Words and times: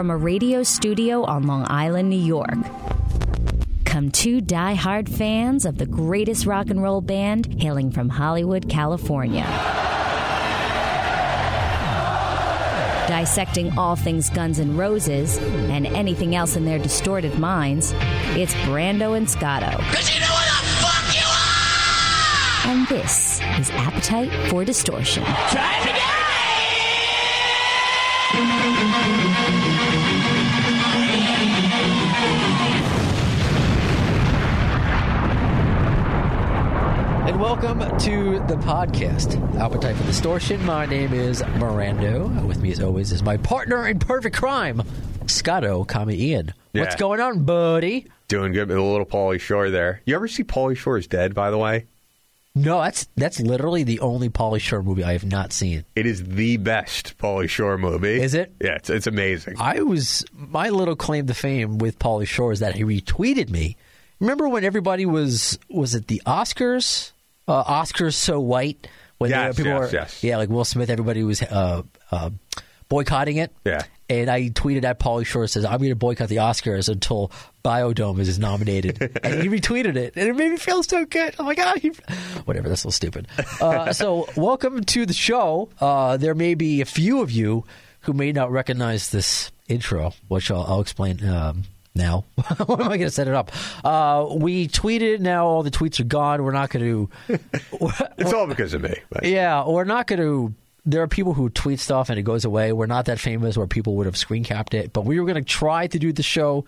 from 0.00 0.10
a 0.10 0.16
radio 0.16 0.62
studio 0.62 1.24
on 1.24 1.42
Long 1.42 1.66
Island, 1.68 2.08
New 2.08 2.16
York. 2.16 2.56
Come 3.84 4.10
two 4.10 4.40
die-hard 4.40 5.10
fans 5.10 5.66
of 5.66 5.76
the 5.76 5.84
greatest 5.84 6.46
rock 6.46 6.70
and 6.70 6.82
roll 6.82 7.02
band 7.02 7.60
hailing 7.60 7.90
from 7.90 8.08
Hollywood, 8.08 8.70
California. 8.70 9.44
Dissecting 13.08 13.76
all 13.76 13.94
things 13.94 14.30
Guns 14.30 14.58
N' 14.58 14.74
Roses 14.74 15.36
and 15.36 15.86
anything 15.86 16.34
else 16.34 16.56
in 16.56 16.64
their 16.64 16.78
distorted 16.78 17.38
minds, 17.38 17.92
it's 18.38 18.54
Brando 18.64 19.14
and 19.14 19.28
Scotto. 19.28 19.66
You 19.66 19.74
know 19.74 19.82
what 19.82 20.48
the 20.48 20.54
fuck 20.80 21.14
you 21.14 21.26
are! 21.26 22.72
And 22.72 22.88
this 22.88 23.42
is 23.58 23.68
Appetite 23.72 24.32
for 24.48 24.64
Distortion. 24.64 25.24
Try 25.24 25.78
it 25.82 25.90
again! 25.90 26.10
Welcome 37.40 37.78
to 37.96 38.38
the 38.48 38.56
podcast, 38.56 39.34
Appetite 39.58 39.96
for 39.96 40.04
Distortion. 40.04 40.62
My 40.66 40.84
name 40.84 41.14
is 41.14 41.40
Mirando. 41.40 42.44
With 42.44 42.60
me, 42.60 42.70
as 42.70 42.80
always, 42.80 43.12
is 43.12 43.22
my 43.22 43.38
partner 43.38 43.88
in 43.88 43.98
perfect 43.98 44.36
crime, 44.36 44.82
Scotto, 45.24 45.84
comma 45.84 46.12
Ian. 46.12 46.52
What's 46.72 46.96
going 46.96 47.18
on, 47.18 47.44
buddy? 47.44 48.08
Doing 48.28 48.52
good 48.52 48.68
with 48.68 48.76
a 48.76 48.82
little 48.82 49.06
Pauly 49.06 49.40
Shore 49.40 49.70
there. 49.70 50.02
You 50.04 50.16
ever 50.16 50.28
see 50.28 50.44
Pauly 50.44 50.76
Shore 50.76 50.98
is 50.98 51.06
Dead, 51.06 51.34
by 51.34 51.50
the 51.50 51.56
way? 51.56 51.86
No, 52.54 52.82
that's 52.82 53.08
that's 53.16 53.40
literally 53.40 53.84
the 53.84 54.00
only 54.00 54.28
Pauly 54.28 54.60
Shore 54.60 54.82
movie 54.82 55.02
I 55.02 55.12
have 55.12 55.24
not 55.24 55.54
seen. 55.54 55.86
It 55.96 56.04
is 56.04 56.22
the 56.22 56.58
best 56.58 57.16
Pauly 57.16 57.48
Shore 57.48 57.78
movie. 57.78 58.20
Is 58.20 58.34
it? 58.34 58.52
Yeah, 58.60 58.74
it's, 58.74 58.90
it's 58.90 59.06
amazing. 59.06 59.54
I 59.58 59.80
was 59.80 60.26
my 60.34 60.68
little 60.68 60.94
claim 60.94 61.26
to 61.28 61.34
fame 61.34 61.78
with 61.78 61.98
Pauly 61.98 62.26
Shore 62.26 62.52
is 62.52 62.60
that 62.60 62.74
he 62.74 62.84
retweeted 62.84 63.48
me. 63.48 63.78
Remember 64.18 64.46
when 64.46 64.62
everybody 64.62 65.06
was 65.06 65.58
was 65.70 65.94
it 65.94 66.06
the 66.08 66.20
Oscars? 66.26 67.12
Uh, 67.50 67.82
Oscars 67.82 68.14
so 68.14 68.38
white 68.38 68.86
when 69.18 69.30
Yes, 69.30 69.56
people 69.56 69.72
yes, 69.72 69.80
were 69.80 69.98
yes. 69.98 70.24
yeah 70.24 70.36
like 70.36 70.48
Will 70.48 70.64
Smith. 70.64 70.88
Everybody 70.88 71.24
was 71.24 71.42
uh, 71.42 71.82
uh, 72.12 72.30
boycotting 72.88 73.38
it. 73.38 73.52
Yeah. 73.64 73.82
And 74.08 74.30
I 74.30 74.50
tweeted 74.50 74.84
at 74.84 74.98
Pauly 74.98 75.26
Shore 75.26 75.46
says 75.46 75.64
I'm 75.64 75.78
going 75.78 75.90
to 75.90 75.96
boycott 75.96 76.28
the 76.28 76.36
Oscars 76.36 76.88
until 76.88 77.30
Biodome 77.64 78.18
is 78.18 78.38
nominated, 78.38 79.00
and 79.24 79.42
he 79.42 79.48
retweeted 79.48 79.96
it, 79.96 80.14
and 80.16 80.28
it 80.28 80.36
made 80.36 80.50
me 80.50 80.56
feel 80.56 80.82
so 80.82 81.04
good. 81.04 81.34
I'm 81.38 81.46
like, 81.46 81.58
ah, 81.60 81.74
he... 81.80 81.90
whatever. 82.44 82.68
That's 82.68 82.82
so 82.82 82.90
stupid. 82.90 83.26
Uh, 83.60 83.92
so, 83.92 84.26
welcome 84.36 84.82
to 84.82 85.04
the 85.04 85.12
show. 85.12 85.68
Uh, 85.80 86.16
there 86.16 86.34
may 86.34 86.54
be 86.54 86.80
a 86.80 86.86
few 86.86 87.20
of 87.20 87.30
you 87.30 87.64
who 88.00 88.12
may 88.14 88.32
not 88.32 88.50
recognize 88.50 89.10
this 89.10 89.52
intro, 89.68 90.14
which 90.28 90.50
I'll, 90.50 90.62
I'll 90.62 90.80
explain 90.80 91.22
um, 91.28 91.64
now. 91.94 92.24
what 92.66 92.80
am 92.80 92.86
I 92.86 92.96
going 92.96 93.00
to 93.00 93.10
set 93.10 93.28
it 93.28 93.34
up? 93.34 93.50
Uh, 93.84 94.26
we 94.34 94.68
tweeted. 94.68 95.00
It, 95.14 95.20
now 95.20 95.46
all 95.46 95.62
the 95.62 95.70
tweets 95.70 96.00
are 96.00 96.04
gone. 96.04 96.42
We're 96.44 96.52
not 96.52 96.70
going 96.70 97.08
to. 97.28 97.38
It's 98.18 98.32
all 98.32 98.46
because 98.46 98.74
of 98.74 98.82
me. 98.82 98.94
but- 99.10 99.24
Yeah, 99.24 99.66
we're 99.66 99.84
not 99.84 100.06
going 100.06 100.20
to. 100.20 100.54
There 100.86 101.02
are 101.02 101.08
people 101.08 101.34
who 101.34 101.50
tweet 101.50 101.78
stuff 101.80 102.08
and 102.10 102.18
it 102.18 102.22
goes 102.22 102.44
away. 102.44 102.72
We're 102.72 102.86
not 102.86 103.04
that 103.06 103.18
famous 103.20 103.56
where 103.56 103.66
people 103.66 103.96
would 103.96 104.06
have 104.06 104.16
screen 104.16 104.44
capped 104.44 104.72
it, 104.74 104.92
but 104.92 105.04
we 105.04 105.20
were 105.20 105.26
going 105.26 105.42
to 105.42 105.48
try 105.48 105.86
to 105.86 105.98
do 105.98 106.12
the 106.12 106.22
show 106.22 106.64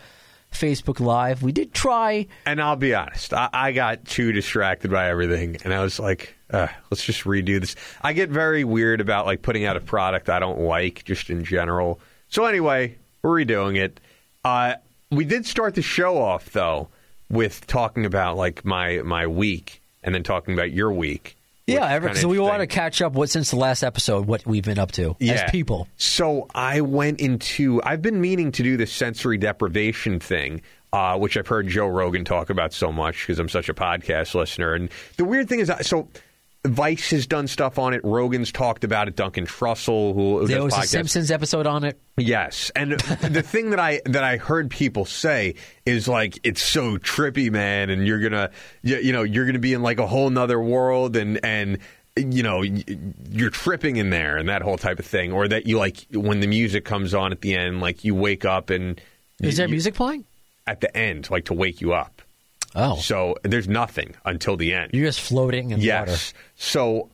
Facebook 0.53 1.01
Live. 1.01 1.43
We 1.43 1.51
did 1.51 1.73
try. 1.73 2.27
And 2.45 2.61
I'll 2.61 2.77
be 2.77 2.95
honest, 2.95 3.33
I, 3.33 3.49
I 3.53 3.73
got 3.73 4.05
too 4.05 4.33
distracted 4.33 4.91
by 4.91 5.09
everything, 5.09 5.57
and 5.65 5.73
I 5.73 5.81
was 5.83 5.99
like, 5.99 6.35
uh, 6.51 6.69
let's 6.91 7.05
just 7.05 7.25
redo 7.25 7.59
this. 7.59 7.75
I 8.03 8.13
get 8.13 8.29
very 8.29 8.65
weird 8.65 9.01
about 9.01 9.25
like 9.25 9.41
putting 9.41 9.65
out 9.65 9.79
a 9.79 9.81
product 9.81 10.29
I 10.29 10.39
don't 10.41 10.61
like, 10.61 11.05
just 11.05 11.31
in 11.31 11.43
general. 11.43 11.99
So 12.29 12.45
anyway, 12.45 12.97
we're 13.23 13.43
redoing 13.45 13.79
it. 13.79 13.99
Uh, 14.45 14.75
we 15.13 15.25
did 15.25 15.47
start 15.47 15.75
the 15.75 15.83
show 15.83 16.19
off 16.21 16.51
though 16.53 16.89
with 17.31 17.67
talking 17.67 18.05
about 18.05 18.37
like 18.37 18.65
my 18.65 19.03
my 19.03 19.27
week, 19.27 19.83
and 20.03 20.15
then 20.15 20.23
talking 20.23 20.55
about 20.55 20.73
your 20.73 20.93
week. 20.93 21.37
Yeah, 21.69 22.13
so 22.15 22.29
we 22.29 22.41
want 22.41 22.61
to 22.61 22.67
catch 22.67 23.01
up 23.01 23.13
what 23.13 23.31
since 23.31 23.51
the 23.51 23.57
last 23.57 23.85
episode, 23.85 24.27
what 24.27 24.45
we've 24.45 24.65
been 24.65 24.81
up 24.81 24.91
to 24.93 25.17
as 25.21 25.51
people. 25.51 25.87
So 25.97 26.49
I 26.55 26.81
went 26.81 27.21
into. 27.21 27.81
I've 27.85 28.03
been 28.03 28.21
meaning 28.21 28.51
to 28.53 28.63
do 28.65 28.77
the 28.77 28.87
sensory 28.87 29.39
deprivation 29.39 30.19
thing, 30.19 30.61
uh, 30.93 31.17
which 31.19 31.37
I've 31.37 31.47
heard 31.47 31.69
Joe 31.69 31.87
Rogan 31.87 32.25
talk 32.25 32.51
about 32.51 32.73
so 32.73 32.91
much 32.91 33.21
because 33.27 33.39
I'm 33.39 33.49
such 33.49 33.69
a 33.69 33.75
podcast 33.75 34.35
listener. 34.35 34.75
And 34.75 34.91
the 35.17 35.25
weird 35.25 35.49
thing 35.49 35.61
is, 35.61 35.71
I- 35.71 35.83
so 35.83 36.09
Vice 36.65 37.11
has 37.11 37.27
done 37.27 37.49
stuff 37.49 37.77
on 37.79 37.93
it. 37.93 38.01
Rogan's 38.05 38.53
talked 38.53 38.85
about 38.85 39.09
it. 39.09 39.17
Duncan 39.17 39.47
Trussell, 39.47 40.15
who, 40.15 40.47
There 40.47 40.63
was 40.63 40.73
a 40.75 40.77
podcasts. 40.79 40.87
Simpsons 40.87 41.31
episode 41.33 41.67
on 41.67 41.83
it. 41.83 42.01
Yes, 42.17 42.71
and 42.77 42.93
the 42.93 43.43
thing 43.43 43.71
that 43.71 43.81
I 43.81 44.01
that 44.07 44.23
I 44.23 44.37
heard 44.37 44.71
people 44.71 45.05
say 45.05 45.57
is 45.85 46.07
like 46.07 46.39
it's 46.45 46.63
so 46.63 46.99
trippy, 46.99 47.51
man, 47.51 47.91
and 47.91 48.07
you're 48.07 48.21
gonna 48.21 48.51
you, 48.83 48.97
you 48.99 49.13
know 49.13 49.23
you're 49.25 49.47
gonna 49.47 49.59
be 49.59 49.73
in 49.73 49.83
like 49.83 49.99
a 49.99 50.07
whole 50.07 50.31
nother 50.31 50.61
world, 50.61 51.17
and 51.17 51.45
and 51.45 51.79
you 52.17 52.45
know 52.45 52.63
you're 52.63 53.51
tripping 53.51 53.97
in 53.97 54.11
there, 54.11 54.37
and 54.37 54.49
that 54.49 54.63
whole 54.63 54.77
type 54.79 55.01
of 55.01 55.07
thing, 55.07 55.33
or 55.33 55.49
that 55.49 55.67
you 55.67 55.79
like 55.79 56.07
when 56.13 56.39
the 56.39 56.47
music 56.47 56.85
comes 56.85 57.13
on 57.13 57.33
at 57.33 57.41
the 57.41 57.57
end, 57.57 57.81
like 57.81 58.05
you 58.05 58.15
wake 58.15 58.45
up 58.45 58.71
and 58.71 59.01
Is 59.41 59.57
there 59.57 59.67
you- 59.67 59.73
music 59.73 59.95
playing? 59.95 60.27
at 60.65 60.81
the 60.81 60.97
end, 60.97 61.29
like 61.29 61.47
to 61.47 61.55
wake 61.55 61.81
you 61.81 61.93
up. 61.93 62.12
Oh, 62.75 62.97
So 62.97 63.37
there's 63.43 63.69
nothing 63.69 64.15
until 64.25 64.57
the 64.57 64.73
end. 64.75 64.91
you're 64.95 65.07
just 65.07 65.21
floating 65.21 65.71
in 65.71 65.81
Yes. 65.81 66.09
water. 66.09 66.21
So 66.57 67.11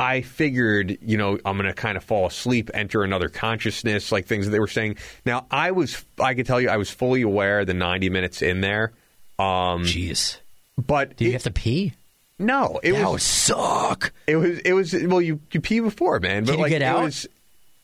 I 0.00 0.20
figured, 0.20 0.98
you 1.02 1.16
know, 1.16 1.38
I'm 1.44 1.56
going 1.56 1.66
to 1.68 1.72
kind 1.74 1.96
of 1.96 2.04
fall 2.04 2.26
asleep, 2.26 2.70
enter 2.74 3.02
another 3.02 3.28
consciousness, 3.28 4.12
like 4.12 4.26
things 4.26 4.44
that 4.46 4.52
they 4.52 4.60
were 4.60 4.66
saying. 4.68 4.96
Now, 5.26 5.46
I 5.50 5.70
was, 5.72 6.04
I 6.20 6.34
can 6.34 6.44
tell 6.44 6.60
you, 6.60 6.68
I 6.68 6.76
was 6.76 6.90
fully 6.90 7.22
aware 7.22 7.64
the 7.64 7.74
90 7.74 8.10
minutes 8.10 8.42
in 8.42 8.60
there. 8.60 8.92
Um, 9.38 9.84
Jeez, 9.84 10.38
but 10.76 11.16
do 11.16 11.24
you 11.24 11.30
it- 11.30 11.34
have 11.34 11.42
to 11.44 11.50
pee? 11.52 11.94
no, 12.38 12.78
it 12.82 12.92
that 12.92 13.02
was, 13.02 13.10
would 13.12 13.20
suck. 13.22 14.12
it 14.28 14.36
was, 14.36 14.58
it 14.60 14.72
was. 14.72 14.92
Well, 14.94 15.20
you 15.22 15.40
you 15.52 15.60
pee 15.60 15.80
before, 15.80 16.20
man. 16.20 16.44
But 16.44 16.50
Can 16.52 16.58
you 16.58 16.62
like, 16.64 16.70
get 16.70 16.82
it 16.82 16.84
out? 16.84 17.02
was, 17.04 17.26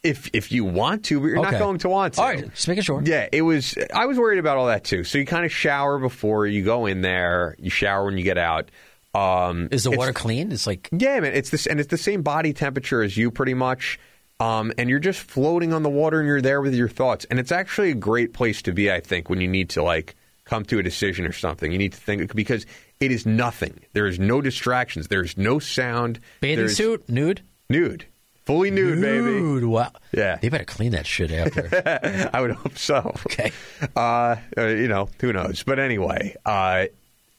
if 0.05 0.31
if 0.33 0.53
you 0.53 0.65
want 0.65 1.05
to, 1.07 1.19
but 1.19 1.27
you're 1.27 1.39
Okay. 1.41 1.51
not 1.53 1.59
going 1.59 1.79
to 1.79 1.89
want 1.89 2.15
to. 2.15 2.21
All 2.21 2.29
right, 2.29 2.49
just 2.55 2.69
making 2.69 2.85
sure. 2.85 3.03
Yeah, 3.05 3.29
it 3.33 3.43
was. 3.43 3.75
I 3.93 4.07
was 4.07 4.19
worried 4.19 4.39
about 4.39 4.57
all 4.59 4.67
that 4.67 4.85
too. 4.85 5.03
So 5.03 5.19
you 5.19 5.27
kind 5.27 5.45
of 5.45 5.51
shower 5.53 5.99
before 5.99 6.47
you 6.47 6.63
go 6.63 6.87
in 6.87 7.01
there. 7.01 7.57
You 7.59 7.71
shower 7.71 8.05
when 8.05 8.17
you 8.19 8.25
get 8.25 8.39
out. 8.39 8.71
Um, 9.15 9.69
Is 9.71 9.85
the 9.85 9.91
it's- 9.91 9.99
water 9.99 10.13
clean? 10.13 10.53
It's 10.53 10.67
like 10.67 10.89
Yeah, 10.93 11.21
man. 11.21 11.35
It's 11.35 11.51
this, 11.51 11.67
and 11.67 11.79
it's 11.81 11.89
the 11.91 11.97
same 11.99 12.23
body 12.23 12.53
temperature 12.53 13.03
as 13.03 13.17
you, 13.17 13.31
pretty 13.31 13.55
much. 13.55 13.99
Um, 14.41 14.73
and 14.77 14.91
you're 14.91 14.99
just 14.99 15.21
floating 15.21 15.73
on 15.73 15.85
the 15.85 15.89
water, 15.91 16.19
and 16.19 16.27
you're 16.27 16.43
there 16.43 16.61
with 16.61 16.75
your 16.75 16.89
thoughts. 16.89 17.25
And 17.31 17.39
it's 17.39 17.53
actually 17.53 17.91
a 17.93 17.95
great 17.95 18.33
place 18.33 18.61
to 18.63 18.73
be, 18.73 18.91
I 18.91 18.99
think, 19.01 19.31
when 19.31 19.41
you 19.41 19.47
need 19.49 19.71
to 19.71 19.83
like 19.83 20.17
come 20.45 20.65
to 20.67 20.79
a 20.81 20.83
decision 20.83 21.25
or 21.25 21.33
something. 21.33 21.71
You 21.71 21.79
need 21.79 21.93
to 21.93 22.01
think 22.01 22.35
because 22.35 22.67
it 23.01 23.13
is 23.13 23.25
nothing. 23.25 23.81
There 23.93 24.07
is 24.07 24.19
no 24.19 24.41
distractions. 24.43 25.07
There 25.09 25.23
is 25.23 25.39
no 25.39 25.59
sound. 25.61 26.19
bathing 26.41 26.59
There's- 26.59 26.77
suit, 26.77 27.09
nude, 27.09 27.43
nude, 27.71 28.07
fully 28.47 28.71
nude, 28.71 29.01
baby. 29.01 29.41
Nude, 29.41 29.65
Wow. 29.65 29.93
Yeah. 30.13 30.37
they 30.41 30.49
better 30.49 30.65
clean 30.65 30.93
that 30.93 31.07
shit 31.07 31.31
after. 31.33 32.31
I 32.35 32.41
would 32.41 32.53
hope 32.53 32.79
so. 32.79 33.13
Okay. 33.27 33.53
Uh, 33.97 34.37
uh, 34.57 34.67
you 34.67 34.89
know, 34.89 35.09
who 35.21 35.33
knows? 35.33 35.63
But 35.63 35.79
anyway, 35.79 36.37
uh, 36.47 36.87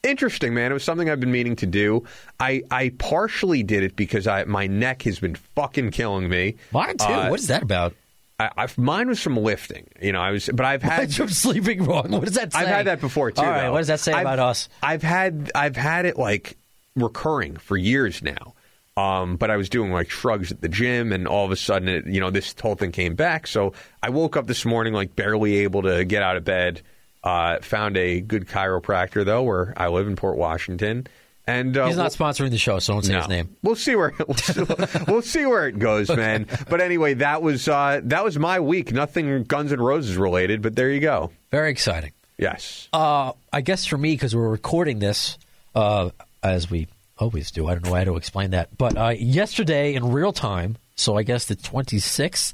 interesting, 0.04 0.54
man. 0.54 0.72
It 0.72 0.74
was 0.74 0.84
something 0.84 1.10
I've 1.10 1.20
been 1.20 1.32
meaning 1.32 1.56
to 1.58 1.66
do. 1.66 2.04
I, 2.40 2.64
I 2.72 2.90
partially 2.98 3.64
did 3.64 3.84
it 3.84 3.96
because 3.96 4.28
I 4.28 4.44
my 4.46 4.68
neck 4.68 5.04
has 5.04 5.20
been 5.20 5.36
fucking 5.36 5.92
killing 5.92 6.30
me. 6.30 6.56
Mine 6.72 6.98
too. 6.98 7.06
Uh, 7.06 7.30
what 7.30 7.40
is 7.40 7.48
that 7.48 7.64
about? 7.64 7.94
I, 8.38 8.50
I, 8.58 8.68
mine 8.76 9.08
was 9.08 9.22
from 9.22 9.38
lifting. 9.38 9.88
You 10.02 10.12
know, 10.12 10.20
I 10.20 10.32
was, 10.32 10.50
but 10.54 10.66
I've 10.66 10.84
had. 10.84 11.14
From 11.16 11.30
sleeping 11.30 11.86
wrong. 11.86 12.12
What 12.12 12.26
does 12.26 12.34
that 12.34 12.52
say? 12.52 12.60
I've 12.60 12.68
had 12.68 12.88
that 12.88 13.00
before 13.00 13.32
too. 13.32 13.42
All 13.42 13.48
right, 13.50 13.62
though. 13.62 13.72
what 13.72 13.78
does 13.78 13.88
that 13.88 14.02
say 14.02 14.12
I've- 14.12 14.22
about 14.24 14.40
us? 14.40 14.68
I've 14.84 15.04
had 15.04 15.52
I've 15.56 15.78
had 15.78 16.06
it 16.06 16.18
like 16.18 16.58
recurring 16.98 17.56
for 17.56 17.78
years 17.78 18.22
now. 18.22 18.54
Um, 18.98 19.36
but 19.36 19.52
I 19.52 19.58
was 19.58 19.68
doing 19.68 19.92
like 19.92 20.10
shrugs 20.10 20.52
at 20.52 20.62
the 20.62 20.70
gym, 20.70 21.12
and 21.12 21.28
all 21.28 21.46
of 21.46 21.52
a 21.52 21.58
sudden, 21.58 21.90
it, 21.90 22.06
you 22.08 22.22
know, 22.22 22.30
this 22.30 22.56
whole 22.62 22.76
thing 22.76 22.92
came 22.94 23.16
back. 23.16 23.46
So 23.46 23.74
I 24.02 24.10
woke 24.10 24.38
up 24.38 24.48
this 24.48 24.64
morning 24.64 24.94
like 24.94 25.16
barely 25.16 25.58
able 25.58 25.82
to 25.84 26.06
get 26.06 26.24
out 26.24 26.38
of 26.38 26.46
bed. 26.46 26.82
Uh, 27.24 27.60
found 27.62 27.98
a 27.98 28.22
good 28.22 28.48
chiropractor 28.48 29.26
though, 29.26 29.44
where 29.44 29.74
I 29.76 29.88
live 29.88 30.08
in 30.08 30.16
Port 30.16 30.38
Washington, 30.38 31.08
and 31.48 31.76
uh, 31.76 31.88
He's 31.88 31.98
not 31.98 32.12
sponsoring 32.12 32.52
the 32.52 32.58
show, 32.58 32.80
so 32.80 32.94
don't 32.94 33.04
say 33.04 33.16
his 33.16 33.28
name. 33.28 33.56
We'll 33.64 33.76
see 33.76 33.96
where 33.96 34.14
we'll 34.28 34.38
see, 34.38 34.64
we'll 35.08 35.22
see 35.24 35.46
where 35.46 35.68
it 35.68 35.78
goes, 35.80 36.10
man. 36.10 36.48
But 36.70 36.82
anyway, 36.82 37.16
that 37.16 37.42
was 37.42 37.68
uh, 37.68 38.02
that 38.06 38.24
was 38.24 38.40
my 38.40 38.60
week. 38.60 38.94
Nothing 38.94 39.44
Guns 39.44 39.72
and 39.72 39.84
Roses 39.84 40.16
related, 40.18 40.62
but 40.62 40.76
there 40.76 40.92
you 40.92 41.00
go. 41.02 41.32
Very 41.52 41.72
exciting. 41.72 42.12
Yes. 42.38 42.90
Uh, 42.94 43.34
I 43.52 43.62
guess 43.62 43.86
for 43.86 43.98
me, 43.98 44.14
because 44.14 44.36
we're 44.36 44.50
recording 44.50 45.00
this, 45.00 45.38
uh, 45.74 46.12
as 46.44 46.70
we 46.70 46.88
always 47.18 47.52
do. 47.52 47.68
I 47.68 47.74
don't 47.74 47.86
know 47.86 47.94
how 47.94 48.04
to 48.04 48.16
explain 48.18 48.52
that. 48.52 48.78
But 48.78 48.98
uh, 48.98 49.10
yesterday 49.10 49.94
in 49.94 50.12
real 50.12 50.34
time, 50.34 50.78
so 50.96 51.18
I 51.18 51.24
guess 51.24 51.46
the 51.46 51.56
26th, 51.56 52.54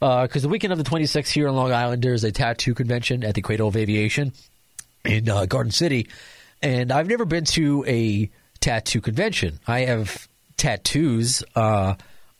because 0.00 0.42
the 0.42 0.48
weekend 0.48 0.72
of 0.72 0.78
the 0.78 0.84
26th 0.84 1.30
here 1.30 1.48
in 1.48 1.54
Long 1.54 1.72
Island, 1.72 2.02
there's 2.02 2.24
a 2.24 2.32
tattoo 2.32 2.74
convention 2.74 3.24
at 3.24 3.34
the 3.34 3.42
Cradle 3.42 3.68
of 3.68 3.76
Aviation 3.76 4.32
in 5.04 5.28
uh, 5.28 5.46
Garden 5.46 5.72
City. 5.72 6.08
And 6.62 6.90
I've 6.92 7.08
never 7.08 7.24
been 7.24 7.44
to 7.46 7.84
a 7.86 8.30
tattoo 8.60 9.00
convention. 9.00 9.60
I 9.66 9.80
have 9.80 10.28
tattoos. 10.56 11.42
Uh, 11.54 11.94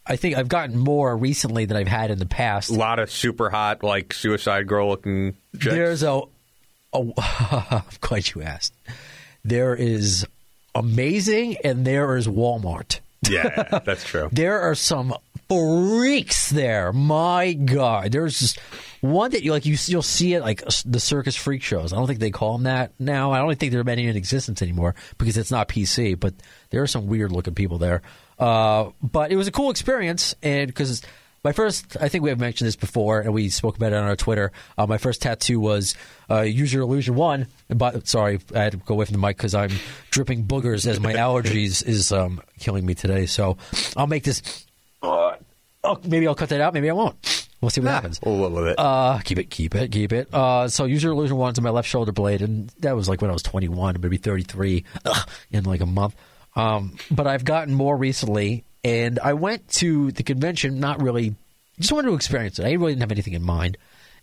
I 0.06 0.16
think 0.16 0.36
I've 0.36 0.48
gotten 0.48 0.78
more 0.78 1.16
recently 1.16 1.66
than 1.66 1.76
I've 1.76 1.88
had 1.88 2.10
in 2.10 2.18
the 2.18 2.26
past. 2.26 2.70
A 2.70 2.74
lot 2.74 2.98
of 2.98 3.10
super 3.10 3.50
hot, 3.50 3.82
like 3.82 4.12
Suicide 4.14 4.66
Girl 4.66 4.88
looking 4.88 5.36
chicks. 5.52 5.74
There's 5.74 6.02
a, 6.02 6.22
a 6.92 6.98
I'm 7.70 7.82
glad 8.00 8.30
you 8.34 8.42
asked. 8.42 8.72
There 9.44 9.74
is 9.74 10.26
amazing, 10.74 11.56
and 11.64 11.84
there 11.84 12.16
is 12.16 12.26
Walmart. 12.26 13.00
yeah, 13.28 13.80
that's 13.84 14.04
true. 14.04 14.28
There 14.32 14.60
are 14.60 14.74
some 14.74 15.14
freaks 15.48 16.50
there. 16.50 16.92
My 16.92 17.52
God, 17.54 18.12
there's 18.12 18.38
just 18.38 18.58
one 19.00 19.30
that 19.32 19.42
you 19.42 19.50
like. 19.50 19.66
You 19.66 19.76
you'll 19.86 20.02
see 20.02 20.34
it 20.34 20.42
like 20.42 20.62
the 20.84 21.00
circus 21.00 21.34
freak 21.34 21.62
shows. 21.62 21.92
I 21.92 21.96
don't 21.96 22.06
think 22.06 22.20
they 22.20 22.30
call 22.30 22.52
them 22.52 22.64
that 22.64 22.92
now. 22.98 23.32
I 23.32 23.38
don't 23.38 23.58
think 23.58 23.72
there 23.72 23.80
are 23.80 23.84
many 23.84 24.06
in 24.06 24.16
existence 24.16 24.62
anymore 24.62 24.94
because 25.16 25.36
it's 25.36 25.50
not 25.50 25.68
PC. 25.68 26.18
But 26.18 26.34
there 26.70 26.82
are 26.82 26.86
some 26.86 27.06
weird 27.06 27.32
looking 27.32 27.54
people 27.54 27.78
there. 27.78 28.02
Uh, 28.38 28.90
but 29.02 29.32
it 29.32 29.36
was 29.36 29.48
a 29.48 29.52
cool 29.52 29.70
experience, 29.70 30.34
and 30.42 30.68
because 30.68 31.02
my 31.48 31.52
first, 31.52 31.96
I 31.98 32.10
think 32.10 32.22
we 32.22 32.28
have 32.28 32.38
mentioned 32.38 32.68
this 32.68 32.76
before, 32.76 33.20
and 33.20 33.32
we 33.32 33.48
spoke 33.48 33.78
about 33.78 33.92
it 33.92 33.96
on 33.96 34.04
our 34.04 34.16
Twitter. 34.16 34.52
Uh, 34.76 34.86
my 34.86 34.98
first 34.98 35.22
tattoo 35.22 35.58
was 35.58 35.94
uh, 36.28 36.42
Use 36.42 36.70
Your 36.74 36.82
Illusion 36.82 37.14
One. 37.14 37.46
But 37.68 38.06
sorry, 38.06 38.40
I 38.54 38.64
had 38.64 38.72
to 38.72 38.76
go 38.76 38.92
away 38.92 39.06
from 39.06 39.14
the 39.14 39.18
mic 39.18 39.38
because 39.38 39.54
I'm 39.54 39.70
dripping 40.10 40.44
boogers 40.44 40.86
as 40.86 41.00
my 41.00 41.14
allergies 41.14 41.82
is 41.82 42.12
um, 42.12 42.42
killing 42.58 42.84
me 42.84 42.94
today. 42.94 43.24
So 43.24 43.56
I'll 43.96 44.06
make 44.06 44.24
this. 44.24 44.66
Uh, 45.02 45.36
oh, 45.84 45.98
maybe 46.04 46.28
I'll 46.28 46.34
cut 46.34 46.50
that 46.50 46.60
out. 46.60 46.74
Maybe 46.74 46.90
I 46.90 46.92
won't. 46.92 47.16
We'll 47.62 47.70
see 47.70 47.80
what 47.80 47.92
happens. 47.92 48.20
We'll 48.22 48.40
live 48.40 48.52
with 48.52 48.66
it. 48.66 48.78
Uh, 48.78 49.20
keep 49.24 49.38
it, 49.38 49.48
keep 49.48 49.74
it, 49.74 49.90
keep 49.90 50.12
it. 50.12 50.28
Uh, 50.30 50.68
so 50.68 50.84
Use 50.84 51.02
Your 51.02 51.14
Illusion 51.14 51.38
One's 51.38 51.56
on 51.56 51.64
my 51.64 51.70
left 51.70 51.88
shoulder 51.88 52.12
blade, 52.12 52.42
and 52.42 52.68
that 52.80 52.94
was 52.94 53.08
like 53.08 53.22
when 53.22 53.30
I 53.30 53.32
was 53.32 53.42
21. 53.42 53.96
I'm 53.96 54.02
going 54.02 54.02
to 54.02 54.08
be 54.10 54.18
33 54.18 54.84
ugh, 55.06 55.28
in 55.50 55.64
like 55.64 55.80
a 55.80 55.86
month. 55.86 56.14
Um, 56.56 56.98
but 57.10 57.26
I've 57.26 57.46
gotten 57.46 57.72
more 57.72 57.96
recently, 57.96 58.64
and 58.84 59.18
I 59.18 59.34
went 59.34 59.68
to 59.74 60.12
the 60.12 60.22
convention 60.22 60.80
not 60.80 61.02
really, 61.02 61.34
just 61.78 61.92
wanted 61.92 62.08
to 62.08 62.14
experience 62.14 62.58
it. 62.58 62.64
I 62.66 62.72
really 62.72 62.92
didn't 62.92 63.02
have 63.02 63.12
anything 63.12 63.34
in 63.34 63.42
mind. 63.42 63.76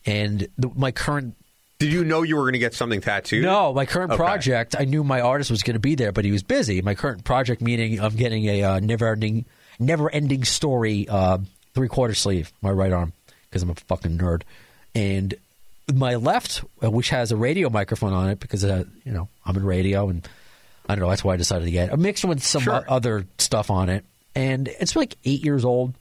And 0.06 0.48
the, 0.58 0.70
my 0.76 0.92
current 0.92 1.36
Did 1.80 1.92
you 1.92 2.04
know 2.06 2.22
you 2.24 2.36
were 2.36 2.44
going 2.44 2.54
to 2.54 2.60
get 2.60 2.74
something 2.74 3.02
tattooed? 3.02 3.44
no, 3.44 3.74
my 3.74 3.86
current 3.86 4.12
Okay. 4.12 4.18
project, 4.18 4.76
I 4.78 4.86
knew 4.86 5.04
my 5.04 5.22
artist 5.22 5.50
was 5.52 5.64
going 5.64 5.74
to 5.76 5.80
be 5.80 5.96
there, 5.96 6.12
but 6.12 6.26
he 6.26 6.32
was 6.32 6.44
busy. 6.44 6.82
My 6.82 6.96
current 6.96 7.24
project 7.24 7.62
meaning 7.62 8.00
I'm 8.00 8.16
getting 8.16 8.46
a 8.46 8.64
uh, 8.64 8.80
never-ending, 8.80 9.46
never-ending 9.80 10.44
story 10.46 11.08
uh, 11.10 11.40
three-quarter 11.74 12.14
sleeve, 12.14 12.54
my 12.62 12.70
right 12.72 12.92
arm, 12.94 13.14
because 13.50 13.64
I'm 13.64 13.72
a 13.72 13.76
fucking 13.76 14.18
nerd, 14.18 14.44
and 14.94 15.34
my 15.94 16.16
left, 16.16 16.64
uh, 16.84 16.90
which 16.90 17.10
has 17.10 17.32
a 17.32 17.36
radio 17.36 17.70
microphone 17.70 18.14
on 18.14 18.30
it, 18.30 18.40
because 18.40 18.64
uh, 18.64 18.86
you 19.04 19.12
know 19.12 19.28
I'm 19.46 19.56
in 19.58 19.66
radio, 19.66 20.08
and 20.10 20.28
I 20.88 20.96
don't 20.96 21.02
know. 21.04 21.10
That's 21.10 21.24
why 21.24 21.34
I 21.34 21.38
decided 21.38 21.66
to 21.66 21.72
get 21.72 21.92
it. 21.92 21.98
mixed 22.00 22.24
with 22.26 22.44
some 22.44 22.62
Sure. 22.62 22.86
other 22.88 23.26
stuff 23.38 23.70
on 23.70 23.90
it, 23.90 24.06
and 24.36 24.68
it's 24.68 24.96
like 24.96 25.16
eight 25.26 25.44
years 25.44 25.64
old, 25.66 25.96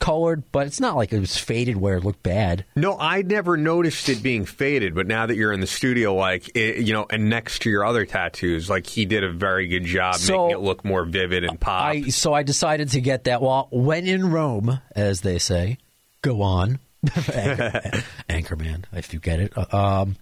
colored, 0.00 0.44
but 0.52 0.66
it's 0.66 0.80
not 0.80 0.94
like 0.96 1.12
it 1.12 1.18
was 1.18 1.36
faded 1.36 1.76
where 1.76 1.96
it 1.96 2.04
looked 2.04 2.22
bad. 2.22 2.64
No, 2.76 2.96
I 2.98 3.22
never 3.22 3.56
noticed 3.56 4.08
it 4.08 4.22
being 4.22 4.44
faded, 4.44 4.94
but 4.94 5.06
now 5.08 5.26
that 5.26 5.34
you're 5.36 5.52
in 5.52 5.58
the 5.60 5.66
studio, 5.66 6.14
like, 6.14 6.54
it, 6.56 6.86
you 6.86 6.92
know, 6.92 7.06
and 7.10 7.28
next 7.28 7.62
to 7.62 7.70
your 7.70 7.84
other 7.84 8.06
tattoos, 8.06 8.70
like, 8.70 8.86
he 8.86 9.04
did 9.06 9.24
a 9.24 9.32
very 9.32 9.66
good 9.66 9.84
job 9.84 10.14
So- 10.16 10.46
making 10.46 10.60
it 10.60 10.64
look 10.64 10.84
more 10.84 11.04
vivid 11.04 11.42
and 11.44 11.58
pop. 11.60 11.82
I 11.84 12.02
so 12.10 12.32
I 12.32 12.42
decided 12.44 12.90
to 12.90 13.00
get 13.00 13.24
that. 13.24 13.42
Well, 13.42 13.66
when 13.72 14.06
in 14.06 14.30
Rome, 14.30 14.80
as 14.94 15.22
they 15.22 15.38
say, 15.38 15.78
go 16.22 16.42
on, 16.42 16.78
Anchor, 17.32 18.02
Anchorman, 18.28 18.84
if 18.92 19.12
you 19.12 19.20
get 19.20 19.40
it. 19.40 19.52
Uh, 19.56 19.66
Um, 20.02 20.16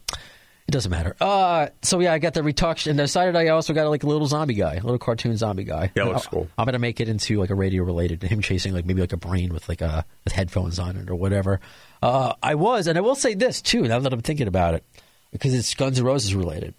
it 0.68 0.72
doesn't 0.72 0.90
matter. 0.90 1.14
Uh, 1.20 1.68
so 1.82 2.00
yeah, 2.00 2.12
I 2.12 2.18
got 2.18 2.34
the 2.34 2.42
retouched 2.42 2.86
and 2.88 2.98
decided 2.98 3.36
I 3.36 3.48
also 3.48 3.72
got 3.72 3.88
like 3.88 4.02
a 4.02 4.06
little 4.06 4.26
zombie 4.26 4.54
guy, 4.54 4.74
a 4.74 4.82
little 4.82 4.98
cartoon 4.98 5.36
zombie 5.36 5.64
guy. 5.64 5.90
Yeah, 5.94 6.04
looks 6.04 6.26
I- 6.26 6.30
cool. 6.30 6.48
I'm 6.58 6.64
gonna 6.64 6.78
make 6.78 7.00
it 7.00 7.08
into 7.08 7.38
like 7.38 7.50
a 7.50 7.54
radio 7.54 7.84
related, 7.84 8.22
him 8.22 8.40
chasing 8.40 8.72
like 8.74 8.84
maybe 8.84 9.00
like 9.00 9.12
a 9.12 9.16
brain 9.16 9.52
with 9.52 9.68
like 9.68 9.80
a 9.80 10.04
with 10.24 10.32
headphones 10.32 10.78
on 10.78 10.96
it 10.96 11.08
or 11.08 11.14
whatever. 11.14 11.60
Uh, 12.02 12.34
I 12.42 12.56
was, 12.56 12.86
and 12.88 12.98
I 12.98 13.00
will 13.00 13.14
say 13.14 13.34
this 13.34 13.62
too. 13.62 13.82
Now 13.82 13.98
that 14.00 14.12
I'm 14.12 14.20
thinking 14.22 14.48
about 14.48 14.74
it, 14.74 14.84
because 15.32 15.54
it's 15.54 15.72
Guns 15.74 15.98
N' 15.98 16.04
Roses 16.04 16.34
related. 16.34 16.74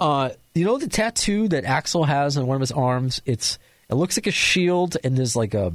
Uh, 0.00 0.30
you 0.54 0.64
know 0.64 0.78
the 0.78 0.88
tattoo 0.88 1.48
that 1.48 1.64
Axl 1.64 2.06
has 2.06 2.36
on 2.36 2.46
one 2.46 2.54
of 2.56 2.60
his 2.60 2.72
arms? 2.72 3.20
It's 3.24 3.58
it 3.88 3.94
looks 3.94 4.16
like 4.16 4.26
a 4.26 4.32
shield, 4.32 4.96
and 5.04 5.16
there's 5.16 5.36
like 5.36 5.54
a 5.54 5.72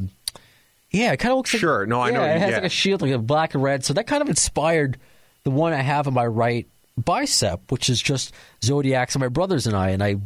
yeah, 0.91 1.11
it 1.13 1.17
kind 1.17 1.31
of 1.31 1.37
looks 1.37 1.53
like 1.53 1.61
Sure. 1.61 1.79
like 1.81 1.89
No, 1.89 1.99
I 2.01 2.09
yeah, 2.09 2.13
know. 2.17 2.23
It 2.25 2.39
has 2.39 2.49
Yeah. 2.51 2.55
like 2.57 2.65
a 2.65 2.69
shield, 2.69 3.01
like 3.01 3.11
a 3.11 3.17
black 3.17 3.53
and 3.55 3.63
red. 3.63 3.83
So 3.83 3.93
that 3.93 4.05
kind 4.05 4.21
of 4.21 4.29
inspired 4.29 4.97
the 5.43 5.49
one 5.51 5.73
I 5.73 5.81
have 5.81 6.07
on 6.07 6.13
my 6.13 6.25
right 6.25 6.67
bicep, 6.97 7.71
which 7.71 7.89
is 7.89 8.01
just 8.01 8.33
Zodiacs 8.63 9.15
and 9.15 9.21
my 9.21 9.27
brothers 9.27 9.67
and 9.67 9.75
I, 9.75 9.89
and 9.89 10.03
I 10.03 10.17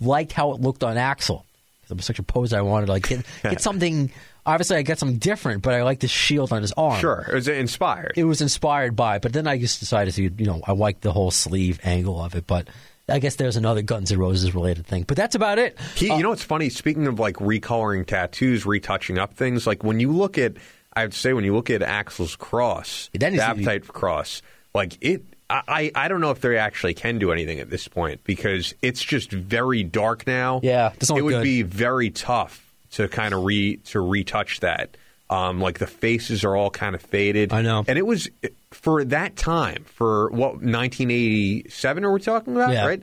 liked 0.00 0.32
how 0.32 0.52
it 0.52 0.60
looked 0.60 0.82
on 0.84 0.96
Axl. 0.96 1.42
I'm 1.88 2.00
such 2.00 2.18
a 2.18 2.24
poser. 2.24 2.58
I 2.58 2.62
wanted 2.62 2.86
to 2.86 2.92
like 2.92 3.08
get, 3.08 3.24
get 3.42 3.60
something. 3.60 4.10
Obviously, 4.44 4.76
I 4.76 4.82
got 4.82 4.98
something 4.98 5.18
different, 5.18 5.62
but 5.62 5.74
I 5.74 5.82
like 5.82 6.00
the 6.00 6.08
shield 6.08 6.52
on 6.52 6.62
his 6.62 6.72
arm. 6.72 7.00
sure, 7.00 7.24
it 7.28 7.34
was 7.34 7.46
inspired. 7.48 8.12
It 8.16 8.24
was 8.24 8.40
inspired 8.40 8.96
by, 8.96 9.18
but 9.20 9.32
then 9.32 9.46
I 9.46 9.58
just 9.58 9.78
decided 9.80 10.14
to, 10.14 10.22
you 10.22 10.46
know, 10.46 10.60
I 10.66 10.72
like 10.72 11.00
the 11.00 11.12
whole 11.12 11.30
sleeve 11.30 11.78
angle 11.84 12.20
of 12.20 12.34
it. 12.34 12.44
But 12.46 12.68
I 13.08 13.20
guess 13.20 13.36
there's 13.36 13.56
another 13.56 13.82
Guns 13.82 14.10
N' 14.10 14.18
Roses 14.18 14.52
related 14.54 14.84
thing. 14.86 15.04
But 15.04 15.16
that's 15.16 15.36
about 15.36 15.58
it. 15.60 15.78
He, 15.94 16.06
you 16.06 16.12
uh, 16.14 16.18
know 16.18 16.28
what's 16.30 16.42
funny? 16.42 16.70
Speaking 16.70 17.06
of 17.06 17.20
like 17.20 17.36
recoloring 17.36 18.04
tattoos, 18.04 18.66
retouching 18.66 19.18
up 19.18 19.34
things, 19.34 19.64
like 19.66 19.84
when 19.84 20.00
you 20.00 20.10
look 20.10 20.38
at, 20.38 20.54
I 20.92 21.02
would 21.04 21.14
say 21.14 21.32
when 21.32 21.44
you 21.44 21.54
look 21.54 21.70
at 21.70 21.82
Axl's 21.82 22.34
cross, 22.34 23.10
That 23.14 23.32
is 23.32 23.32
the 23.32 23.36
the- 23.38 23.42
appetite 23.44 23.86
cross, 23.88 24.42
like 24.74 24.96
it. 25.00 25.22
I, 25.48 25.92
I 25.94 26.08
don't 26.08 26.20
know 26.20 26.32
if 26.32 26.40
they 26.40 26.58
actually 26.58 26.94
can 26.94 27.18
do 27.18 27.30
anything 27.30 27.60
at 27.60 27.70
this 27.70 27.86
point 27.86 28.24
because 28.24 28.74
it's 28.82 29.02
just 29.02 29.30
very 29.30 29.84
dark 29.84 30.26
now. 30.26 30.60
Yeah, 30.62 30.92
it 31.00 31.10
would 31.10 31.30
good. 31.30 31.42
be 31.42 31.62
very 31.62 32.10
tough 32.10 32.62
to 32.92 33.08
kind 33.08 33.32
of 33.32 33.44
re 33.44 33.76
to 33.76 34.00
retouch 34.00 34.60
that. 34.60 34.96
Um, 35.28 35.60
like 35.60 35.80
the 35.80 35.88
faces 35.88 36.44
are 36.44 36.54
all 36.54 36.70
kind 36.70 36.94
of 36.94 37.02
faded. 37.02 37.52
I 37.52 37.62
know. 37.62 37.84
and 37.88 37.98
it 37.98 38.06
was 38.06 38.28
for 38.70 39.04
that 39.04 39.34
time 39.34 39.84
for 39.84 40.30
what 40.30 40.54
1987 40.62 42.04
are 42.04 42.12
we 42.12 42.20
talking 42.20 42.54
about? 42.54 42.72
Yeah. 42.72 42.86
Right 42.86 43.02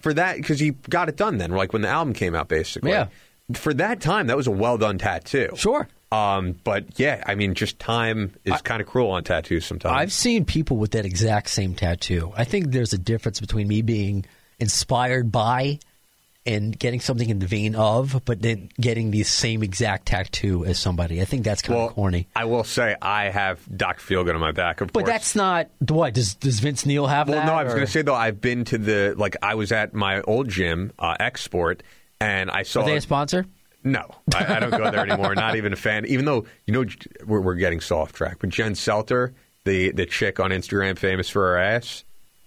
for 0.00 0.14
that 0.14 0.36
because 0.36 0.60
he 0.60 0.70
got 0.70 1.08
it 1.08 1.16
done 1.16 1.38
then, 1.38 1.50
like 1.50 1.72
when 1.72 1.82
the 1.82 1.88
album 1.88 2.14
came 2.14 2.34
out, 2.34 2.48
basically. 2.48 2.90
Yeah. 2.90 3.08
For 3.52 3.72
that 3.74 4.00
time, 4.00 4.26
that 4.26 4.36
was 4.36 4.46
a 4.46 4.50
well 4.50 4.78
done 4.78 4.98
tattoo. 4.98 5.50
Sure. 5.56 5.88
Um, 6.10 6.58
but 6.64 6.98
yeah, 6.98 7.22
I 7.26 7.34
mean, 7.34 7.54
just 7.54 7.78
time 7.78 8.32
is 8.44 8.62
kind 8.62 8.80
of 8.80 8.86
cruel 8.88 9.10
on 9.10 9.24
tattoos 9.24 9.66
sometimes. 9.66 9.94
I've 9.94 10.12
seen 10.12 10.44
people 10.44 10.76
with 10.78 10.92
that 10.92 11.04
exact 11.04 11.50
same 11.50 11.74
tattoo. 11.74 12.32
I 12.36 12.44
think 12.44 12.70
there's 12.70 12.92
a 12.94 12.98
difference 12.98 13.40
between 13.40 13.68
me 13.68 13.82
being 13.82 14.24
inspired 14.58 15.30
by 15.30 15.78
and 16.46 16.78
getting 16.78 16.98
something 17.00 17.28
in 17.28 17.40
the 17.40 17.46
vein 17.46 17.74
of, 17.74 18.22
but 18.24 18.40
then 18.40 18.70
getting 18.80 19.10
the 19.10 19.22
same 19.22 19.62
exact 19.62 20.06
tattoo 20.06 20.64
as 20.64 20.78
somebody. 20.78 21.20
I 21.20 21.26
think 21.26 21.44
that's 21.44 21.60
kind 21.60 21.78
well, 21.78 21.88
of 21.88 21.94
corny. 21.94 22.26
I 22.34 22.46
will 22.46 22.64
say 22.64 22.96
I 23.02 23.24
have 23.24 23.60
Doc 23.76 23.98
Feelgood 24.00 24.34
on 24.34 24.40
my 24.40 24.52
back, 24.52 24.80
of 24.80 24.90
But 24.92 25.00
course. 25.00 25.12
that's 25.12 25.36
not 25.36 25.68
what 25.86 26.14
does 26.14 26.36
does 26.36 26.60
Vince 26.60 26.86
Neil 26.86 27.06
have 27.06 27.28
Well, 27.28 27.38
that? 27.38 27.44
no, 27.46 27.52
I 27.52 27.64
was 27.64 27.74
going 27.74 27.84
to 27.84 27.92
say 27.92 28.00
though, 28.00 28.14
I've 28.14 28.40
been 28.40 28.64
to 28.66 28.78
the 28.78 29.14
like 29.18 29.36
I 29.42 29.56
was 29.56 29.72
at 29.72 29.92
my 29.92 30.22
old 30.22 30.48
gym, 30.48 30.92
uh, 30.98 31.16
Export, 31.20 31.82
and 32.18 32.50
I 32.50 32.62
saw 32.62 32.80
Are 32.80 32.86
they 32.86 32.96
a 32.96 33.00
sponsor? 33.02 33.44
No, 33.84 34.04
I, 34.34 34.56
I 34.56 34.60
don't 34.60 34.70
go 34.70 34.90
there 34.90 35.06
anymore. 35.08 35.34
Not 35.34 35.56
even 35.56 35.72
a 35.72 35.76
fan. 35.76 36.04
Even 36.06 36.24
though 36.24 36.44
you 36.66 36.72
know 36.74 36.84
we're, 37.26 37.40
we're 37.40 37.54
getting 37.54 37.80
soft 37.80 38.14
track, 38.14 38.38
but 38.40 38.50
Jen 38.50 38.72
Selter, 38.74 39.34
the 39.64 39.92
the 39.92 40.06
chick 40.06 40.40
on 40.40 40.50
Instagram 40.50 40.98
famous 40.98 41.30
for 41.30 41.42
her 41.42 41.58
ass, 41.58 42.04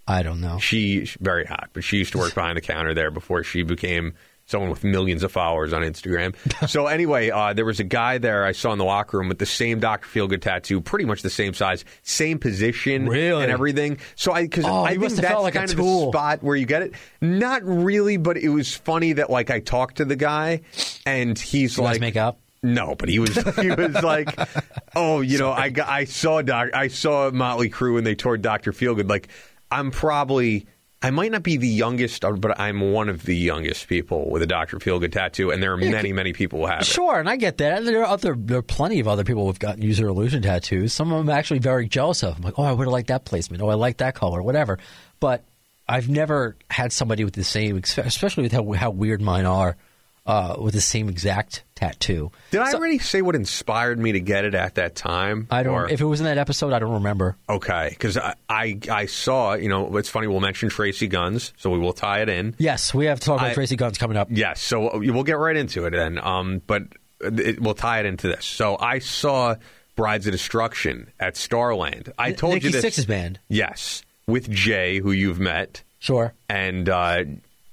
I 0.07 0.23
don't 0.23 0.41
know. 0.41 0.59
she 0.59 1.05
she's 1.05 1.17
very 1.21 1.45
hot, 1.45 1.69
but 1.73 1.83
she 1.83 1.97
used 1.97 2.11
to 2.13 2.17
work 2.17 2.35
behind 2.35 2.57
the 2.57 2.61
counter 2.61 2.93
there 2.93 3.11
before 3.11 3.43
she 3.43 3.63
became 3.63 4.13
someone 4.51 4.69
with 4.69 4.83
millions 4.83 5.23
of 5.23 5.31
followers 5.31 5.73
on 5.73 5.81
Instagram. 5.81 6.35
so 6.69 6.85
anyway, 6.87 7.29
uh, 7.31 7.53
there 7.53 7.65
was 7.65 7.79
a 7.79 7.83
guy 7.83 8.19
there 8.19 8.45
I 8.45 8.51
saw 8.51 8.71
in 8.73 8.77
the 8.77 8.85
locker 8.85 9.17
room 9.17 9.29
with 9.29 9.39
the 9.39 9.45
same 9.47 9.79
Dr. 9.79 10.07
Feelgood 10.07 10.41
tattoo, 10.41 10.81
pretty 10.81 11.05
much 11.05 11.23
the 11.23 11.29
same 11.29 11.53
size, 11.53 11.83
same 12.03 12.37
position, 12.37 13.07
Really? 13.07 13.41
and 13.43 13.51
everything. 13.51 13.97
So 14.15 14.31
I 14.33 14.43
because 14.43 14.65
Oh, 14.65 14.83
I 14.83 14.97
think 14.97 15.13
that's 15.13 15.41
like 15.41 15.55
a 15.55 15.57
kind 15.57 15.71
of 15.71 15.77
the 15.77 16.07
spot 16.09 16.43
where 16.43 16.55
you 16.55 16.65
get 16.67 16.83
it. 16.83 16.93
Not 17.21 17.63
really, 17.63 18.17
but 18.17 18.37
it 18.37 18.49
was 18.49 18.75
funny 18.75 19.13
that 19.13 19.29
like 19.31 19.49
I 19.49 19.59
talked 19.59 19.97
to 19.97 20.05
the 20.05 20.15
guy 20.15 20.61
and 21.05 21.39
he's 21.39 21.77
You 21.77 21.83
like 21.83 22.01
make 22.01 22.17
up? 22.17 22.39
no, 22.63 22.93
but 22.93 23.09
he 23.09 23.17
was 23.17 23.33
he 23.55 23.71
was 23.71 24.03
like, 24.03 24.37
oh, 24.95 25.21
you 25.21 25.39
know, 25.39 25.51
I 25.51 25.69
got, 25.69 25.89
I 25.89 26.03
saw 26.03 26.41
doc, 26.43 26.69
I 26.75 26.89
saw 26.89 27.31
Motley 27.31 27.69
Crue 27.71 27.97
and 27.97 28.05
they 28.05 28.13
toured 28.13 28.41
Doctor 28.43 28.71
Feelgood. 28.71 29.09
Like, 29.09 29.29
I'm 29.71 29.89
probably 29.89 30.67
I 31.03 31.09
might 31.09 31.31
not 31.31 31.41
be 31.41 31.57
the 31.57 31.67
youngest, 31.67 32.23
uh, 32.23 32.31
but 32.33 32.59
I'm 32.59 32.91
one 32.91 33.09
of 33.09 33.23
the 33.23 33.35
youngest 33.35 33.87
people 33.87 34.29
with 34.29 34.43
a 34.43 34.45
Doctor 34.45 34.77
Feelgood 34.77 35.11
tattoo, 35.11 35.49
and 35.49 35.61
there 35.61 35.73
are 35.73 35.77
many 35.77 36.13
many 36.13 36.31
people 36.31 36.59
who 36.59 36.67
have 36.67 36.81
it. 36.81 36.85
Sure, 36.85 37.19
and 37.19 37.27
I 37.27 37.37
get 37.37 37.57
that. 37.57 37.79
And 37.79 37.87
there 37.87 38.01
are 38.01 38.05
other, 38.05 38.35
there 38.37 38.59
are 38.59 38.63
plenty 38.63 38.99
of 38.99 39.07
other 39.07 39.23
people 39.23 39.47
who've 39.47 39.57
gotten 39.57 39.81
Use 39.81 39.99
Your 39.99 40.09
Illusion 40.09 40.43
tattoos. 40.43 40.93
Some 40.93 41.11
of 41.11 41.17
them 41.17 41.29
I'm 41.29 41.37
actually 41.37 41.59
very 41.59 41.87
jealous 41.87 42.23
of. 42.23 42.37
I'm 42.37 42.43
like, 42.43 42.59
oh, 42.59 42.63
I 42.63 42.71
would 42.71 42.85
have 42.85 42.91
liked 42.91 43.07
that 43.07 43.25
placement. 43.25 43.63
Oh, 43.63 43.69
I 43.69 43.73
like 43.73 43.97
that 43.97 44.13
color, 44.13 44.43
whatever. 44.43 44.77
But 45.19 45.43
I've 45.89 46.07
never 46.07 46.55
had 46.69 46.93
somebody 46.93 47.23
with 47.23 47.33
the 47.33 47.43
same, 47.43 47.77
especially 47.77 48.43
with 48.43 48.51
how 48.51 48.71
how 48.73 48.91
weird 48.91 49.21
mine 49.21 49.45
are, 49.45 49.77
uh, 50.25 50.55
with 50.59 50.73
the 50.73 50.81
same 50.81 51.09
exact 51.09 51.63
tattoo. 51.75 52.31
Did 52.51 52.61
I 52.61 52.71
already 52.73 52.99
say 52.99 53.21
what 53.23 53.35
inspired 53.35 53.97
me 53.99 54.11
to 54.11 54.19
get 54.19 54.45
it 54.45 54.53
at 54.53 54.75
that 54.75 54.95
time? 54.95 55.47
I 55.49 55.63
don't. 55.63 55.73
Or- 55.73 55.89
if 55.89 55.99
it 56.01 56.05
was 56.05 56.19
in 56.19 56.25
that 56.25 56.37
episode, 56.37 56.73
I 56.73 56.79
don't 56.79 56.93
remember. 56.93 57.37
okay, 57.49 57.87
because 57.89 58.17
I, 58.17 58.35
I 58.49 58.77
I 58.91 59.05
saw 59.07 59.53
you 59.53 59.67
know 59.69 59.97
it's 59.97 60.09
funny 60.09 60.27
we'll 60.27 60.39
mention 60.41 60.69
Tracii 60.69 61.09
Guns, 61.09 61.53
so 61.57 61.69
we 61.71 61.79
will 61.79 61.93
tie 61.93 62.21
it 62.21 62.29
in. 62.29 62.55
Yes, 62.59 62.93
we 62.93 63.05
have 63.07 63.19
to 63.19 63.25
talk 63.25 63.39
about 63.39 63.51
I- 63.51 63.55
Tracii 63.55 63.77
Guns 63.77 63.97
coming 63.97 64.17
up. 64.17 64.27
Yes, 64.29 64.61
so 64.61 64.97
we'll 64.99 65.23
get 65.23 65.37
right 65.37 65.57
into 65.57 65.85
it 65.85 65.91
then. 65.91 66.19
Um, 66.19 66.61
but 66.67 66.83
it, 67.19 67.59
we'll 67.59 67.73
tie 67.73 67.99
it 67.99 68.05
into 68.05 68.27
this. 68.27 68.45
So 68.45 68.77
I 68.79 68.99
saw 68.99 69.55
Brides 69.95 70.25
of 70.27 70.31
Destruction 70.31 71.11
at 71.19 71.35
Starland. 71.37 72.13
I 72.17 72.31
told 72.31 72.53
Nikki 72.55 72.67
you 72.67 72.71
this. 72.73 72.85
Sixx's 72.85 73.05
band. 73.05 73.39
Yes, 73.49 74.03
with 74.27 74.49
Jay, 74.49 74.99
who 74.99 75.11
you've 75.11 75.39
met, 75.39 75.83
Sure. 75.99 76.33
and 76.47 76.87
uh, 76.87 77.23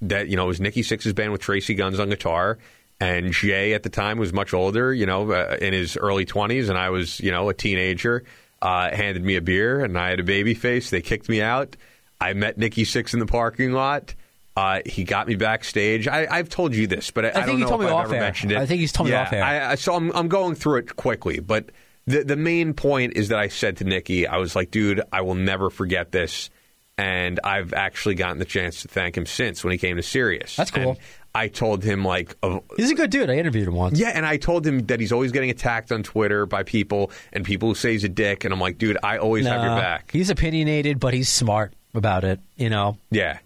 that 0.03 0.29
you 0.29 0.37
know 0.37 0.45
it 0.45 0.49
was 0.49 0.61
Nikki 0.61 0.83
Sixx's 0.83 1.13
band 1.13 1.33
with 1.33 1.41
Tracii 1.41 1.77
Guns 1.77 2.01
on 2.01 2.09
guitar. 2.09 2.59
And 3.01 3.33
Jay 3.33 3.75
at 3.75 3.85
the 3.85 3.91
time 3.91 4.19
was 4.19 4.33
much 4.33 4.53
older, 4.53 4.93
you 4.93 5.07
know, 5.07 5.31
uh, 5.31 5.57
in 5.61 5.73
his 5.73 5.97
early 5.97 6.25
twenties, 6.25 6.69
and 6.69 6.77
I 6.77 6.91
was, 6.91 7.21
you 7.21 7.31
know, 7.31 7.49
a 7.49 7.55
teenager. 7.55 8.25
Uh, 8.61 8.91
handed 8.93 9.23
me 9.23 9.37
a 9.37 9.41
beer, 9.41 9.85
and 9.85 9.97
I 9.97 10.11
had 10.11 10.19
a 10.19 10.25
baby 10.25 10.55
face. 10.55 10.91
They 10.91 11.01
kicked 11.01 11.29
me 11.29 11.41
out. 11.41 11.77
I 12.21 12.33
met 12.33 12.59
Nikki 12.59 12.83
Sixx 12.83 13.15
in 13.15 13.21
the 13.21 13.27
parking 13.27 13.73
lot. 13.73 14.17
Uh, 14.57 14.81
he 14.85 15.05
got 15.05 15.29
me 15.29 15.37
backstage. 15.37 16.09
I, 16.09 16.27
I've 16.29 16.49
told 16.49 16.75
you 16.75 16.89
this, 16.89 17.13
but 17.13 17.25
I, 17.25 17.29
I, 17.29 17.33
think 17.33 17.47
don't 17.47 17.59
you 17.59 17.65
know 17.65 17.69
told 17.69 17.83
if 17.83 17.87
me 17.87 17.91
I've 17.93 17.97
off 17.97 18.05
ever 18.07 18.15
air. 18.17 18.21
mentioned 18.21 18.51
it. 18.51 18.59
I 18.59 18.67
think 18.67 18.81
he's 18.81 18.91
told 18.91 19.09
me 19.09 19.15
off 19.15 19.33
air. 19.33 19.45
I, 19.45 19.71
I, 19.71 19.75
so 19.77 19.95
I'm, 19.95 20.11
I'm 20.11 20.27
going 20.27 20.57
through 20.57 20.79
it 20.79 20.97
quickly, 20.97 21.39
but 21.39 21.71
the 22.09 22.25
the 22.25 22.35
main 22.35 22.75
point 22.75 23.13
is 23.15 23.29
that 23.29 23.39
I 23.39 23.47
said 23.47 23.77
to 23.77 23.85
Nikki, 23.85 24.27
I 24.27 24.39
was 24.39 24.57
like, 24.57 24.73
dude, 24.73 25.01
I 25.13 25.21
will 25.21 25.37
never 25.37 25.71
forget 25.71 26.11
this, 26.11 26.51
and 26.99 27.39
I've 27.45 27.73
actually 27.73 28.17
gotten 28.17 28.39
the 28.39 28.45
chance 28.45 28.83
to 28.83 28.89
thank 28.89 29.17
him 29.17 29.25
since 29.25 29.65
when 29.65 29.73
he 29.73 29.79
came 29.79 29.97
to 29.97 30.03
Sirius. 30.03 30.57
That's 30.57 30.71
cool. 30.73 30.91
And 30.91 30.99
I 31.35 31.49
told 31.49 31.85
him 31.85 32.05
like, 32.05 32.37
of, 32.43 32.63
He's 32.77 32.91
a 32.91 32.95
good 32.95 33.11
dude. 33.11 33.31
I 33.31 33.37
interviewed 33.37 33.69
him 33.69 33.75
once. 33.75 33.99
yeah, 33.99 34.09
and 34.09 34.27
I 34.27 34.37
told 34.39 34.67
him 34.67 34.81
that 34.87 34.99
he's 34.99 35.13
always 35.13 35.31
getting 35.31 35.51
attacked 35.51 35.93
on 35.93 36.03
Twitter 36.03 36.45
by 36.47 36.65
people 36.65 37.13
and 37.33 37.45
people 37.45 37.69
who 37.69 37.75
say 37.77 37.93
he's 37.93 38.05
a 38.05 38.09
dick, 38.09 38.45
and 38.45 38.53
I'm 38.53 38.61
like, 38.61 38.77
dude, 38.77 38.99
I 39.03 39.19
always 39.19 39.47
have 39.47 39.63
your 39.63 39.77
back. 39.77 40.11
He's 40.13 40.31
opinionated, 40.31 40.99
but 40.99 41.15
he's 41.15 41.29
smart 41.29 41.73
about 41.95 42.25
it. 42.25 42.41
You 42.57 42.71
know. 42.71 42.99
Yeah. 43.11 43.39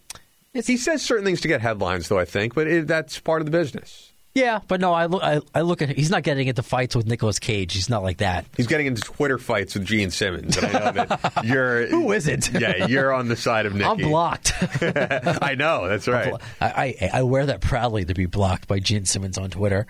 He 0.54 0.76
says 0.76 1.02
certain 1.02 1.24
things 1.24 1.40
to 1.42 1.48
get 1.48 1.60
headlines, 1.60 2.08
though. 2.08 2.18
I 2.18 2.24
think, 2.24 2.54
but 2.54 2.66
it, 2.66 2.86
that's 2.86 3.18
part 3.20 3.40
of 3.40 3.46
the 3.46 3.50
business. 3.52 4.11
Yeah, 4.34 4.60
but 4.66 4.80
no, 4.80 4.94
I 4.94 5.06
look. 5.06 5.22
I, 5.22 5.40
I 5.54 5.60
look 5.60 5.82
at. 5.82 5.90
He's 5.90 6.10
not 6.10 6.22
getting 6.22 6.48
into 6.48 6.62
fights 6.62 6.96
with 6.96 7.06
Nicolas 7.06 7.38
Cage. 7.38 7.74
He's 7.74 7.90
not 7.90 8.02
like 8.02 8.18
that. 8.18 8.46
He's 8.56 8.66
getting 8.66 8.86
into 8.86 9.02
Twitter 9.02 9.36
fights 9.36 9.74
with 9.74 9.84
Gene 9.84 10.10
Simmons, 10.10 10.56
and 10.56 10.66
I 10.66 10.72
know 10.72 10.92
that 10.92 11.32
you're 11.44 11.86
Who 11.88 12.12
is 12.12 12.26
it? 12.26 12.50
Yeah, 12.52 12.86
you're 12.86 13.12
on 13.12 13.28
the 13.28 13.36
side 13.36 13.66
of 13.66 13.74
Nikki. 13.74 13.84
I'm 13.84 13.98
blocked. 13.98 14.54
I 14.80 15.54
know 15.58 15.86
that's 15.86 16.08
right. 16.08 16.32
I, 16.62 16.96
I 17.02 17.10
I 17.12 17.22
wear 17.24 17.44
that 17.46 17.60
proudly 17.60 18.06
to 18.06 18.14
be 18.14 18.24
blocked 18.24 18.68
by 18.68 18.78
Gene 18.78 19.04
Simmons 19.04 19.36
on 19.36 19.50
Twitter. 19.50 19.86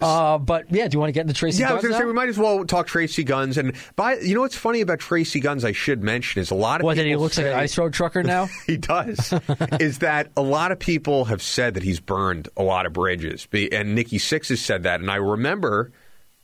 Uh, 0.00 0.38
but 0.38 0.64
yeah, 0.70 0.88
do 0.88 0.96
you 0.96 1.00
want 1.00 1.08
to 1.08 1.12
get 1.12 1.22
into 1.28 1.34
Tracii? 1.34 1.60
Yeah, 1.60 1.70
I 1.70 1.74
was 1.74 1.82
going 1.82 1.92
to 1.92 1.98
say 1.98 2.04
we 2.04 2.12
might 2.12 2.28
as 2.28 2.38
well 2.38 2.64
talk 2.64 2.88
Tracii 2.88 3.24
Guns. 3.24 3.58
And 3.58 3.74
by 3.96 4.16
you 4.18 4.34
know 4.34 4.40
what's 4.40 4.56
funny 4.56 4.80
about 4.80 4.98
Tracii 5.00 5.42
Guns? 5.42 5.64
I 5.64 5.72
should 5.72 6.02
mention 6.02 6.40
is 6.40 6.50
a 6.50 6.54
lot 6.54 6.80
of 6.80 6.84
What? 6.84 6.94
people 6.96 7.04
That 7.04 7.08
he 7.10 7.16
looks 7.16 7.36
like 7.38 7.46
an 7.46 7.52
say- 7.52 7.58
ice 7.58 7.76
road 7.78 7.92
trucker 7.92 8.22
now? 8.22 8.48
he 8.66 8.76
does 8.76 9.32
is 9.80 9.98
that 9.98 10.30
a 10.36 10.42
lot 10.42 10.72
of 10.72 10.78
people 10.78 11.26
have 11.26 11.42
said 11.42 11.74
that 11.74 11.82
he's 11.82 12.00
burned 12.00 12.48
a 12.56 12.62
lot 12.62 12.86
of 12.86 12.92
bridges 12.92 13.46
and 13.52 13.94
nikki 13.94 14.18
sixx 14.18 14.48
has 14.48 14.60
said 14.60 14.84
that 14.84 15.00
and 15.00 15.10
i 15.10 15.16
remember 15.16 15.92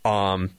um 0.05 0.51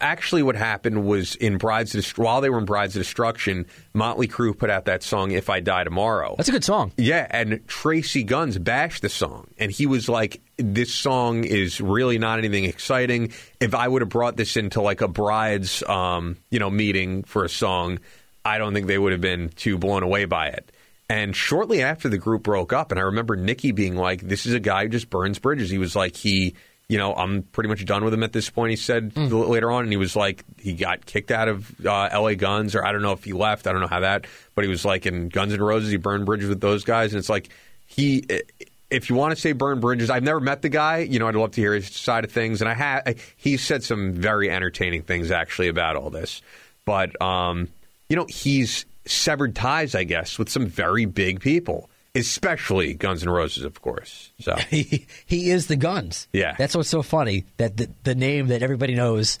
actually 0.00 0.42
what 0.42 0.56
happened 0.56 1.04
was 1.06 1.34
in 1.36 1.56
brides 1.58 1.92
Dest- 1.92 2.18
while 2.18 2.40
they 2.40 2.50
were 2.50 2.58
in 2.58 2.64
brides 2.64 2.96
of 2.96 3.00
destruction 3.02 3.66
motley 3.92 4.28
crue 4.28 4.56
put 4.56 4.70
out 4.70 4.84
that 4.86 5.02
song 5.02 5.30
if 5.32 5.48
i 5.50 5.60
die 5.60 5.84
tomorrow 5.84 6.34
That's 6.36 6.48
a 6.48 6.52
good 6.52 6.64
song. 6.64 6.92
yeah, 6.96 7.26
and 7.30 7.66
Tracii 7.66 8.24
Guns 8.26 8.58
bashed 8.58 9.02
the 9.02 9.08
song, 9.08 9.48
and 9.58 9.70
he 9.70 9.86
was 9.86 10.08
like, 10.08 10.40
"This 10.56 10.92
song 10.92 11.44
is 11.44 11.80
really 11.80 12.18
not 12.18 12.38
anything 12.38 12.64
exciting. 12.64 13.32
If 13.60 13.74
I 13.74 13.88
would 13.88 14.02
have 14.02 14.08
brought 14.08 14.36
this 14.36 14.56
into 14.56 14.80
like 14.80 15.00
a 15.00 15.08
bride's, 15.08 15.82
um, 15.88 16.36
you 16.50 16.58
know, 16.58 16.70
meeting 16.70 17.22
for 17.24 17.44
a 17.44 17.48
song, 17.48 17.98
I 18.44 18.58
don't 18.58 18.74
think 18.74 18.86
they 18.86 18.98
would 18.98 19.12
have 19.12 19.20
been 19.20 19.48
too 19.50 19.78
blown 19.78 20.02
away 20.02 20.24
by 20.24 20.48
it." 20.48 20.70
And 21.10 21.36
shortly 21.36 21.82
after 21.82 22.08
the 22.08 22.18
group 22.18 22.44
broke 22.44 22.72
up, 22.72 22.90
and 22.90 22.98
I 22.98 23.04
remember 23.04 23.36
Nikki 23.36 23.72
being 23.72 23.94
like, 23.96 24.22
"This 24.22 24.46
is 24.46 24.54
a 24.54 24.60
guy 24.60 24.84
who 24.84 24.88
just 24.88 25.10
burns 25.10 25.38
bridges." 25.38 25.70
He 25.70 25.78
was 25.78 25.94
like, 25.94 26.16
he. 26.16 26.54
You 26.86 26.98
know, 26.98 27.14
I'm 27.14 27.44
pretty 27.44 27.70
much 27.70 27.82
done 27.86 28.04
with 28.04 28.12
him 28.12 28.22
at 28.22 28.34
this 28.34 28.50
point. 28.50 28.68
He 28.68 28.76
said 28.76 29.12
l- 29.16 29.48
later 29.48 29.70
on, 29.72 29.84
and 29.84 29.90
he 29.90 29.96
was 29.96 30.14
like, 30.14 30.44
he 30.60 30.74
got 30.74 31.06
kicked 31.06 31.30
out 31.30 31.48
of 31.48 31.74
uh, 31.84 32.10
L.A. 32.12 32.34
Guns, 32.36 32.74
or 32.74 32.84
I 32.84 32.92
don't 32.92 33.00
know 33.00 33.12
if 33.12 33.24
he 33.24 33.32
left. 33.32 33.66
I 33.66 33.72
don't 33.72 33.80
know 33.80 33.86
how 33.86 34.00
that, 34.00 34.26
but 34.54 34.64
he 34.64 34.68
was 34.68 34.84
like 34.84 35.06
in 35.06 35.30
Guns 35.30 35.54
N' 35.54 35.62
Roses. 35.62 35.90
He 35.90 35.96
burned 35.96 36.26
bridges 36.26 36.50
with 36.50 36.60
those 36.60 36.84
guys, 36.84 37.14
and 37.14 37.18
it's 37.18 37.30
like 37.30 37.48
he. 37.86 38.26
If 38.94 39.10
you 39.10 39.16
want 39.16 39.34
to 39.34 39.40
say 39.40 39.52
burn 39.52 39.80
bridges, 39.80 40.10
I've 40.10 40.22
never 40.22 40.40
met 40.40 40.62
the 40.62 40.68
guy. 40.68 40.98
You 40.98 41.18
know, 41.18 41.28
I'd 41.28 41.34
love 41.34 41.52
to 41.52 41.60
hear 41.60 41.74
his 41.74 41.88
side 41.88 42.24
of 42.24 42.32
things, 42.32 42.60
and 42.60 42.68
I 42.68 42.74
had. 42.74 43.16
He 43.36 43.56
said 43.56 43.82
some 43.82 44.12
very 44.12 44.50
entertaining 44.50 45.02
things 45.02 45.30
actually 45.30 45.68
about 45.68 45.96
all 45.96 46.10
this, 46.10 46.42
but 46.84 47.20
um, 47.20 47.68
you 48.08 48.16
know, 48.16 48.26
he's 48.28 48.86
severed 49.06 49.54
ties, 49.54 49.94
I 49.94 50.04
guess, 50.04 50.38
with 50.38 50.48
some 50.48 50.66
very 50.66 51.04
big 51.04 51.40
people, 51.40 51.90
especially 52.14 52.94
Guns 52.94 53.22
N' 53.22 53.30
Roses, 53.30 53.64
of 53.64 53.82
course. 53.82 54.30
So 54.40 54.56
He, 54.70 55.06
he 55.26 55.50
is 55.50 55.66
the 55.66 55.76
Guns. 55.76 56.28
Yeah. 56.32 56.54
That's 56.56 56.74
what's 56.74 56.88
so 56.88 57.02
funny 57.02 57.44
that 57.56 57.76
the, 57.76 57.90
the 58.04 58.14
name 58.14 58.48
that 58.48 58.62
everybody 58.62 58.94
knows. 58.94 59.38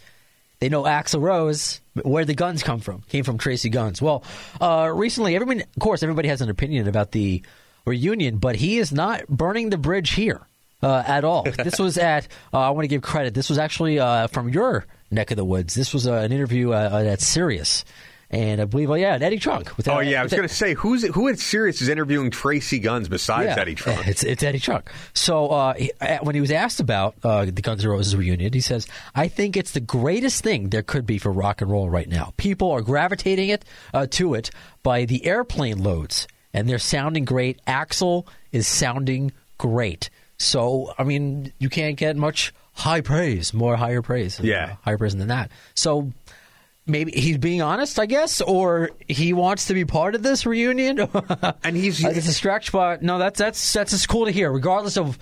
They 0.60 0.68
know 0.68 0.84
Axl 0.84 1.20
Rose, 1.20 1.80
where 2.04 2.24
the 2.24 2.32
guns 2.32 2.62
come 2.62 2.78
from 2.80 3.02
came 3.08 3.22
from 3.22 3.38
Tracii 3.38 3.70
Guns. 3.70 4.00
Well, 4.00 4.22
uh, 4.60 4.90
recently, 4.94 5.34
everyone, 5.34 5.60
of 5.60 5.80
course, 5.80 6.02
everybody 6.02 6.28
has 6.28 6.40
an 6.40 6.48
opinion 6.48 6.88
about 6.88 7.10
the 7.10 7.42
reunion, 7.84 8.38
but 8.38 8.56
he 8.56 8.78
is 8.78 8.92
not 8.92 9.26
burning 9.28 9.70
the 9.70 9.78
bridge 9.78 10.10
here 10.12 10.46
uh, 10.82 11.02
at 11.06 11.24
all. 11.24 11.42
this 11.64 11.78
was 11.78 11.98
at, 11.98 12.28
uh, 12.52 12.60
I 12.60 12.70
want 12.70 12.84
to 12.84 12.88
give 12.88 13.02
credit, 13.02 13.34
this 13.34 13.48
was 13.48 13.58
actually 13.58 13.98
uh, 13.98 14.28
from 14.28 14.48
your 14.48 14.86
neck 15.10 15.30
of 15.30 15.36
the 15.36 15.44
woods. 15.44 15.74
This 15.74 15.92
was 15.92 16.06
uh, 16.06 16.14
an 16.14 16.32
interview 16.32 16.72
uh, 16.72 17.04
at 17.06 17.20
Sirius. 17.20 17.84
And 18.30 18.60
I 18.60 18.64
believe, 18.64 18.90
oh, 18.90 18.94
yeah, 18.94 19.16
Eddie 19.20 19.38
Trunk. 19.38 19.76
With, 19.76 19.86
Oh 19.86 19.96
uh, 19.96 20.00
yeah, 20.00 20.18
I 20.18 20.22
was 20.24 20.32
going 20.32 20.48
to 20.48 20.52
say 20.52 20.74
who's 20.74 21.04
who 21.04 21.28
at 21.28 21.38
Sirius 21.38 21.80
is 21.80 21.88
interviewing 21.88 22.32
Tracii 22.32 22.82
Guns 22.82 23.08
besides 23.08 23.56
Eddie 23.56 23.76
Trunk. 23.76 24.08
It's, 24.08 24.24
it's 24.24 24.42
Eddie 24.42 24.58
Trunk. 24.58 24.90
So 25.12 25.48
uh, 25.48 25.74
he, 25.74 25.92
uh, 26.00 26.18
when 26.22 26.34
he 26.34 26.40
was 26.40 26.50
asked 26.50 26.80
about 26.80 27.14
uh, 27.22 27.44
the 27.44 27.62
Guns 27.62 27.84
N' 27.84 27.90
Roses 27.90 28.16
reunion, 28.16 28.52
he 28.52 28.60
says, 28.60 28.88
"I 29.14 29.28
think 29.28 29.56
it's 29.56 29.70
the 29.70 29.80
greatest 29.80 30.42
thing 30.42 30.70
there 30.70 30.82
could 30.82 31.06
be 31.06 31.18
for 31.18 31.30
rock 31.30 31.60
and 31.60 31.70
roll 31.70 31.88
right 31.88 32.08
now. 32.08 32.32
People 32.36 32.72
are 32.72 32.82
gravitating 32.82 33.50
it 33.50 33.64
uh, 33.92 34.06
to 34.12 34.34
it 34.34 34.50
by 34.82 35.04
the 35.04 35.26
airplane 35.26 35.82
loads, 35.82 36.26
and 36.54 36.66
they're 36.68 36.78
sounding 36.78 37.24
great. 37.26 37.60
Axl 37.66 38.26
is 38.52 38.66
sounding 38.66 39.32
great. 39.58 40.08
So 40.38 40.94
I 40.98 41.04
mean, 41.04 41.52
you 41.58 41.68
can't 41.68 41.96
get 41.96 42.16
much 42.16 42.54
high 42.72 43.02
praise, 43.02 43.52
more 43.52 43.76
higher 43.76 44.00
praise, 44.02 44.40
Yeah. 44.40 44.64
uh, 44.64 44.76
higher 44.84 44.98
praise 44.98 45.14
than 45.14 45.28
that. 45.28 45.50
So." 45.74 46.12
Maybe 46.86 47.12
he's 47.18 47.38
being 47.38 47.62
honest, 47.62 47.98
I 47.98 48.04
guess, 48.04 48.42
or 48.42 48.90
he 49.08 49.32
wants 49.32 49.68
to 49.68 49.72
be 49.74 49.86
part 49.86 50.14
of 50.14 50.22
this 50.22 50.44
reunion. 50.44 50.98
And 51.64 51.74
he's 51.74 52.04
Uh, 52.04 52.10
it's 52.10 52.28
a 52.28 52.32
stretch, 52.34 52.72
but 52.72 53.02
no, 53.02 53.18
that's 53.18 53.38
that's 53.38 53.72
that's 53.72 53.92
just 53.92 54.06
cool 54.06 54.26
to 54.26 54.30
hear. 54.30 54.52
Regardless 54.52 54.98
of 54.98 55.18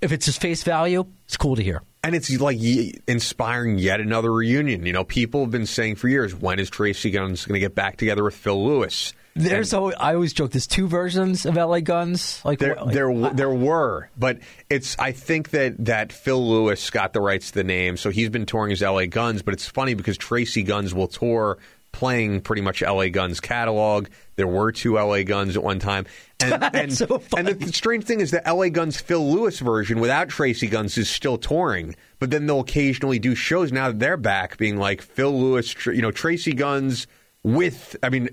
if 0.00 0.10
it's 0.10 0.26
his 0.26 0.36
face 0.36 0.64
value, 0.64 1.04
it's 1.26 1.36
cool 1.36 1.54
to 1.54 1.62
hear. 1.62 1.80
And 2.02 2.16
it's 2.16 2.28
like 2.40 2.58
inspiring 3.06 3.78
yet 3.78 4.00
another 4.00 4.32
reunion. 4.32 4.84
You 4.84 4.92
know, 4.92 5.04
people 5.04 5.42
have 5.42 5.52
been 5.52 5.66
saying 5.66 5.94
for 5.94 6.08
years, 6.08 6.34
when 6.34 6.58
is 6.58 6.70
Tracii 6.70 7.12
Guns 7.12 7.44
going 7.46 7.54
to 7.54 7.60
get 7.60 7.76
back 7.76 7.98
together 7.98 8.24
with 8.24 8.34
Phil 8.34 8.64
Lewis? 8.66 9.12
There's 9.36 9.74
al 9.74 9.92
I 10.00 10.14
always 10.14 10.32
joke. 10.32 10.50
There's 10.52 10.66
two 10.66 10.86
versions 10.88 11.44
of 11.46 11.56
LA 11.56 11.80
Guns. 11.80 12.40
Like 12.44 12.58
There, 12.58 12.76
like- 12.76 12.94
there, 12.94 13.08
w- 13.08 13.34
there 13.34 13.50
were, 13.50 14.08
but 14.18 14.38
it's. 14.70 14.96
I 14.98 15.12
think 15.12 15.50
that 15.50 15.84
that 15.84 16.12
Phil 16.12 16.48
Lewis 16.48 16.88
got 16.90 17.12
the 17.12 17.20
rights 17.20 17.48
to 17.48 17.54
the 17.56 17.64
name, 17.64 17.96
so 17.96 18.10
he's 18.10 18.30
been 18.30 18.46
touring 18.46 18.72
as 18.72 18.82
L.A. 18.82 19.06
Guns. 19.06 19.42
But 19.42 19.54
it's 19.54 19.66
funny 19.66 19.94
because 19.94 20.16
Tracii 20.18 20.66
Guns 20.66 20.94
will 20.94 21.08
tour 21.08 21.58
playing 21.92 22.42
pretty 22.42 22.60
much 22.60 22.82
L.A. 22.82 23.08
Guns 23.08 23.40
catalog. 23.40 24.08
There 24.36 24.46
were 24.46 24.70
two 24.72 24.98
L.A. 24.98 25.24
Guns 25.24 25.56
at 25.56 25.62
one 25.62 25.78
time, 25.78 26.06
and 26.40 26.62
and, 26.74 26.92
so 26.92 27.22
and 27.36 27.46
the, 27.48 27.54
the 27.54 27.72
strange 27.72 28.04
thing 28.04 28.20
is 28.20 28.30
the 28.30 28.46
L.A. 28.46 28.70
Guns 28.70 29.00
Phil 29.00 29.30
Lewis 29.32 29.60
version 29.60 30.00
without 30.00 30.28
Tracii 30.28 30.70
Guns 30.70 30.96
is 30.98 31.08
still 31.10 31.38
touring. 31.38 31.94
But 32.18 32.30
then 32.30 32.46
they'll 32.46 32.60
occasionally 32.60 33.18
do 33.18 33.34
shows 33.34 33.70
now 33.72 33.88
that 33.88 33.98
they're 33.98 34.16
back, 34.16 34.56
being 34.56 34.78
like 34.78 35.02
Phil 35.02 35.38
Lewis, 35.38 35.74
you 35.86 36.00
know, 36.02 36.10
Tracii 36.10 36.56
Guns 36.56 37.06
with. 37.42 37.96
I 38.02 38.08
mean. 38.08 38.30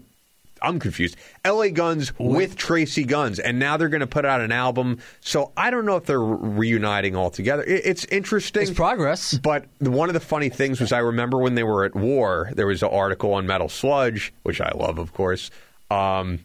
I'm 0.64 0.80
confused. 0.80 1.18
LA 1.46 1.68
Guns 1.68 2.18
with 2.18 2.56
Tracii 2.56 3.06
Guns, 3.06 3.38
and 3.40 3.60
now 3.60 3.78
they're 3.78 3.90
going 3.90 4.02
to 4.02 4.08
put 4.08 4.26
out 4.26 4.42
an 4.42 4.52
album. 4.52 5.00
So 5.22 5.52
I 5.58 5.70
don't 5.70 5.86
know 5.86 5.98
if 5.98 6.06
they're 6.06 6.20
reuniting 6.20 7.16
all 7.16 7.30
together. 7.30 7.64
It, 7.64 7.82
it's 7.86 8.06
interesting. 8.06 8.64
It's 8.64 8.72
progress. 8.72 9.34
But 9.34 9.66
one 9.80 10.10
of 10.10 10.14
the 10.14 10.20
funny 10.20 10.50
things 10.50 10.80
was 10.80 10.92
I 10.92 11.00
remember 11.00 11.38
when 11.38 11.56
they 11.56 11.64
were 11.64 11.84
at 11.84 11.96
war, 11.96 12.50
there 12.54 12.68
was 12.68 12.82
an 12.82 12.90
article 12.90 13.34
on 13.34 13.46
Metal 13.46 13.70
Sludge, 13.70 14.34
which 14.44 14.62
I 14.62 14.72
love, 14.74 14.98
of 14.98 15.14
course. 15.14 15.52
Um, 15.92 16.40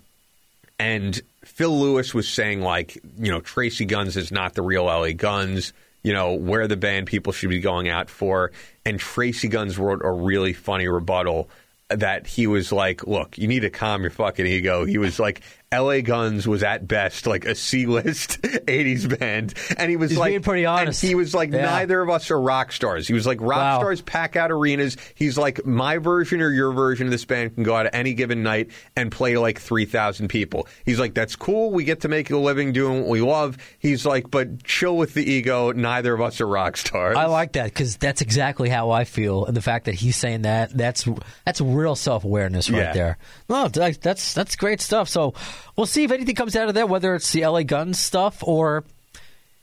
and 0.79 1.21
Phil 1.45 1.79
Lewis 1.79 2.13
was 2.13 2.29
saying, 2.29 2.61
like, 2.61 2.99
you 3.19 3.31
know, 3.31 3.41
Tracii 3.41 3.87
Guns 3.87 4.17
is 4.17 4.31
not 4.31 4.55
the 4.55 4.63
real 4.63 4.85
LA 4.85 5.13
Guns, 5.13 5.73
you 6.03 6.13
know, 6.13 6.35
where 6.35 6.69
the 6.69 6.77
band 6.77 7.07
people 7.07 7.33
should 7.33 7.51
be 7.51 7.61
going 7.61 7.89
out 7.89 8.11
for. 8.11 8.53
And 8.85 8.99
Tracii 8.99 9.51
Guns 9.51 9.79
wrote 9.79 10.03
a 10.05 10.11
really 10.11 10.53
funny 10.53 10.89
rebuttal 10.89 11.49
that 11.91 12.27
he 12.27 12.47
was 12.47 12.71
like, 12.71 13.07
look, 13.07 13.39
you 13.39 13.49
need 13.49 13.61
to 13.61 13.71
calm 13.71 14.03
your 14.03 14.11
fucking 14.11 14.47
ego. 14.47 14.85
He 14.85 14.99
was 14.99 15.19
like, 15.19 15.41
LA 15.73 16.01
Guns 16.01 16.49
was 16.49 16.63
at 16.63 16.89
best 16.89 17.27
like 17.27 17.45
a 17.45 17.55
C-list 17.55 18.41
'80s 18.43 19.19
band, 19.19 19.53
and 19.77 19.91
he 19.91 19.97
was 19.97 20.11
He's 20.13 20.19
like 20.19 20.43
pretty 20.43 20.65
honest. 20.65 21.03
And 21.03 21.09
he 21.09 21.15
was 21.15 21.35
like, 21.35 21.53
Yeah. 21.53 21.63
neither 21.67 22.01
of 22.01 22.09
us 22.09 22.31
are 22.31 22.41
rock 22.41 22.73
stars. 22.73 23.07
He 23.07 23.13
was 23.13 23.27
like, 23.27 23.41
rock 23.41 23.59
Wow. 23.59 23.79
stars 23.81 24.01
pack 24.01 24.35
out 24.37 24.51
arenas. 24.51 24.97
He's 25.15 25.37
like, 25.37 25.67
my 25.67 25.99
version 25.99 26.41
or 26.41 26.51
your 26.51 26.73
version 26.73 27.07
of 27.07 27.11
this 27.11 27.25
band 27.27 27.55
can 27.55 27.65
go 27.65 27.77
out 27.77 27.87
any 27.93 28.15
given 28.15 28.43
night 28.43 28.71
and 28.97 29.13
play 29.13 29.37
like 29.37 29.61
three 29.61 29.85
thousand 29.85 30.29
people. 30.29 30.67
He's 30.87 30.99
like, 30.99 31.13
that's 31.13 31.37
cool. 31.37 31.71
We 31.71 31.85
get 31.85 32.01
to 32.01 32.09
make 32.09 32.31
a 32.31 32.39
living 32.39 32.73
doing 32.73 33.01
what 33.01 33.09
we 33.09 33.21
love. 33.21 33.59
He's 33.79 34.07
like, 34.07 34.31
but 34.31 34.65
chill 34.65 34.97
with 34.97 35.13
the 35.13 35.31
ego. 35.31 35.73
Neither 35.73 36.15
of 36.15 36.21
us 36.23 36.41
are 36.41 36.47
rock 36.49 36.79
stars. 36.79 37.17
I 37.17 37.27
like 37.27 37.53
that 37.53 37.65
because 37.65 37.99
that's 37.99 38.23
exactly 38.23 38.71
how 38.71 38.91
I 38.91 39.05
feel, 39.05 39.45
and 39.45 39.55
the 39.55 39.61
fact 39.63 39.85
that 39.85 39.97
he's 39.97 40.17
saying 40.17 40.43
that 40.43 40.71
that's 40.77 41.07
that's 41.45 41.61
real 41.61 41.95
self 41.95 42.25
awareness 42.25 42.71
right 42.71 42.79
Yeah. 42.79 42.93
there. 42.95 43.19
No, 43.51 43.69
that's 43.69 44.33
that's 44.33 44.57
great 44.57 44.81
stuff. 44.81 45.09
So 45.11 45.35
we'll 45.77 45.87
see 45.87 46.05
if 46.05 46.11
anything 46.11 46.35
comes 46.35 46.57
out 46.57 46.69
of 46.69 46.75
that, 46.75 46.89
whether 46.89 47.15
it's 47.15 47.31
the 47.33 47.47
LA 47.47 47.63
Guns 47.63 47.99
stuff 47.99 48.43
or, 48.47 48.85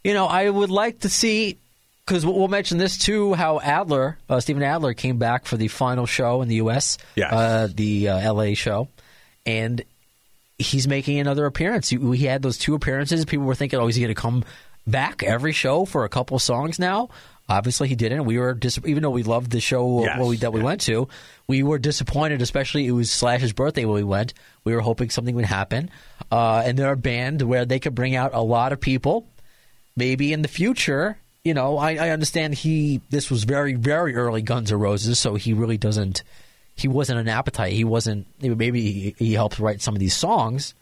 you 0.04 0.14
know, 0.14 0.26
I 0.26 0.50
would 0.50 0.70
like 0.72 1.00
to 1.02 1.10
see 1.10 1.58
because 2.06 2.26
we'll 2.26 2.48
mention 2.48 2.78
this 2.78 2.98
too. 2.98 3.34
How 3.34 3.60
Adler, 3.60 4.18
uh, 4.30 4.40
Steven 4.40 4.62
Adler, 4.64 4.94
came 4.94 5.18
back 5.18 5.46
for 5.46 5.58
the 5.58 5.68
final 5.68 6.06
show 6.06 6.42
in 6.42 6.48
the 6.48 6.56
U.S. 6.56 6.98
Yes. 7.16 7.34
uh, 7.34 7.68
the 7.74 8.10
uh, 8.10 8.18
L.A. 8.20 8.54
show, 8.54 8.88
and 9.46 9.84
he's 10.60 10.88
making 10.88 11.20
another 11.20 11.46
appearance. 11.46 11.90
He- 11.90 11.98
We 11.98 12.20
had 12.20 12.42
those 12.42 12.58
two 12.58 12.76
appearances. 12.76 13.26
People 13.26 13.46
were 13.46 13.56
thinking, 13.56 13.80
oh, 13.80 13.88
is 13.88 13.96
he 13.96 14.02
going 14.04 14.14
to 14.14 14.22
come 14.22 14.44
back 14.88 15.24
every 15.24 15.52
show 15.52 15.84
for 15.86 16.06
a 16.06 16.10
couple 16.10 16.38
songs 16.38 16.78
now? 16.78 17.10
Obviously, 17.48 17.88
he 17.88 17.96
didn't. 17.96 18.26
We 18.26 18.40
were 18.40 18.56
dis- 18.56 18.80
even 18.86 19.04
though 19.04 19.12
we 19.12 19.22
loved 19.22 19.52
the 19.52 19.60
show 19.60 20.04
Yes, 20.04 20.20
we, 20.20 20.38
that 20.38 20.52
we 20.52 20.64
went 20.64 20.82
to, 20.82 21.08
we 21.48 21.62
were 21.62 21.78
disappointed. 21.78 22.42
Especially 22.42 22.88
it 22.88 22.92
was 22.92 23.12
Slash's 23.12 23.54
birthday 23.54 23.86
when 23.86 23.96
we 23.96 24.04
went. 24.04 24.34
We 24.64 24.74
were 24.74 24.82
hoping 24.82 25.12
something 25.12 25.36
would 25.36 25.46
happen, 25.46 25.92
uh, 26.32 26.64
and 26.66 26.78
they're 26.78 26.94
a 26.94 26.98
band 26.98 27.44
where 27.44 27.66
they 27.66 27.80
could 27.80 27.94
bring 27.94 28.16
out 28.16 28.34
a 28.34 28.42
lot 28.42 28.74
of 28.74 28.80
people. 28.80 29.28
Maybe 29.96 30.34
in 30.34 30.42
the 30.42 30.48
future, 30.48 31.20
you 31.44 31.54
know, 31.54 31.78
I, 31.78 31.96
I 31.96 32.10
understand 32.10 32.56
he. 32.56 33.02
This 33.12 33.30
was 33.30 33.44
very 33.44 33.76
very 33.76 34.16
early 34.16 34.42
Guns 34.42 34.72
N' 34.72 34.80
Roses, 34.80 35.20
so 35.20 35.36
he 35.36 35.54
really 35.54 35.78
doesn't. 35.78 36.24
He 36.76 36.88
wasn't 36.88 37.20
an 37.20 37.28
appetite. 37.28 37.74
He 37.74 37.84
wasn't. 37.84 38.26
Maybe 38.42 38.82
he, 38.92 39.16
he 39.20 39.34
helped 39.34 39.60
write 39.60 39.82
some 39.82 39.94
of 39.94 40.00
these 40.00 40.16
songs. 40.16 40.74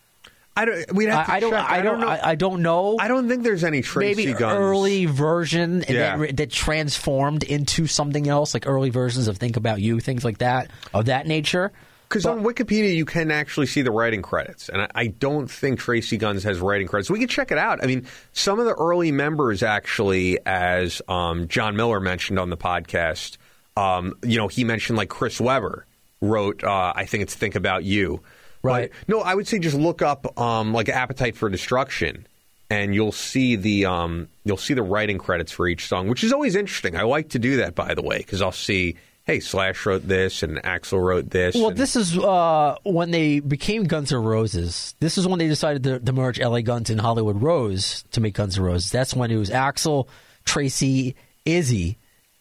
I 0.55 0.65
don't. 0.65 0.93
We'd 0.93 1.09
have 1.09 1.25
to 1.25 1.31
I, 1.33 1.35
I 1.37 1.39
don't. 1.39 1.51
check. 1.51 1.65
I 1.69 1.81
don't. 1.81 1.99
know. 1.99 2.07
I, 2.07 2.29
I 2.31 2.35
don't 2.35 2.61
know. 2.61 2.97
I 2.99 3.07
don't 3.07 3.27
think 3.27 3.43
there's 3.43 3.63
any 3.63 3.81
Tracii 3.81 3.99
Maybe 4.15 4.33
Guns. 4.33 4.59
early 4.59 5.05
version 5.07 5.83
Yeah. 5.89 6.17
that, 6.17 6.37
that 6.37 6.51
transformed 6.51 7.43
into 7.43 7.87
something 7.87 8.27
else, 8.27 8.53
like 8.53 8.67
early 8.67 8.89
versions 8.91 9.27
of 9.27 9.37
"Think 9.37 9.57
About 9.57 9.81
You," 9.81 9.99
things 9.99 10.23
like 10.23 10.37
that, 10.39 10.69
of 10.93 11.05
that 11.05 11.25
nature. 11.27 11.71
Because 12.07 12.27
on 12.27 12.43
Wikipedia, 12.43 12.95
you 12.95 13.05
can 13.05 13.31
actually 13.31 13.65
see 13.65 13.81
the 13.81 13.89
writing 13.89 14.21
credits, 14.21 14.69
and 14.69 14.83
I, 14.83 14.87
I 14.93 15.07
don't 15.07 15.49
think 15.49 15.79
Tracii 15.79 16.19
Guns 16.19 16.43
has 16.43 16.59
writing 16.59 16.85
credits. 16.87 17.09
We 17.09 17.17
can 17.17 17.27
check 17.27 17.51
it 17.51 17.57
out. 17.57 17.83
I 17.83 17.87
mean, 17.87 18.05
some 18.33 18.59
of 18.59 18.65
the 18.65 18.75
early 18.75 19.11
members 19.11 19.63
actually, 19.63 20.37
as 20.45 21.01
um, 21.07 21.47
John 21.47 21.75
Miller 21.75 21.99
mentioned 21.99 22.37
on 22.37 22.51
the 22.51 22.57
podcast, 22.57 23.37
um, 23.75 24.13
you 24.21 24.37
know, 24.37 24.47
he 24.47 24.63
mentioned 24.63 24.95
like 24.99 25.09
Chris 25.09 25.41
Weber 25.41 25.87
wrote, 26.21 26.63
uh, 26.63 26.93
I 26.95 27.05
think 27.05 27.23
it's 27.23 27.33
"Think 27.33 27.55
About 27.55 27.83
You." 27.83 28.21
Right. 28.63 28.91
But, 28.91 29.09
no, 29.09 29.21
I 29.21 29.35
would 29.35 29.47
say 29.47 29.59
just 29.59 29.75
look 29.75 30.01
up 30.01 30.39
um, 30.39 30.73
like 30.73 30.89
"Appetite 30.89 31.35
for 31.35 31.49
Destruction." 31.49 32.25
And 32.69 32.95
you'll 32.95 33.11
see 33.11 33.55
the 33.55 33.85
um, 33.85 34.29
you'll 34.45 34.57
see 34.57 34.73
the 34.73 34.81
writing 34.81 35.19
credits 35.19 35.51
for 35.51 35.67
each 35.67 35.87
song, 35.87 36.07
which 36.07 36.23
is 36.23 36.33
always 36.33 36.55
interesting. 36.55 36.95
I 36.97 37.03
like 37.03 37.29
to 37.29 37.39
do 37.39 37.57
that, 37.57 37.75
by 37.75 37.93
the 37.93 38.01
way, 38.01 38.17
because 38.17 38.41
I'll 38.41 38.51
see, 38.51 38.95
hey, 39.25 39.41
Slash 39.41 39.85
wrote 39.85 40.07
this 40.07 40.41
and 40.41 40.57
Axl 40.63 40.99
wrote 41.03 41.29
this. 41.29 41.53
Well, 41.53 41.67
and- 41.67 41.77
this 41.77 41.95
is 41.95 42.17
uh, 42.17 42.77
when 42.83 43.11
they 43.11 43.41
became 43.41 43.83
Guns 43.83 44.11
N' 44.11 44.23
Roses. 44.23 44.95
This 44.99 45.19
is 45.19 45.27
when 45.27 45.37
they 45.37 45.47
decided 45.47 45.83
to, 45.83 45.99
to 45.99 46.13
merge 46.13 46.39
LA 46.39 46.61
Guns 46.61 46.89
and 46.89 46.99
Hollywood 46.99 47.43
Rose 47.43 48.05
to 48.11 48.21
make 48.21 48.33
Guns 48.33 48.57
N' 48.57 48.63
Roses. 48.63 48.89
That's 48.91 49.13
when 49.13 49.29
it 49.29 49.37
was 49.37 49.51
Axl, 49.51 50.07
Tracii, 50.45 51.13
Izzy, 51.45 51.97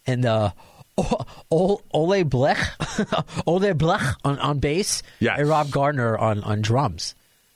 and 0.06 0.24
uh, 0.24 0.52
O- 0.98 1.24
O- 1.50 1.80
Ole 1.92 2.22
Beich, 2.24 3.42
Ole 3.46 3.60
Beich 3.60 4.14
on, 4.24 4.38
on 4.38 4.58
bass, 4.58 5.02
and 5.20 5.48
Rob 5.48 5.70
Gardner 5.70 6.18
on, 6.18 6.42
on 6.44 6.60
drums. 6.60 7.14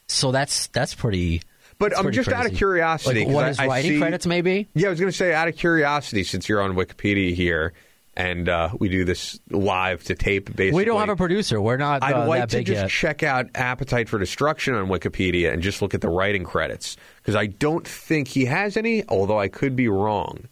So 0.08 0.32
that's 0.32 0.68
that's 0.68 0.94
pretty. 0.94 1.42
But 1.78 1.90
that's 1.90 1.98
I'm 1.98 2.04
pretty 2.04 2.16
just 2.16 2.32
out 2.32 2.46
of 2.46 2.54
curiosity. 2.54 3.24
Like, 3.26 3.34
what 3.34 3.44
I- 3.44 3.48
his 3.48 3.58
I 3.58 3.66
writing 3.66 3.90
see- 3.92 3.98
credits 3.98 4.26
maybe? 4.26 4.68
Yeah, 4.74 4.86
I 4.86 4.90
was 4.90 5.00
going 5.00 5.10
to 5.12 5.16
say 5.16 5.34
out 5.34 5.48
of 5.48 5.56
curiosity, 5.56 6.24
since 6.24 6.48
you're 6.48 6.62
on 6.62 6.72
Wikipedia 6.74 7.34
here, 7.34 7.74
and 8.16 8.48
uh, 8.48 8.70
we 8.78 8.88
do 8.88 9.04
this 9.04 9.38
live 9.50 10.02
to 10.04 10.14
tape. 10.14 10.46
Basically, 10.56 10.70
We 10.78 10.84
don't 10.86 11.00
have 11.00 11.10
a 11.10 11.16
producer. 11.16 11.60
We're 11.60 11.76
not 11.76 12.02
I'd 12.02 12.14
uh, 12.14 12.26
like 12.26 12.40
that 12.40 12.50
to 12.50 12.62
just 12.64 12.80
yet. 12.80 12.88
check 12.90 13.22
out 13.22 13.48
Appetite 13.54 14.08
for 14.08 14.18
Destruction 14.18 14.74
on 14.74 14.86
Wikipedia 14.88 15.52
and 15.52 15.62
just 15.62 15.82
look 15.82 15.92
at 15.92 16.00
the 16.00 16.08
writing 16.08 16.44
credits 16.44 16.96
because 17.18 17.36
I 17.36 17.44
don't 17.46 17.86
think 17.86 18.28
he 18.28 18.46
has 18.46 18.78
any. 18.78 19.06
Although 19.08 19.38
I 19.38 19.48
could 19.48 19.76
be 19.76 19.88
wrong. 19.88 20.44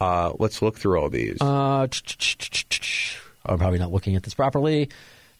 Uh, 0.00 0.32
let's 0.38 0.60
look 0.62 0.76
through 0.78 1.00
all 1.00 1.08
these. 1.08 1.38
Uh, 1.40 1.86
I'm 3.46 3.58
probably 3.58 3.78
not 3.78 3.92
looking 3.92 4.16
at 4.16 4.22
this 4.22 4.34
properly. 4.34 4.90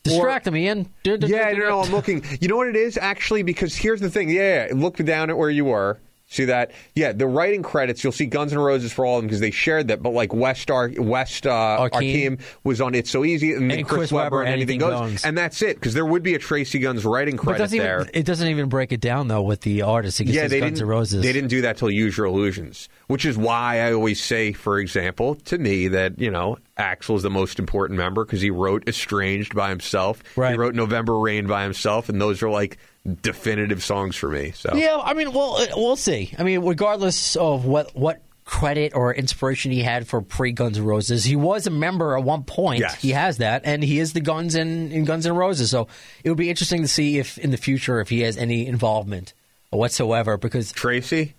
Distracting 0.04 0.52
me, 0.52 0.66
Ian. 0.66 0.86
Yeah, 1.04 1.52
no, 1.52 1.68
no, 1.70 1.80
I'm 1.80 1.90
looking. 1.90 2.22
You 2.40 2.48
know 2.48 2.56
what 2.56 2.68
it 2.68 2.76
is 2.76 2.98
actually 2.98 3.42
because 3.42 3.74
here's 3.74 4.00
the 4.00 4.10
thing. 4.10 4.28
Yeah, 4.28 4.66
yeah, 4.66 4.74
look 4.74 4.96
down 4.98 5.30
at 5.30 5.38
where 5.38 5.48
you 5.48 5.64
were. 5.64 5.98
See 6.34 6.46
that? 6.46 6.72
Yeah, 6.96 7.12
the 7.12 7.28
writing 7.28 7.62
credits. 7.62 8.02
You'll 8.02 8.12
see 8.12 8.26
Guns 8.26 8.52
N' 8.52 8.58
Roses 8.58 8.92
for 8.92 9.06
all 9.06 9.18
of 9.18 9.22
them 9.22 9.28
because 9.28 9.38
they 9.38 9.52
shared 9.52 9.86
that. 9.88 10.02
But 10.02 10.10
like 10.10 10.34
West 10.34 10.68
Ar- 10.68 10.90
West 10.98 11.46
uh. 11.46 11.78
Arkeen 11.80 12.40
was 12.64 12.80
on 12.80 12.94
It's 12.96 13.08
So 13.08 13.24
Easy, 13.24 13.52
and, 13.52 13.70
then 13.70 13.78
And 13.78 13.86
Chris, 13.86 13.98
Chris 13.98 14.12
Weber, 14.12 14.40
and 14.42 14.48
Anything 14.48 14.82
Anything 14.82 14.98
Goes. 15.00 15.10
Goes. 15.12 15.24
and 15.24 15.38
that's 15.38 15.62
it. 15.62 15.76
Because 15.76 15.94
there 15.94 16.04
would 16.04 16.24
be 16.24 16.34
a 16.34 16.40
Tracii 16.40 16.82
Guns 16.82 17.04
writing 17.04 17.36
credit 17.36 17.58
doesn't, 17.58 17.78
there. 17.78 18.00
even, 18.00 18.10
it 18.14 18.26
doesn't 18.26 18.48
even 18.48 18.68
break 18.68 18.90
it 18.90 19.00
down 19.00 19.28
though 19.28 19.42
with 19.42 19.60
the 19.60 19.82
artist. 19.82 20.20
It 20.20 20.26
yeah, 20.26 20.48
they 20.48 20.58
Guns 20.58 20.72
didn't. 20.72 20.82
N' 20.82 20.88
Roses. 20.88 21.22
They 21.22 21.32
didn't 21.32 21.50
do 21.50 21.60
that 21.60 21.76
till 21.76 21.90
Use 21.90 22.16
Your 22.16 22.26
Illusions, 22.26 22.88
which 23.06 23.24
is 23.24 23.38
why 23.38 23.78
I 23.78 23.92
always 23.92 24.20
say, 24.20 24.52
for 24.52 24.80
example, 24.80 25.36
to 25.36 25.56
me 25.58 25.86
that 25.88 26.18
you 26.18 26.32
know 26.32 26.58
Axl 26.78 27.16
is 27.16 27.22
the 27.22 27.30
most 27.30 27.58
important 27.58 27.98
member 27.98 28.24
because 28.24 28.40
he 28.40 28.50
wrote 28.50 28.88
Estranged 28.88 29.54
by 29.54 29.68
himself. 29.70 30.22
Right. 30.36 30.52
He 30.52 30.56
wrote 30.58 30.74
November 30.74 31.18
Rain 31.18 31.46
by 31.46 31.62
himself, 31.62 32.08
and 32.08 32.20
those 32.20 32.42
are 32.42 32.50
like 32.50 32.78
definitive 33.22 33.82
songs 33.82 34.16
for 34.16 34.28
me. 34.28 34.52
So 34.52 34.74
Yeah, 34.74 34.98
I 35.02 35.14
mean, 35.14 35.32
well, 35.32 35.56
uh, 35.56 35.66
we'll 35.76 35.96
see. 35.96 36.34
I 36.38 36.42
mean, 36.42 36.64
regardless 36.64 37.36
of 37.36 37.64
what 37.64 37.94
what 37.94 38.20
credit 38.44 38.92
or 38.94 39.14
inspiration 39.14 39.72
he 39.72 39.82
had 39.82 40.06
for 40.06 40.20
pre 40.20 40.52
Guns 40.52 40.76
N' 40.78 40.84
Roses, 40.84 41.24
he 41.24 41.36
was 41.36 41.66
a 41.66 41.70
member 41.70 42.16
at 42.16 42.24
one 42.24 42.42
point. 42.42 42.80
Yes. 42.80 43.00
He 43.00 43.10
has 43.10 43.38
that, 43.38 43.62
and 43.64 43.82
he 43.82 43.98
is 44.00 44.12
the 44.12 44.20
Guns 44.20 44.54
in, 44.54 44.90
in 44.90 45.04
Guns 45.04 45.26
N' 45.26 45.34
Roses. 45.36 45.70
So 45.70 45.86
it 46.24 46.28
would 46.28 46.38
be 46.38 46.50
interesting 46.50 46.82
to 46.82 46.88
see 46.88 47.18
if 47.18 47.38
in 47.38 47.50
the 47.52 47.56
future 47.56 48.00
if 48.00 48.08
he 48.08 48.22
has 48.22 48.36
any 48.36 48.66
involvement 48.66 49.32
whatsoever. 49.70 50.36
Because 50.36 50.72
Tracii, 50.72 51.34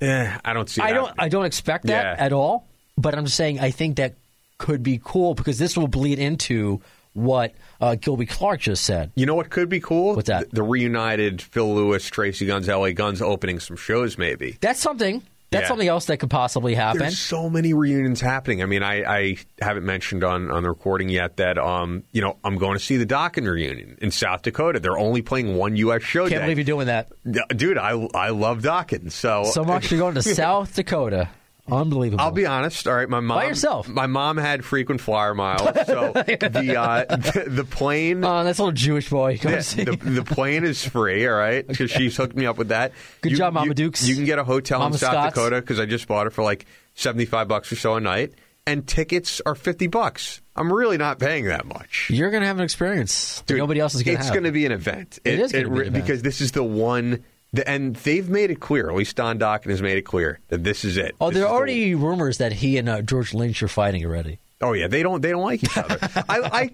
eh, 0.00 0.38
I 0.44 0.52
don't 0.52 0.68
see. 0.68 0.82
I 0.82 0.88
that. 0.88 0.94
don't 0.94 1.12
I 1.18 1.28
don't 1.28 1.44
expect 1.46 1.86
that 1.86 2.18
Yeah. 2.18 2.24
at 2.24 2.32
all. 2.32 2.66
But 2.98 3.14
I'm 3.14 3.24
just 3.24 3.36
saying 3.36 3.58
I 3.58 3.70
think 3.70 3.96
that 3.96 4.14
could 4.62 4.82
be 4.82 4.98
cool 5.02 5.34
because 5.34 5.58
this 5.58 5.76
will 5.76 5.88
bleed 5.88 6.18
into 6.18 6.80
what 7.14 7.52
uh, 7.80 7.94
Gilby 7.96 8.24
Clarke 8.26 8.60
just 8.60 8.84
said. 8.84 9.10
You 9.16 9.26
know 9.26 9.34
what 9.34 9.50
could 9.50 9.68
be 9.68 9.80
cool? 9.80 10.14
What's 10.16 10.28
that? 10.28 10.48
The, 10.50 10.56
the 10.56 10.62
reunited 10.62 11.42
Phil 11.42 11.74
Lewis, 11.74 12.08
Tracii 12.08 12.46
Guns, 12.46 12.68
L.A. 12.68 12.92
Guns 12.94 13.20
opening 13.20 13.60
some 13.60 13.76
shows, 13.76 14.16
maybe. 14.16 14.56
That's 14.62 14.80
something. 14.80 15.22
That's 15.50 15.64
Yeah. 15.64 15.68
something 15.68 15.88
else 15.88 16.06
that 16.06 16.16
could 16.16 16.30
possibly 16.30 16.74
happen. 16.74 17.00
There's 17.00 17.18
so 17.18 17.50
many 17.50 17.74
reunions 17.74 18.22
happening. 18.22 18.62
I 18.62 18.66
mean, 18.66 18.82
I, 18.82 19.02
I 19.04 19.36
haven't 19.60 19.84
mentioned 19.84 20.24
on, 20.24 20.50
on 20.50 20.62
the 20.62 20.70
recording 20.70 21.10
yet 21.10 21.36
that 21.36 21.58
um, 21.58 22.04
you 22.12 22.22
know, 22.22 22.38
I'm 22.42 22.56
going 22.56 22.78
to 22.78 22.82
see 22.82 22.96
the 22.96 23.04
Dokken 23.04 23.46
reunion 23.46 23.98
in 24.00 24.10
South 24.10 24.40
Dakota. 24.40 24.80
They're 24.80 24.96
only 24.98 25.20
playing 25.20 25.54
one 25.56 25.76
U.S. 25.76 26.02
show. 26.02 26.22
Can't 26.26 26.40
day. 26.40 26.44
believe 26.46 26.56
you're 26.56 26.64
doing 26.64 26.86
that. 26.86 27.10
Dude. 27.54 27.76
I 27.76 27.90
I 28.14 28.30
love 28.30 28.62
Dokken. 28.62 29.12
So 29.12 29.44
So 29.44 29.62
much 29.66 29.90
you're 29.90 30.00
going 30.00 30.14
to 30.14 30.22
South 30.34 30.74
Dakota. 30.74 31.28
Unbelievable. 31.70 32.20
I'll 32.22 32.32
be 32.32 32.44
honest. 32.44 32.88
All 32.88 32.94
right, 32.94 33.08
my 33.08 33.20
mom 33.20 33.38
By 33.38 33.44
yourself? 33.46 33.88
My 33.88 34.06
mom 34.06 34.36
had 34.36 34.64
frequent 34.64 35.00
flyer 35.00 35.32
miles, 35.34 35.60
so 35.86 36.12
the, 36.14 36.76
uh, 36.76 37.04
the 37.16 37.44
the 37.50 37.64
plane. 37.64 38.24
Oh, 38.24 38.42
that's 38.42 38.58
a 38.58 38.62
little 38.62 38.72
Jewish 38.72 39.08
boy. 39.08 39.36
See. 39.36 39.84
the, 39.84 39.96
the 39.96 40.24
plane 40.24 40.64
is 40.64 40.84
free, 40.84 41.26
all 41.26 41.34
right, 41.34 41.66
because 41.66 41.90
she's 41.90 42.16
hooked 42.16 42.34
me 42.34 42.46
up 42.46 42.58
with 42.58 42.68
that. 42.68 42.92
Good 43.20 43.32
You- 43.32 43.38
job, 43.38 43.54
Mama 43.54 43.68
you- 43.68 43.74
Dukes. 43.74 44.06
You 44.06 44.16
can 44.16 44.24
get 44.24 44.38
a 44.40 44.44
hotel 44.44 44.80
Mama 44.80 44.94
in 44.94 44.98
South 44.98 45.12
Scott's. 45.12 45.34
Dakota 45.36 45.60
because 45.60 45.78
I 45.78 45.86
just 45.86 46.08
bought 46.08 46.26
it 46.26 46.30
for 46.32 46.42
like 46.42 46.66
seventy 46.94 47.26
five 47.26 47.46
bucks 47.46 47.70
or 47.70 47.76
so 47.76 47.94
a 47.94 48.00
night, 48.00 48.32
and 48.66 48.84
tickets 48.86 49.40
are 49.46 49.54
fifty 49.54 49.86
bucks. 49.86 50.42
I'm 50.56 50.70
really 50.72 50.98
not 50.98 51.18
paying 51.20 51.46
that 51.46 51.64
much. 51.64 52.10
You're 52.12 52.30
going 52.30 52.42
to 52.42 52.46
have 52.46 52.58
an 52.58 52.64
experience 52.64 53.42
Dude, 53.46 53.56
nobody 53.56 53.80
else 53.80 53.94
is 53.94 54.02
going 54.02 54.18
to 54.18 54.20
It's 54.20 54.30
going 54.30 54.44
to 54.44 54.52
be 54.52 54.66
an 54.66 54.72
event. 54.72 55.18
It 55.24 55.38
is 55.38 55.50
gonna 55.50 55.70
be 55.70 55.74
an 55.76 55.86
event. 55.86 55.94
because 55.94 56.20
this 56.20 56.42
is 56.42 56.52
the 56.52 56.62
one, 56.62 57.10
the, 57.12 57.22
and 57.66 57.94
they've 57.96 58.28
made 58.28 58.50
it 58.50 58.60
clear. 58.60 58.88
At 58.88 58.96
least 58.96 59.16
Don 59.16 59.38
Dokken 59.38 59.70
has 59.70 59.82
made 59.82 59.98
it 59.98 60.02
clear 60.02 60.40
that 60.48 60.64
this 60.64 60.84
is 60.84 60.96
it. 60.96 61.14
oh, 61.20 61.28
This 61.30 61.38
there 61.38 61.46
are 61.46 61.50
the- 61.50 61.54
already 61.54 61.94
rumors 61.94 62.38
that 62.38 62.52
he 62.52 62.78
and 62.78 62.88
uh, 62.88 63.02
George 63.02 63.34
Lynch 63.34 63.62
are 63.62 63.68
fighting 63.68 64.04
already. 64.04 64.38
Oh 64.60 64.74
yeah, 64.74 64.86
they 64.86 65.02
don't 65.02 65.20
they 65.20 65.30
don't 65.30 65.42
like 65.42 65.62
each 65.64 65.76
other. 65.76 65.98
I, 66.00 66.22
I 66.28 66.70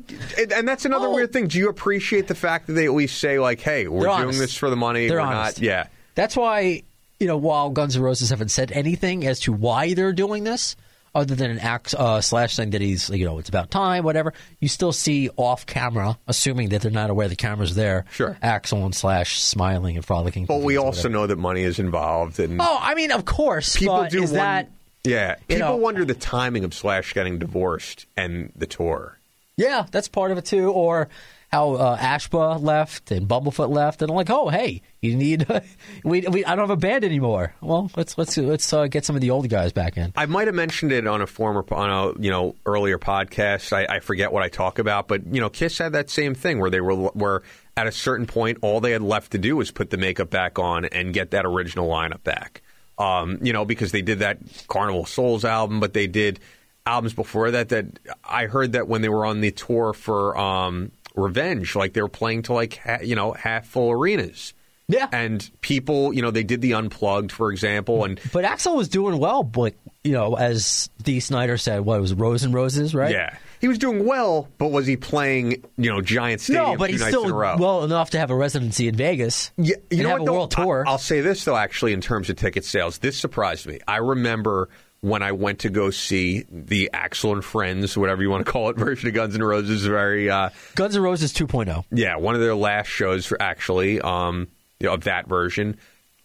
and- 0.57 0.69
that's 0.69 0.85
another 0.85 1.07
Oh. 1.09 1.14
weird 1.14 1.33
thing. 1.33 1.49
Do 1.49 1.59
you 1.59 1.69
appreciate 1.69 2.29
the 2.29 2.35
fact 2.35 2.67
that 2.67 2.75
they 2.75 2.85
at 2.85 2.93
least 2.93 3.19
say 3.19 3.38
like, 3.38 3.61
"Hey, 3.61 3.88
we're 3.88 4.03
They're 4.03 4.25
doing 4.25 4.38
this 4.38 4.55
for 4.57 4.69
the 4.71 4.77
money. 4.77 5.09
They're 5.09 5.17
we're 5.19 5.23
honest. 5.27 5.59
not." 5.59 5.64
Yeah. 5.64 5.87
That's 6.14 6.37
why, 6.37 6.83
you 7.19 7.27
know, 7.27 7.37
while 7.38 7.71
Guns 7.71 7.97
N' 7.97 8.03
Roses 8.03 8.29
haven't 8.31 8.51
said 8.51 8.73
anything 8.73 9.27
as 9.27 9.41
to 9.41 9.53
why 9.53 9.95
they're 9.95 10.12
doing 10.12 10.45
this, 10.45 10.77
other 11.14 11.35
than 11.35 11.51
an 11.51 11.59
ax, 11.59 11.94
uh, 11.94 12.21
Slash 12.21 12.57
thing 12.57 12.71
that 12.71 12.81
he's, 12.81 13.09
you 13.11 13.25
know, 13.25 13.38
it's 13.38 13.49
about 13.49 13.71
time, 13.71 14.05
whatever, 14.05 14.33
you 14.61 14.68
still 14.68 14.92
see 14.92 15.31
off 15.37 15.66
camera, 15.66 16.18
assuming 16.27 16.68
that 16.71 16.83
they're 16.83 16.90
not 16.90 17.11
aware 17.11 17.29
the 17.29 17.37
camera's 17.37 17.75
there. 17.75 18.05
Sure. 18.12 18.38
Axl 18.42 18.85
and 18.85 18.94
Slash 18.94 19.40
smiling 19.40 19.97
and 19.97 20.05
frolicking. 20.05 20.47
But 20.47 20.61
we 20.62 20.77
also 20.77 21.09
know 21.09 21.27
that 21.27 21.37
money 21.37 21.62
is 21.62 21.79
involved, 21.79 22.38
and 22.40 22.61
Oh, 22.61 22.79
I 22.81 22.94
mean, 22.94 23.11
of 23.12 23.25
course. 23.25 23.77
people 23.77 24.07
do 24.11 24.23
is 24.23 24.31
won- 24.31 24.38
that? 24.38 24.71
Yeah, 25.05 25.37
people 25.49 25.68
know- 25.68 25.77
wonder 25.77 26.05
the 26.05 26.14
timing 26.14 26.64
of 26.64 26.75
Slash 26.75 27.14
getting 27.14 27.38
divorced 27.38 28.07
and 28.16 28.53
the 28.57 28.66
tour. 28.66 29.16
Yeah, 29.57 29.87
that's 29.90 30.09
part 30.09 30.31
of 30.33 30.38
it 30.38 30.44
too. 30.44 30.71
Or 30.71 31.09
how 31.49 31.73
uh, 31.75 31.97
Ashba 31.97 32.63
left 32.63 33.11
and 33.11 33.27
Bumblefoot 33.27 33.71
left, 33.71 34.03
and 34.03 34.11
I'm 34.11 34.17
like, 34.17 34.31
oh, 34.31 34.49
hey, 34.49 34.83
you 35.01 35.17
need 35.17 35.47
we, 36.05 36.21
we 36.23 36.45
I 36.45 36.55
don't 36.55 36.69
have 36.69 36.77
a 36.77 36.77
band 36.77 37.05
anymore. 37.05 37.55
Well, 37.61 37.91
let's 37.97 38.17
let's 38.19 38.37
let's 38.37 38.73
uh, 38.73 38.87
get 38.87 39.05
some 39.05 39.17
of 39.17 39.23
the 39.23 39.31
old 39.31 39.49
guys 39.49 39.73
back 39.73 39.97
in. 39.97 40.13
I 40.17 40.27
might 40.27 40.47
have 40.47 40.55
mentioned 40.55 40.93
it 40.93 41.07
on 41.07 41.23
a 41.23 41.27
former 41.27 41.65
on 41.73 41.91
a 41.91 42.21
you 42.21 42.31
know 42.31 42.55
earlier 42.67 42.99
podcast. 42.99 43.73
I, 43.73 43.97
I 43.97 44.01
forget 44.01 44.33
what 44.33 44.43
I 44.43 44.49
talk 44.49 44.79
about, 44.79 45.09
but 45.09 45.27
you 45.27 45.41
know, 45.41 45.49
Kiss 45.49 45.79
had 45.79 45.93
that 45.93 46.11
same 46.11 46.35
thing 46.35 46.59
where 46.61 46.71
they 46.71 46.81
were 46.81 46.95
were 46.95 47.43
at 47.79 47.87
a 47.87 47.93
certain 47.93 48.27
point, 48.27 48.59
all 48.63 48.81
they 48.81 48.91
had 48.91 49.03
left 49.03 49.33
to 49.33 49.39
do 49.39 49.57
was 49.57 49.71
put 49.71 49.91
the 49.91 49.97
makeup 49.97 50.31
back 50.31 50.59
on 50.59 50.85
and 50.87 51.15
get 51.15 51.31
that 51.31 51.47
original 51.47 51.89
lineup 51.89 52.25
back. 52.25 52.63
Um, 52.99 53.39
you 53.41 53.53
know, 53.53 53.65
because 53.65 53.93
they 53.93 54.03
did 54.03 54.19
that 54.19 54.39
Carnival 54.67 55.07
Souls 55.07 55.45
album, 55.45 55.79
but 55.79 55.93
they 55.93 56.09
did 56.09 56.41
albums 56.85 57.15
before 57.15 57.53
that. 57.53 57.69
That 57.69 58.01
I 58.25 58.47
heard 58.47 58.73
that 58.73 58.89
when 58.89 59.03
they 59.03 59.09
were 59.09 59.25
on 59.25 59.41
the 59.41 59.53
tour 59.53 59.93
for 59.93 60.37
um, 60.37 60.91
Revenge, 61.19 61.75
like 61.77 61.93
they 61.93 62.03
were 62.03 62.09
playing 62.09 62.43
to 62.43 62.53
like 62.53 62.77
ha- 62.79 62.99
you 63.03 63.15
know 63.17 63.33
half 63.33 63.67
full 63.67 63.91
arenas. 63.91 64.55
Yeah. 64.91 65.07
and 65.13 65.51
people, 65.61 66.15
you 66.15 66.23
know, 66.23 66.31
they 66.31 66.45
did 66.45 66.63
the 66.63 66.73
unplugged, 66.73 67.31
for 67.31 67.53
example, 67.53 68.05
and 68.05 68.19
But 68.33 68.47
Axl 68.47 68.75
was 68.75 68.89
doing 68.89 69.19
well, 69.19 69.43
but 69.43 69.75
you 70.03 70.13
know, 70.13 70.35
as 70.35 70.89
Dee 71.03 71.21
Snider 71.21 71.59
said, 71.59 71.81
what 71.83 71.99
it 71.99 72.01
was 72.01 72.15
Rose 72.15 72.43
and 72.43 72.55
Roses, 72.55 72.95
right? 72.95 73.11
Yeah, 73.11 73.37
he 73.61 73.69
was 73.69 73.77
doing 73.77 74.07
well, 74.07 74.49
but 74.57 74.69
was 74.69 74.87
he 74.87 74.97
playing 74.97 75.63
you 75.77 75.91
know 75.91 76.01
giant 76.01 76.41
stadium 76.41 76.65
No, 76.65 76.77
but 76.79 76.89
he's 76.89 77.05
still 77.07 77.25
in 77.25 77.31
a 77.33 77.35
row? 77.35 77.57
well 77.59 77.85
enough 77.85 78.09
to 78.11 78.19
have 78.19 78.31
a 78.31 78.35
residency 78.35 78.89
in 78.89 78.95
Vegas. 78.97 79.53
yeah, 79.59 79.77
you 79.91 80.05
know 80.05 80.09
have 80.09 80.21
what, 80.21 80.23
a 80.23 80.25
though? 80.25 80.33
world 80.33 80.51
tour. 80.53 80.85
I, 80.87 80.93
will 80.93 80.99
say 80.99 81.21
this 81.21 81.45
though, 81.45 81.57
actually, 81.57 81.93
in 81.93 82.01
terms 82.01 82.31
of 82.31 82.37
ticket 82.37 82.65
sales, 82.65 82.97
this 82.97 83.19
surprised 83.19 83.67
me. 83.67 83.81
I 83.87 83.99
remember 83.99 84.71
when 85.01 85.23
I 85.23 85.33
went 85.33 85.61
to 85.61 85.71
go 85.71 85.91
see 85.91 86.45
the 86.51 86.91
Axl 86.93 87.33
and 87.33 87.45
Friends, 87.45 87.97
whatever 87.97 88.23
you 88.23 88.31
want 88.31 88.45
to 88.45 88.51
call 88.51 88.71
it, 88.71 88.77
version 88.79 89.09
of 89.09 89.15
Guns 89.15 89.35
N' 89.35 89.43
Roses, 89.43 89.85
very 89.87 90.31
uh, 90.31 90.51
Guns 90.75 90.97
N' 90.97 91.03
Roses 91.03 91.33
oh. 91.41 91.47
2.0. 91.47 91.85
yeah, 91.91 92.17
one 92.17 92.35
of 92.35 92.41
their 92.41 92.55
last 92.55 92.89
shows 92.89 93.27
for 93.27 93.41
actually 93.41 94.01
um, 94.01 94.49
you 94.81 94.87
know, 94.87 94.95
of 94.95 95.05
that 95.05 95.29
version 95.29 95.77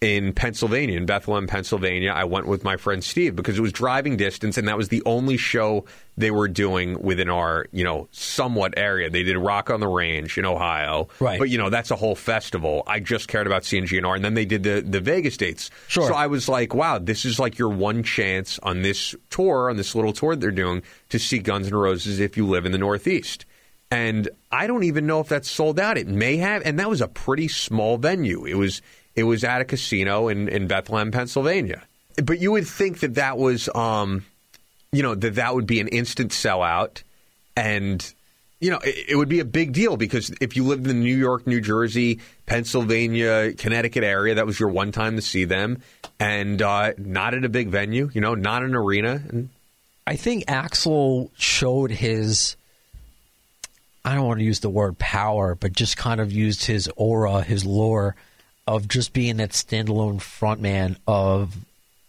in 0.03 0.33
Pennsylvania, 0.33 0.97
in 0.97 1.05
Bethlehem, 1.05 1.47
Pennsylvania. 1.47 2.11
I 2.11 2.25
went 2.25 2.45
with 2.45 2.65
my 2.65 2.75
friend 2.75 3.01
Steve 3.01 3.37
because 3.37 3.57
it 3.57 3.61
was 3.61 3.71
driving 3.71 4.17
distance, 4.17 4.57
and 4.57 4.67
that 4.67 4.75
was 4.75 4.89
the 4.89 5.01
only 5.05 5.37
show 5.37 5.85
they 6.17 6.29
were 6.29 6.49
doing 6.49 7.01
within 7.01 7.29
our 7.29 7.67
you 7.71 7.85
know 7.85 8.09
somewhat 8.11 8.73
area. 8.75 9.09
They 9.09 9.23
did 9.23 9.37
Rock 9.37 9.69
on 9.69 9.79
the 9.79 9.87
Range 9.87 10.37
in 10.37 10.45
Ohio, 10.45 11.07
Right. 11.21 11.39
But 11.39 11.49
you 11.49 11.57
know 11.57 11.69
that's 11.69 11.89
a 11.89 11.95
whole 11.95 12.15
festival. 12.15 12.83
I 12.85 12.99
just 12.99 13.29
cared 13.29 13.47
about 13.47 13.63
seeing 13.63 13.85
GNR, 13.85 14.17
and 14.17 14.25
then 14.25 14.33
they 14.33 14.43
did 14.45 14.63
the 14.63 14.81
the 14.81 14.99
Vegas 14.99 15.37
dates. 15.37 15.71
Sure. 15.87 16.09
So 16.09 16.13
I 16.13 16.27
was 16.27 16.49
like, 16.49 16.75
wow, 16.75 16.99
this 16.99 17.23
is 17.23 17.39
like 17.39 17.57
your 17.57 17.69
one 17.69 18.03
chance 18.03 18.59
on 18.59 18.81
this 18.81 19.15
tour, 19.29 19.69
on 19.69 19.77
this 19.77 19.95
little 19.95 20.11
tour 20.11 20.35
they're 20.35 20.51
doing 20.51 20.83
to 21.09 21.17
see 21.19 21.39
Guns 21.39 21.67
N' 21.67 21.75
Roses 21.75 22.19
if 22.19 22.35
you 22.35 22.45
live 22.45 22.65
in 22.65 22.73
the 22.73 22.77
Northeast. 22.77 23.45
And 23.89 24.27
I 24.51 24.65
don't 24.65 24.83
even 24.83 25.05
know 25.05 25.19
if 25.19 25.29
that's 25.29 25.49
sold 25.49 25.79
out. 25.79 25.99
It 25.99 26.07
may 26.07 26.37
have, 26.37 26.63
and 26.65 26.79
that 26.79 26.89
was 26.89 26.99
a 26.99 27.07
pretty 27.07 27.47
small 27.47 27.97
venue. 27.97 28.43
It 28.43 28.55
was 28.55 28.81
it 29.15 29.23
was 29.23 29.43
at 29.43 29.61
a 29.61 29.65
casino 29.65 30.27
in, 30.27 30.47
in 30.47 30.67
Bethlehem, 30.67 31.11
Pennsylvania. 31.11 31.83
But 32.23 32.39
you 32.39 32.51
would 32.51 32.67
think 32.67 32.99
that 32.99 33.15
that 33.15 33.37
was, 33.37 33.69
um, 33.73 34.25
you 34.91 35.03
know, 35.03 35.15
that 35.15 35.35
that 35.35 35.55
would 35.55 35.67
be 35.67 35.79
an 35.79 35.87
instant 35.87 36.31
sellout, 36.31 37.03
and 37.55 38.13
you 38.59 38.69
know, 38.69 38.79
it, 38.83 39.09
it 39.09 39.15
would 39.15 39.29
be 39.29 39.39
a 39.39 39.45
big 39.45 39.73
deal 39.73 39.97
because 39.97 40.31
if 40.39 40.55
you 40.55 40.63
lived 40.63 40.87
in 40.87 40.87
the 40.87 41.03
New 41.03 41.17
York, 41.17 41.47
New 41.47 41.59
Jersey, 41.59 42.19
Pennsylvania, 42.45 43.53
Connecticut 43.53 44.03
area, 44.03 44.35
that 44.35 44.45
was 44.45 44.59
your 44.59 44.69
one 44.69 44.91
time 44.91 45.15
to 45.15 45.21
see 45.21 45.45
them, 45.45 45.81
and 46.19 46.61
uh, 46.61 46.93
not 46.97 47.33
at 47.33 47.43
a 47.43 47.49
big 47.49 47.69
venue, 47.69 48.09
you 48.13 48.21
know, 48.21 48.35
not 48.35 48.63
an 48.63 48.75
arena, 48.75 49.21
and 49.29 49.49
I 50.05 50.15
think 50.15 50.45
Axl 50.45 51.29
showed 51.37 51.91
his. 51.91 52.55
I 54.05 54.15
don't 54.15 54.27
want 54.27 54.39
to 54.39 54.45
use 54.45 54.59
the 54.59 54.69
word 54.69 54.99
power, 54.99 55.55
but 55.55 55.71
just 55.71 55.95
kind 55.95 56.19
of 56.19 56.31
used 56.31 56.65
his 56.65 56.89
aura, 56.97 57.41
his 57.41 57.65
lore 57.65 58.15
of 58.67 58.87
just 58.87 59.13
being 59.13 59.37
that 59.37 59.51
standalone 59.51 60.17
frontman 60.17 60.97
of. 61.07 61.55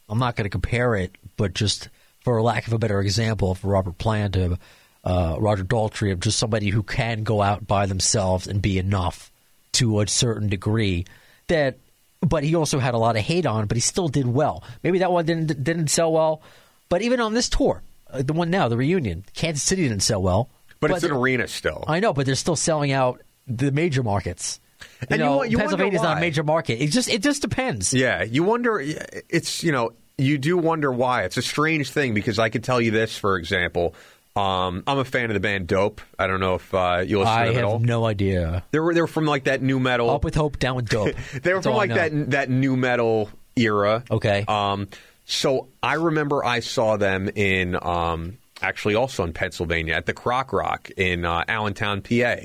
I'm 0.08 0.18
not 0.18 0.36
going 0.36 0.44
to 0.44 0.50
compare 0.50 0.94
it, 0.96 1.16
but 1.36 1.54
just 1.54 1.88
for 2.20 2.40
lack 2.42 2.66
of 2.66 2.72
a 2.72 2.78
better 2.78 3.00
example, 3.00 3.54
for 3.54 3.68
Robert 3.68 3.96
Plant 3.96 4.36
of 4.36 4.58
uh, 5.02 5.36
Roger 5.38 5.64
Daltrey, 5.64 6.12
of 6.12 6.20
just 6.20 6.38
somebody 6.38 6.68
who 6.68 6.82
can 6.82 7.22
go 7.22 7.40
out 7.40 7.66
by 7.66 7.86
themselves 7.86 8.46
and 8.46 8.60
be 8.60 8.78
enough 8.78 9.30
to 9.74 10.00
a 10.00 10.06
certain 10.06 10.48
degree 10.48 11.04
that 11.48 11.78
but 12.20 12.42
he 12.42 12.54
also 12.54 12.78
had 12.78 12.94
a 12.94 12.98
lot 12.98 13.16
of 13.16 13.22
hate 13.22 13.44
on 13.44 13.66
but 13.66 13.76
he 13.76 13.80
still 13.80 14.08
did 14.08 14.26
well 14.26 14.62
maybe 14.82 14.98
that 14.98 15.12
one 15.12 15.26
didn't 15.26 15.62
didn't 15.62 15.88
sell 15.88 16.12
well 16.12 16.40
but 16.88 17.02
even 17.02 17.20
on 17.20 17.34
this 17.34 17.48
tour 17.48 17.82
uh, 18.10 18.22
the 18.22 18.32
one 18.32 18.50
now 18.50 18.68
the 18.68 18.76
reunion 18.76 19.24
kansas 19.34 19.62
city 19.62 19.82
didn't 19.82 20.00
sell 20.00 20.22
well 20.22 20.48
but, 20.80 20.90
it's 20.90 21.02
an 21.02 21.12
arena 21.12 21.48
still. 21.48 21.84
i 21.88 21.98
know 21.98 22.12
but 22.12 22.24
they're 22.24 22.34
still 22.34 22.56
selling 22.56 22.92
out 22.92 23.20
the 23.46 23.72
major 23.72 24.02
markets 24.02 24.60
you 25.00 25.06
And 25.10 25.18
you 25.20 25.24
know 25.24 25.42
you 25.42 25.58
wonder 25.58 25.76
pennsylvania's 25.76 26.02
not 26.02 26.18
a 26.18 26.20
major 26.20 26.42
market 26.42 26.82
it 26.82 26.90
just 26.90 27.08
it 27.08 27.22
just 27.22 27.42
depends 27.42 27.92
Yeah, 27.92 28.22
you 28.22 28.42
wonder. 28.42 28.80
It's 28.80 29.62
you 29.62 29.72
know 29.72 29.92
you 30.18 30.38
do 30.38 30.56
wonder 30.56 30.92
why. 30.92 31.22
It's 31.24 31.36
a 31.36 31.42
strange 31.42 31.90
thing 31.90 32.14
because 32.14 32.38
I 32.38 32.48
could 32.48 32.62
tell 32.64 32.80
you 32.80 32.90
this, 32.90 33.16
for 33.16 33.36
example. 33.36 33.94
Um, 34.36 34.82
I'm 34.86 34.98
a 34.98 35.04
fan 35.04 35.26
of 35.26 35.34
the 35.34 35.40
band 35.40 35.68
Dope. 35.68 36.00
I 36.18 36.26
don't 36.26 36.40
know 36.40 36.56
if 36.56 36.74
uh, 36.74 37.04
you 37.06 37.20
listen 37.20 37.32
i 37.32 37.46
to 37.46 37.50
them 37.52 37.58
at 37.58 37.64
all. 37.64 37.78
have 37.78 37.86
no 37.86 38.04
idea 38.04 38.64
They 38.72 38.80
were 38.80 38.92
they 38.92 39.00
were 39.00 39.06
from 39.06 39.26
like 39.26 39.44
that 39.44 39.62
new 39.62 39.78
metal. 39.78 40.10
up 40.10 40.24
with 40.24 40.34
hope 40.34 40.58
down 40.58 40.74
with 40.76 40.88
dope 40.88 41.14
they 41.42 41.52
were 41.52 41.58
That's 41.58 41.66
from 41.66 41.76
like 41.76 41.90
that 41.90 42.30
that 42.30 42.50
new 42.50 42.76
metal 42.76 43.30
era. 43.56 44.02
Okay. 44.10 44.44
Um, 44.48 44.88
so 45.24 45.68
I 45.82 45.94
remember 45.94 46.44
I 46.44 46.60
saw 46.60 46.96
them 46.96 47.28
in 47.28 47.76
um, 47.80 48.38
actually 48.60 48.96
also 48.96 49.22
in 49.24 49.32
Pennsylvania 49.32 49.94
at 49.94 50.06
the 50.06 50.12
Croc 50.14 50.52
Rock 50.52 50.90
in 50.96 51.24
uh, 51.24 51.44
Allentown, 51.46 52.02
PA, 52.02 52.36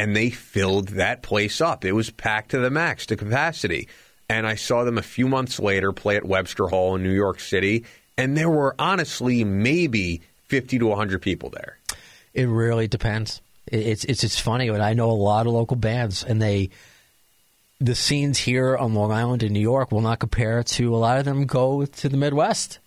and 0.00 0.16
they 0.16 0.30
filled 0.30 0.88
that 0.88 1.22
place 1.22 1.60
up. 1.60 1.84
It 1.84 1.92
was 1.92 2.08
packed 2.08 2.52
to 2.52 2.58
the 2.58 2.70
max 2.70 3.04
to 3.06 3.16
capacity. 3.16 3.86
And 4.30 4.46
I 4.46 4.54
saw 4.54 4.82
them 4.84 4.96
a 4.96 5.02
few 5.02 5.28
months 5.28 5.60
later 5.60 5.92
play 5.92 6.16
at 6.16 6.24
Webster 6.24 6.68
Hall 6.68 6.96
in 6.96 7.02
New 7.02 7.12
York 7.12 7.38
City, 7.38 7.84
and 8.16 8.34
there 8.34 8.48
were 8.48 8.74
honestly 8.78 9.44
maybe 9.44 10.22
fifty 10.48 10.78
to 10.78 10.94
hundred 10.94 11.20
people 11.20 11.50
there. 11.50 11.76
It 12.32 12.46
really 12.46 12.88
depends. 12.88 13.42
It's 13.66 14.04
it's 14.04 14.24
it's 14.24 14.40
funny, 14.40 14.70
but 14.70 14.80
I 14.80 14.94
know 14.94 15.10
a 15.10 15.12
lot 15.12 15.46
of 15.46 15.52
local 15.52 15.76
bands, 15.76 16.24
and 16.24 16.40
they 16.40 16.70
the 17.78 17.94
scenes 17.94 18.38
here 18.38 18.78
on 18.78 18.94
Long 18.94 19.12
Island 19.12 19.42
in 19.42 19.52
New 19.52 19.60
York 19.60 19.92
will 19.92 20.00
not 20.00 20.18
compare 20.18 20.62
to 20.62 20.94
a 20.94 20.98
lot 20.98 21.18
of 21.18 21.26
them 21.26 21.44
go 21.44 21.84
to 21.84 22.08
the 22.08 22.16
Midwest. 22.16 22.78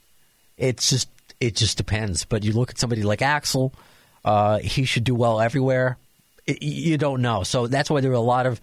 It's 0.57 0.89
just 0.89 1.09
it 1.39 1.55
just 1.55 1.77
depends. 1.77 2.25
But 2.25 2.43
you 2.43 2.53
look 2.53 2.71
at 2.71 2.79
somebody 2.79 3.03
like 3.03 3.19
Axl, 3.19 3.71
uh, 4.25 4.57
he 4.59 4.85
should 4.85 5.03
do 5.03 5.13
well 5.13 5.39
everywhere. 5.39 5.97
It, 6.45 6.61
you 6.61 6.97
don't 6.97 7.21
know, 7.21 7.43
so 7.43 7.67
that's 7.67 7.89
why 7.89 8.01
there 8.01 8.11
were 8.11 8.17
a 8.17 8.21
lot 8.21 8.45
of 8.45 8.59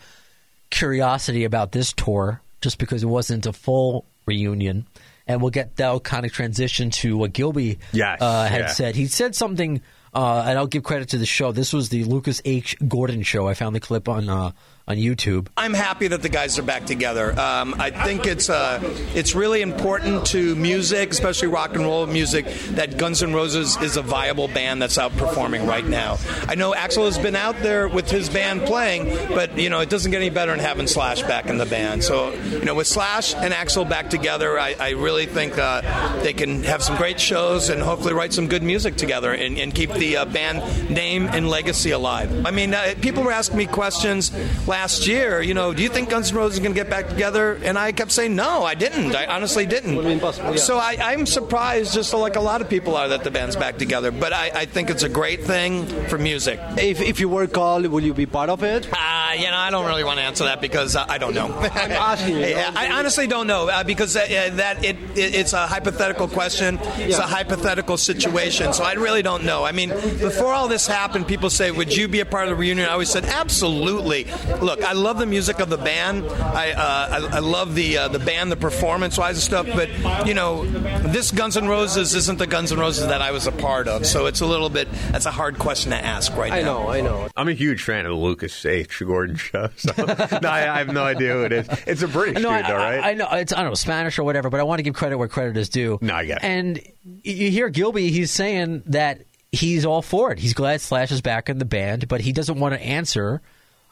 curiosity 0.71 1.45
about 1.45 1.73
this 1.73 1.93
tour, 1.93 2.41
just 2.61 2.79
because 2.79 3.03
it 3.03 3.07
wasn't 3.07 3.47
a 3.47 3.53
full 3.53 4.05
reunion. 4.27 4.87
And 5.27 5.41
we'll 5.41 5.51
get 5.51 5.77
that 5.77 6.03
kind 6.03 6.27
of 6.27 6.33
transition 6.33 6.91
to 6.91 7.17
what 7.17 7.33
Gilby 7.33 7.79
Yes, 7.93 8.21
uh, 8.21 8.47
had 8.47 8.61
yeah. 8.63 8.67
said. 8.69 8.97
He 8.97 9.07
said 9.07 9.37
something, 9.37 9.81
uh, 10.13 10.45
and 10.47 10.59
I'll 10.59 10.67
give 10.67 10.83
credit 10.83 11.11
to 11.11 11.19
the 11.19 11.27
show. 11.27 11.53
This 11.53 11.73
was 11.73 11.89
the 11.89 12.05
Lucas 12.05 12.43
H. 12.45 12.77
Gordon 12.87 13.23
show. 13.23 13.47
I 13.47 13.55
found 13.55 13.77
the 13.77 13.81
clip 13.81 14.09
on 14.09 14.29
uh, 14.29 14.51
on 14.91 14.97
YouTube. 14.97 15.47
I'm 15.57 15.73
happy 15.73 16.09
that 16.09 16.21
the 16.21 16.29
guys 16.29 16.59
are 16.59 16.63
back 16.63 16.85
together. 16.85 17.39
Um, 17.39 17.77
I 17.79 17.91
think 17.91 18.27
it's 18.27 18.51
uh, 18.51 18.81
it's 19.15 19.37
really 19.37 19.63
important 19.63 20.27
to 20.27 20.57
music, 20.57 21.11
especially 21.13 21.49
rock 21.49 21.77
and 21.77 21.85
roll 21.85 22.07
music, 22.07 22.47
that 22.73 22.99
Guns 22.99 23.23
N' 23.23 23.33
Roses 23.33 23.77
is 23.77 23.97
a 23.97 24.03
viable 24.03 24.49
band 24.49 24.83
that's 24.83 24.99
outperforming 24.99 25.67
right 25.69 25.87
now. 25.87 26.19
I 26.49 26.57
know 26.57 26.73
Axl 26.73 27.05
has 27.05 27.19
been 27.19 27.37
out 27.37 27.57
there 27.63 27.87
with 27.87 28.11
his 28.11 28.29
band 28.29 28.63
playing, 28.63 29.05
but 29.29 29.57
you 29.57 29.71
know 29.71 29.79
it 29.79 29.91
doesn't 29.91 30.11
get 30.11 30.21
any 30.21 30.31
better 30.31 30.51
than 30.51 30.61
having 30.61 30.89
Slash 30.89 31.23
back 31.23 31.47
in 31.47 31.57
the 31.57 31.67
band. 31.67 32.03
So 32.03 32.33
you 32.35 32.65
know 32.65 32.75
with 32.75 32.89
Slash 32.89 33.35
and 33.35 33.55
Axl 33.55 33.89
back 33.89 34.11
together, 34.11 34.59
I, 34.59 34.75
I 34.81 34.91
really 34.91 35.27
think 35.27 35.57
uh, 35.57 35.83
they 36.23 36.33
can 36.33 36.65
have 36.65 36.83
some 36.83 36.97
great 36.97 37.21
shows 37.21 37.69
and 37.69 37.81
hopefully 37.81 38.13
write 38.13 38.33
some 38.33 38.49
good 38.49 38.65
music 38.65 38.97
together 38.97 39.33
and, 39.33 39.57
and 39.57 39.73
keep 39.73 39.93
the 39.93 40.17
uh, 40.17 40.25
band 40.25 40.91
name 40.91 41.29
and 41.29 41.49
legacy 41.49 41.93
alive. 41.93 42.45
I 42.45 42.51
mean, 42.51 42.75
uh, 42.75 42.95
people 43.01 43.23
were 43.23 43.33
asking 43.33 43.59
me 43.59 43.67
questions 43.67 44.33
last 44.67 44.80
year. 45.07 45.41
You 45.41 45.55
know, 45.55 45.73
do 45.73 45.83
you 45.83 45.89
think 45.89 46.11
Guns 46.11 46.31
N' 46.31 46.37
Roses 46.37 46.55
is 46.55 46.61
going 46.61 46.75
to 46.75 46.81
get 46.81 46.91
back 46.91 47.09
together? 47.09 47.59
And 47.63 47.79
I 47.79 47.93
kept 47.93 48.13
saying 48.13 48.35
no, 48.35 48.65
I 48.65 48.75
didn't. 48.75 49.15
I 49.15 49.27
honestly 49.27 49.67
didn't. 49.67 50.59
So 50.59 50.79
I, 50.79 50.97
I'm 51.01 51.27
surprised, 51.27 51.95
just 51.95 52.13
like 52.15 52.37
a 52.37 52.41
lot 52.41 52.61
of 52.61 52.69
people 52.69 52.97
are, 52.97 53.09
that 53.09 53.25
the 53.25 53.31
band's 53.31 53.57
back 53.57 53.79
together. 53.79 54.11
But 54.11 54.33
I, 54.33 54.51
I 54.55 54.65
think 54.67 54.91
it's 54.91 55.03
a 55.03 55.09
great 55.09 55.45
thing 55.45 55.87
for 56.09 56.19
music. 56.19 56.61
If, 56.77 57.01
if 57.01 57.21
you 57.21 57.29
were 57.29 57.47
called, 57.47 57.87
will 57.87 58.03
you 58.03 58.15
be 58.15 58.27
part 58.27 58.51
of 58.51 58.63
it? 58.63 58.89
Uh, 58.93 59.33
you 59.37 59.51
know, 59.51 59.57
I 59.57 59.71
don't 59.71 59.87
really 59.87 60.05
want 60.05 60.19
to 60.19 60.25
answer 60.25 60.45
that 60.45 60.61
because 60.61 60.97
uh, 60.97 61.05
I 61.09 61.19
don't 61.19 61.35
know. 61.35 61.47
I'm 61.61 61.93
asking 61.93 62.37
you. 62.37 62.47
Yeah, 62.47 62.73
I 62.75 62.93
honestly 62.93 63.27
don't 63.27 63.47
know 63.47 63.69
uh, 63.69 63.85
because 63.85 64.17
uh, 64.17 64.21
uh, 64.21 64.55
that 64.57 64.85
it, 64.85 64.97
it 65.17 65.35
it's 65.35 65.53
a 65.53 65.67
hypothetical 65.67 66.29
question. 66.29 66.79
It's 66.97 67.19
a 67.19 67.23
hypothetical 67.23 67.97
situation, 67.97 68.73
so 68.73 68.85
I 68.85 68.95
really 68.95 69.23
don't 69.23 69.45
know. 69.45 69.65
I 69.65 69.73
mean, 69.73 69.89
before 69.89 70.53
all 70.53 70.69
this 70.69 70.87
happened, 70.87 71.27
people 71.27 71.51
say, 71.51 71.71
"Would 71.71 71.97
you 71.97 72.09
be 72.09 72.21
a 72.21 72.27
part 72.27 72.45
of 72.45 72.51
the 72.51 72.57
reunion?" 72.57 72.89
I 72.89 72.93
always 72.93 73.11
said, 73.11 73.25
"Absolutely." 73.25 74.27
Look, 74.61 74.70
I 74.79 74.93
love 74.93 75.19
the 75.19 75.27
music 75.27 75.61
of 75.61 75.69
the 75.69 75.77
band. 75.77 76.27
I 76.27 76.73
uh, 76.73 77.31
I, 77.31 77.37
I 77.37 77.39
love 77.41 77.75
the 77.75 77.99
uh, 77.99 78.09
the 78.09 78.19
band, 78.19 78.53
the 78.53 78.57
performance-wise 78.57 79.37
and 79.37 79.43
stuff. 79.43 79.67
But 79.75 80.27
you 80.27 80.35
know, 80.35 80.65
this 80.65 81.31
Guns 81.31 81.57
N' 81.57 81.69
Roses 81.69 82.15
isn't 82.15 82.39
the 82.39 82.47
Guns 82.47 82.73
N' 82.73 82.79
Roses 82.79 83.07
that 83.07 83.23
I 83.23 83.31
was 83.33 83.47
a 83.47 83.53
part 83.53 83.89
of, 83.89 84.07
so 84.07 84.27
it's 84.27 84.41
a 84.41 84.47
little 84.47 84.71
bit. 84.71 84.89
That's 85.11 85.27
a 85.27 85.31
hard 85.31 85.59
question 85.59 85.91
to 85.91 85.97
ask 85.97 86.35
right 86.37 86.53
I 86.53 86.63
now. 86.63 86.89
I 86.89 87.01
know, 87.01 87.11
I 87.11 87.23
know. 87.23 87.29
I'm 87.37 87.49
a 87.49 87.53
huge 87.53 87.83
fan 87.83 88.07
of 88.07 88.11
the 88.11 88.19
Lucas 88.19 88.65
H. 88.65 89.01
Gordon 89.01 89.37
show. 89.37 89.71
So. 89.77 89.93
no, 89.97 90.05
I, 90.49 90.75
I 90.75 90.79
have 90.79 90.93
no 90.93 91.05
idea 91.05 91.33
who 91.33 91.45
it 91.45 91.53
is. 91.53 91.69
It's 91.87 92.03
a 92.03 92.09
British 92.09 92.43
No, 92.43 92.51
dude, 92.51 92.65
I, 92.65 92.69
though, 92.69 92.77
right? 92.77 93.01
I, 93.01 93.11
I 93.11 93.15
know 93.15 93.29
it's 93.33 93.53
I 93.53 93.63
don't 93.63 93.71
know 93.71 93.75
Spanish 93.75 94.19
or 94.19 94.25
whatever, 94.25 94.51
but 94.51 94.61
I 94.61 94.63
want 94.63 94.79
to 94.79 94.83
give 94.83 94.95
credit 94.95 95.17
where 95.17 95.29
credit 95.29 95.57
is 95.57 95.69
due. 95.69 95.99
No, 96.01 96.15
I 96.15 96.25
get 96.25 96.39
it. 96.39 96.45
And 96.45 96.81
you 97.23 97.51
hear 97.51 97.69
Gilby, 97.69 98.11
he's 98.11 98.31
saying 98.31 98.83
that 98.87 99.23
he's 99.53 99.85
all 99.85 100.03
for 100.03 100.33
it. 100.33 100.39
He's 100.39 100.55
glad 100.55 100.81
Slash 100.81 101.11
is 101.11 101.21
back 101.21 101.49
in 101.49 101.59
the 101.59 101.65
band, 101.65 102.09
but 102.09 102.21
he 102.21 102.33
doesn't 102.33 102.59
want 102.59 102.75
to 102.75 102.81
answer 102.81 103.41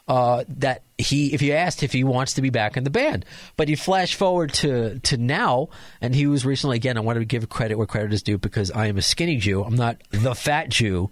uh, 0.09 0.43
that 0.49 0.81
he 0.97 1.33
if 1.33 1.41
you 1.41 1.53
asked 1.53 1.83
if 1.83 1.93
he 1.93 2.03
wants 2.03 2.33
to 2.33 2.41
be 2.41 2.49
back 2.49 2.75
in 2.75 2.83
the 2.83 2.89
band. 2.89 3.23
But 3.55 3.69
you 3.69 3.77
flash 3.77 4.15
forward 4.15 4.51
to 4.55 4.99
to 4.99 5.15
now, 5.17 5.69
and 6.01 6.13
he 6.13 6.27
was 6.27 6.45
recently 6.45 6.75
again. 6.75 6.97
I 6.97 7.01
want 7.01 7.19
to 7.19 7.25
give 7.25 7.47
credit 7.47 7.75
where 7.77 7.87
credit 7.87 8.11
is 8.11 8.23
due 8.23 8.37
because 8.37 8.71
I 8.71 8.87
am 8.87 8.97
a 8.97 9.01
skinny 9.01 9.37
Jew. 9.37 9.63
I'm 9.63 9.75
not 9.75 9.97
the 10.09 10.35
fat 10.35 10.69
Jew. 10.69 11.11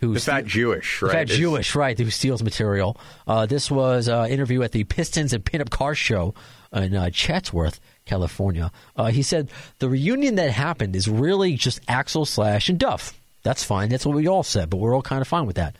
Who's 0.00 0.24
the 0.24 0.30
fat 0.30 0.46
Jewish, 0.46 1.02
right? 1.02 1.12
Fat 1.12 1.22
It's- 1.22 1.38
Jewish, 1.38 1.74
right? 1.74 1.98
Who 1.98 2.08
steals 2.10 2.42
material? 2.42 2.96
Uh, 3.26 3.46
this 3.46 3.68
was 3.70 4.06
an 4.08 4.30
interview 4.30 4.62
at 4.62 4.70
the 4.72 4.84
Pistons 4.84 5.32
and 5.32 5.44
Pinup 5.44 5.70
Car 5.70 5.94
Show 5.94 6.34
in 6.72 6.94
uh, 6.94 7.10
Chatsworth, 7.10 7.80
California. 8.06 8.70
Uh, 8.96 9.06
he 9.06 9.22
said 9.22 9.50
the 9.80 9.88
reunion 9.88 10.36
that 10.36 10.52
happened 10.52 10.94
is 10.94 11.08
really 11.08 11.54
just 11.54 11.84
Axl 11.86 12.26
Slash 12.26 12.68
and 12.68 12.78
Duff. 12.78 13.18
That's 13.42 13.64
fine. 13.64 13.88
That's 13.88 14.06
what 14.06 14.14
we 14.14 14.28
all 14.28 14.42
said, 14.44 14.70
but 14.70 14.76
we're 14.76 14.94
all 14.94 15.02
kind 15.02 15.20
of 15.20 15.26
fine 15.28 15.46
with 15.46 15.56
that. 15.56 15.74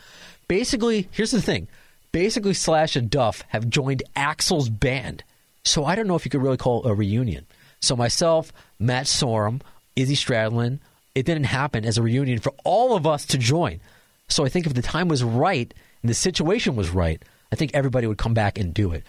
Basically, 0.48 1.08
here's 1.12 1.30
the 1.30 1.40
thing: 1.42 1.68
basically, 2.12 2.54
Slash 2.54 2.96
and 2.96 3.10
Duff 3.10 3.42
have 3.48 3.68
joined 3.68 4.02
Axl's 4.16 4.68
band, 4.68 5.24
so 5.64 5.84
I 5.84 5.94
don't 5.94 6.06
know 6.06 6.16
if 6.16 6.24
you 6.24 6.30
could 6.30 6.42
really 6.42 6.56
call 6.56 6.84
it 6.84 6.90
a 6.90 6.94
reunion. 6.94 7.46
So 7.80 7.96
myself, 7.96 8.52
Matt 8.78 9.06
Sorum, 9.06 9.60
Izzy 9.96 10.16
Stradlin, 10.16 10.80
it 11.14 11.26
didn't 11.26 11.44
happen 11.44 11.84
as 11.84 11.98
a 11.98 12.02
reunion 12.02 12.38
for 12.38 12.52
all 12.64 12.96
of 12.96 13.06
us 13.06 13.26
to 13.26 13.38
join. 13.38 13.80
So 14.28 14.44
I 14.44 14.48
think 14.48 14.66
if 14.66 14.74
the 14.74 14.82
time 14.82 15.08
was 15.08 15.24
right 15.24 15.72
and 16.02 16.10
the 16.10 16.14
situation 16.14 16.76
was 16.76 16.90
right, 16.90 17.22
I 17.50 17.56
think 17.56 17.72
everybody 17.74 18.06
would 18.06 18.18
come 18.18 18.34
back 18.34 18.58
and 18.58 18.74
do 18.74 18.92
it. 18.92 19.04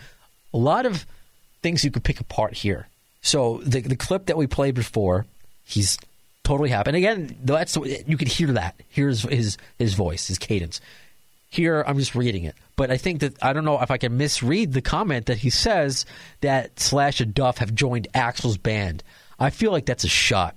A 0.54 0.58
lot 0.58 0.86
of 0.86 1.06
things 1.62 1.84
you 1.84 1.92
could 1.92 2.04
pick 2.04 2.20
apart 2.20 2.54
here. 2.54 2.88
So 3.22 3.62
the 3.66 3.82
the 3.82 3.96
clip 3.96 4.28
that 4.28 4.38
we 4.38 4.48
played 4.48 4.76
before, 4.76 5.26
he's 5.66 5.98
totally 6.44 6.70
happy. 6.70 6.90
And 6.90 6.98
again, 6.98 7.38
that's 7.44 7.76
you 7.76 8.18
could 8.18 8.30
hear 8.30 8.54
that. 8.54 8.76
Here's 8.88 9.24
his 9.24 9.58
his 9.78 9.94
voice, 9.94 10.28
his 10.28 10.40
cadence. 10.40 10.80
Here, 11.52 11.84
I'm 11.88 11.98
just 11.98 12.14
reading 12.14 12.44
it, 12.44 12.56
but 12.76 12.92
I 12.92 12.98
think 12.98 13.22
that 13.22 13.42
I 13.44 13.54
don't 13.54 13.66
know 13.66 13.82
if 13.82 13.90
I 13.90 13.98
can 13.98 14.18
misread 14.18 14.72
the 14.74 14.82
comment 14.82 15.26
that 15.28 15.40
he 15.40 15.50
says 15.50 16.06
that 16.42 16.80
Slash 16.80 17.22
and 17.22 17.34
Duff 17.34 17.58
have 17.58 17.74
joined 17.74 18.08
Axl's 18.14 18.58
band. 18.58 19.02
I 19.40 19.50
feel 19.50 19.72
like 19.72 19.86
that's 19.88 20.04
a 20.04 20.08
shot. 20.10 20.56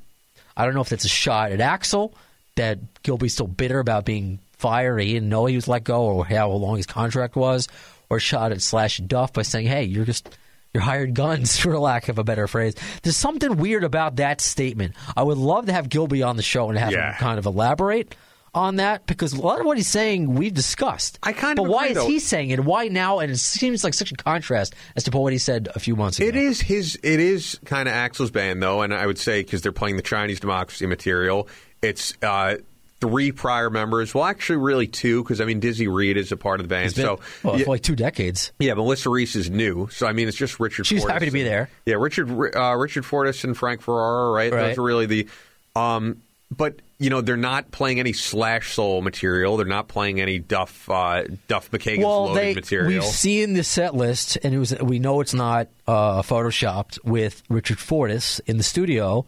I 0.54 0.66
don't 0.66 0.74
know 0.74 0.82
if 0.82 0.90
that's 0.90 1.06
a 1.06 1.08
shot 1.08 1.50
at 1.50 1.60
Axl 1.60 2.12
that 2.56 2.78
Gilby's 3.02 3.32
still 3.32 3.46
bitter 3.46 3.78
about 3.78 4.04
being 4.04 4.38
fired. 4.58 4.98
He 5.00 5.14
didn't 5.14 5.30
know 5.30 5.46
he 5.46 5.54
was 5.54 5.66
let 5.66 5.82
go 5.84 6.02
or 6.04 6.26
how 6.26 6.50
long 6.50 6.76
his 6.76 6.86
contract 6.86 7.36
was, 7.36 7.68
or 8.10 8.20
shot 8.20 8.52
at 8.52 8.60
Slash 8.60 8.98
and 8.98 9.08
Duff 9.08 9.32
by 9.32 9.40
saying, 9.42 9.66
"Hey, 9.68 9.84
you're 9.84 10.04
just 10.04 10.28
you're 10.74 10.82
hired 10.82 11.14
guns," 11.14 11.58
for 11.60 11.78
lack 11.78 12.10
of 12.10 12.18
a 12.18 12.24
better 12.24 12.46
phrase. 12.46 12.74
There's 13.02 13.16
something 13.16 13.56
weird 13.56 13.82
about 13.84 14.16
that 14.16 14.42
statement. 14.42 14.94
I 15.16 15.22
would 15.22 15.38
love 15.38 15.66
to 15.66 15.72
have 15.72 15.88
Gilby 15.88 16.22
on 16.22 16.36
the 16.36 16.42
show 16.42 16.68
and 16.68 16.78
have 16.78 16.92
Yeah. 16.92 17.12
him 17.12 17.18
kind 17.18 17.38
of 17.38 17.46
elaborate 17.46 18.14
on 18.54 18.76
that 18.76 19.06
because 19.06 19.32
a 19.32 19.40
lot 19.40 19.60
of 19.60 19.66
what 19.66 19.76
he's 19.76 19.88
saying 19.88 20.34
we've 20.34 20.52
discussed. 20.52 21.18
I 21.22 21.32
kind 21.32 21.58
of. 21.58 21.64
but 21.64 21.70
why 21.72 21.86
agree, 21.86 21.90
is 21.90 21.96
though. 21.96 22.06
he 22.08 22.18
saying 22.18 22.50
it? 22.50 22.60
Why 22.60 22.88
now? 22.88 23.18
And 23.20 23.32
it 23.32 23.38
seems 23.38 23.82
like 23.82 23.94
such 23.94 24.12
a 24.12 24.16
contrast 24.16 24.74
as 24.94 25.04
to 25.04 25.10
what 25.10 25.32
he 25.32 25.38
said 25.38 25.68
a 25.74 25.78
few 25.80 25.96
months 25.96 26.18
ago. 26.18 26.28
It 26.28 26.36
is 26.36 26.60
his. 26.60 26.98
It 27.02 27.20
is 27.20 27.58
kind 27.64 27.88
of 27.88 27.94
Axl's 27.94 28.30
band, 28.30 28.62
though, 28.62 28.82
and 28.82 28.92
I 28.92 29.06
would 29.06 29.18
say 29.18 29.42
because 29.42 29.62
they're 29.62 29.72
playing 29.72 29.96
the 29.96 30.02
Chinese 30.02 30.40
Democracy 30.40 30.86
material, 30.86 31.48
it's 31.80 32.12
uh, 32.22 32.56
three 33.00 33.32
prior 33.32 33.70
members. 33.70 34.14
Well, 34.14 34.24
actually, 34.24 34.58
really 34.58 34.86
two, 34.86 35.22
because 35.22 35.40
I 35.40 35.46
mean 35.46 35.58
Dizzy 35.60 35.88
Reed 35.88 36.16
is 36.18 36.30
a 36.30 36.36
part 36.36 36.60
of 36.60 36.64
the 36.64 36.68
band. 36.68 36.94
Been- 36.94 37.04
so 37.06 37.20
well, 37.42 37.58
yeah, 37.58 37.64
for 37.64 37.70
like 37.70 37.82
two 37.82 37.96
decades. 37.96 38.52
yeah, 38.58 38.74
Melissa 38.74 39.08
Reese 39.08 39.34
is 39.34 39.48
new. 39.50 39.88
So 39.90 40.06
I 40.06 40.12
mean, 40.12 40.28
it's 40.28 40.36
just 40.36 40.60
Richard. 40.60 40.86
She's 40.86 41.00
Fortus 41.00 41.12
happy 41.14 41.24
to 41.26 41.32
be 41.32 41.40
and- 41.40 41.50
there. 41.50 41.70
Yeah, 41.86 41.94
Richard 41.94 42.28
uh, 42.54 42.74
Richard 42.76 43.06
Fortus 43.06 43.44
and 43.44 43.56
Frank 43.56 43.80
Ferrer, 43.80 44.30
right? 44.32 44.52
Right. 44.52 44.68
Those 44.68 44.78
are 44.78 44.82
really 44.82 45.06
the. 45.06 45.28
Um, 45.74 46.20
but 46.54 46.74
you 47.02 47.10
know, 47.10 47.20
they're 47.20 47.36
not 47.36 47.70
playing 47.70 47.98
any 48.00 48.12
Slash 48.12 48.72
Soul 48.74 49.02
material. 49.02 49.56
They're 49.56 49.66
not 49.66 49.88
playing 49.88 50.20
any 50.20 50.38
Duff 50.38 50.88
uh, 50.90 51.24
Duff 51.48 51.70
McKagan's 51.70 52.04
well, 52.04 52.24
loaded 52.26 52.36
they 52.42 52.54
material. 52.54 52.88
we've 52.88 53.04
seen 53.04 53.54
the 53.54 53.64
set 53.64 53.94
list, 53.94 54.38
and 54.42 54.54
it 54.54 54.58
was 54.58 54.74
we 54.80 54.98
know 54.98 55.20
it's 55.20 55.34
not 55.34 55.68
uh, 55.86 56.22
photoshopped 56.22 56.98
with 57.04 57.42
Richard 57.48 57.78
Fortus 57.78 58.38
in 58.40 58.56
the 58.58 58.62
studio. 58.64 59.26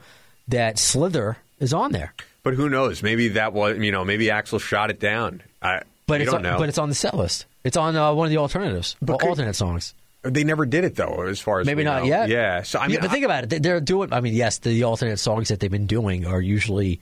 That 0.49 0.79
Slither 0.79 1.39
is 1.59 1.73
on 1.73 1.93
there, 1.93 2.13
But 2.43 2.53
who 2.55 2.69
knows? 2.69 3.03
Maybe 3.03 3.29
that 3.29 3.53
was 3.55 3.79
you 3.79 3.91
know 3.93 4.05
maybe 4.05 4.27
Axl 4.27 4.61
shot 4.61 4.91
it 4.91 5.01
down. 5.01 5.43
I 5.63 5.83
but 6.07 6.21
it's 6.21 6.31
don't 6.31 6.45
on, 6.45 6.53
know. 6.53 6.59
but 6.59 6.69
it's 6.69 6.77
on 6.79 6.91
the 6.91 6.95
set 6.95 7.15
list. 7.17 7.47
It's 7.65 7.79
on 7.79 7.97
uh, 7.97 8.13
one 8.13 8.27
of 8.27 8.31
the 8.31 8.37
alternatives, 8.37 8.95
But 9.01 9.21
could- 9.21 9.31
alternate 9.31 9.55
songs. 9.57 9.95
They 10.23 10.43
never 10.45 10.65
did 10.65 10.85
it 10.85 10.97
though, 10.97 11.23
as 11.29 11.39
far 11.41 11.61
as 11.61 11.67
Maybe 11.67 11.85
not 11.85 12.03
know. 12.03 12.09
yet. 12.09 12.29
Yeah. 12.31 12.63
So 12.63 12.79
I 12.79 12.87
mean, 12.89 12.95
Yeah, 12.95 13.01
but 13.03 13.11
think 13.11 13.25
about 13.27 13.53
it. 13.53 13.63
They're 13.63 13.81
doing. 13.81 14.11
I 14.13 14.21
mean, 14.21 14.33
yes, 14.35 14.57
the 14.59 14.85
alternate 14.85 15.19
songs 15.19 15.49
that 15.49 15.61
they've 15.61 15.71
been 15.71 15.87
doing 15.87 16.27
are 16.27 16.41
usually 16.41 17.01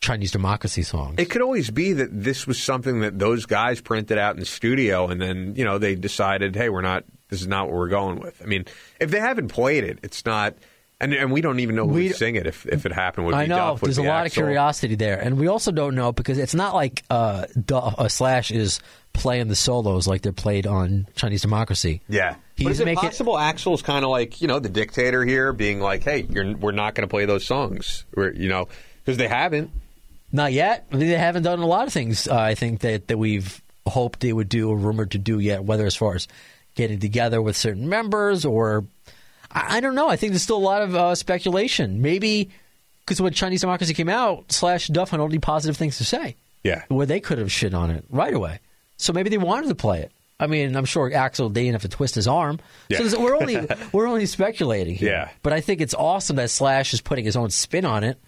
Chinese 0.00 0.30
democracy 0.32 0.82
songs. 0.82 1.16
it 1.18 1.28
could 1.30 1.42
always 1.42 1.70
be 1.70 1.92
that 1.94 2.08
this 2.12 2.46
was 2.46 2.62
something 2.62 3.00
that 3.00 3.18
those 3.18 3.46
guys 3.46 3.80
printed 3.80 4.16
out 4.18 4.34
in 4.34 4.40
the 4.40 4.46
studio, 4.46 5.08
and 5.08 5.20
then 5.20 5.54
you 5.56 5.64
know 5.64 5.78
they 5.78 5.94
decided, 5.94 6.54
hey, 6.56 6.68
we're 6.68 6.82
not. 6.82 7.04
This 7.30 7.40
is 7.42 7.46
not 7.46 7.66
what 7.66 7.74
we're 7.76 7.88
going 7.88 8.20
with. 8.20 8.40
I 8.42 8.46
mean, 8.46 8.64
if 9.00 9.10
they 9.10 9.20
haven't 9.20 9.48
played 9.48 9.84
it, 9.84 9.98
it's 10.02 10.24
not. 10.24 10.54
And, 11.00 11.14
and 11.14 11.30
we 11.30 11.42
don't 11.42 11.60
even 11.60 11.76
know 11.76 11.86
who 11.86 11.94
We- 11.94 12.08
would 12.08 12.16
sing 12.16 12.34
it 12.34 12.48
if, 12.48 12.66
if 12.66 12.84
it 12.84 12.90
happened. 12.90 13.26
Would 13.26 13.34
I 13.36 13.44
be 13.44 13.50
know 13.50 13.56
Duff, 13.56 13.82
would 13.82 13.88
there's 13.88 13.98
a 13.98 14.02
lot 14.02 14.24
Axl. 14.24 14.26
of 14.26 14.32
curiosity 14.32 14.94
there, 14.96 15.20
and 15.20 15.38
we 15.38 15.46
also 15.46 15.70
don't 15.70 15.94
know 15.94 16.10
because 16.10 16.38
it's 16.38 16.56
not 16.56 16.74
like 16.74 17.04
uh, 17.08 17.46
Duh- 17.64 17.94
uh, 17.98 18.08
Slash 18.08 18.50
is 18.50 18.80
playing 19.12 19.46
the 19.46 19.54
solos 19.54 20.08
like 20.08 20.22
they're 20.22 20.32
played 20.32 20.66
on 20.66 21.06
Chinese 21.14 21.42
Democracy. 21.42 22.00
Yeah. 22.08 22.34
He's 22.56 22.64
but 22.64 22.70
is 22.72 22.80
it 22.80 22.84
making- 22.86 23.02
possible 23.02 23.34
Axl's 23.34 23.80
kind 23.82 24.04
of 24.04 24.10
like 24.10 24.40
you 24.40 24.48
know 24.48 24.58
the 24.58 24.68
dictator 24.68 25.24
here, 25.24 25.52
being 25.52 25.78
like, 25.80 26.02
hey, 26.02 26.26
you're, 26.28 26.56
we're 26.56 26.72
not 26.72 26.96
going 26.96 27.06
to 27.06 27.10
play 27.10 27.26
those 27.26 27.44
songs, 27.46 28.04
we're, 28.16 28.32
you 28.32 28.48
know, 28.48 28.66
because 29.04 29.18
they 29.18 29.28
haven't. 29.28 29.70
Not 30.30 30.52
yet. 30.52 30.86
I 30.92 30.96
mean, 30.96 31.08
they 31.08 31.16
haven't 31.16 31.42
done 31.44 31.60
a 31.60 31.66
lot 31.66 31.86
of 31.86 31.92
things. 31.92 32.28
Uh, 32.28 32.36
I 32.36 32.54
think 32.54 32.80
that 32.80 33.08
that 33.08 33.18
we've 33.18 33.62
hoped 33.86 34.20
they 34.20 34.32
would 34.32 34.48
do 34.48 34.68
or 34.70 34.76
rumored 34.76 35.12
to 35.12 35.18
do 35.18 35.38
yet. 35.38 35.64
Whether 35.64 35.86
as 35.86 35.96
far 35.96 36.14
as 36.14 36.28
getting 36.74 36.98
together 36.98 37.40
with 37.40 37.56
certain 37.56 37.88
members 37.88 38.44
or 38.44 38.84
I, 39.50 39.78
I 39.78 39.80
don't 39.80 39.94
know. 39.94 40.08
I 40.08 40.16
think 40.16 40.32
there's 40.32 40.42
still 40.42 40.58
a 40.58 40.58
lot 40.58 40.82
of 40.82 40.94
uh, 40.94 41.14
speculation. 41.14 42.02
Maybe 42.02 42.50
because 43.00 43.20
when 43.20 43.32
Chinese 43.32 43.62
Democracy 43.62 43.94
came 43.94 44.08
out, 44.10 44.52
Slash 44.52 44.88
Duff 44.88 45.10
had 45.10 45.20
only 45.20 45.38
positive 45.38 45.76
things 45.76 45.98
to 45.98 46.04
say. 46.04 46.36
Yeah. 46.64 46.82
where 46.88 47.06
they 47.06 47.20
could 47.20 47.38
have 47.38 47.50
shit 47.50 47.72
on 47.72 47.90
it 47.90 48.04
right 48.10 48.34
away. 48.34 48.58
So 48.98 49.12
maybe 49.12 49.30
they 49.30 49.38
wanted 49.38 49.68
to 49.68 49.74
play 49.74 50.00
it. 50.00 50.12
I 50.40 50.46
mean, 50.48 50.76
I'm 50.76 50.84
sure 50.84 51.10
Axl 51.10 51.52
didn't 51.52 51.72
have 51.72 51.82
to 51.82 51.88
twist 51.88 52.14
his 52.14 52.28
arm. 52.28 52.60
Yeah. 52.88 53.06
So 53.08 53.20
we're 53.20 53.36
only 53.36 53.66
we're 53.92 54.06
only 54.06 54.26
speculating 54.26 54.94
here. 54.94 55.10
Yeah. 55.10 55.28
But 55.42 55.52
I 55.52 55.60
think 55.60 55.80
it's 55.80 55.94
awesome 55.94 56.36
that 56.36 56.50
Slash 56.50 56.92
is 56.94 57.00
putting 57.00 57.24
his 57.24 57.36
own 57.36 57.50
spin 57.50 57.84
on 57.84 58.04
it. 58.04 58.18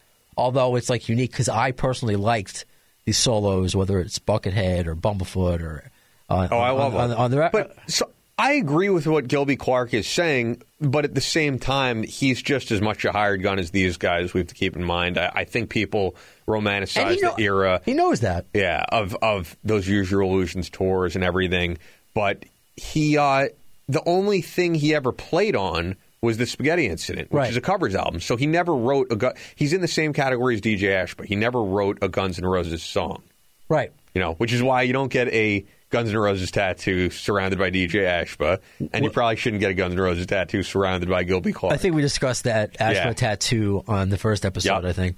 Although 0.40 0.76
it's 0.76 0.88
like 0.88 1.08
unique 1.08 1.32
because 1.32 1.48
I 1.50 1.72
personally 1.72 2.16
liked 2.16 2.64
these 3.04 3.18
solos, 3.18 3.76
whether 3.76 4.00
it's 4.00 4.18
Buckethead 4.18 4.86
or 4.86 4.96
Bumblefoot 4.96 5.60
or 5.60 5.90
uh, 6.30 6.48
Oh, 6.50 6.58
I 6.58 6.70
love 6.70 6.94
on, 6.94 7.10
on, 7.10 7.16
on 7.16 7.30
the 7.30 7.50
But 7.52 7.76
so 7.88 8.10
I 8.38 8.52
agree 8.52 8.88
with 8.88 9.06
what 9.06 9.28
Gilby 9.28 9.56
Clarke 9.56 9.92
is 9.92 10.06
saying, 10.06 10.62
but 10.80 11.04
at 11.04 11.14
the 11.14 11.20
same 11.20 11.58
time, 11.58 12.02
he's 12.02 12.40
just 12.40 12.70
as 12.70 12.80
much 12.80 13.04
a 13.04 13.12
hired 13.12 13.42
gun 13.42 13.58
as 13.58 13.70
these 13.70 13.98
guys. 13.98 14.32
We 14.32 14.40
have 14.40 14.46
to 14.46 14.54
keep 14.54 14.76
in 14.76 14.82
mind. 14.84 15.18
I, 15.18 15.30
I 15.34 15.44
think 15.44 15.68
people 15.68 16.16
romanticize 16.48 17.20
know- 17.20 17.34
the 17.36 17.42
era. 17.42 17.82
He 17.84 17.92
knows 17.92 18.20
that. 18.20 18.46
Yeah, 18.54 18.82
of 18.88 19.14
of 19.20 19.58
those 19.62 19.86
Use 19.86 20.10
Your 20.10 20.22
Illusions 20.22 20.70
tours 20.70 21.16
and 21.16 21.22
everything. 21.22 21.76
But 22.14 22.46
he, 22.76 23.18
uh, 23.18 23.48
the 23.90 24.02
only 24.06 24.40
thing 24.40 24.74
he 24.74 24.94
ever 24.94 25.12
played 25.12 25.54
on 25.54 25.96
was 26.22 26.36
the 26.36 26.46
Spaghetti 26.46 26.86
Incident, 26.86 27.30
which 27.30 27.36
Right. 27.38 27.50
is 27.50 27.56
a 27.56 27.60
covers 27.60 27.94
album. 27.94 28.20
So 28.20 28.36
he 28.36 28.46
never 28.46 28.74
wrote 28.74 29.10
a. 29.10 29.16
Gu- 29.16 29.32
he's 29.56 29.72
in 29.72 29.80
the 29.80 29.88
same 29.88 30.12
category 30.12 30.54
as 30.54 30.60
DJ 30.60 30.92
Ash, 30.92 31.14
but 31.14 31.26
he 31.26 31.34
never 31.36 31.62
wrote 31.62 31.98
a 32.02 32.08
Guns 32.08 32.38
N' 32.38 32.44
Roses 32.46 32.82
song. 32.82 33.22
Right. 33.68 33.92
You 34.14 34.20
know, 34.20 34.32
which 34.34 34.52
is 34.52 34.62
why 34.62 34.82
you 34.82 34.92
don't 34.92 35.10
get 35.10 35.28
a 35.28 35.64
Guns 35.90 36.10
N' 36.10 36.18
Roses 36.18 36.50
tattoo 36.50 37.10
surrounded 37.10 37.58
by 37.58 37.70
DJ 37.70 38.02
Ashba, 38.04 38.58
and 38.92 39.04
you 39.04 39.10
probably 39.10 39.36
shouldn't 39.36 39.60
get 39.60 39.70
a 39.70 39.74
Guns 39.74 39.94
N' 39.94 40.00
Roses 40.00 40.26
tattoo 40.26 40.62
surrounded 40.62 41.08
by 41.08 41.22
Gilby 41.24 41.52
Clarke. 41.52 41.72
I 41.74 41.76
think 41.78 41.94
we 41.94 42.02
discussed 42.02 42.44
that 42.44 42.74
Ashba 42.78 42.94
Yeah. 42.94 43.12
tattoo 43.14 43.82
on 43.88 44.08
the 44.10 44.18
first 44.18 44.44
episode. 44.44 44.82
Yep. 44.82 44.84
I 44.84 44.92
think. 44.92 45.16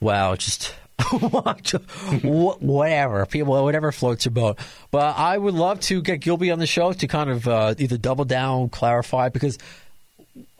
Wow, 0.00 0.34
just 0.34 0.74
whatever 2.22 3.26
people, 3.26 3.62
whatever 3.64 3.92
floats 3.92 4.24
your 4.24 4.32
boat. 4.32 4.58
But 4.90 5.16
I 5.16 5.36
would 5.38 5.54
love 5.54 5.80
to 5.80 6.02
get 6.02 6.20
Gilby 6.20 6.50
on 6.50 6.58
the 6.58 6.66
show 6.66 6.92
to 6.92 7.06
kind 7.06 7.30
of 7.30 7.46
uh, 7.48 7.74
either 7.78 7.96
double 7.98 8.24
down, 8.24 8.68
clarify, 8.68 9.28
because 9.28 9.58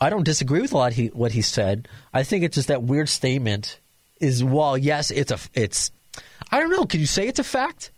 I 0.00 0.10
don't 0.10 0.24
disagree 0.24 0.60
with 0.60 0.72
a 0.72 0.76
lot 0.76 0.92
he, 0.92 1.06
what 1.08 1.32
he 1.32 1.42
said. 1.42 1.88
I 2.12 2.22
think 2.24 2.44
it's 2.44 2.56
just 2.56 2.68
that 2.68 2.82
weird 2.82 3.08
statement. 3.08 3.78
Is 4.20 4.44
well, 4.44 4.78
yes, 4.78 5.10
it's 5.10 5.32
a, 5.32 5.38
it's. 5.54 5.90
I 6.50 6.60
don't 6.60 6.70
know. 6.70 6.84
Can 6.84 7.00
you 7.00 7.06
say 7.06 7.26
it's 7.26 7.38
a 7.40 7.44
fact 7.44 7.90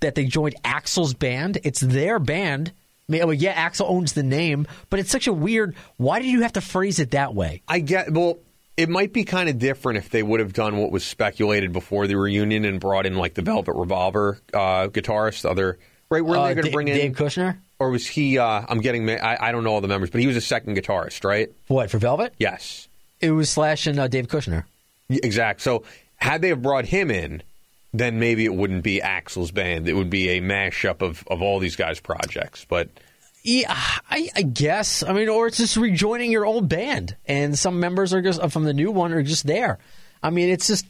that 0.00 0.14
they 0.14 0.24
joined 0.24 0.56
Axl's 0.64 1.14
band? 1.14 1.58
It's 1.62 1.80
their 1.80 2.18
band. 2.18 2.72
I 3.08 3.12
mean, 3.12 3.26
well, 3.26 3.34
yeah, 3.34 3.68
Axl 3.68 3.88
owns 3.88 4.12
the 4.14 4.22
name, 4.22 4.66
but 4.88 4.98
it's 5.00 5.10
such 5.10 5.26
a 5.26 5.32
weird. 5.32 5.74
Why 5.96 6.18
did 6.20 6.28
you 6.28 6.42
have 6.42 6.54
to 6.54 6.60
phrase 6.60 6.98
it 6.98 7.10
that 7.12 7.34
way? 7.34 7.62
I 7.68 7.80
get 7.80 8.12
well. 8.12 8.38
It 8.76 8.88
might 8.88 9.12
be 9.12 9.24
kind 9.24 9.48
of 9.50 9.58
different 9.58 9.98
if 9.98 10.08
they 10.08 10.22
would 10.22 10.40
have 10.40 10.54
done 10.54 10.78
what 10.78 10.90
was 10.90 11.04
speculated 11.04 11.70
before 11.72 12.06
the 12.06 12.14
reunion 12.16 12.64
and 12.64 12.80
brought 12.80 13.04
in 13.04 13.14
like 13.16 13.34
the 13.34 13.42
Velvet 13.42 13.74
Revolver 13.74 14.40
uh, 14.54 14.88
guitarist, 14.88 15.44
other 15.48 15.78
right? 16.08 16.24
Were 16.24 16.36
Uh, 16.36 16.48
they 16.48 16.54
going 16.54 16.64
to 16.64 16.70
Da- 16.70 16.74
bring 16.74 16.88
in 16.88 16.96
Dave 16.96 17.12
Kushner? 17.12 17.58
Or 17.80 17.90
was 17.90 18.06
he? 18.06 18.38
Uh, 18.38 18.62
I'm 18.68 18.80
getting. 18.80 19.08
I, 19.10 19.48
I 19.48 19.52
don't 19.52 19.64
know 19.64 19.72
all 19.72 19.80
the 19.80 19.88
members, 19.88 20.10
but 20.10 20.20
he 20.20 20.26
was 20.28 20.36
a 20.36 20.40
second 20.40 20.76
guitarist, 20.76 21.24
right? 21.24 21.50
What 21.66 21.90
for 21.90 21.98
Velvet? 21.98 22.34
Yes, 22.38 22.88
It 23.20 23.32
was 23.32 23.50
Slash 23.50 23.86
and 23.88 23.98
uh, 23.98 24.06
Dave 24.06 24.28
Kushner. 24.28 24.64
Y- 25.08 25.18
exact. 25.22 25.62
So 25.62 25.82
had 26.16 26.42
they 26.42 26.48
have 26.50 26.60
brought 26.62 26.84
him 26.84 27.10
in, 27.10 27.42
then 27.94 28.20
maybe 28.20 28.44
it 28.44 28.54
wouldn't 28.54 28.84
be 28.84 29.00
Axl's 29.00 29.50
band. 29.50 29.88
It 29.88 29.94
would 29.94 30.10
be 30.10 30.28
a 30.28 30.40
mashup 30.42 31.00
of 31.00 31.24
of 31.28 31.40
all 31.42 31.58
these 31.58 31.74
guys' 31.74 31.98
projects. 32.00 32.66
But 32.68 32.90
Yeah, 33.42 33.74
I, 34.10 34.28
I 34.36 34.42
guess. 34.42 35.02
I 35.02 35.14
mean, 35.14 35.30
or 35.30 35.46
it's 35.46 35.56
just 35.56 35.78
rejoining 35.78 36.30
your 36.30 36.44
old 36.44 36.68
band, 36.68 37.16
and 37.26 37.58
some 37.58 37.80
members 37.80 38.12
are 38.12 38.20
just 38.20 38.40
uh, 38.40 38.48
from 38.48 38.64
the 38.64 38.74
new 38.74 38.90
one 38.92 39.12
are 39.14 39.22
just 39.22 39.46
there. 39.46 39.78
I 40.22 40.28
mean, 40.28 40.50
it's 40.50 40.66
just 40.66 40.84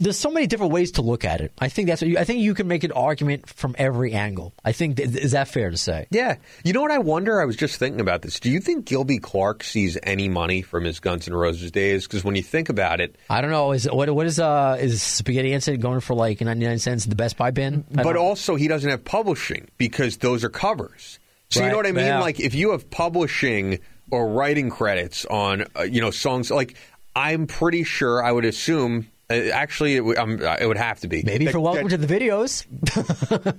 there's 0.00 0.18
so 0.18 0.30
many 0.30 0.46
different 0.46 0.72
ways 0.72 0.92
to 0.92 1.02
look 1.02 1.24
at 1.24 1.40
it. 1.40 1.52
I 1.58 1.68
think 1.68 1.88
that's. 1.88 2.00
What 2.02 2.10
you, 2.10 2.18
I 2.18 2.24
think 2.24 2.40
you 2.40 2.54
can 2.54 2.66
make 2.66 2.82
an 2.84 2.92
argument 2.92 3.48
from 3.48 3.76
every 3.78 4.12
angle. 4.12 4.54
I 4.64 4.72
think 4.72 4.96
th- 4.96 5.10
is 5.10 5.32
that 5.32 5.48
fair 5.48 5.70
to 5.70 5.76
say? 5.76 6.06
yeah, 6.10 6.36
you 6.64 6.72
know 6.72 6.80
what 6.80 6.90
I 6.90 6.98
wonder? 6.98 7.40
I 7.40 7.44
was 7.44 7.56
just 7.56 7.78
thinking 7.78 8.00
about 8.00 8.22
this. 8.22 8.40
Do 8.40 8.50
you 8.50 8.60
think 8.60 8.86
Gilby 8.86 9.18
Clarke 9.18 9.62
sees 9.62 9.98
any 10.02 10.28
money 10.28 10.62
from 10.62 10.84
his 10.84 10.98
Guns 11.00 11.28
N' 11.28 11.34
Roses 11.34 11.70
days? 11.70 12.06
Because 12.06 12.24
when 12.24 12.34
you 12.34 12.42
think 12.42 12.68
about 12.70 13.00
it, 13.00 13.16
I 13.28 13.40
don't 13.40 13.50
know. 13.50 13.72
Is 13.72 13.84
what 13.90 14.10
what 14.10 14.26
is 14.26 14.40
uh 14.40 14.78
is 14.80 15.02
Spaghetti 15.02 15.52
Incident 15.52 15.82
going 15.82 16.00
for 16.00 16.14
like 16.14 16.40
99 16.40 16.78
cents 16.78 17.04
in 17.04 17.10
the 17.10 17.16
Best 17.16 17.36
Buy 17.36 17.50
bin? 17.50 17.84
I 17.96 18.02
but 18.02 18.16
also 18.16 18.56
he 18.56 18.68
doesn't 18.68 18.88
have 18.88 19.04
publishing 19.04 19.68
because 19.78 20.16
those 20.18 20.44
are 20.44 20.50
covers. 20.50 21.18
So 21.50 21.62
you 21.64 21.70
know 21.70 21.76
what 21.76 21.86
I 21.86 21.92
mean? 21.92 22.06
yeah. 22.06 22.20
Like 22.20 22.40
if 22.40 22.54
you 22.54 22.70
have 22.70 22.90
publishing 22.90 23.80
or 24.10 24.28
writing 24.28 24.70
credits 24.70 25.24
on 25.26 25.66
uh, 25.76 25.82
you 25.82 26.00
know 26.00 26.10
songs, 26.10 26.50
like 26.50 26.74
I'm 27.14 27.46
pretty 27.46 27.84
sure 27.84 28.22
I 28.22 28.32
would 28.32 28.44
assume. 28.44 29.08
Uh, 29.30 29.50
actually, 29.52 29.94
it 29.96 30.04
would, 30.04 30.18
um, 30.18 30.40
uh, 30.42 30.56
it 30.60 30.66
would 30.66 30.76
have 30.76 31.00
to 31.00 31.08
be 31.08 31.22
maybe 31.24 31.46
for 31.46 31.60
Welcome 31.60 31.88
to 31.88 31.96
the 31.96 32.06
Videos. 32.12 32.66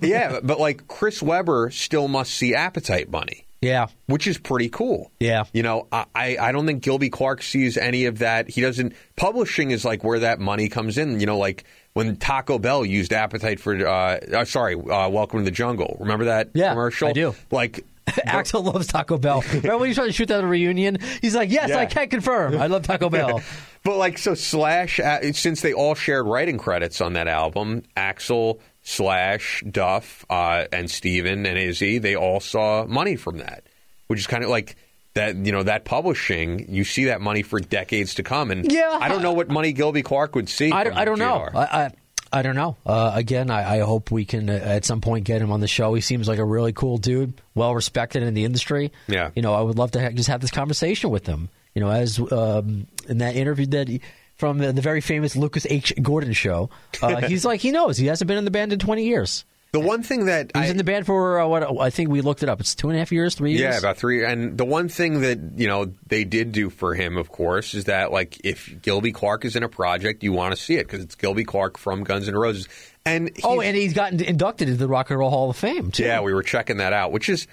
yeah, 0.02 0.40
but 0.42 0.60
like 0.60 0.86
Chris 0.88 1.22
Weber 1.22 1.70
still 1.70 2.08
must 2.08 2.34
see 2.34 2.54
appetite 2.54 3.10
money. 3.10 3.46
yeah, 3.60 3.86
Which 4.06 4.26
is 4.26 4.38
pretty 4.38 4.68
cool. 4.68 5.10
Yeah. 5.20 5.44
You 5.52 5.62
know, 5.62 5.86
I, 5.90 6.04
I 6.14 6.36
I 6.38 6.52
don't 6.52 6.66
think 6.66 6.82
Gilby 6.82 7.10
Clarke 7.10 7.42
sees 7.42 7.76
any 7.78 8.04
of 8.06 8.18
that. 8.18 8.48
He 8.50 8.60
doesn't. 8.60 8.92
Publishing 9.16 9.70
is 9.70 9.84
like 9.84 10.04
where 10.04 10.18
that 10.20 10.40
money 10.40 10.68
comes 10.68 10.98
in. 10.98 11.20
You 11.20 11.26
know, 11.26 11.38
like 11.38 11.64
when 11.94 12.16
Taco 12.16 12.58
Bell 12.58 12.84
used 12.84 13.12
Appetite 13.12 13.60
for, 13.60 13.74
uh, 13.86 13.92
uh, 14.32 14.44
sorry, 14.44 14.74
uh, 14.74 15.08
Welcome 15.10 15.40
to 15.40 15.44
the 15.44 15.50
Jungle. 15.50 15.96
Remember 16.00 16.24
that 16.26 16.50
Yeah, 16.54 16.70
commercial? 16.70 17.08
I 17.08 17.12
do. 17.12 17.34
Like, 17.50 17.84
Axl 18.26 18.64
loves 18.64 18.86
Taco 18.86 19.18
Bell. 19.18 19.42
Remember 19.48 19.78
when 19.78 19.88
he 19.88 19.94
tried 19.94 20.06
to 20.06 20.12
shoot 20.12 20.26
that 20.28 20.38
at 20.38 20.44
a 20.44 20.46
reunion? 20.46 20.98
He's 21.20 21.34
like, 21.34 21.50
"Yes, 21.50 21.68
Yeah. 21.70 21.78
I 21.78 21.86
can't 21.86 22.10
confirm. 22.10 22.58
I 22.60 22.66
love 22.66 22.82
Taco 22.82 23.08
Bell." 23.10 23.40
but 23.84 23.96
like, 23.96 24.18
so 24.18 24.34
Slash, 24.34 24.98
uh, 25.00 25.32
since 25.32 25.60
they 25.60 25.72
all 25.72 25.94
shared 25.94 26.26
writing 26.26 26.58
credits 26.58 27.00
on 27.00 27.12
that 27.14 27.28
album, 27.28 27.82
Axl, 27.96 28.60
Slash, 28.82 29.62
Duff, 29.70 30.24
uh, 30.28 30.64
and 30.72 30.90
Steven 30.90 31.46
and 31.46 31.58
Izzy, 31.58 31.98
they 31.98 32.16
all 32.16 32.40
saw 32.40 32.84
money 32.86 33.16
from 33.16 33.38
that, 33.38 33.64
which 34.08 34.18
is 34.20 34.26
kind 34.26 34.44
of 34.44 34.50
like 34.50 34.76
that, 35.14 35.36
you 35.36 35.52
know, 35.52 35.62
that 35.62 35.84
publishing, 35.84 36.66
you 36.72 36.84
see 36.84 37.04
that 37.04 37.20
money 37.20 37.42
for 37.42 37.60
decades 37.60 38.14
to 38.14 38.22
come. 38.22 38.50
And 38.50 38.70
Yeah. 38.70 38.98
I 39.00 39.08
don't 39.08 39.22
know 39.22 39.32
what 39.32 39.48
money 39.48 39.72
Gilby 39.72 40.02
Clarke 40.02 40.34
would 40.34 40.48
see. 40.48 40.70
I 40.72 40.84
don't, 40.84 40.94
I 40.94 41.04
don't 41.04 41.18
know. 41.18 41.48
I, 41.54 41.58
I, 41.84 41.90
I 42.32 42.42
don't 42.42 42.56
know. 42.56 42.76
Uh, 42.86 43.12
again, 43.14 43.50
I, 43.50 43.76
I 43.76 43.80
hope 43.80 44.10
we 44.10 44.24
can 44.24 44.48
uh, 44.48 44.54
at 44.54 44.84
some 44.84 45.00
point 45.00 45.24
get 45.24 45.42
him 45.42 45.52
on 45.52 45.60
the 45.60 45.68
show. 45.68 45.92
He 45.94 46.00
seems 46.00 46.26
like 46.26 46.38
a 46.38 46.44
really 46.44 46.72
cool 46.72 46.98
dude, 46.98 47.34
well 47.54 47.74
respected 47.74 48.22
in 48.22 48.34
the 48.34 48.44
industry. 48.44 48.90
Yeah. 49.06 49.30
You 49.34 49.42
know, 49.42 49.52
I 49.54 49.60
would 49.60 49.76
love 49.76 49.90
to 49.92 50.00
ha- 50.02 50.10
just 50.10 50.28
have 50.28 50.40
this 50.40 50.50
conversation 50.50 51.10
with 51.10 51.26
him. 51.26 51.50
You 51.74 51.82
know, 51.82 51.90
as 51.90 52.18
um, 52.32 52.86
in 53.08 53.18
that 53.18 53.36
interview 53.36 53.66
that 53.66 53.88
he, 53.88 54.00
from 54.36 54.58
the, 54.58 54.72
the 54.72 54.82
very 54.82 55.00
famous 55.00 55.36
Lucas 55.36 55.66
H. 55.68 55.92
Gordon 56.00 56.32
show, 56.32 56.70
uh, 57.02 57.20
he's 57.28 57.44
like 57.44 57.60
he 57.60 57.70
knows 57.70 57.96
he 57.96 58.06
hasn't 58.06 58.28
been 58.28 58.38
in 58.38 58.44
the 58.44 58.50
band 58.50 58.72
in 58.72 58.78
twenty 58.78 59.04
years. 59.04 59.44
The 59.72 59.80
one 59.80 60.02
thing 60.02 60.26
that 60.26 60.50
He 60.54 60.60
was 60.60 60.68
I, 60.68 60.70
in 60.70 60.76
the 60.76 60.84
band 60.84 61.06
for 61.06 61.40
uh, 61.40 61.46
what 61.46 61.80
I 61.80 61.88
think 61.88 62.10
we 62.10 62.20
looked 62.20 62.42
it 62.42 62.50
up. 62.50 62.60
It's 62.60 62.74
two 62.74 62.90
and 62.90 62.96
a 62.96 62.98
half 62.98 63.10
years, 63.10 63.34
three 63.34 63.52
years. 63.52 63.62
Yeah, 63.62 63.78
about 63.78 63.96
three. 63.96 64.22
And 64.22 64.58
the 64.58 64.66
one 64.66 64.90
thing 64.90 65.22
that 65.22 65.38
you 65.56 65.66
know 65.66 65.94
they 66.06 66.24
did 66.24 66.52
do 66.52 66.68
for 66.68 66.94
him, 66.94 67.16
of 67.16 67.30
course, 67.30 67.72
is 67.72 67.84
that 67.84 68.12
like 68.12 68.38
if 68.44 68.82
Gilby 68.82 69.12
Clarke 69.12 69.46
is 69.46 69.56
in 69.56 69.62
a 69.62 69.70
project, 69.70 70.22
you 70.22 70.32
want 70.32 70.54
to 70.54 70.60
see 70.60 70.74
it 70.74 70.86
because 70.86 71.02
it's 71.02 71.14
Gilby 71.14 71.44
Clarke 71.44 71.78
from 71.78 72.04
Guns 72.04 72.28
N' 72.28 72.36
Roses. 72.36 72.68
And 73.06 73.30
Oh, 73.42 73.62
and 73.62 73.74
he's 73.74 73.94
gotten 73.94 74.20
inducted 74.22 74.68
into 74.68 74.78
the 74.78 74.88
Rock 74.88 75.08
and 75.08 75.18
Roll 75.18 75.30
Hall 75.30 75.48
of 75.48 75.56
Fame 75.56 75.90
too. 75.90 76.04
yeah, 76.04 76.20
we 76.20 76.34
were 76.34 76.42
checking 76.42 76.76
that 76.76 76.92
out, 76.92 77.10
which 77.10 77.30
is 77.30 77.46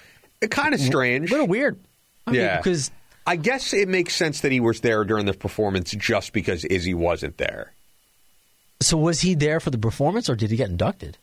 kind 0.50 0.74
of 0.74 0.80
strange. 0.80 1.30
a 1.30 1.32
little 1.32 1.48
weird. 1.48 1.78
I 2.26 2.32
yeah, 2.32 2.58
because 2.58 2.90
I 3.26 3.36
guess 3.36 3.72
it 3.72 3.88
makes 3.88 4.14
sense 4.14 4.42
that 4.42 4.52
he 4.52 4.60
was 4.60 4.82
there 4.82 5.04
during 5.04 5.24
the 5.24 5.32
performance 5.32 5.90
just 5.92 6.34
because 6.34 6.66
Izzy 6.66 6.92
wasn't 6.92 7.38
there. 7.38 7.72
so 8.82 8.98
was 8.98 9.22
he 9.22 9.34
there 9.34 9.58
for 9.58 9.70
the 9.70 9.78
performance 9.78 10.28
or 10.28 10.36
did 10.36 10.50
he 10.50 10.58
get 10.58 10.68
inducted? 10.68 11.16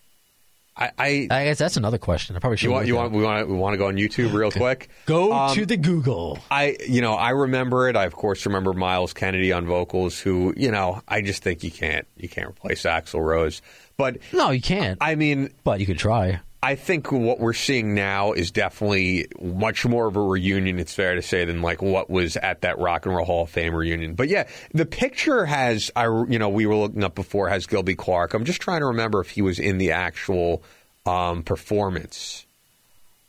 I, 0.77 0.91
I 0.97 1.07
I 1.31 1.43
guess 1.45 1.57
that's 1.57 1.75
another 1.75 1.97
question. 1.97 2.35
I 2.35 2.39
probably 2.39 2.57
should 2.57 2.65
you 2.67 2.71
want 2.71 2.85
you 2.87 2.95
want 2.95 3.11
we 3.11 3.23
want 3.23 3.47
to, 3.47 3.51
we 3.51 3.57
want 3.57 3.73
to 3.73 3.77
go 3.77 3.87
on 3.87 3.95
YouTube 3.95 4.31
real 4.33 4.51
quick. 4.51 4.89
go 5.07 5.33
Um, 5.33 5.55
to 5.55 5.65
the 5.65 5.75
Google. 5.77 6.37
I, 6.51 6.77
you 6.87 7.01
know, 7.01 7.15
I 7.15 7.31
remember 7.31 7.89
it. 7.89 7.95
I 7.95 8.05
of 8.05 8.13
course 8.13 8.45
remember 8.45 8.73
Myles 8.73 9.11
Kennedy 9.13 9.51
on 9.51 9.65
vocals. 9.65 10.19
Who, 10.19 10.53
you 10.55 10.69
know, 10.71 11.01
I 11.07 11.21
just 11.21 11.41
think 11.41 11.63
you 11.63 11.71
can't, 11.71 12.07
you 12.15 12.29
can't 12.29 12.47
replace 12.47 12.83
Axl 12.83 13.19
Rose. 13.25 13.61
But 13.97 14.17
No, 14.31 14.51
you 14.51 14.61
can't. 14.61 14.99
I 15.01 15.15
mean, 15.15 15.51
but 15.63 15.79
you 15.79 15.87
could 15.87 15.97
try. 15.97 16.39
I 16.61 16.75
think 16.75 17.11
what 17.11 17.39
we're 17.39 17.53
seeing 17.53 17.93
now 17.93 18.33
is 18.33 18.51
definitely 18.51 19.27
much 19.39 19.85
more 19.85 20.07
of 20.07 20.15
a 20.15 20.21
reunion. 20.21 20.79
It's 20.79 20.93
fair 20.93 21.15
to 21.15 21.21
say 21.21 21.45
than 21.45 21.61
like 21.61 21.81
what 21.81 22.09
was 22.09 22.35
at 22.35 22.61
that 22.61 22.79
Rock 22.79 23.05
and 23.05 23.15
Roll 23.15 23.25
Hall 23.25 23.43
of 23.43 23.49
Fame 23.49 23.75
reunion. 23.75 24.15
But 24.15 24.27
yeah, 24.27 24.47
the 24.73 24.85
picture 24.85 25.45
has, 25.45 25.91
I, 25.95 26.05
you 26.05 26.39
know, 26.39 26.49
we 26.49 26.65
were 26.65 26.75
looking 26.75 27.03
up 27.03 27.13
before 27.13 27.49
has 27.49 27.67
Gilby 27.67 27.95
Clarke. 27.95 28.33
I'm 28.33 28.43
just 28.43 28.59
trying 28.59 28.81
to 28.81 28.87
remember 28.87 29.21
if 29.21 29.29
he 29.29 29.41
was 29.41 29.59
in 29.59 29.77
the 29.77 29.91
actual 29.91 30.63
um, 31.05 31.43
performance. 31.43 32.45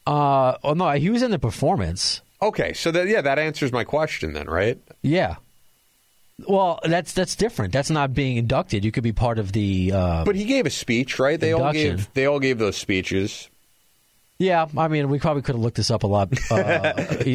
Uh, 0.06 0.56
oh 0.64 0.72
no, 0.72 0.90
he 0.92 1.10
was 1.10 1.22
in 1.22 1.30
the 1.30 1.38
performance. 1.38 2.22
Okay, 2.40 2.72
so 2.72 2.90
that 2.90 3.08
yeah, 3.08 3.20
that 3.20 3.38
answers 3.38 3.72
my 3.72 3.84
question 3.84 4.32
then, 4.32 4.46
right? 4.46 4.80
Yeah. 5.02 5.36
Well, 6.46 6.78
that's 6.84 7.12
that's 7.12 7.34
different. 7.34 7.72
That's 7.72 7.90
not 7.90 8.14
being 8.14 8.36
inducted. 8.36 8.84
You 8.84 8.92
could 8.92 9.02
be 9.02 9.12
part 9.12 9.38
of 9.38 9.52
the. 9.52 9.92
Uh, 9.92 10.24
But 10.24 10.36
he 10.36 10.44
gave 10.44 10.66
a 10.66 10.70
speech, 10.70 11.18
right? 11.18 11.38
They 11.38 11.52
all 11.52 11.72
gave 11.72 12.12
they 12.14 12.26
all 12.26 12.38
gave 12.38 12.58
those 12.58 12.76
speeches. 12.76 13.48
yeah, 14.38 14.66
I 14.76 14.86
mean, 14.88 15.08
we 15.08 15.18
probably 15.18 15.42
could 15.42 15.56
have 15.56 15.62
looked 15.62 15.76
this 15.78 15.90
up 15.90 16.04
a 16.04 16.06
lot 16.06 16.28
uh, 16.50 16.92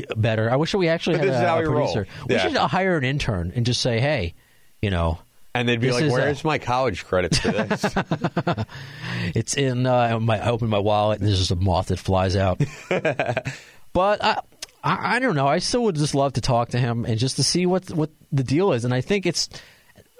better. 0.15 0.49
I 0.49 0.55
wish 0.55 0.73
we 0.73 0.87
actually 0.87 1.17
But 1.17 1.27
had 1.27 1.43
a, 1.43 1.59
a 1.59 1.63
producer. 1.63 2.07
We 2.27 2.39
should 2.39 2.55
hire 2.55 2.95
an 2.97 3.03
intern 3.03 3.51
and 3.55 3.65
just 3.65 3.81
say, 3.81 3.99
"Hey, 3.99 4.35
you 4.81 4.89
know, 4.89 5.19
And 5.53 5.67
they'd 5.67 5.81
be 5.81 5.91
like, 5.91 6.03
is 6.05 6.11
a- 6.11 6.15
"Where's 6.15 6.45
my 6.45 6.57
college 6.59 7.03
credits 7.03 7.39
for 7.39 7.51
this?" 7.51 7.85
It's 9.35 9.53
in 9.53 9.85
uh, 9.85 10.19
my. 10.19 10.39
I 10.39 10.49
open 10.49 10.69
my 10.69 10.79
wallet 10.79 11.19
and 11.19 11.27
there's 11.27 11.39
just 11.39 11.51
a 11.51 11.55
moth 11.55 11.87
that 11.87 11.99
flies 11.99 12.35
out. 12.35 12.61
but 12.89 14.23
I, 14.23 14.39
I, 14.83 15.15
I 15.15 15.19
don't 15.19 15.35
know. 15.35 15.47
I 15.47 15.59
still 15.59 15.83
would 15.83 15.95
just 15.95 16.15
love 16.15 16.33
to 16.33 16.41
talk 16.41 16.69
to 16.69 16.79
him 16.79 17.05
and 17.05 17.17
just 17.17 17.35
to 17.37 17.43
see 17.43 17.65
what 17.65 17.89
what 17.91 18.09
the 18.33 18.43
deal 18.43 18.73
is. 18.73 18.83
And 18.83 18.93
I 18.93 18.99
think 18.99 19.25
it's 19.25 19.47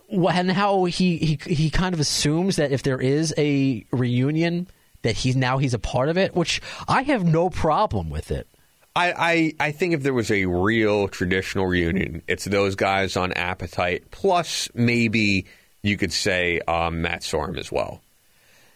and 0.09 0.51
how 0.51 0.85
he 0.85 1.17
he 1.17 1.39
he 1.45 1.69
kind 1.69 1.93
of 1.93 1.99
assumes 1.99 2.55
that 2.57 2.71
if 2.71 2.83
there 2.83 3.01
is 3.01 3.33
a 3.37 3.85
reunion 3.91 4.67
that 5.01 5.15
he's 5.17 5.35
now 5.35 5.57
he's 5.57 5.73
a 5.73 5.79
part 5.79 6.09
of 6.09 6.17
it, 6.17 6.35
which 6.35 6.61
I 6.87 7.01
have 7.03 7.25
no 7.25 7.49
problem 7.49 8.09
with 8.09 8.31
it. 8.31 8.47
I, 8.95 9.53
I 9.59 9.67
I 9.67 9.71
think 9.71 9.93
if 9.95 10.03
there 10.03 10.13
was 10.13 10.29
a 10.29 10.45
real 10.45 11.07
traditional 11.07 11.65
reunion, 11.65 12.21
it's 12.27 12.45
those 12.45 12.75
guys 12.75 13.17
on 13.17 13.33
Appetite 13.33 14.11
plus 14.11 14.69
maybe 14.73 15.47
you 15.81 15.97
could 15.97 16.13
say 16.13 16.61
um, 16.67 17.01
Matt 17.01 17.21
Sorum 17.21 17.57
as 17.57 17.71
well. 17.71 18.01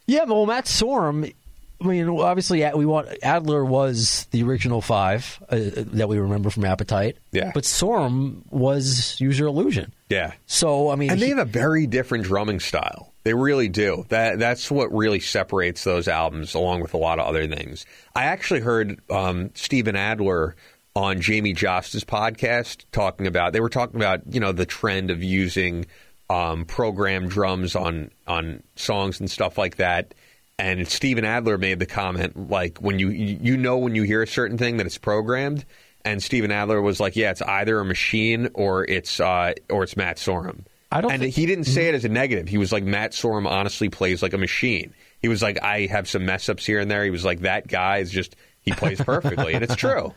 Yeah, 0.08 0.24
well, 0.24 0.46
Matt 0.46 0.66
Sorum. 0.66 1.34
I 1.80 1.86
mean, 1.88 2.10
obviously, 2.10 2.68
we 2.76 2.86
want 2.86 3.08
Adler 3.22 3.64
was 3.64 4.26
the 4.32 4.42
original 4.44 4.82
five 4.82 5.42
uh, 5.50 5.58
that 5.76 6.10
we 6.10 6.18
remember 6.18 6.50
from 6.50 6.66
Appetite. 6.66 7.18
Yeah. 7.32 7.52
but 7.54 7.64
Sorum 7.66 8.42
was 8.50 9.20
Use 9.22 9.38
Your 9.38 9.48
Illusion. 9.48 9.94
Yeah. 10.10 10.34
So 10.48 10.90
I 10.90 10.96
mean, 10.96 11.12
And 11.12 11.22
they 11.22 11.26
he- 11.28 11.32
have 11.32 11.40
a 11.40 11.46
very 11.46 11.86
different 11.86 12.24
drumming 12.24 12.60
style. 12.60 13.14
They 13.24 13.34
really 13.34 13.68
do. 13.68 14.06
That 14.10 14.40
that's 14.40 14.72
what 14.72 14.92
really 14.94 15.20
separates 15.20 15.84
those 15.84 16.08
albums, 16.08 16.54
along 16.56 16.82
with 16.82 16.94
a 16.94 16.98
lot 16.98 17.20
of 17.20 17.28
other 17.28 17.46
things. 17.46 17.86
I 18.16 18.24
actually 18.24 18.62
heard 18.62 19.00
um, 19.12 19.52
Steven 19.54 19.96
Adler 19.98 20.56
on 20.96 21.18
Jamey 21.18 21.56
Jasta's 21.56 22.06
podcast 22.06 22.86
talking 22.92 23.28
about. 23.28 23.54
They 23.54 23.60
were 23.60 23.70
talking 23.70 23.98
about 23.98 24.22
you 24.34 24.40
know 24.40 24.52
the 24.54 24.66
trend 24.66 25.12
of 25.12 25.22
using 25.22 25.86
um, 26.30 26.66
program 26.66 27.28
drums 27.28 27.76
on 27.76 28.12
on 28.28 28.64
songs 28.78 29.20
and 29.20 29.30
stuff 29.30 29.58
like 29.58 29.76
that. 29.76 30.14
And 30.60 30.88
Steven 30.88 31.24
Adler 31.24 31.58
made 31.58 31.78
the 31.80 31.86
comment 31.86 32.50
like 32.50 32.80
when 32.80 32.98
you 32.98 33.10
you 33.10 33.58
know 33.58 33.78
when 33.78 33.94
you 33.94 34.04
hear 34.04 34.24
a 34.24 34.28
certain 34.28 34.58
thing 34.58 34.78
that 34.78 34.86
it's 34.88 34.98
programmed. 34.98 35.66
And 36.06 36.24
Steven 36.24 36.52
Adler 36.52 36.82
was 36.82 37.00
like, 37.00 37.16
"Yeah, 37.16 37.32
it's 37.32 37.42
either 37.42 37.80
a 37.80 37.86
machine 37.86 38.50
or 38.54 38.84
it's 38.86 39.20
uh, 39.20 39.54
or 39.70 39.84
it's 39.84 39.96
Matt 39.98 40.18
Sorum." 40.18 40.62
I 40.92 41.02
don't 41.02 41.12
And 41.12 41.22
think- 41.22 41.36
he 41.36 41.46
didn't 41.46 41.66
say 41.66 41.90
it 41.90 41.96
as 41.96 42.06
a 42.06 42.10
negative. 42.10 42.48
He 42.48 42.58
was 42.58 42.72
like, 42.72 42.84
"Matt 42.84 43.12
Sorum 43.12 43.46
honestly 43.48 43.90
plays 43.90 44.24
like 44.24 44.34
a 44.34 44.38
machine." 44.38 44.94
He 45.22 45.28
was 45.28 45.42
like, 45.44 45.62
"I 45.62 45.86
have 45.88 46.08
some 46.10 46.26
mess 46.26 46.48
ups 46.50 46.66
here 46.66 46.80
and 46.80 46.90
there." 46.90 47.04
He 47.04 47.10
was 47.12 47.26
like, 47.26 47.42
"That 47.42 47.68
guy 47.68 47.98
is 47.98 48.10
just 48.10 48.36
he 48.62 48.72
plays 48.72 49.00
perfectly," 49.02 49.54
and 49.54 49.64
it's 49.64 49.76
true. 49.86 50.14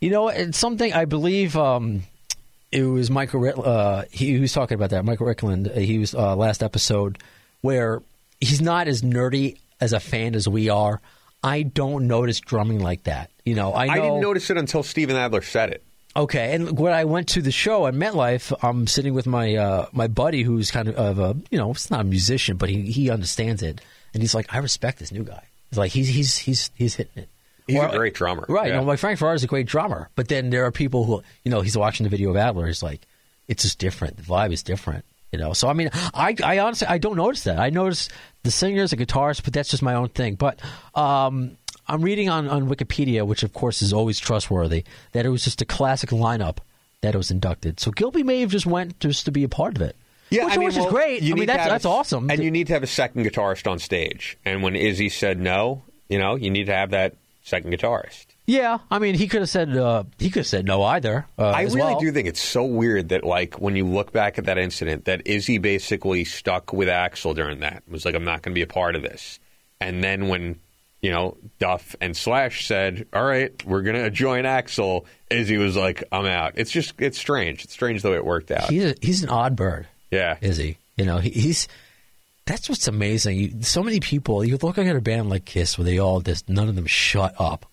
You 0.00 0.10
know, 0.10 0.28
it's 0.28 0.58
something 0.58 0.92
I 0.92 1.04
believe. 1.04 1.56
Um, 1.56 2.02
it 2.72 2.82
was 2.82 3.08
Michael. 3.10 3.62
Uh, 3.64 4.04
he, 4.10 4.32
he 4.32 4.38
was 4.40 4.52
talking 4.52 4.74
about 4.74 4.90
that. 4.90 5.04
Michael 5.04 5.26
Ritland. 5.26 5.76
He 5.76 5.98
was 5.98 6.12
uh, 6.14 6.34
last 6.34 6.62
episode 6.62 7.18
where 7.60 8.02
he's 8.44 8.60
not 8.60 8.88
as 8.88 9.02
nerdy 9.02 9.58
as 9.80 9.92
a 9.92 10.00
fan 10.00 10.34
as 10.34 10.48
we 10.48 10.68
are. 10.68 11.00
I 11.42 11.62
don't 11.62 12.06
notice 12.06 12.40
drumming 12.40 12.80
like 12.80 13.04
that. 13.04 13.30
You 13.44 13.54
know, 13.54 13.74
I 13.74 13.86
know. 13.86 13.92
I 13.92 13.96
didn't 13.98 14.20
notice 14.20 14.48
it 14.50 14.56
until 14.56 14.82
Steven 14.82 15.16
Adler 15.16 15.42
said 15.42 15.70
it. 15.70 15.82
Okay, 16.16 16.54
and 16.54 16.78
when 16.78 16.92
I 16.92 17.04
went 17.04 17.28
to 17.30 17.42
the 17.42 17.50
show 17.50 17.86
at 17.88 17.94
MetLife, 17.94 18.56
I'm 18.62 18.86
sitting 18.86 19.14
with 19.14 19.26
my 19.26 19.56
uh, 19.56 19.86
my 19.92 20.06
buddy 20.06 20.42
who's 20.42 20.70
kind 20.70 20.88
of, 20.88 20.94
of 20.94 21.18
a 21.18 21.36
you 21.50 21.58
know, 21.58 21.70
it's 21.72 21.90
not 21.90 22.00
a 22.00 22.04
musician, 22.04 22.56
but 22.56 22.68
he 22.68 22.82
he 22.82 23.10
understands 23.10 23.62
it, 23.62 23.80
and 24.14 24.22
he's 24.22 24.34
like, 24.34 24.46
I 24.54 24.58
respect 24.58 25.00
this 25.00 25.10
new 25.12 25.24
guy. 25.24 25.42
He's 25.70 25.78
like, 25.78 25.90
he's 25.92 26.08
he's 26.08 26.38
he's 26.38 26.70
he's 26.76 26.94
hitting 26.94 27.24
it. 27.24 27.28
He's 27.66 27.78
Or- 27.78 27.88
a 27.88 27.96
great 27.96 28.14
drummer. 28.14 28.44
right? 28.48 28.68
Yeah. 28.68 28.74
You 28.74 28.80
know, 28.80 28.86
like 28.86 29.00
Frank 29.00 29.18
Ferrer 29.18 29.34
is 29.34 29.42
a 29.42 29.48
great 29.48 29.66
drummer, 29.66 30.08
but 30.14 30.28
then 30.28 30.50
there 30.50 30.64
are 30.66 30.70
people 30.70 31.04
who 31.04 31.22
you 31.44 31.50
know 31.50 31.62
he's 31.62 31.76
watching 31.76 32.04
the 32.04 32.10
video 32.10 32.30
of 32.30 32.36
Adler. 32.36 32.66
He's 32.68 32.82
like, 32.82 33.00
it's 33.48 33.64
just 33.64 33.78
different. 33.80 34.16
The 34.16 34.22
vibe 34.22 34.52
is 34.52 34.62
different. 34.62 35.04
You 35.34 35.40
know, 35.40 35.52
so 35.52 35.68
I 35.68 35.72
mean, 35.72 35.90
I, 35.92 36.36
I 36.44 36.60
honestly 36.60 36.86
I 36.86 36.98
don't 36.98 37.16
notice 37.16 37.42
that. 37.42 37.58
I 37.58 37.70
notice 37.70 38.08
the 38.44 38.52
singers, 38.52 38.92
the 38.92 38.96
guitarists, 38.96 39.42
but 39.42 39.52
that's 39.52 39.68
just 39.68 39.82
my 39.82 39.94
own 39.94 40.08
thing. 40.10 40.36
But 40.36 40.60
um, 40.94 41.56
I'm 41.88 42.02
reading 42.02 42.28
on, 42.28 42.48
on 42.48 42.68
Wikipedia, 42.68 43.26
which 43.26 43.42
of 43.42 43.52
course 43.52 43.82
is 43.82 43.92
always 43.92 44.20
trustworthy, 44.20 44.84
that 45.10 45.26
it 45.26 45.30
was 45.30 45.42
just 45.42 45.60
a 45.60 45.64
classic 45.64 46.10
lineup 46.10 46.58
that 47.00 47.16
was 47.16 47.32
inducted. 47.32 47.80
So 47.80 47.90
Gilby 47.90 48.22
may 48.22 48.42
have 48.42 48.50
just 48.50 48.64
went 48.64 49.00
just 49.00 49.24
to 49.24 49.32
be 49.32 49.42
a 49.42 49.48
part 49.48 49.74
of 49.74 49.82
it. 49.82 49.96
Yeah, 50.30 50.44
which, 50.44 50.54
I 50.54 50.56
mean, 50.56 50.66
which 50.68 50.76
well, 50.76 50.86
is 50.86 50.92
great. 50.92 51.22
I 51.24 51.34
mean, 51.34 51.46
that's 51.46 51.68
that's 51.68 51.84
a- 51.84 51.88
awesome. 51.88 52.30
And 52.30 52.40
you 52.40 52.52
need 52.52 52.68
to 52.68 52.74
have 52.74 52.84
a 52.84 52.86
second 52.86 53.24
guitarist 53.26 53.68
on 53.68 53.80
stage. 53.80 54.38
And 54.44 54.62
when 54.62 54.76
Izzy 54.76 55.08
said 55.08 55.40
no, 55.40 55.82
you 56.08 56.18
know, 56.20 56.36
you 56.36 56.50
need 56.50 56.66
to 56.66 56.74
have 56.74 56.90
that 56.90 57.16
second 57.42 57.72
guitarist. 57.72 58.26
Yeah, 58.46 58.78
I 58.90 58.98
mean, 58.98 59.14
he 59.14 59.26
could 59.26 59.40
have 59.40 59.48
said 59.48 59.74
uh, 59.74 60.04
he 60.18 60.28
could 60.28 60.40
have 60.40 60.46
said 60.46 60.66
no 60.66 60.82
either. 60.82 61.26
Uh, 61.38 61.48
I 61.48 61.64
as 61.64 61.74
really 61.74 61.92
well. 61.92 62.00
do 62.00 62.12
think 62.12 62.28
it's 62.28 62.42
so 62.42 62.64
weird 62.64 63.08
that, 63.08 63.24
like, 63.24 63.54
when 63.54 63.74
you 63.74 63.86
look 63.86 64.12
back 64.12 64.38
at 64.38 64.44
that 64.44 64.58
incident, 64.58 65.06
that 65.06 65.26
Izzy 65.26 65.56
basically 65.56 66.24
stuck 66.24 66.72
with 66.72 66.88
Axl 66.88 67.34
during 67.34 67.60
that. 67.60 67.82
Was 67.88 68.04
like, 68.04 68.14
I'm 68.14 68.24
not 68.24 68.42
going 68.42 68.52
to 68.52 68.58
be 68.58 68.62
a 68.62 68.66
part 68.66 68.96
of 68.96 69.02
this. 69.02 69.40
And 69.80 70.04
then 70.04 70.28
when, 70.28 70.60
you 71.00 71.10
know, 71.10 71.38
Duff 71.58 71.96
and 72.02 72.14
Slash 72.14 72.66
said, 72.66 73.06
all 73.14 73.24
right, 73.24 73.50
we're 73.64 73.82
going 73.82 73.96
to 73.96 74.10
join 74.10 74.44
Axl, 74.44 75.06
Izzy 75.30 75.56
was 75.56 75.74
like, 75.74 76.04
I'm 76.12 76.26
out. 76.26 76.52
It's 76.56 76.70
just, 76.70 76.94
it's 76.98 77.18
strange. 77.18 77.64
It's 77.64 77.72
strange 77.72 78.02
the 78.02 78.10
way 78.10 78.16
it 78.16 78.26
worked 78.26 78.50
out. 78.50 78.68
He's 78.68 78.84
a, 78.84 78.94
he's 79.00 79.22
an 79.22 79.30
odd 79.30 79.56
bird. 79.56 79.86
yeah. 80.10 80.36
is 80.42 80.58
he? 80.58 80.76
You 80.96 81.06
know, 81.06 81.18
he, 81.18 81.30
he's 81.30 81.66
that's 82.46 82.68
what's 82.68 82.88
amazing. 82.88 83.38
You, 83.38 83.62
so 83.62 83.82
many 83.82 84.00
people. 84.00 84.44
You 84.44 84.58
look 84.60 84.76
at 84.78 84.96
a 84.96 85.00
band 85.00 85.30
like 85.30 85.44
Kiss, 85.44 85.78
where 85.78 85.84
they 85.84 85.98
all 85.98 86.20
just 86.20 86.48
none 86.48 86.68
of 86.68 86.74
them 86.76 86.86
shut 86.86 87.34
up, 87.38 87.66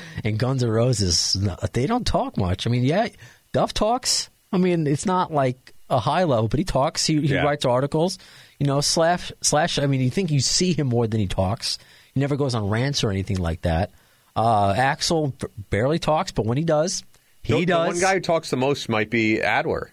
and 0.24 0.38
Guns 0.38 0.62
N' 0.62 0.70
Roses, 0.70 1.36
they 1.72 1.86
don't 1.86 2.06
talk 2.06 2.36
much. 2.36 2.66
I 2.66 2.70
mean, 2.70 2.84
yeah, 2.84 3.08
Duff 3.52 3.74
talks. 3.74 4.30
I 4.52 4.58
mean, 4.58 4.86
it's 4.86 5.04
not 5.06 5.32
like 5.32 5.74
a 5.90 5.98
high 5.98 6.24
level, 6.24 6.48
but 6.48 6.58
he 6.58 6.64
talks. 6.64 7.04
He, 7.06 7.20
he 7.20 7.34
Yeah. 7.34 7.42
writes 7.42 7.64
articles. 7.64 8.18
You 8.60 8.66
know, 8.66 8.80
slash 8.80 9.32
slash. 9.40 9.78
I 9.80 9.86
mean, 9.86 10.00
you 10.00 10.10
think 10.10 10.30
you 10.30 10.40
see 10.40 10.72
him 10.72 10.86
more 10.86 11.06
than 11.08 11.18
he 11.20 11.26
talks. 11.26 11.78
He 12.14 12.20
never 12.20 12.36
goes 12.36 12.54
on 12.54 12.68
rants 12.70 13.02
or 13.02 13.10
anything 13.10 13.38
like 13.38 13.62
that. 13.62 13.90
Uh, 14.36 14.74
Axl 14.74 15.32
barely 15.70 15.98
talks, 15.98 16.30
but 16.32 16.46
when 16.46 16.56
he 16.56 16.64
does, 16.64 17.02
he 17.42 17.52
The- 17.52 17.58
the 17.60 17.66
does. 17.66 17.86
one 17.88 18.00
guy 18.00 18.14
who 18.14 18.20
talks 18.20 18.50
the 18.50 18.56
most 18.56 18.88
might 18.88 19.10
be 19.10 19.40
Adler 19.42 19.90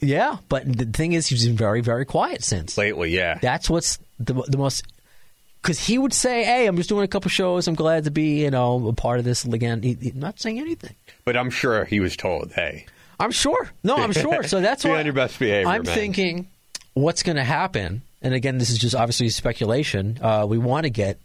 yeah, 0.00 0.38
but 0.48 0.64
the 0.66 0.86
thing 0.86 1.12
is, 1.12 1.26
he's 1.26 1.46
been 1.46 1.56
very, 1.56 1.80
very 1.80 2.04
quiet 2.04 2.42
since. 2.42 2.76
lately. 2.76 3.10
Yeah. 3.10 3.38
That's 3.40 3.70
what's 3.70 3.98
the 4.18 4.34
the 4.34 4.58
most 4.58 4.84
because 5.62 5.84
he 5.84 5.98
would 5.98 6.12
say, 6.12 6.44
"Hey, 6.44 6.66
I'm 6.66 6.76
just 6.76 6.88
doing 6.88 7.04
a 7.04 7.08
couple 7.08 7.28
shows. 7.28 7.66
I'm 7.66 7.74
glad 7.74 8.04
to 8.04 8.10
be, 8.10 8.42
you 8.42 8.50
know, 8.50 8.88
a 8.88 8.92
part 8.92 9.18
of 9.18 9.24
this 9.24 9.44
again." 9.44 9.82
He, 9.82 9.94
he's 9.94 10.14
not 10.14 10.38
saying 10.40 10.60
anything. 10.60 10.94
But 11.24 11.36
I'm 11.36 11.50
sure 11.50 11.84
he 11.84 12.00
was 12.00 12.16
told, 12.16 12.52
hey, 12.52 12.86
I'm 13.18 13.30
sure. 13.30 13.70
No, 13.82 13.96
I'm 13.96 14.12
sure. 14.12 14.42
So 14.44 14.60
that's 14.60 14.84
why 14.84 14.98
on 14.98 15.04
your 15.04 15.14
best 15.14 15.38
behavior, 15.38 15.68
I'm 15.68 15.82
man. 15.82 15.94
thinking, 15.94 16.48
what's 16.94 17.22
going 17.22 17.36
to 17.36 17.44
happen? 17.44 18.02
And 18.22 18.34
again, 18.34 18.58
this 18.58 18.70
is 18.70 18.78
just 18.78 18.94
obviously 18.94 19.28
speculation. 19.28 20.18
Uh, 20.20 20.46
we 20.48 20.58
want 20.58 20.84
to 20.84 20.90
get 20.90 21.18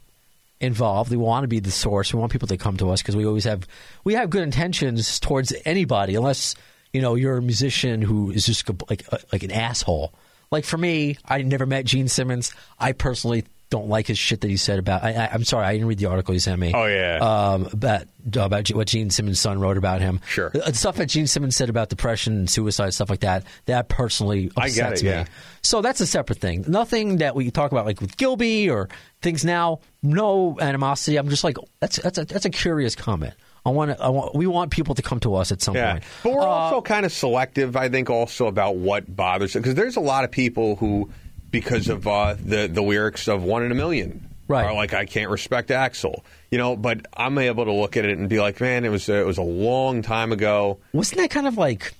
involved. 0.59 1.11
We 1.11 1.17
want 1.17 1.43
to 1.43 1.47
be 1.47 1.59
the 1.59 1.71
source. 1.71 2.13
We 2.13 2.19
want 2.19 2.31
people 2.31 2.47
to 2.49 2.57
come 2.57 2.77
to 2.77 2.91
us 2.91 3.01
because 3.01 3.15
we 3.15 3.25
always 3.25 3.45
have 3.45 3.67
we 4.03 4.13
have 4.13 4.29
good 4.29 4.43
intentions 4.43 5.19
towards 5.19 5.53
anybody, 5.65 6.15
unless 6.15 6.55
you 6.93 7.01
know 7.01 7.15
you're 7.15 7.37
a 7.37 7.41
musician 7.41 8.01
who 8.01 8.31
is 8.31 8.45
just 8.45 8.69
like 8.89 9.05
like 9.31 9.43
an 9.43 9.51
asshole. 9.51 10.13
Like 10.51 10.65
for 10.65 10.77
me, 10.77 11.17
I 11.25 11.41
never 11.43 11.65
met 11.65 11.85
Gene 11.85 12.09
Simmons. 12.09 12.53
I 12.77 12.91
personally 12.91 13.45
don't 13.71 13.87
like 13.87 14.05
his 14.05 14.17
shit 14.17 14.41
that 14.41 14.49
he 14.49 14.57
said 14.57 14.77
about. 14.77 15.01
I, 15.01 15.13
I, 15.13 15.29
I'm 15.31 15.45
sorry, 15.45 15.65
I 15.65 15.71
didn't 15.71 15.87
read 15.87 15.97
the 15.97 16.07
article 16.07 16.33
he 16.33 16.39
sent 16.39 16.59
me. 16.59 16.73
Oh, 16.75 16.85
yeah. 16.85 17.19
um, 17.21 17.67
about 17.71 18.03
about 18.35 18.69
what 18.69 18.87
Gene 18.87 19.09
Simmons' 19.09 19.39
son 19.39 19.59
wrote 19.59 19.77
about 19.77 20.01
him. 20.01 20.19
Sure. 20.27 20.51
The 20.53 20.73
stuff 20.73 20.97
that 20.97 21.07
Gene 21.07 21.25
Simmons 21.25 21.55
said 21.55 21.69
about 21.69 21.89
depression 21.89 22.37
and 22.37 22.49
suicide, 22.49 22.93
stuff 22.93 23.09
like 23.09 23.21
that. 23.21 23.45
That 23.65 23.87
personally 23.87 24.51
I 24.57 24.65
upsets 24.65 25.01
get 25.01 25.09
it, 25.09 25.15
yeah. 25.15 25.23
me. 25.23 25.29
So 25.61 25.81
that's 25.81 26.01
a 26.01 26.05
separate 26.05 26.39
thing. 26.39 26.65
Nothing 26.67 27.17
that 27.17 27.33
we 27.33 27.49
talk 27.49 27.71
about 27.71 27.85
like 27.85 28.01
with 28.01 28.17
Gilby 28.17 28.69
or 28.69 28.89
things 29.21 29.45
now. 29.45 29.79
No 30.03 30.57
animosity. 30.59 31.17
I'm 31.17 31.29
just 31.29 31.45
like 31.45 31.55
that's 31.79 31.97
that's 31.97 32.17
a 32.17 32.25
that's 32.25 32.45
a 32.45 32.49
curious 32.49 32.95
comment. 32.95 33.33
I 33.65 33.69
want 33.69 33.91
to. 33.95 34.03
I 34.03 34.09
want. 34.09 34.35
We 34.35 34.47
want 34.47 34.71
people 34.71 34.95
to 34.95 35.01
come 35.01 35.19
to 35.21 35.35
us 35.35 35.51
at 35.51 35.61
some 35.61 35.75
Yeah, 35.75 35.93
point. 35.93 36.03
but 36.23 36.33
we're 36.33 36.41
Uh, 36.41 36.45
also 36.45 36.81
kind 36.81 37.05
of 37.05 37.11
selective. 37.13 37.75
I 37.75 37.89
think 37.89 38.09
also 38.09 38.47
about 38.47 38.75
what 38.77 39.13
bothers 39.15 39.53
because 39.53 39.75
there's 39.75 39.97
a 39.97 40.01
lot 40.01 40.23
of 40.23 40.31
people 40.31 40.77
who, 40.77 41.09
because 41.51 41.87
of 41.89 42.07
uh, 42.07 42.35
the 42.43 42.67
the 42.67 42.81
lyrics 42.81 43.27
of 43.27 43.43
One 43.43 43.63
in 43.63 43.71
a 43.71 43.75
Million, 43.75 44.27
Right. 44.47 44.65
are 44.65 44.73
like 44.73 44.93
I 44.93 45.05
can't 45.05 45.29
respect 45.29 45.69
Axl, 45.69 46.23
you 46.49 46.57
know. 46.57 46.75
But 46.75 47.05
I'm 47.15 47.37
able 47.37 47.65
to 47.65 47.71
look 47.73 47.97
at 47.97 48.05
it 48.05 48.17
and 48.17 48.27
be 48.27 48.39
like, 48.39 48.59
man, 48.59 48.83
it 48.83 48.89
was 48.89 49.07
a, 49.09 49.15
it 49.21 49.25
was 49.27 49.37
a 49.37 49.43
long 49.43 50.01
time 50.01 50.31
ago. 50.31 50.79
wasn't 50.91 51.19
that 51.19 51.29
kind 51.29 51.45
of 51.47 51.55
like 51.57 51.93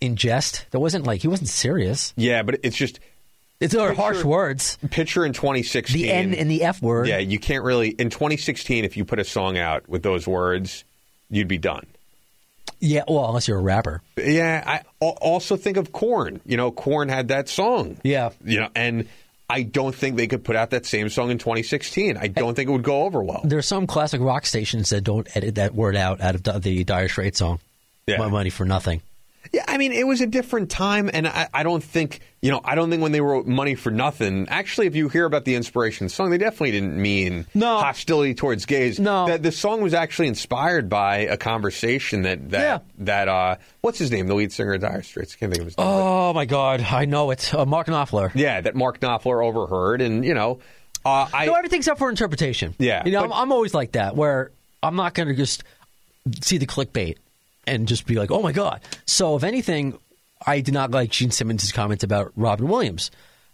in 0.00 0.16
jest? 0.16 0.66
That 0.72 0.80
wasn't 0.80 1.06
like 1.06 1.22
he 1.22 1.28
wasn't 1.28 1.48
serious. 1.48 2.12
Yeah, 2.16 2.42
but 2.42 2.58
it's 2.64 2.76
just 2.76 2.98
It's 3.60 3.72
Picture- 3.72 3.94
harsh 3.94 4.24
words. 4.24 4.78
picture 4.90 5.24
in 5.24 5.32
2016. 5.32 6.02
The 6.02 6.10
N 6.10 6.34
and 6.34 6.50
the 6.50 6.64
F 6.64 6.82
word. 6.82 7.06
Yeah, 7.06 7.18
you 7.18 7.38
can't 7.38 7.62
really 7.62 7.90
in 7.90 8.10
2016 8.10 8.84
if 8.84 8.96
you 8.96 9.04
put 9.04 9.20
a 9.20 9.24
song 9.24 9.56
out 9.56 9.88
with 9.88 10.02
those 10.02 10.26
words, 10.26 10.82
you'd 11.36 11.48
be 11.48 11.58
done. 11.58 11.86
Yeah. 12.80 13.04
Well, 13.08 13.26
unless 13.26 13.48
you're 13.48 13.58
a 13.58 13.62
rapper. 13.62 14.02
Yeah, 14.16 14.62
I 14.66 14.82
also 15.00 15.56
think 15.56 15.76
of 15.76 15.92
Korn. 15.92 16.40
You 16.44 16.56
know, 16.56 16.70
Korn 16.70 17.08
had 17.08 17.28
that 17.28 17.48
song. 17.48 17.98
Yeah. 18.02 18.30
You 18.44 18.60
know, 18.60 18.68
and 18.74 19.08
I 19.48 19.62
don't 19.62 19.94
think 19.94 20.16
they 20.16 20.26
could 20.26 20.44
put 20.44 20.56
out 20.56 20.70
that 20.70 20.86
same 20.86 21.08
song 21.08 21.30
in 21.30 21.38
2016. 21.38 22.16
I 22.16 22.28
don't 22.28 22.54
think 22.54 22.68
it 22.68 22.72
would 22.72 22.82
go 22.82 23.02
over 23.02 23.22
well. 23.22 23.42
There's 23.44 23.66
some 23.66 23.86
classic 23.86 24.20
rock 24.20 24.46
stations 24.46 24.90
that 24.90 25.02
don't 25.02 25.28
edit 25.36 25.56
that 25.56 25.74
word 25.74 25.96
out 25.96 26.20
out 26.20 26.34
of 26.34 26.42
the, 26.42 26.58
the 26.58 26.84
Dire 26.84 27.08
Straits 27.08 27.38
song. 27.38 27.60
Yeah. 28.06 28.18
My 28.18 28.28
money 28.28 28.50
for 28.50 28.64
nothing. 28.64 29.00
Yeah, 29.52 29.64
I 29.68 29.76
mean, 29.78 29.92
it 29.92 30.06
was 30.06 30.20
a 30.20 30.26
different 30.26 30.70
time, 30.70 31.10
and 31.12 31.28
I, 31.28 31.48
I 31.52 31.62
don't 31.62 31.82
think 31.84 32.20
you 32.40 32.50
know. 32.50 32.60
I 32.64 32.74
don't 32.74 32.90
think 32.90 33.02
when 33.02 33.12
they 33.12 33.20
wrote 33.20 33.46
"Money 33.46 33.74
for 33.74 33.90
Nothing," 33.90 34.48
actually, 34.48 34.86
if 34.86 34.96
you 34.96 35.08
hear 35.08 35.24
about 35.26 35.44
the 35.44 35.54
inspiration 35.54 36.08
song, 36.08 36.30
they 36.30 36.38
definitely 36.38 36.72
didn't 36.72 37.00
mean 37.00 37.46
No. 37.54 37.78
hostility 37.78 38.34
towards 38.34 38.64
gays. 38.66 38.98
No. 38.98 39.26
that 39.28 39.42
the 39.42 39.52
song 39.52 39.80
was 39.82 39.92
actually 39.94 40.28
inspired 40.28 40.88
by 40.88 41.18
a 41.18 41.36
conversation 41.36 42.22
that 42.22 42.50
that 42.50 42.60
Yeah. 42.60 42.78
that 43.04 43.28
uh, 43.28 43.56
what's 43.82 43.98
his 43.98 44.10
name, 44.10 44.26
the 44.26 44.34
lead 44.34 44.50
singer 44.52 44.74
of 44.74 44.80
Dire 44.80 45.02
Straits? 45.02 45.34
I 45.34 45.38
can't 45.38 45.52
think 45.52 45.60
of 45.60 45.66
his 45.66 45.78
name. 45.78 45.86
Oh 45.86 46.32
my 46.32 46.46
God, 46.46 46.80
I 46.80 47.04
know 47.04 47.30
it's 47.30 47.52
Uh, 47.52 47.64
Mark 47.66 47.86
Knopfler. 47.86 48.30
Yeah, 48.34 48.60
that 48.62 48.74
Mark 48.74 49.00
Knopfler 49.00 49.44
overheard, 49.44 50.00
and 50.00 50.24
you 50.24 50.34
know, 50.34 50.60
uh, 51.04 51.28
I 51.32 51.46
no, 51.46 51.54
everything's 51.54 51.86
up 51.88 51.98
for 51.98 52.08
interpretation. 52.08 52.74
Yeah, 52.78 53.02
you 53.04 53.12
know, 53.12 53.20
but- 53.20 53.26
I'm, 53.26 53.42
I'm 53.42 53.52
always 53.52 53.74
like 53.74 53.92
that, 53.92 54.16
where 54.16 54.50
I'm 54.82 54.96
not 54.96 55.12
going 55.14 55.28
to 55.28 55.34
just 55.34 55.64
see 56.40 56.56
the 56.58 56.66
clickbait 56.66 57.16
and 57.66 57.86
just 57.88 58.06
be 58.06 58.14
like, 58.16 58.30
"Oh 58.30 58.42
my 58.42 58.52
god!" 58.52 58.80
So, 59.06 59.36
if 59.36 59.44
anything, 59.44 59.98
I 60.46 60.60
did 60.60 60.74
not 60.74 60.90
like 60.90 61.10
Gene 61.10 61.30
Simmons' 61.30 61.72
comments 61.72 62.04
about 62.04 62.32
Robin 62.36 62.68
Williams, 62.68 63.10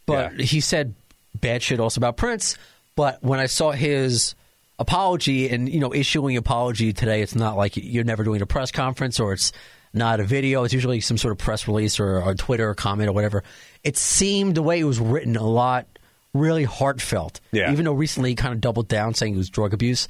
but 0.07 0.37
Yeah. 0.39 0.45
he 0.45 0.61
said 0.61 0.95
bad 1.35 1.63
shit 1.63 1.81
also 1.81 1.99
about 2.01 2.17
Prince. 2.17 2.57
But 2.97 3.23
when 3.23 3.39
I 3.41 3.47
saw 3.47 3.71
his 3.71 4.35
apology 4.79 5.49
and 5.49 5.69
you 5.69 5.81
know 5.81 5.95
issuing 5.95 6.37
apology 6.37 6.93
today, 6.93 7.23
it's 7.23 7.35
not 7.35 7.57
like 7.57 7.77
you're 7.77 8.05
never 8.05 8.25
doing 8.25 8.43
a 8.43 8.47
press 8.47 8.71
conference 8.71 9.21
or 9.21 9.33
it's 9.33 9.53
not 9.93 10.21
a 10.21 10.25
video. 10.25 10.65
It's 10.65 10.73
usually 10.75 11.01
some 11.01 11.19
sort 11.19 11.33
of 11.33 11.39
press 11.39 11.67
release 11.67 11.99
or 12.01 12.19
a 12.29 12.35
Twitter 12.35 12.75
comment 12.75 13.09
or 13.09 13.13
whatever. 13.13 13.43
It 13.83 13.97
seemed 13.97 14.55
the 14.55 14.63
way 14.63 14.79
it 14.81 14.85
was 14.85 14.99
written 15.01 15.37
a 15.37 15.43
lot 15.47 15.87
really 16.33 16.63
heartfelt. 16.65 17.41
Yeah. 17.51 17.73
Even 17.73 17.85
though 17.85 17.93
recently 17.93 18.31
he 18.31 18.37
kind 18.37 18.55
of 18.55 18.61
doubled 18.61 18.87
down 18.89 19.15
saying 19.15 19.35
it 19.35 19.37
was 19.39 19.51
drug 19.51 19.75
abuse. 19.75 20.07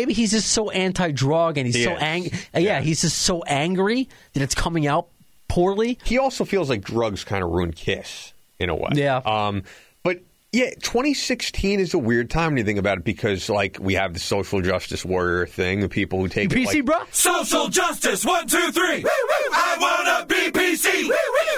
Maybe 0.00 0.14
he's 0.14 0.30
just 0.30 0.48
so 0.50 0.70
anti-drug 0.70 1.58
and 1.58 1.66
he's 1.66 1.76
He 1.76 1.84
so 1.84 1.90
angry. 1.92 2.32
Yeah. 2.54 2.60
Yeah, 2.60 2.80
he's 2.80 3.02
just 3.02 3.18
so 3.18 3.42
angry 3.42 4.08
that 4.32 4.42
it's 4.42 4.54
coming 4.54 4.86
out 4.86 5.08
poorly. 5.46 5.98
he 6.04 6.16
also 6.16 6.46
feels 6.46 6.70
like 6.70 6.80
drugs 6.80 7.22
kind 7.22 7.44
of 7.44 7.50
ruined 7.50 7.76
Kiss. 7.76 8.32
in 8.58 8.70
a 8.70 8.74
way. 8.74 8.90
Yeah. 8.94 9.16
Um, 9.18 9.64
but 10.02 10.22
yeah, 10.52 10.70
2016 10.70 11.80
is 11.80 11.92
a 11.92 11.98
weird 11.98 12.30
time 12.30 12.52
when 12.52 12.56
you 12.56 12.64
think 12.64 12.78
about 12.78 12.96
it 12.98 13.04
because 13.04 13.50
like 13.50 13.76
we 13.78 13.92
have 13.94 14.14
the 14.14 14.20
social 14.20 14.62
justice 14.62 15.04
warrior 15.04 15.46
thing, 15.46 15.80
the 15.80 15.88
people 15.90 16.18
who 16.20 16.28
take 16.28 16.50
it, 16.50 16.56
PC, 16.56 16.66
like, 16.76 16.84
bro. 16.86 16.98
Social 17.10 17.68
justice, 17.68 18.24
one, 18.24 18.46
two, 18.46 18.72
three. 18.72 19.04
I 19.04 19.76
wanna 19.78 20.26
be 20.26 20.50
PC. 20.50 21.10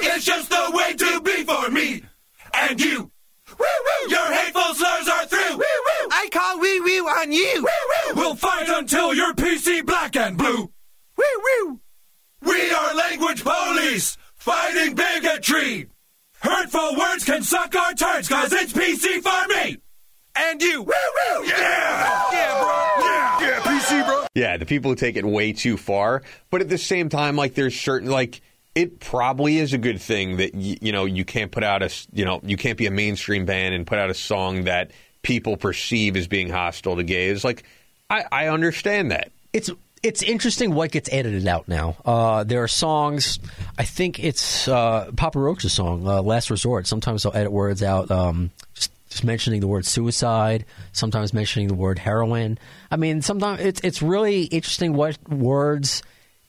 It's 0.05 0.25
just 0.25 0.51
the 0.51 0.71
way 0.75 0.95
to 0.95 1.21
be 1.21 1.45
for 1.45 1.71
me 1.71 2.03
and 2.55 2.81
you. 2.81 3.11
Your 4.09 4.33
hateful 4.33 4.75
slurs 4.75 5.09
are 5.09 5.27
through. 5.27 5.63
I 6.23 6.29
call 6.29 6.61
wee 6.61 6.81
wee 6.81 7.01
on 7.01 7.33
you. 7.33 7.67
We'll 8.15 8.37
fight 8.37 8.69
until 8.69 9.13
you're 9.13 9.35
PC 9.35 9.85
black 9.85 10.15
and 10.17 10.39
blue. 10.39 10.71
Wee 11.19 11.25
wee. 11.45 11.79
We 12.43 12.71
are 12.71 12.95
language 12.95 13.43
police 13.43 14.17
fighting 14.37 14.95
bigotry. 14.95 15.89
Hurtful 16.41 16.97
words 16.97 17.25
can 17.25 17.43
suck 17.43 17.75
our 17.75 17.95
turds 17.95 18.29
cause 18.29 18.53
it's 18.53 18.73
PC 18.73 19.21
for 19.23 19.49
me. 19.49 19.79
And 20.37 20.63
you. 20.63 20.85
Yeah. 21.45 22.31
Yeah, 22.33 22.61
bro. 22.61 23.05
Yeah. 23.05 23.41
Yeah, 23.41 23.61
PC, 23.61 24.07
bro. 24.07 24.27
Yeah, 24.35 24.57
the 24.57 24.67
people 24.67 24.91
who 24.93 24.95
take 24.95 25.17
it 25.17 25.25
way 25.25 25.53
too 25.53 25.77
far. 25.77 26.23
But 26.51 26.61
at 26.61 26.69
the 26.69 26.79
same 26.79 27.09
time, 27.09 27.35
like 27.37 27.55
there's 27.55 27.79
certain 27.79 28.11
like 28.11 28.41
it 28.75 29.01
probably 29.01 29.59
is 29.59 29.73
a 29.73 29.79
good 29.79 30.01
thing 30.01 30.37
that 30.37 30.55
y- 30.55 30.79
you 30.81 30.93
know 30.93 31.05
you 31.05 31.25
can't 31.25 31.51
put 31.51 31.65
out 31.65 31.83
a 31.83 31.87
s- 31.87 32.07
you 32.13 32.25
know 32.25 32.41
you 32.45 32.57
can't 32.57 32.79
be 32.79 32.87
a 32.87 32.91
mainstream 32.93 33.45
band 33.45 33.75
and 33.75 33.87
put 33.87 33.99
out 33.99 34.09
a 34.11 34.15
song 34.15 34.65
that 34.65 34.93
people 35.23 35.57
perceive 35.57 36.17
as 36.17 36.27
being 36.27 36.49
hostile 36.49 36.97
to 36.97 37.03
gays. 37.03 37.45
Like 37.45 37.65
I, 38.11 38.25
I 38.31 38.49
understand 38.49 39.11
that. 39.11 39.33
it's 39.53 39.71
it's 40.03 40.23
interesting 40.23 40.75
what 40.75 40.91
gets 40.91 41.09
edited 41.13 41.47
out 41.47 41.69
now. 41.69 41.97
Uh, 42.05 42.43
there 42.43 42.63
are 42.63 42.69
songs. 42.69 43.39
I 43.79 43.85
think 43.85 44.19
it's 44.19 44.67
uh, 44.67 45.13
Papa 45.17 45.39
Roach's 45.39 45.73
song, 45.73 46.07
uh, 46.07 46.21
"Last 46.23 46.51
Resort." 46.51 46.87
Sometimes 46.87 47.23
they'll 47.23 47.37
edit 47.37 47.53
words 47.53 47.83
out, 47.85 48.11
um, 48.11 48.51
just, 48.75 48.91
just 49.11 49.23
mentioning 49.23 49.61
the 49.61 49.69
word 49.69 49.87
suicide. 49.87 50.65
Sometimes 50.93 51.33
mentioning 51.33 51.69
the 51.69 51.75
word 51.75 52.01
heroin. 52.01 52.59
I 52.91 52.97
mean, 52.97 53.23
sometimes 53.23 53.61
it's 53.61 53.81
it's 53.83 54.03
really 54.03 54.43
interesting 54.45 54.95
what 54.95 55.17
words 55.29 56.03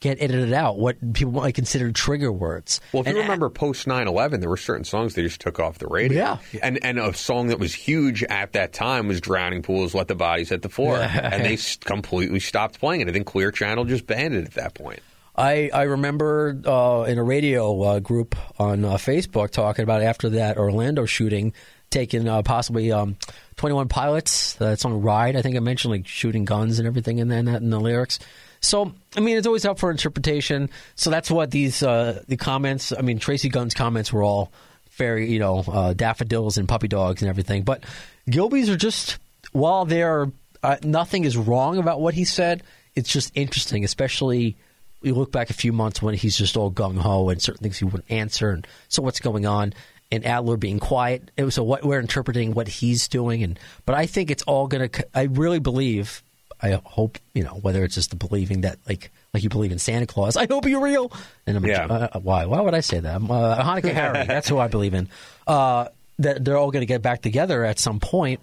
get 0.03 0.21
edited 0.21 0.53
out. 0.53 0.77
What 0.77 1.13
people 1.13 1.31
might 1.33 1.55
consider 1.55 1.91
trigger 1.91 2.31
words. 2.31 2.81
Well, 2.91 3.01
if 3.01 3.07
And 3.07 3.15
you 3.15 3.23
remember 3.23 3.49
post 3.49 3.87
9/11, 3.87 4.41
there 4.41 4.49
were 4.49 4.57
certain 4.57 4.83
songs 4.83 5.15
they 5.15 5.23
just 5.23 5.39
took 5.39 5.59
off 5.59 5.79
the 5.79 5.87
radio. 5.87 6.19
Yeah. 6.19 6.37
and 6.61 6.83
and 6.83 6.99
a 6.99 7.13
song 7.13 7.47
that 7.47 7.57
was 7.59 7.73
huge 7.73 8.21
at 8.23 8.53
that 8.53 8.73
time 8.73 9.07
was 9.07 9.21
"Drowning 9.21 9.63
Pool's, 9.63 9.95
Let 9.95 10.09
the 10.09 10.15
Bodies 10.15 10.49
Hit 10.49 10.61
the 10.61 10.69
Floor," 10.69 10.97
and 11.01 11.45
they 11.45 11.57
completely 11.85 12.39
stopped 12.39 12.79
playing 12.79 13.01
it. 13.01 13.09
I 13.09 13.13
think 13.13 13.25
Clear 13.25 13.51
Channel 13.51 13.85
just 13.85 14.05
banned 14.05 14.35
it 14.35 14.45
at 14.45 14.53
that 14.53 14.73
point. 14.75 14.99
I, 15.35 15.71
I 15.73 15.83
remember 15.83 16.61
uh, 16.63 17.05
in 17.07 17.17
a 17.17 17.23
radio 17.23 17.81
uh, 17.81 17.99
group 17.99 18.35
on 18.59 18.85
uh, 18.85 18.93
Facebook 18.95 19.49
talking 19.49 19.81
about 19.81 20.03
after 20.03 20.29
that 20.31 20.57
Orlando 20.57 21.05
shooting, 21.05 21.53
taking 21.89 22.27
uh, 22.27 22.43
possibly 22.43 22.91
um, 22.91 23.17
21 23.55 23.87
Pilots, 23.87 24.53
that 24.55 24.79
song 24.79 25.01
Ride. 25.01 25.35
I 25.35 25.41
think 25.41 25.55
I 25.55 25.59
mentioned 25.59 25.91
like 25.91 26.07
shooting 26.07 26.45
guns 26.45 26.77
and 26.77 26.87
everything 26.87 27.17
in, 27.17 27.29
that, 27.29 27.47
in 27.47 27.69
the 27.71 27.79
lyrics. 27.79 28.19
So, 28.63 28.93
I 29.15 29.19
mean, 29.19 29.37
it's 29.37 29.45
always 29.45 29.65
up 29.65 29.77
for 29.77 29.91
interpretation. 29.91 30.69
So 30.95 31.09
that's 31.09 31.29
what 31.29 31.51
these 31.51 31.83
uh, 31.83 32.23
the 32.27 32.37
comments, 32.37 32.91
I 32.91 33.01
mean, 33.01 33.19
Tracii 33.19 33.51
Guns' 33.51 33.73
comments 33.73 34.11
were 34.11 34.23
all 34.23 34.51
very, 34.91 35.31
you 35.31 35.39
know, 35.39 35.63
uh, 35.67 35.93
daffodils 35.93 36.57
and 36.57 36.67
puppy 36.67 36.87
dogs 36.87 37.21
and 37.21 37.29
everything. 37.29 37.63
But 37.63 37.83
Gilby's 38.29 38.69
are 38.69 38.77
just, 38.77 39.19
while 39.51 39.85
they're, 39.85 40.31
uh, 40.63 40.77
nothing 40.83 41.25
is 41.25 41.35
wrong 41.35 41.77
about 41.77 41.99
what 41.99 42.13
he 42.13 42.23
said, 42.23 42.63
it's 42.95 43.11
just 43.11 43.31
interesting, 43.35 43.83
especially 43.83 44.55
you 45.01 45.13
look 45.13 45.31
back 45.31 45.49
a 45.49 45.53
few 45.53 45.73
months 45.73 46.01
when 46.01 46.15
he's 46.15 46.37
just 46.37 46.55
all 46.55 46.71
gung 46.71 46.97
ho 46.97 47.29
and 47.29 47.41
certain 47.41 47.61
things 47.61 47.77
he 47.77 47.85
wouldn't 47.85 48.09
answer, 48.09 48.51
and 48.51 48.65
so 48.87 49.01
what's 49.01 49.19
going 49.19 49.45
on, 49.45 49.73
and 50.11 50.25
Adler 50.25 50.57
being 50.57 50.79
quiet. 50.79 51.29
So 51.49 51.63
what 51.63 51.83
we're 51.83 51.99
interpreting 51.99 52.53
what 52.53 52.67
he's 52.67 53.07
doing, 53.07 53.43
and 53.43 53.59
but 53.85 53.95
I 53.95 54.05
think 54.05 54.31
it's 54.31 54.43
all 54.43 54.67
gonna. 54.67 54.89
I 55.13 55.23
really 55.23 55.59
believe. 55.59 56.23
I 56.63 56.79
hope 56.83 57.17
you 57.33 57.43
know 57.43 57.55
whether 57.61 57.83
it's 57.83 57.95
just 57.95 58.09
the 58.11 58.15
believing 58.15 58.61
that 58.61 58.79
like 58.87 59.11
like 59.33 59.43
you 59.43 59.49
believe 59.49 59.71
in 59.71 59.79
Santa 59.79 60.05
Claus. 60.07 60.37
I 60.37 60.47
hope 60.49 60.65
you're 60.65 60.81
real. 60.81 61.11
And 61.45 61.57
I'm 61.57 61.65
Yeah. 61.65 61.85
uh, 61.85 62.19
why 62.19 62.45
why 62.45 62.61
would 62.61 62.73
I 62.73 62.79
say 62.79 62.99
that? 62.99 63.15
I'm, 63.15 63.29
uh, 63.29 63.57
Hanukkah 63.63 63.91
Harry. 63.93 64.25
That's 64.27 64.47
who 64.47 64.57
I 64.59 64.67
believe 64.69 64.93
in. 64.93 65.09
Uh, 65.45 65.89
that 66.19 66.45
they're 66.45 66.57
all 66.57 66.71
going 66.71 66.81
to 66.81 66.87
get 66.87 67.01
back 67.01 67.21
together 67.21 67.65
at 67.65 67.79
some 67.79 67.99
point 67.99 68.39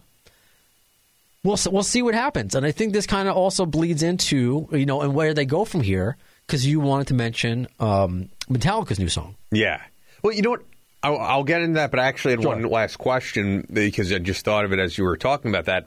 we'll 1.45 1.59
we'll 1.71 1.83
see 1.83 2.03
what 2.03 2.15
happens. 2.15 2.55
And 2.55 2.67
I 2.67 2.73
think 2.73 2.93
this 2.93 3.07
kind 3.07 3.29
of 3.29 3.37
also 3.37 3.67
bleeds 3.67 4.03
into 4.03 4.69
you 4.73 4.87
know 4.87 5.01
and 5.03 5.15
where 5.15 5.35
they 5.35 5.45
go 5.47 5.65
from 5.65 5.81
here 5.81 6.17
because 6.47 6.67
you 6.67 6.81
wanted 6.81 7.07
to 7.09 7.15
mention 7.15 7.69
um, 7.79 8.29
Metallica's 8.51 8.99
new 8.99 9.09
song. 9.09 9.37
Yeah. 9.51 9.81
Well, 10.23 10.33
you 10.35 10.43
know 10.43 10.51
what? 10.51 10.63
I'll, 11.03 11.17
I'll 11.19 11.45
get 11.45 11.63
into 11.63 11.75
that, 11.75 11.91
but 11.91 11.99
I 12.01 12.07
actually 12.09 12.33
had 12.33 12.43
Sure. 12.43 12.53
one 12.55 12.63
last 12.65 12.97
question 12.97 13.67
because 13.73 14.13
I 14.13 14.19
just 14.19 14.45
thought 14.45 14.67
of 14.67 14.73
it 14.75 14.79
as 14.79 14.99
you 14.99 15.05
were 15.05 15.17
talking 15.17 15.51
about 15.51 15.65
that. 15.65 15.87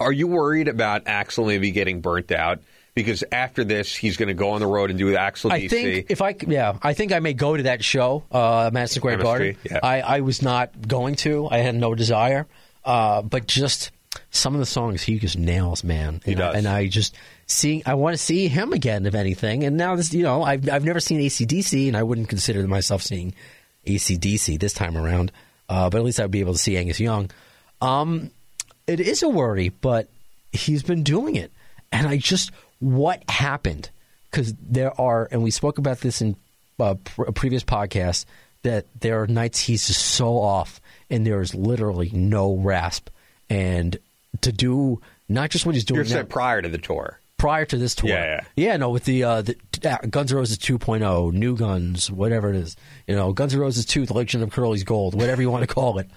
Are 0.00 0.12
you 0.12 0.26
worried 0.26 0.66
about 0.68 1.04
Axl 1.04 1.46
maybe 1.46 1.70
getting 1.70 2.00
burnt 2.00 2.32
out? 2.32 2.60
Because 2.94 3.22
after 3.30 3.62
this, 3.62 3.94
he's 3.94 4.16
going 4.16 4.28
to 4.28 4.34
go 4.34 4.50
on 4.50 4.60
the 4.60 4.66
road 4.66 4.90
and 4.90 4.98
do 4.98 5.14
Axl 5.14 5.50
I 5.50 5.60
DC. 5.60 5.70
think 5.70 6.06
if 6.10 6.20
I 6.20 6.34
yeah 6.46 6.76
I 6.82 6.92
think 6.92 7.12
I 7.12 7.20
may 7.20 7.34
go 7.34 7.56
to 7.56 7.62
that 7.64 7.84
show 7.84 8.24
uh, 8.32 8.70
Madison 8.72 9.00
Square 9.00 9.18
Garden. 9.18 9.56
Yeah. 9.62 9.78
I 9.82 10.00
I 10.00 10.20
was 10.20 10.42
not 10.42 10.88
going 10.88 11.14
to. 11.16 11.46
I 11.48 11.58
had 11.58 11.76
no 11.76 11.94
desire. 11.94 12.46
Uh, 12.84 13.22
but 13.22 13.46
just 13.46 13.92
some 14.30 14.54
of 14.54 14.60
the 14.60 14.66
songs 14.66 15.02
he 15.02 15.18
just 15.18 15.38
nails, 15.38 15.84
man. 15.84 16.20
He 16.24 16.32
and 16.32 16.40
I, 16.40 16.46
does. 16.46 16.56
and 16.56 16.66
I 16.66 16.86
just 16.88 17.14
seeing 17.46 17.82
I 17.86 17.94
want 17.94 18.14
to 18.14 18.18
see 18.18 18.48
him 18.48 18.72
again, 18.72 19.06
if 19.06 19.14
anything. 19.14 19.62
And 19.64 19.76
now 19.76 19.94
this, 19.94 20.12
you 20.12 20.24
know, 20.24 20.42
I've 20.42 20.68
I've 20.68 20.84
never 20.84 20.98
seen 21.00 21.20
ACDC, 21.20 21.86
and 21.88 21.96
I 21.96 22.02
wouldn't 22.02 22.28
consider 22.28 22.66
myself 22.66 23.02
seeing 23.02 23.34
ACDC 23.86 24.58
this 24.58 24.72
time 24.72 24.96
around. 24.96 25.30
Uh, 25.68 25.88
but 25.88 25.98
at 25.98 26.04
least 26.04 26.18
I'd 26.18 26.30
be 26.30 26.40
able 26.40 26.54
to 26.54 26.58
see 26.58 26.76
Angus 26.76 26.98
Young. 26.98 27.30
Um, 27.80 28.30
it 28.90 29.00
is 29.00 29.22
a 29.22 29.28
worry, 29.28 29.68
but 29.68 30.08
he's 30.52 30.82
been 30.82 31.02
doing 31.02 31.36
it, 31.36 31.52
and 31.92 32.06
I 32.06 32.16
just 32.16 32.50
what 32.80 33.22
happened 33.28 33.90
because 34.30 34.54
there 34.54 34.98
are, 35.00 35.28
and 35.30 35.42
we 35.42 35.50
spoke 35.50 35.78
about 35.78 36.00
this 36.00 36.20
in 36.20 36.36
uh, 36.78 36.94
pr- 37.04 37.24
a 37.24 37.32
previous 37.32 37.62
podcast 37.62 38.24
that 38.62 38.86
there 38.98 39.22
are 39.22 39.26
nights 39.26 39.60
he's 39.60 39.86
just 39.86 40.04
so 40.04 40.38
off, 40.38 40.80
and 41.08 41.26
there 41.26 41.40
is 41.40 41.54
literally 41.54 42.10
no 42.12 42.54
rasp, 42.56 43.08
and 43.48 43.96
to 44.40 44.52
do 44.52 45.00
not 45.28 45.50
just 45.50 45.66
what 45.66 45.74
he's 45.74 45.84
doing 45.84 45.96
you're 45.96 46.04
now, 46.04 46.10
said 46.10 46.28
prior 46.28 46.60
to 46.60 46.68
the 46.68 46.78
tour. 46.78 47.20
prior 47.38 47.64
to 47.64 47.76
this 47.76 47.94
tour. 47.94 48.10
Yeah, 48.10 48.40
yeah. 48.56 48.76
no, 48.76 48.90
with 48.90 49.04
the, 49.04 49.24
uh, 49.24 49.42
the 49.42 49.56
uh, 49.84 49.98
Guns 50.08 50.32
N' 50.32 50.38
Roses 50.38 50.58
2.0, 50.58 51.32
New 51.32 51.56
Guns, 51.56 52.10
whatever 52.10 52.50
it 52.50 52.56
is, 52.56 52.76
you 53.06 53.14
know, 53.14 53.32
Guns 53.32 53.54
N' 53.54 53.60
Roses 53.60 53.86
2, 53.86 54.06
The 54.06 54.14
Legend 54.14 54.42
of 54.42 54.50
Curly's 54.50 54.84
Gold, 54.84 55.14
whatever 55.14 55.40
you 55.40 55.50
want 55.50 55.66
to 55.66 55.72
call 55.72 55.98
it, 55.98 56.08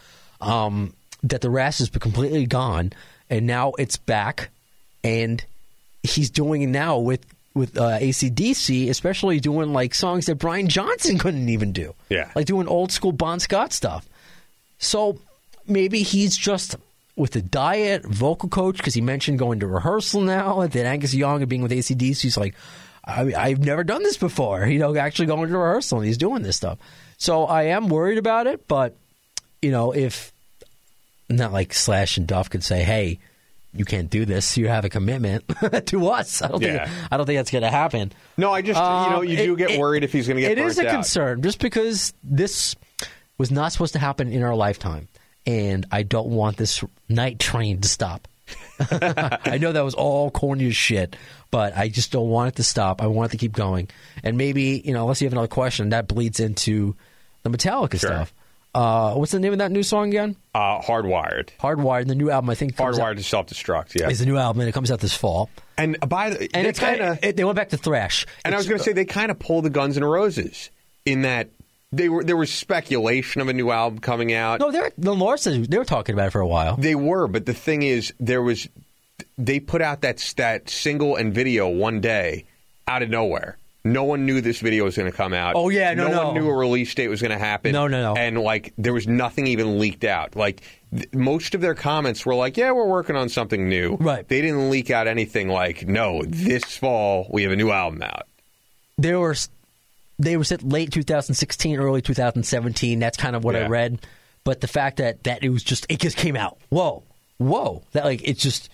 um, 0.41 0.93
that 1.23 1.41
the 1.41 1.49
has 1.49 1.89
been 1.89 1.99
completely 1.99 2.45
gone, 2.45 2.93
and 3.29 3.47
now 3.47 3.73
it's 3.79 3.97
back, 3.97 4.49
and 5.03 5.43
he's 6.03 6.29
doing 6.29 6.61
it 6.61 6.67
now 6.67 6.99
with 6.99 7.25
with 7.53 7.77
uh, 7.77 7.99
ACDC, 7.99 8.89
especially 8.89 9.39
doing 9.39 9.73
like 9.73 9.93
songs 9.93 10.25
that 10.25 10.35
Brian 10.35 10.67
Johnson 10.67 11.19
couldn't 11.19 11.49
even 11.49 11.71
do. 11.71 11.93
Yeah. 12.09 12.31
like 12.35 12.45
doing 12.45 12.67
old 12.67 12.91
school 12.91 13.11
Bon 13.11 13.39
Scott 13.39 13.73
stuff. 13.73 14.07
So 14.79 15.19
maybe 15.67 16.01
he's 16.01 16.35
just 16.35 16.75
with 17.15 17.31
the 17.31 17.41
diet, 17.41 18.03
vocal 18.05 18.49
coach, 18.49 18.77
because 18.77 18.95
he 18.95 19.01
mentioned 19.01 19.37
going 19.37 19.59
to 19.59 19.67
rehearsal 19.67 20.21
now. 20.21 20.61
And 20.61 20.71
then 20.71 20.85
Angus 20.85 21.13
Young 21.13 21.41
and 21.41 21.49
being 21.49 21.61
with 21.61 21.71
ACDC, 21.71 22.21
he's 22.21 22.37
like, 22.37 22.55
I, 23.05 23.33
I've 23.35 23.59
never 23.59 23.83
done 23.83 24.01
this 24.03 24.17
before. 24.17 24.65
You 24.67 24.79
know, 24.79 24.95
actually 24.95 25.27
going 25.27 25.49
to 25.49 25.57
rehearsal 25.57 25.99
and 25.99 26.07
he's 26.07 26.17
doing 26.17 26.41
this 26.41 26.57
stuff. 26.57 26.79
So 27.17 27.45
I 27.45 27.63
am 27.65 27.87
worried 27.87 28.17
about 28.17 28.47
it, 28.47 28.67
but 28.67 28.95
you 29.61 29.71
know, 29.71 29.93
if 29.93 30.32
not 31.29 31.51
like 31.51 31.73
Slash 31.73 32.17
and 32.17 32.27
Duff 32.27 32.49
could 32.49 32.63
say, 32.63 32.83
"Hey, 32.83 33.19
you 33.73 33.85
can't 33.85 34.09
do 34.09 34.25
this. 34.25 34.57
You 34.57 34.67
have 34.67 34.85
a 34.85 34.89
commitment 34.89 35.45
to 35.87 36.07
us." 36.09 36.41
I 36.41 36.47
don't 36.49 36.61
Yeah. 36.61 36.85
think 36.87 37.07
I 37.11 37.17
don't 37.17 37.25
think 37.25 37.37
that's 37.39 37.51
going 37.51 37.63
to 37.63 37.69
happen. 37.71 38.11
No, 38.37 38.51
I 38.51 38.61
just 38.61 38.77
you 38.79 38.83
know 39.11 39.17
Um, 39.19 39.25
you 39.25 39.37
do 39.37 39.55
get 39.55 39.71
it- 39.71 39.79
worried 39.79 40.03
if 40.03 40.11
he's 40.13 40.27
going 40.27 40.37
to 40.37 40.41
get. 40.41 40.51
It 40.51 40.57
is 40.59 40.77
a 40.79 40.87
out. 40.87 40.91
concern, 40.93 41.41
just 41.41 41.59
because 41.59 42.13
this 42.23 42.75
was 43.37 43.51
not 43.51 43.71
supposed 43.71 43.93
to 43.93 43.99
happen 43.99 44.31
in 44.31 44.43
our 44.43 44.55
lifetime, 44.55 45.07
and 45.47 45.85
I 45.91 46.03
don't 46.03 46.29
want 46.29 46.57
this 46.57 46.83
night 47.09 47.39
train 47.39 47.81
to 47.81 47.87
stop. 47.87 48.27
I 48.91 49.57
know 49.59 49.71
that 49.71 49.83
was 49.83 49.93
all 49.95 50.29
corny 50.29 50.67
as 50.67 50.75
shit, 50.75 51.15
but 51.49 51.75
I 51.77 51.87
just 51.89 52.11
don't 52.11 52.29
want 52.29 52.49
it 52.49 52.55
to 52.57 52.63
stop. 52.63 53.01
I 53.01 53.07
want 53.07 53.31
it 53.31 53.31
to 53.31 53.37
keep 53.37 53.53
going, 53.53 53.89
and 54.23 54.37
maybe 54.37 54.81
you 54.83 54.93
know, 54.93 55.03
unless 55.03 55.21
you 55.21 55.25
have 55.25 55.33
another 55.33 55.47
question, 55.47 55.89
that 55.89 56.07
bleeds 56.07 56.39
into 56.39 56.95
the 57.43 57.49
Metallica 57.49 57.91
Sure. 57.99 58.09
stuff. 58.09 58.33
Uh, 58.75 59.13
what's 59.13 59.31
the 59.31 59.39
name 59.39 59.51
of 59.53 59.59
that 59.59 59.71
new 59.71 59.83
song 59.83 60.07
again? 60.09 60.35
Uh, 60.55 60.81
hardwired, 60.81 61.49
Hardwired. 61.59 62.07
The 62.07 62.15
new 62.15 62.31
album, 62.31 62.49
I 62.49 62.55
think, 62.55 62.75
hardwired 62.75 63.01
out, 63.11 63.17
to 63.17 63.23
self 63.23 63.47
destruct. 63.47 63.99
Yeah, 63.99 64.09
is 64.09 64.19
the 64.19 64.25
new 64.25 64.37
album, 64.37 64.61
and 64.61 64.69
it 64.69 64.71
comes 64.71 64.89
out 64.89 64.99
this 64.99 65.15
fall. 65.15 65.49
and 65.77 65.97
by 66.07 66.31
the 66.31 66.49
And 66.55 66.65
it's 66.65 66.79
kind 66.79 67.01
of 67.01 67.21
they 67.21 67.43
went 67.43 67.55
back 67.55 67.69
to 67.69 67.77
thrash. 67.77 68.25
And 68.43 68.53
I 68.55 68.57
was 68.57 68.67
going 68.67 68.79
to 68.79 68.83
say 68.83 68.93
they 68.93 69.05
kind 69.05 69.29
of 69.31 69.37
pulled 69.39 69.65
the 69.65 69.69
Guns 69.69 69.95
N' 69.97 70.03
Roses 70.03 70.71
in 71.05 71.21
that 71.21 71.49
they 71.91 72.09
were 72.09 72.23
there 72.23 72.37
was 72.37 72.51
speculation 72.51 73.41
of 73.41 73.47
a 73.47 73.53
new 73.53 73.69
album 73.69 73.99
coming 73.99 74.33
out. 74.33 74.59
no, 74.59 74.71
they're 74.71 74.91
the 74.97 75.13
Lord 75.13 75.39
said 75.39 75.65
they 75.65 75.77
were 75.77 75.85
talking 75.85 76.13
about 76.13 76.27
it 76.27 76.31
for 76.31 76.41
a 76.41 76.47
while. 76.47 76.75
They 76.75 76.95
were, 76.95 77.27
but 77.27 77.45
the 77.45 77.53
thing 77.53 77.83
is, 77.83 78.11
there 78.19 78.41
was 78.41 78.67
they 79.37 79.59
put 79.59 79.81
out 79.83 80.01
that 80.01 80.17
that 80.37 80.69
single 80.69 81.15
and 81.15 81.33
video 81.33 81.67
one 81.69 82.01
day 82.01 82.45
out 82.87 83.03
of 83.03 83.09
nowhere, 83.09 83.57
no 83.85 84.03
one 84.05 84.25
knew 84.25 84.39
this 84.39 84.59
video 84.59 84.85
was 84.85 84.95
going 84.95 85.11
to 85.11 85.15
come 85.15 85.33
out. 85.33 85.55
Oh, 85.55 85.69
yeah, 85.69 85.93
no, 85.93 86.07
no. 86.07 86.25
one 86.27 86.35
knew 86.35 86.49
a 86.49 86.53
release 86.55 86.93
date 86.95 87.09
was 87.09 87.21
going 87.21 87.31
to 87.31 87.37
happen. 87.37 87.73
No, 87.73 87.87
no, 87.87 88.13
no. 88.13 88.19
And 88.19 88.39
like 88.39 88.73
there 88.77 88.93
was 88.93 89.07
nothing 89.07 89.47
even 89.47 89.79
leaked 89.79 90.03
out. 90.03 90.35
Like 90.35 90.61
th- 90.95 91.13
most 91.13 91.53
of 91.53 91.61
their 91.61 91.75
comments 91.75 92.25
were 92.25 92.35
like, 92.35 92.55
"Yeah, 92.55 92.71
we're 92.71 92.87
working 92.87 93.15
on 93.15 93.29
something 93.29 93.67
new." 93.67 93.95
Right. 93.95 94.27
They 94.27 94.41
didn't 94.41 94.69
leak 94.69 94.89
out 94.89 95.07
anything 95.07 95.49
like, 95.49 95.87
"No, 95.87 96.23
this 96.25 96.63
fall 96.63 97.27
we 97.29 97.43
have 97.43 97.51
a 97.51 97.57
new 97.57 97.71
album 97.71 98.01
out." 98.01 98.27
There 98.97 99.19
were 99.19 99.35
they 100.19 100.37
were 100.37 100.43
said 100.43 100.63
late 100.63 100.91
2016, 100.91 101.79
early 101.79 102.01
2017. 102.01 102.99
That's 102.99 103.17
kind 103.17 103.35
of 103.35 103.43
what 103.43 103.55
I 103.55 103.67
read. 103.67 104.05
But 104.43 104.61
the 104.61 104.67
fact 104.67 104.97
that 104.97 105.23
that 105.23 105.43
it 105.43 105.49
was 105.49 105.63
just 105.63 105.85
it 105.89 105.99
just 105.99 106.17
came 106.17 106.35
out. 106.35 106.57
Whoa, 106.69 107.03
whoa! 107.37 107.83
That 107.91 108.05
like 108.05 108.21
it's 108.23 108.41
just 108.41 108.69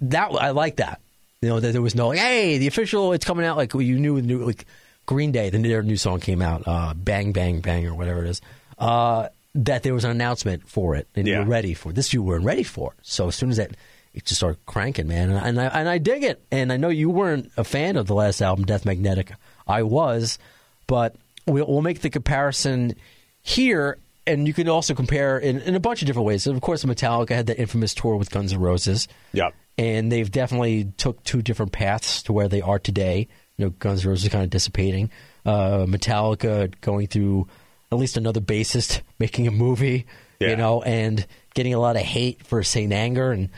that 0.00 0.30
I 0.32 0.50
like 0.50 0.76
that. 0.76 1.00
You 1.44 1.50
know 1.50 1.60
that 1.60 1.72
there 1.72 1.82
was 1.82 1.94
no 1.94 2.08
like, 2.08 2.18
hey, 2.18 2.56
the 2.56 2.66
official 2.66 3.12
it's 3.12 3.26
coming 3.26 3.44
out 3.44 3.58
like 3.58 3.74
you 3.74 3.98
knew 3.98 4.18
the 4.18 4.26
new 4.26 4.44
like 4.44 4.64
Green 5.04 5.30
Day, 5.30 5.50
the 5.50 5.58
their 5.58 5.82
new 5.82 5.98
song 5.98 6.20
came 6.20 6.40
out, 6.40 6.66
uh, 6.66 6.94
Bang 6.94 7.32
Bang 7.32 7.60
Bang 7.60 7.86
or 7.86 7.94
whatever 7.94 8.24
it 8.24 8.30
is. 8.30 8.40
Uh, 8.78 9.28
that 9.54 9.82
there 9.82 9.92
was 9.92 10.04
an 10.04 10.10
announcement 10.10 10.66
for 10.66 10.96
it 10.96 11.06
and 11.14 11.28
you 11.28 11.36
were 11.36 11.44
ready 11.44 11.74
for 11.74 11.90
it. 11.90 11.96
this. 11.96 12.14
You 12.14 12.22
weren't 12.22 12.44
ready 12.44 12.62
for 12.62 12.94
so 13.02 13.28
as 13.28 13.36
soon 13.36 13.50
as 13.50 13.58
that 13.58 13.72
it 14.14 14.24
just 14.24 14.40
started 14.40 14.64
cranking, 14.64 15.06
man, 15.06 15.30
and, 15.30 15.46
and 15.46 15.60
I 15.60 15.66
and 15.80 15.88
I 15.88 15.98
dig 15.98 16.22
it. 16.22 16.42
And 16.50 16.72
I 16.72 16.78
know 16.78 16.88
you 16.88 17.10
weren't 17.10 17.52
a 17.58 17.64
fan 17.64 17.96
of 17.96 18.06
the 18.06 18.14
last 18.14 18.40
album, 18.40 18.64
Death 18.64 18.86
Magnetic. 18.86 19.32
I 19.66 19.82
was, 19.82 20.38
but 20.86 21.14
we'll, 21.46 21.66
we'll 21.66 21.82
make 21.82 22.00
the 22.00 22.10
comparison 22.10 22.94
here, 23.42 23.98
and 24.26 24.46
you 24.46 24.54
can 24.54 24.68
also 24.68 24.94
compare 24.94 25.38
in, 25.38 25.60
in 25.60 25.74
a 25.74 25.80
bunch 25.80 26.00
of 26.00 26.06
different 26.06 26.26
ways. 26.26 26.46
Of 26.46 26.60
course, 26.62 26.84
Metallica 26.84 27.30
had 27.30 27.46
that 27.48 27.60
infamous 27.60 27.92
tour 27.92 28.16
with 28.16 28.30
Guns 28.30 28.52
N' 28.52 28.60
Roses. 28.60 29.08
Yep. 29.32 29.52
And 29.76 30.10
they've 30.10 30.30
definitely 30.30 30.92
took 30.96 31.22
two 31.24 31.42
different 31.42 31.72
paths 31.72 32.22
to 32.24 32.32
where 32.32 32.48
they 32.48 32.60
are 32.60 32.78
today. 32.78 33.28
You 33.56 33.66
know, 33.66 33.70
Guns 33.70 34.04
N' 34.04 34.10
Roses 34.10 34.26
is 34.26 34.32
kind 34.32 34.44
of 34.44 34.50
dissipating. 34.50 35.10
Uh, 35.44 35.84
Metallica 35.86 36.72
going 36.80 37.08
through 37.08 37.48
at 37.90 37.98
least 37.98 38.16
another 38.16 38.40
bassist 38.40 39.00
making 39.18 39.46
a 39.46 39.50
movie. 39.50 40.06
Yeah. 40.40 40.50
You 40.50 40.56
know, 40.56 40.82
and 40.82 41.26
getting 41.54 41.74
a 41.74 41.78
lot 41.78 41.96
of 41.96 42.02
hate 42.02 42.44
for 42.44 42.62
Saint 42.62 42.92
Anger 42.92 43.32
and 43.32 43.50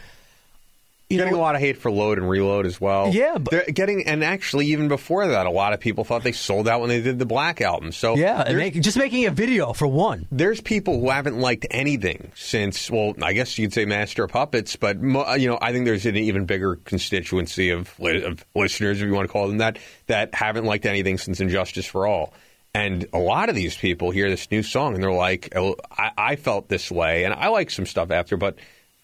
you 1.09 1.18
getting 1.18 1.34
know, 1.34 1.38
a 1.38 1.42
lot 1.42 1.54
of 1.54 1.61
hate 1.61 1.76
for 1.78 1.90
load 1.90 2.18
and 2.18 2.28
reload 2.28 2.66
as 2.66 2.80
well. 2.80 3.11
Yeah, 3.12 3.38
but- 3.38 3.50
They're 3.52 3.64
getting 3.66 4.07
and 4.07 4.24
actually 4.24 4.66
even 4.66 4.88
before 4.88 5.28
that, 5.28 5.46
a 5.46 5.50
lot 5.50 5.72
of 5.72 5.78
people 5.80 6.02
thought 6.04 6.22
they 6.24 6.32
sold 6.32 6.66
out 6.66 6.80
when 6.80 6.88
they 6.88 7.00
did 7.00 7.18
the 7.18 7.26
Black 7.26 7.61
album. 7.61 7.92
So 7.92 8.16
yeah, 8.16 8.42
and 8.44 8.59
make, 8.59 8.74
just 8.80 8.96
making 8.96 9.26
a 9.26 9.30
video 9.30 9.72
for 9.72 9.86
one. 9.86 10.26
there's 10.32 10.61
people 10.61 10.98
who 11.00 11.11
haven't 11.11 11.38
liked 11.38 11.66
anything 11.70 12.32
since. 12.34 12.90
Well, 12.90 13.14
I 13.22 13.34
guess 13.34 13.57
you'd 13.59 13.72
say 13.72 13.84
Master 13.84 14.24
of 14.24 14.30
Puppets, 14.30 14.74
but 14.76 14.96
uh, 14.96 15.34
you 15.34 15.48
know, 15.48 15.59
I 15.61 15.72
think 15.72 15.84
there's 15.84 16.07
an 16.07 16.16
even 16.16 16.44
bigger 16.44 16.76
constituency 16.84 17.70
of 17.70 17.94
of 18.00 18.44
listeners, 18.54 19.00
if 19.00 19.07
you 19.07 19.14
want 19.14 19.28
to 19.28 19.32
call 19.32 19.46
them 19.48 19.59
that, 19.59 19.78
that 20.07 20.34
haven't 20.34 20.64
liked 20.64 20.86
anything 20.86 21.18
since 21.18 21.40
And 21.40 21.50
Justice 21.50 21.86
for 21.86 22.07
All. 22.07 22.34
And 22.74 23.07
a 23.14 23.18
lot 23.18 23.48
of 23.48 23.54
these 23.54 23.74
people 23.74 24.11
hear 24.11 24.28
this 24.28 24.50
new 24.50 24.62
song 24.62 24.94
and 24.94 25.02
they're 25.02 25.11
like, 25.11 25.57
oh, 25.57 25.76
I, 25.90 26.11
I 26.18 26.36
felt 26.36 26.68
this 26.68 26.90
way, 26.90 27.24
and 27.24 27.32
I 27.32 27.48
like 27.48 27.70
some 27.70 27.86
stuff 27.86 28.11
after, 28.11 28.36
but 28.36 28.57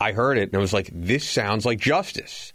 I 0.02 0.12
heard 0.12 0.38
it 0.38 0.42
and 0.44 0.54
it 0.54 0.58
was 0.58 0.72
like, 0.72 0.90
this 0.92 1.28
sounds 1.28 1.64
like 1.64 1.78
Justice. 1.78 2.52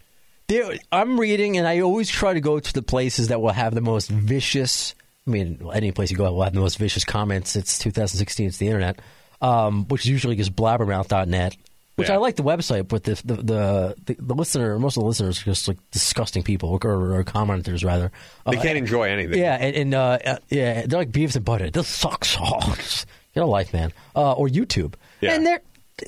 There, 0.47 0.73
I'm 0.93 1.19
reading, 1.19 1.57
and 1.57 1.67
I 1.67 1.81
always 1.81 2.09
try 2.09 2.33
to 2.33 2.39
go 2.39 2.57
to 2.59 2.73
the 2.73 2.81
places 2.81 3.27
that 3.27 3.41
will 3.41 3.51
have 3.51 3.75
the 3.75 3.81
most 3.81 4.09
vicious. 4.09 4.95
I 5.27 5.29
mean, 5.31 5.59
any 5.73 5.91
place 5.91 6.09
you 6.09 6.15
go 6.15 6.31
will 6.31 6.43
have 6.43 6.53
the 6.53 6.61
most 6.61 6.77
vicious 6.77 7.03
comments. 7.03 7.57
It's 7.57 7.77
2016. 7.79 8.47
It's 8.47 8.57
the 8.57 8.67
internet, 8.67 8.99
um, 9.41 9.85
which 9.89 10.01
is 10.05 10.07
usually 10.09 10.37
just 10.37 10.55
blabbermouth.net. 10.55 11.57
Which 11.97 12.07
Yeah. 12.09 12.13
I 12.13 12.17
like 12.19 12.35
the 12.37 12.43
website, 12.43 12.87
but 12.87 13.03
the 13.03 13.19
the, 13.25 13.35
the 13.35 13.95
the 14.05 14.15
the 14.19 14.35
listener, 14.35 14.77
most 14.79 14.95
of 14.97 15.01
the 15.03 15.07
listeners 15.07 15.41
are 15.41 15.45
just 15.45 15.67
like 15.67 15.79
disgusting 15.91 16.43
people, 16.43 16.69
or, 16.69 17.15
or 17.15 17.23
commenters 17.25 17.83
rather. 17.83 18.11
They 18.49 18.55
Uh, 18.57 18.61
can't 18.61 18.77
enjoy 18.77 19.09
anything. 19.09 19.39
Yeah, 19.39 19.57
and, 19.59 19.75
and 19.75 19.93
uh, 19.95 20.19
uh, 20.23 20.37
yeah, 20.49 20.85
they're 20.85 20.99
like 20.99 21.11
Beavis 21.11 21.35
and 21.35 21.43
Butthead. 21.43 21.73
This 21.73 21.87
sucks. 21.87 22.37
Oh, 22.39 22.73
just 22.77 23.05
get 23.33 23.43
a 23.43 23.47
life, 23.47 23.73
man. 23.73 23.91
Uh, 24.15 24.31
or 24.33 24.47
YouTube. 24.47 24.93
Yeah. 25.21 25.33
And 25.33 25.45
there, 25.45 25.61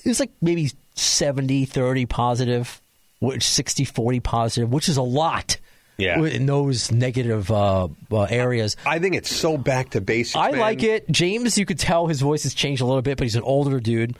it's 0.06 0.20
like 0.20 0.32
maybe 0.42 0.72
70, 1.00 1.66
30 1.66 2.06
positive, 2.06 2.82
which 3.20 3.48
60, 3.48 3.86
40 3.86 4.20
positive, 4.20 4.72
which 4.72 4.90
is 4.90 4.98
a 4.98 5.02
lot. 5.02 5.58
Yeah. 5.98 6.24
In 6.24 6.46
those 6.46 6.94
negative 6.94 7.52
uh, 7.52 7.90
uh, 8.10 8.22
areas. 8.24 8.78
I 8.86 9.00
think 9.00 9.16
it's 9.16 9.36
so 9.36 9.58
back 9.58 9.90
to 9.90 10.02
basics. 10.02 10.38
I 10.38 10.52
man. 10.52 10.60
like 10.62 10.82
it. 10.82 11.10
James, 11.12 11.58
you 11.58 11.66
could 11.66 11.78
tell 11.78 12.08
his 12.08 12.22
voice 12.22 12.44
has 12.44 12.54
changed 12.54 12.82
a 12.82 12.86
little 12.86 13.02
bit, 13.02 13.18
but 13.18 13.26
he's 13.26 13.36
an 13.36 13.44
older 13.44 13.82
dude. 13.82 14.16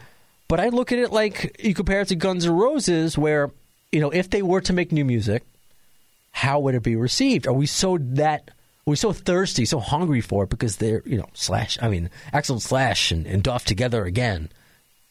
But 0.50 0.60
I 0.60 0.70
look 0.70 0.92
at 0.92 1.00
it 1.00 1.14
like 1.14 1.58
you 1.64 1.74
compare 1.74 2.02
it 2.02 2.10
to 2.10 2.16
Guns 2.16 2.46
N' 2.46 2.52
Roses, 2.52 3.18
where 3.18 3.52
you 3.94 4.02
know 4.02 4.10
if 4.10 4.30
they 4.30 4.42
were 4.42 4.60
to 4.62 4.74
make 4.74 4.92
new 4.92 5.06
music, 5.06 5.44
how 6.32 6.60
would 6.60 6.76
it 6.76 6.84
be 6.84 6.96
received? 6.96 7.48
Are 7.48 7.54
we 7.54 7.66
so 7.66 7.98
that? 7.98 8.50
Are 8.88 8.90
we 8.90 8.96
so 8.96 9.14
thirsty, 9.14 9.66
so 9.66 9.80
hungry 9.80 10.22
for 10.22 10.44
it 10.44 10.50
because 10.50 10.78
they're 10.78 11.04
you 11.06 11.18
know 11.18 11.30
Slash? 11.34 11.78
I 11.82 11.88
mean, 11.88 12.10
Axl 12.34 12.60
Slash 12.60 13.12
and, 13.12 13.28
and 13.28 13.44
Duff 13.44 13.64
together 13.64 14.04
again. 14.04 14.50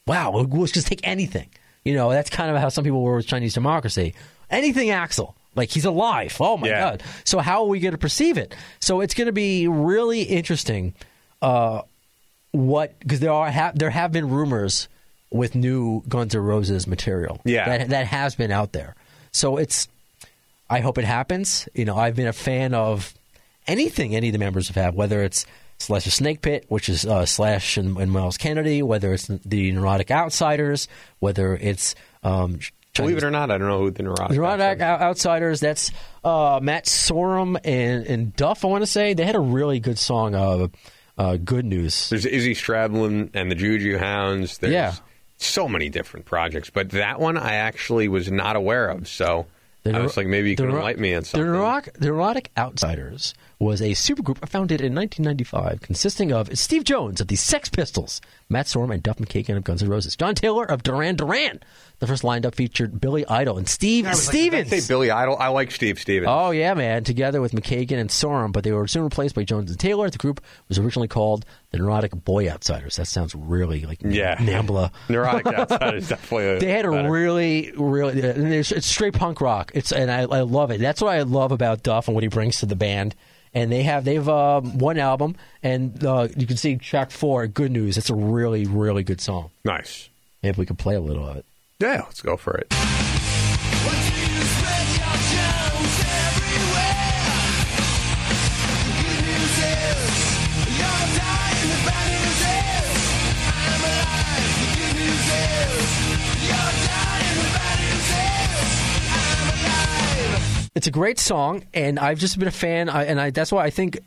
Wow, 0.08 0.30
we'll, 0.32 0.46
we'll 0.46 0.66
just 0.66 0.86
take 0.86 1.00
anything. 1.04 1.48
You 1.84 1.94
know, 1.94 2.10
that's 2.10 2.30
kind 2.30 2.50
of 2.50 2.60
how 2.60 2.68
some 2.70 2.84
people 2.84 3.02
were 3.02 3.16
with 3.16 3.26
Chinese 3.26 3.54
democracy. 3.54 4.14
Anything 4.50 4.88
Axl. 4.88 5.34
Like 5.54 5.70
he's 5.70 5.84
alive. 5.84 6.36
Oh 6.40 6.56
my 6.56 6.68
Yeah. 6.68 6.80
god. 6.80 7.02
So 7.24 7.38
how 7.40 7.62
are 7.62 7.68
we 7.68 7.80
going 7.80 7.92
to 7.92 7.98
perceive 7.98 8.38
it? 8.38 8.54
So 8.80 9.00
it's 9.00 9.14
going 9.14 9.26
to 9.26 9.32
be 9.32 9.66
really 9.68 10.22
interesting. 10.22 10.94
Uh, 11.42 11.82
what 12.52 12.98
because 13.00 13.20
there 13.20 13.32
are 13.32 13.50
ha- 13.50 13.72
there 13.74 13.90
have 13.90 14.10
been 14.12 14.28
rumors 14.30 14.88
with 15.30 15.54
new 15.54 16.02
Guns 16.08 16.34
N' 16.34 16.40
Roses 16.42 16.86
material. 16.86 17.40
Yeah. 17.44 17.78
that 17.78 17.88
that 17.90 18.06
has 18.06 18.34
been 18.34 18.50
out 18.50 18.72
there. 18.72 18.94
So 19.32 19.56
it's. 19.56 19.88
I 20.70 20.80
hope 20.80 20.98
it 20.98 21.04
happens. 21.04 21.68
You 21.74 21.84
know, 21.86 21.96
I've 21.96 22.14
been 22.16 22.26
a 22.26 22.32
fan 22.32 22.74
of 22.74 23.14
anything 23.66 24.14
any 24.14 24.28
of 24.28 24.32
the 24.32 24.38
members 24.38 24.68
have 24.68 24.76
had, 24.76 24.94
whether 24.94 25.22
it's 25.22 25.46
Slash 25.80 26.06
a 26.06 26.10
Snake 26.10 26.42
Pit, 26.42 26.64
which 26.68 26.88
is 26.88 27.06
uh, 27.06 27.24
Slash 27.24 27.76
and, 27.76 27.96
and 27.98 28.10
Myles 28.10 28.36
Kennedy, 28.36 28.82
whether 28.82 29.12
it's 29.12 29.26
the 29.28 29.70
Neurotic 29.72 30.10
Outsiders, 30.10 30.88
whether 31.20 31.54
it's 31.54 31.94
um, 32.22 32.58
Believe 32.94 33.18
it 33.18 33.22
or 33.24 33.30
not, 33.30 33.52
I 33.52 33.58
don't 33.58 33.68
know 33.68 33.78
who 33.78 33.90
the 33.92 34.02
neurotic. 34.02 34.36
Neurotic 34.36 34.78
is. 34.78 34.82
Out- 34.82 35.00
Outsiders. 35.00 35.60
That's 35.60 35.92
uh, 36.24 36.58
Matt 36.60 36.86
Sorum 36.86 37.56
and, 37.64 38.04
and 38.06 38.34
Duff. 38.34 38.64
I 38.64 38.68
want 38.68 38.82
to 38.82 38.86
say 38.88 39.14
they 39.14 39.24
had 39.24 39.36
a 39.36 39.40
really 39.40 39.78
good 39.78 40.00
song. 40.00 40.34
Uh, 40.34 40.66
uh, 41.16 41.36
good 41.36 41.64
news. 41.64 42.08
There's 42.10 42.26
Izzy 42.26 42.54
Stradlin 42.54 43.30
and 43.34 43.50
the 43.50 43.54
Juju 43.54 43.98
Hounds. 43.98 44.58
There's 44.58 44.72
Yeah. 44.72 44.94
so 45.36 45.68
many 45.68 45.88
different 45.90 46.26
projects, 46.26 46.70
but 46.70 46.90
that 46.90 47.20
one 47.20 47.36
I 47.36 47.54
actually 47.54 48.08
was 48.08 48.30
not 48.32 48.56
aware 48.56 48.88
of. 48.88 49.06
So 49.06 49.46
The 49.84 49.94
I 49.96 50.00
was 50.00 50.16
like, 50.16 50.26
maybe 50.26 50.50
you 50.50 50.56
can 50.56 50.66
enlighten 50.70 51.00
me 51.02 51.14
on 51.14 51.20
The 51.22 51.26
something. 51.28 51.46
Neurotic, 51.52 51.94
the 51.94 52.06
Neurotic 52.08 52.50
Outsiders 52.58 53.34
was 53.58 53.80
a 53.80 53.90
supergroup 53.90 54.46
founded 54.48 54.80
in 54.80 54.94
1995 54.94 55.80
consisting 55.80 56.32
of 56.32 56.56
Steve 56.56 56.84
Jones 56.84 57.20
of 57.20 57.26
the 57.26 57.36
Sex 57.36 57.68
Pistols, 57.68 58.20
Matt 58.48 58.66
Sorum 58.66 58.94
and 58.94 59.02
Duff 59.02 59.18
McKagan 59.18 59.56
of 59.56 59.64
Guns 59.64 59.82
N' 59.82 59.88
Roses, 59.88 60.14
John 60.16 60.34
Taylor 60.34 60.64
of 60.64 60.82
Duran 60.82 61.16
Duran. 61.16 61.60
The 61.98 62.06
first 62.06 62.22
lineup 62.22 62.54
featured 62.54 63.00
Billy 63.00 63.26
Idol 63.26 63.58
and 63.58 63.68
Steve 63.68 64.14
Stevens. 64.14 64.68
Say 64.68 64.80
Billy 64.86 65.10
Idol. 65.10 65.36
I 65.40 65.48
like 65.48 65.72
Steve 65.72 65.98
Stevens. 65.98 66.28
Oh 66.30 66.52
yeah, 66.52 66.74
man! 66.74 67.02
Together 67.02 67.40
with 67.40 67.50
McKagan 67.50 67.98
and 67.98 68.08
Sorum, 68.08 68.52
but 68.52 68.62
they 68.62 68.70
were 68.70 68.86
soon 68.86 69.02
replaced 69.02 69.34
by 69.34 69.42
Jones 69.42 69.72
and 69.72 69.80
Taylor. 69.80 70.08
The 70.08 70.18
group 70.18 70.40
was 70.68 70.78
originally 70.78 71.08
called 71.08 71.44
the 71.72 71.78
Neurotic 71.78 72.12
Boy 72.12 72.48
Outsiders. 72.48 72.96
That 72.96 73.06
sounds 73.06 73.34
really 73.34 73.84
like 73.84 73.98
yeah, 74.02 74.36
Nambla. 74.36 74.92
Neurotic 75.08 75.46
Outsiders 75.48 76.08
definitely. 76.08 76.58
They 76.68 76.70
had 76.70 76.84
a 76.84 76.90
better. 76.90 77.10
really, 77.10 77.72
really. 77.76 78.22
Uh, 78.22 78.28
and 78.28 78.52
It's, 78.52 78.70
it's 78.70 78.86
straight 78.86 79.14
punk 79.14 79.40
rock. 79.40 79.72
It's 79.74 79.90
and 79.90 80.08
I, 80.08 80.20
I 80.20 80.42
love 80.42 80.70
it. 80.70 80.80
That's 80.80 81.02
what 81.02 81.12
I 81.12 81.22
love 81.22 81.50
about 81.50 81.82
Duff 81.82 82.06
and 82.06 82.14
what 82.14 82.22
he 82.22 82.28
brings 82.28 82.60
to 82.60 82.66
the 82.66 82.76
band. 82.76 83.16
And 83.54 83.72
they 83.72 83.82
have 83.82 84.04
they've 84.04 84.28
um, 84.28 84.78
one 84.78 84.98
album, 84.98 85.36
and 85.62 86.04
uh, 86.04 86.28
you 86.36 86.46
can 86.46 86.56
see 86.56 86.76
track 86.76 87.10
four, 87.10 87.46
"Good 87.46 87.72
News." 87.72 87.96
It's 87.96 88.10
a 88.10 88.14
really, 88.14 88.66
really 88.66 89.02
good 89.02 89.20
song. 89.20 89.50
nice. 89.64 90.08
Maybe 90.42 90.56
we 90.58 90.66
could 90.66 90.78
play 90.78 90.94
a 90.94 91.00
little 91.00 91.26
of 91.26 91.36
it. 91.36 91.44
Yeah, 91.80 92.02
let's 92.04 92.20
go 92.22 92.36
for 92.36 92.56
it. 92.58 92.72
It's 110.78 110.86
a 110.86 110.92
great 110.92 111.18
song, 111.18 111.64
and 111.74 111.98
I've 111.98 112.20
just 112.20 112.38
been 112.38 112.46
a 112.46 112.52
fan, 112.52 112.88
I, 112.88 113.06
and 113.06 113.20
I, 113.20 113.30
that's 113.30 113.50
why 113.50 113.64
I 113.64 113.70
think 113.70 113.98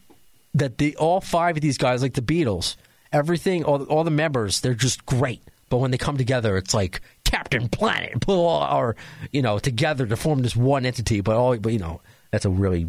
that 0.53 0.77
the 0.77 0.95
all 0.95 1.19
five 1.19 1.57
of 1.57 1.61
these 1.61 1.77
guys, 1.77 2.01
like 2.01 2.13
the 2.13 2.21
Beatles, 2.21 2.77
everything, 3.11 3.65
all, 3.65 3.83
all 3.83 4.05
the 4.05 4.09
members, 4.09 4.61
they're 4.61 4.73
just 4.73 5.05
great. 5.05 5.41
But 5.67 5.79
when 5.79 5.91
they 5.91 5.97
come 5.97 6.15
together, 6.15 6.55
it's 6.55 6.73
like 6.73 7.01
Captain 7.25 7.67
Planet, 7.67 8.21
put 8.21 8.35
all 8.37 8.61
our, 8.61 8.95
you 9.33 9.41
know, 9.41 9.59
together 9.59 10.05
to 10.05 10.15
form 10.15 10.43
this 10.43 10.55
one 10.55 10.85
entity. 10.85 11.19
But 11.19 11.35
all, 11.35 11.57
but 11.57 11.73
you 11.73 11.79
know, 11.79 11.99
that's 12.31 12.45
a 12.45 12.49
really 12.49 12.87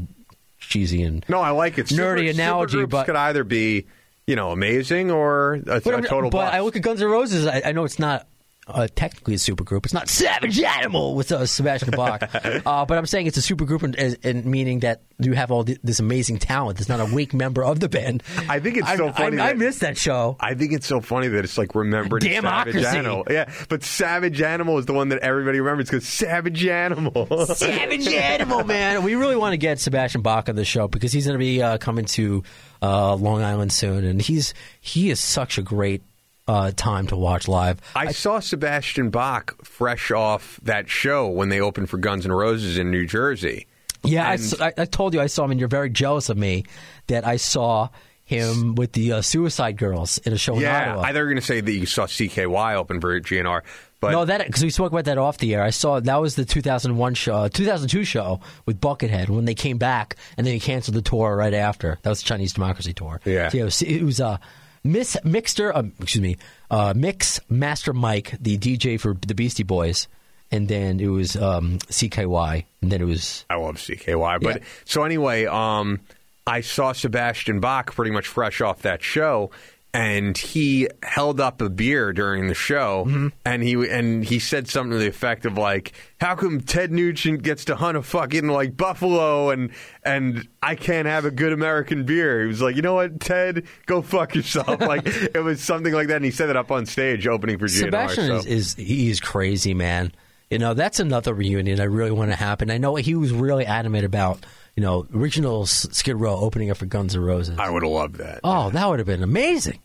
cheesy 0.60 1.02
and 1.02 1.24
No, 1.28 1.40
I 1.40 1.50
like 1.50 1.76
it. 1.76 1.86
Nerdy 1.86 2.30
analogy, 2.30 2.78
supergroups 2.78 2.88
but- 2.90 3.06
could 3.06 3.16
either 3.16 3.42
be, 3.42 3.86
you 4.28 4.36
know, 4.36 4.52
amazing 4.52 5.10
or 5.10 5.54
a, 5.54 5.80
But, 5.80 5.86
a 5.88 6.02
total. 6.02 6.30
but 6.30 6.38
bust. 6.44 6.54
I 6.54 6.60
look 6.60 6.76
at 6.76 6.82
Guns 6.82 7.02
N' 7.02 7.08
Roses. 7.08 7.48
I, 7.48 7.62
I 7.66 7.72
know 7.72 7.82
it's 7.82 7.98
not 7.98 8.28
uh, 8.68 8.86
technically 8.94 9.34
a 9.34 9.38
supergroup. 9.38 9.84
It's 9.84 9.94
not 9.94 10.08
Savage 10.08 10.60
Animal 10.60 11.14
with 11.14 11.32
uh, 11.32 11.46
Sebastian 11.46 11.90
Bach, 11.90 12.22
uh, 12.66 12.84
but 12.86 12.96
I'm 12.96 13.06
saying 13.06 13.26
it's 13.26 13.36
a 13.36 13.40
supergroup, 13.40 13.82
in 14.24 14.50
meaning 14.50 14.80
that 14.80 15.02
you 15.18 15.32
have 15.32 15.50
all 15.50 15.64
th- 15.64 15.78
this 15.82 15.98
amazing 16.00 16.38
talent. 16.38 16.78
There's 16.78 16.88
not 16.88 17.00
a 17.00 17.12
weak 17.12 17.34
member 17.34 17.64
of 17.64 17.80
the 17.80 17.88
band. 17.88 18.22
I 18.48 18.60
think 18.60 18.76
it's 18.76 18.96
so 18.96 19.12
funny 19.12 19.38
I, 19.38 19.44
I 19.44 19.48
that- 19.48 19.58
missed 19.58 19.80
that 19.80 19.96
show. 19.98 20.36
I 20.40 20.54
think 20.54 20.72
it's 20.72 20.86
so 20.86 21.00
funny 21.00 21.28
that 21.28 21.44
it's 21.44 21.58
like 21.58 21.74
remembered 21.74 22.24
as 22.24 22.40
Savage 22.42 22.76
Animal. 22.84 23.24
Yeah, 23.28 23.52
but 23.68 23.82
Savage 23.82 24.40
Animal 24.40 24.78
is 24.78 24.86
the 24.86 24.92
one 24.92 25.08
that 25.08 25.18
everybody 25.20 25.60
remembers 25.60 25.88
because 25.90 26.06
Savage 26.06 26.64
Animal. 26.64 27.46
Savage 27.54 28.06
Animal, 28.08 28.64
man. 28.64 29.02
We 29.02 29.16
really 29.16 29.36
want 29.36 29.54
to 29.54 29.58
get 29.58 29.80
Sebastian 29.80 30.22
Bach 30.22 30.48
on 30.48 30.54
the 30.56 30.64
show 30.64 30.86
because 30.88 31.12
he's 31.12 31.26
going 31.26 31.34
to 31.34 31.44
be 31.44 31.60
uh, 31.62 31.78
coming 31.78 32.04
to 32.04 32.42
uh, 32.80 33.14
Long 33.16 33.42
Island 33.42 33.72
soon, 33.72 34.04
and 34.04 34.22
he's 34.22 34.54
he 34.80 35.10
is 35.10 35.18
such 35.20 35.58
a 35.58 35.62
great 35.62 36.02
uh, 36.48 36.72
time 36.76 37.06
to 37.08 37.16
watch 37.16 37.48
live. 37.48 37.80
I 37.94 38.12
saw 38.12 38.40
Sebastian 38.40 39.10
Bach 39.10 39.54
fresh 39.64 40.10
off 40.10 40.58
that 40.64 40.88
show 40.88 41.28
when 41.28 41.48
they 41.48 41.60
opened 41.60 41.88
for 41.90 41.98
Guns 41.98 42.24
N' 42.26 42.32
Roses 42.32 42.78
in 42.78 42.90
New 42.90 43.06
Jersey. 43.06 43.66
Yeah, 44.04 44.28
I 44.28 44.34
And- 44.34 44.54
I, 44.60 44.72
I 44.78 44.84
told 44.86 45.14
you 45.14 45.20
I 45.20 45.26
saw 45.26 45.44
him, 45.44 45.52
and 45.52 45.60
you're 45.60 45.68
very 45.68 45.90
jealous 45.90 46.28
of 46.28 46.36
me 46.36 46.64
that 47.06 47.24
I 47.26 47.36
saw 47.36 47.88
him 48.24 48.74
with 48.74 48.92
the 48.92 49.12
uh, 49.12 49.22
Suicide 49.22 49.76
Girls 49.76 50.18
in 50.18 50.32
a 50.32 50.38
show 50.38 50.54
in 50.54 50.60
Yeah, 50.62 50.90
Ottawa. 50.92 51.02
I 51.02 51.06
thought 51.08 51.14
you 51.18 51.20
were 51.20 51.26
going 51.26 51.36
to 51.36 51.42
say 51.42 51.60
that 51.60 51.72
you 51.72 51.86
saw 51.86 52.06
CKY 52.06 52.74
open 52.74 53.00
for 53.00 53.20
GNR, 53.20 53.62
but 54.00 54.10
no, 54.10 54.24
that 54.24 54.44
because 54.46 54.64
we 54.64 54.70
spoke 54.70 54.90
about 54.90 55.04
that 55.04 55.18
off 55.18 55.38
the 55.38 55.54
air. 55.54 55.62
I 55.62 55.70
saw 55.70 56.00
that 56.00 56.20
was 56.20 56.34
the 56.34 56.44
2001 56.44 57.14
show, 57.14 57.34
uh, 57.34 57.48
2002 57.48 58.04
show 58.04 58.40
with 58.66 58.80
Buckethead 58.80 59.28
when 59.28 59.44
they 59.44 59.54
came 59.54 59.78
back, 59.78 60.16
and 60.36 60.44
then 60.46 60.54
he 60.54 60.60
canceled 60.60 60.96
the 60.96 61.02
tour 61.02 61.36
right 61.36 61.54
after. 61.54 61.98
That 62.02 62.10
was 62.10 62.20
the 62.22 62.26
Chinese 62.26 62.52
Democracy 62.54 62.92
tour. 62.92 63.20
Yeah. 63.24 63.50
So, 63.50 63.58
it 63.58 63.64
was, 63.64 63.82
it 63.82 64.02
was 64.02 64.20
uh, 64.20 64.38
Miss 64.84 65.16
Mixter, 65.24 65.74
um, 65.74 65.92
excuse 66.00 66.22
me, 66.22 66.36
uh, 66.70 66.92
Mix 66.96 67.40
Master 67.48 67.92
Mike, 67.92 68.34
the 68.40 68.58
DJ 68.58 68.98
for 68.98 69.14
the 69.26 69.34
Beastie 69.34 69.62
Boys, 69.62 70.08
and 70.50 70.66
then 70.68 70.98
it 71.00 71.06
was 71.08 71.36
um, 71.36 71.78
CKY, 71.78 72.64
and 72.82 72.90
then 72.92 73.00
it 73.00 73.04
was 73.06 73.44
I 73.48 73.56
love 73.56 73.76
CKY. 73.76 74.40
But 74.42 74.56
Yeah. 74.58 74.64
so 74.84 75.04
anyway, 75.04 75.46
um, 75.46 76.00
I 76.46 76.60
saw 76.62 76.92
Sebastian 76.92 77.60
Bach 77.60 77.94
pretty 77.94 78.10
much 78.10 78.26
fresh 78.26 78.60
off 78.60 78.82
that 78.82 79.02
show, 79.02 79.50
and 79.94 80.38
he 80.38 80.88
held 81.02 81.38
up 81.38 81.60
a 81.60 81.68
beer 81.68 82.12
during 82.14 82.48
the 82.48 82.54
show, 82.54 83.04
Mm-hmm. 83.06 83.28
and 83.44 83.62
he 83.62 83.74
and 83.90 84.24
he 84.24 84.38
said 84.38 84.68
something 84.68 84.92
to 84.92 84.98
the 84.98 85.08
effect 85.08 85.44
of 85.44 85.58
like, 85.58 85.92
"How 86.20 86.34
come 86.34 86.60
Ted 86.60 86.90
Nugent 86.90 87.42
gets 87.42 87.66
to 87.66 87.76
hunt 87.76 87.96
a 87.98 88.02
fucking 88.02 88.48
like 88.48 88.76
buffalo, 88.76 89.50
and 89.50 89.70
and 90.02 90.48
I 90.62 90.74
can't 90.76 91.06
have 91.06 91.24
a 91.26 91.30
good 91.30 91.52
American 91.52 92.04
beer?" 92.04 92.40
He 92.42 92.46
was 92.46 92.62
like, 92.62 92.76
"You 92.76 92.82
know 92.82 92.94
what, 92.94 93.20
Ted, 93.20 93.64
go 93.86 94.00
fuck 94.00 94.34
yourself." 94.34 94.80
like 94.80 95.06
it 95.06 95.42
was 95.44 95.62
something 95.62 95.92
like 95.92 96.08
that, 96.08 96.16
and 96.16 96.24
he 96.24 96.30
said 96.30 96.48
it 96.48 96.56
up 96.56 96.70
on 96.70 96.86
stage 96.86 97.26
opening 97.26 97.58
for 97.58 97.66
GNR. 97.66 97.78
Sebastian 97.80 98.26
so. 98.26 98.36
is, 98.36 98.46
is 98.46 98.74
he's 98.76 99.20
crazy, 99.20 99.74
man. 99.74 100.12
You 100.50 100.58
know, 100.58 100.74
that's 100.74 101.00
another 101.00 101.32
reunion 101.32 101.80
I 101.80 101.84
really 101.84 102.10
want 102.10 102.30
to 102.30 102.36
happen. 102.36 102.70
I 102.70 102.76
know 102.78 102.94
he 102.96 103.14
was 103.14 103.32
really 103.32 103.64
adamant 103.64 104.04
about, 104.04 104.44
you 104.76 104.82
know, 104.82 105.06
original 105.14 105.66
Skid 105.66 106.16
Row 106.16 106.36
opening 106.36 106.70
up 106.70 106.76
for 106.78 106.86
Guns 106.86 107.14
N' 107.14 107.22
Roses. 107.22 107.58
I 107.58 107.68
would 107.70 107.82
have 107.82 107.92
loved 107.92 108.16
that. 108.16 108.40
Oh, 108.44 108.70
that 108.70 108.88
would 108.88 108.98
have 108.98 109.06
been 109.06 109.22
amazing. 109.22 109.78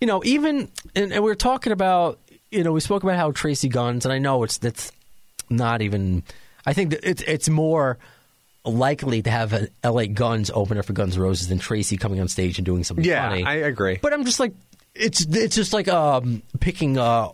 You 0.00 0.06
know, 0.06 0.22
even 0.24 0.68
and, 0.94 1.12
and 1.12 1.24
we 1.24 1.30
are 1.30 1.34
talking 1.36 1.72
about, 1.72 2.18
you 2.50 2.62
know, 2.62 2.72
we 2.72 2.80
spoke 2.80 3.02
about 3.02 3.16
how 3.16 3.32
Tracii 3.32 3.70
Guns, 3.70 4.04
and 4.04 4.12
I 4.12 4.18
know 4.18 4.42
it's 4.42 4.58
that's 4.58 4.92
not 5.48 5.80
even. 5.82 6.22
I 6.66 6.72
think 6.72 6.90
that 6.90 7.08
it's 7.08 7.22
it's 7.22 7.48
more 7.48 7.96
likely 8.64 9.22
to 9.22 9.30
have 9.30 9.52
an 9.52 9.68
L.A. 9.84 10.08
Guns 10.08 10.50
opener 10.52 10.82
for 10.82 10.92
Guns 10.92 11.16
N' 11.16 11.22
Roses 11.22 11.48
than 11.48 11.58
Tracii 11.58 11.98
coming 11.98 12.20
on 12.20 12.28
stage 12.28 12.58
and 12.58 12.66
doing 12.66 12.84
something 12.84 13.04
Yeah, 13.04 13.28
funny. 13.28 13.44
I 13.44 13.54
agree. 13.54 13.98
But 14.02 14.12
I'm 14.12 14.24
just 14.24 14.40
like, 14.40 14.52
it's 14.94 15.24
it's 15.24 15.54
just 15.56 15.72
like 15.72 15.88
um, 15.88 16.42
picking 16.60 16.98
uh, 16.98 17.28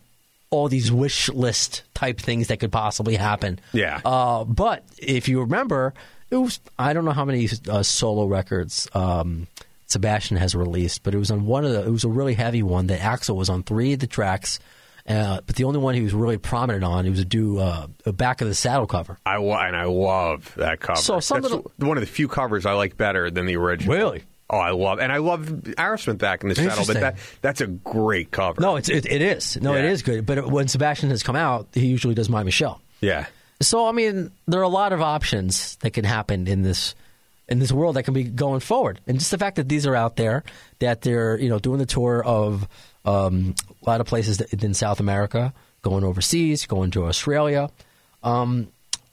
all 0.50 0.68
these 0.68 0.92
wish 0.92 1.30
list 1.30 1.82
type 1.94 2.20
things 2.20 2.48
that 2.48 2.60
could 2.60 2.70
possibly 2.70 3.16
happen. 3.16 3.58
Yeah. 3.72 4.00
Uh, 4.04 4.44
but 4.44 4.84
if 4.98 5.28
you 5.28 5.40
remember, 5.40 5.94
it 6.32 6.36
was 6.36 6.58
I 6.78 6.92
don't 6.92 7.04
know 7.04 7.12
how 7.12 7.24
many 7.24 7.48
uh, 7.68 7.82
solo 7.82 8.26
records 8.26 8.88
um, 8.94 9.46
Sebastian 9.86 10.38
has 10.38 10.54
released, 10.54 11.02
but 11.02 11.14
it 11.14 11.18
was 11.18 11.30
on 11.30 11.46
one 11.46 11.64
of 11.64 11.72
the. 11.72 11.84
It 11.84 11.90
was 11.90 12.04
a 12.04 12.08
really 12.08 12.34
heavy 12.34 12.62
one 12.62 12.86
that 12.88 13.00
Axl 13.00 13.36
was 13.36 13.48
on 13.50 13.62
three 13.62 13.92
of 13.92 13.98
the 14.00 14.06
tracks. 14.06 14.58
Uh, 15.06 15.40
but 15.46 15.56
the 15.56 15.64
only 15.64 15.80
one 15.80 15.94
he 15.96 16.00
was 16.00 16.14
really 16.14 16.38
prominent 16.38 16.84
on, 16.84 17.04
he 17.04 17.10
was 17.10 17.18
a 17.18 17.24
do 17.24 17.58
uh, 17.58 17.88
a 18.06 18.12
back 18.12 18.40
in 18.40 18.48
the 18.48 18.54
saddle 18.54 18.86
cover. 18.86 19.18
I 19.26 19.36
and 19.36 19.76
I 19.76 19.84
love 19.84 20.54
that 20.56 20.78
cover. 20.80 21.00
So 21.00 21.18
some 21.20 21.42
That's 21.42 21.52
of 21.54 21.66
one 21.78 21.96
of 21.96 22.02
the 22.02 22.06
few 22.06 22.28
covers 22.28 22.66
I 22.66 22.72
like 22.74 22.96
better 22.96 23.28
than 23.30 23.46
the 23.46 23.56
original. 23.56 23.96
Really? 23.96 24.22
Oh, 24.48 24.58
I 24.58 24.70
love, 24.70 25.00
and 25.00 25.10
I 25.10 25.16
love 25.16 25.40
Aerosmith 25.46 26.18
back 26.18 26.42
in 26.42 26.50
the 26.50 26.54
saddle. 26.54 26.84
But 26.86 27.00
that 27.00 27.16
that's 27.40 27.60
a 27.60 27.66
great 27.66 28.30
cover. 28.30 28.60
No, 28.60 28.76
it's 28.76 28.88
it, 28.88 29.04
it 29.10 29.22
is. 29.22 29.56
No, 29.60 29.74
it 29.74 29.82
Yeah. 29.82 29.90
is 29.90 30.02
good. 30.02 30.24
But 30.24 30.46
when 30.46 30.68
Sebastian 30.68 31.10
has 31.10 31.22
come 31.24 31.36
out, 31.36 31.68
he 31.72 31.86
usually 31.86 32.14
does 32.14 32.28
My 32.28 32.44
Michelle. 32.44 32.80
yeah, 33.00 33.26
So 33.62 33.86
I 33.86 33.92
mean, 33.92 34.30
there 34.46 34.60
are 34.60 34.64
a 34.64 34.68
lot 34.68 34.92
of 34.92 35.00
options 35.00 35.76
that 35.76 35.92
can 35.92 36.04
happen 36.04 36.46
in 36.46 36.62
this 36.62 36.94
in 37.48 37.58
this 37.58 37.72
world 37.72 37.96
that 37.96 38.04
can 38.04 38.14
be 38.14 38.24
going 38.24 38.60
forward, 38.60 39.00
and 39.06 39.18
just 39.18 39.30
the 39.30 39.38
fact 39.38 39.56
that 39.56 39.68
these 39.68 39.86
are 39.86 39.94
out 39.94 40.16
there, 40.16 40.44
that 40.78 41.02
they're 41.02 41.38
you 41.38 41.48
know 41.48 41.58
doing 41.58 41.78
the 41.78 41.86
tour 41.86 42.22
of 42.24 42.68
um, 43.04 43.54
a 43.84 43.90
lot 43.90 44.00
of 44.00 44.06
places 44.06 44.40
in 44.40 44.74
South 44.74 45.00
America, 45.00 45.52
going 45.82 46.04
overseas, 46.04 46.66
going 46.66 46.90
to 46.92 47.04
Australia. 47.06 47.70
Um, 48.22 48.68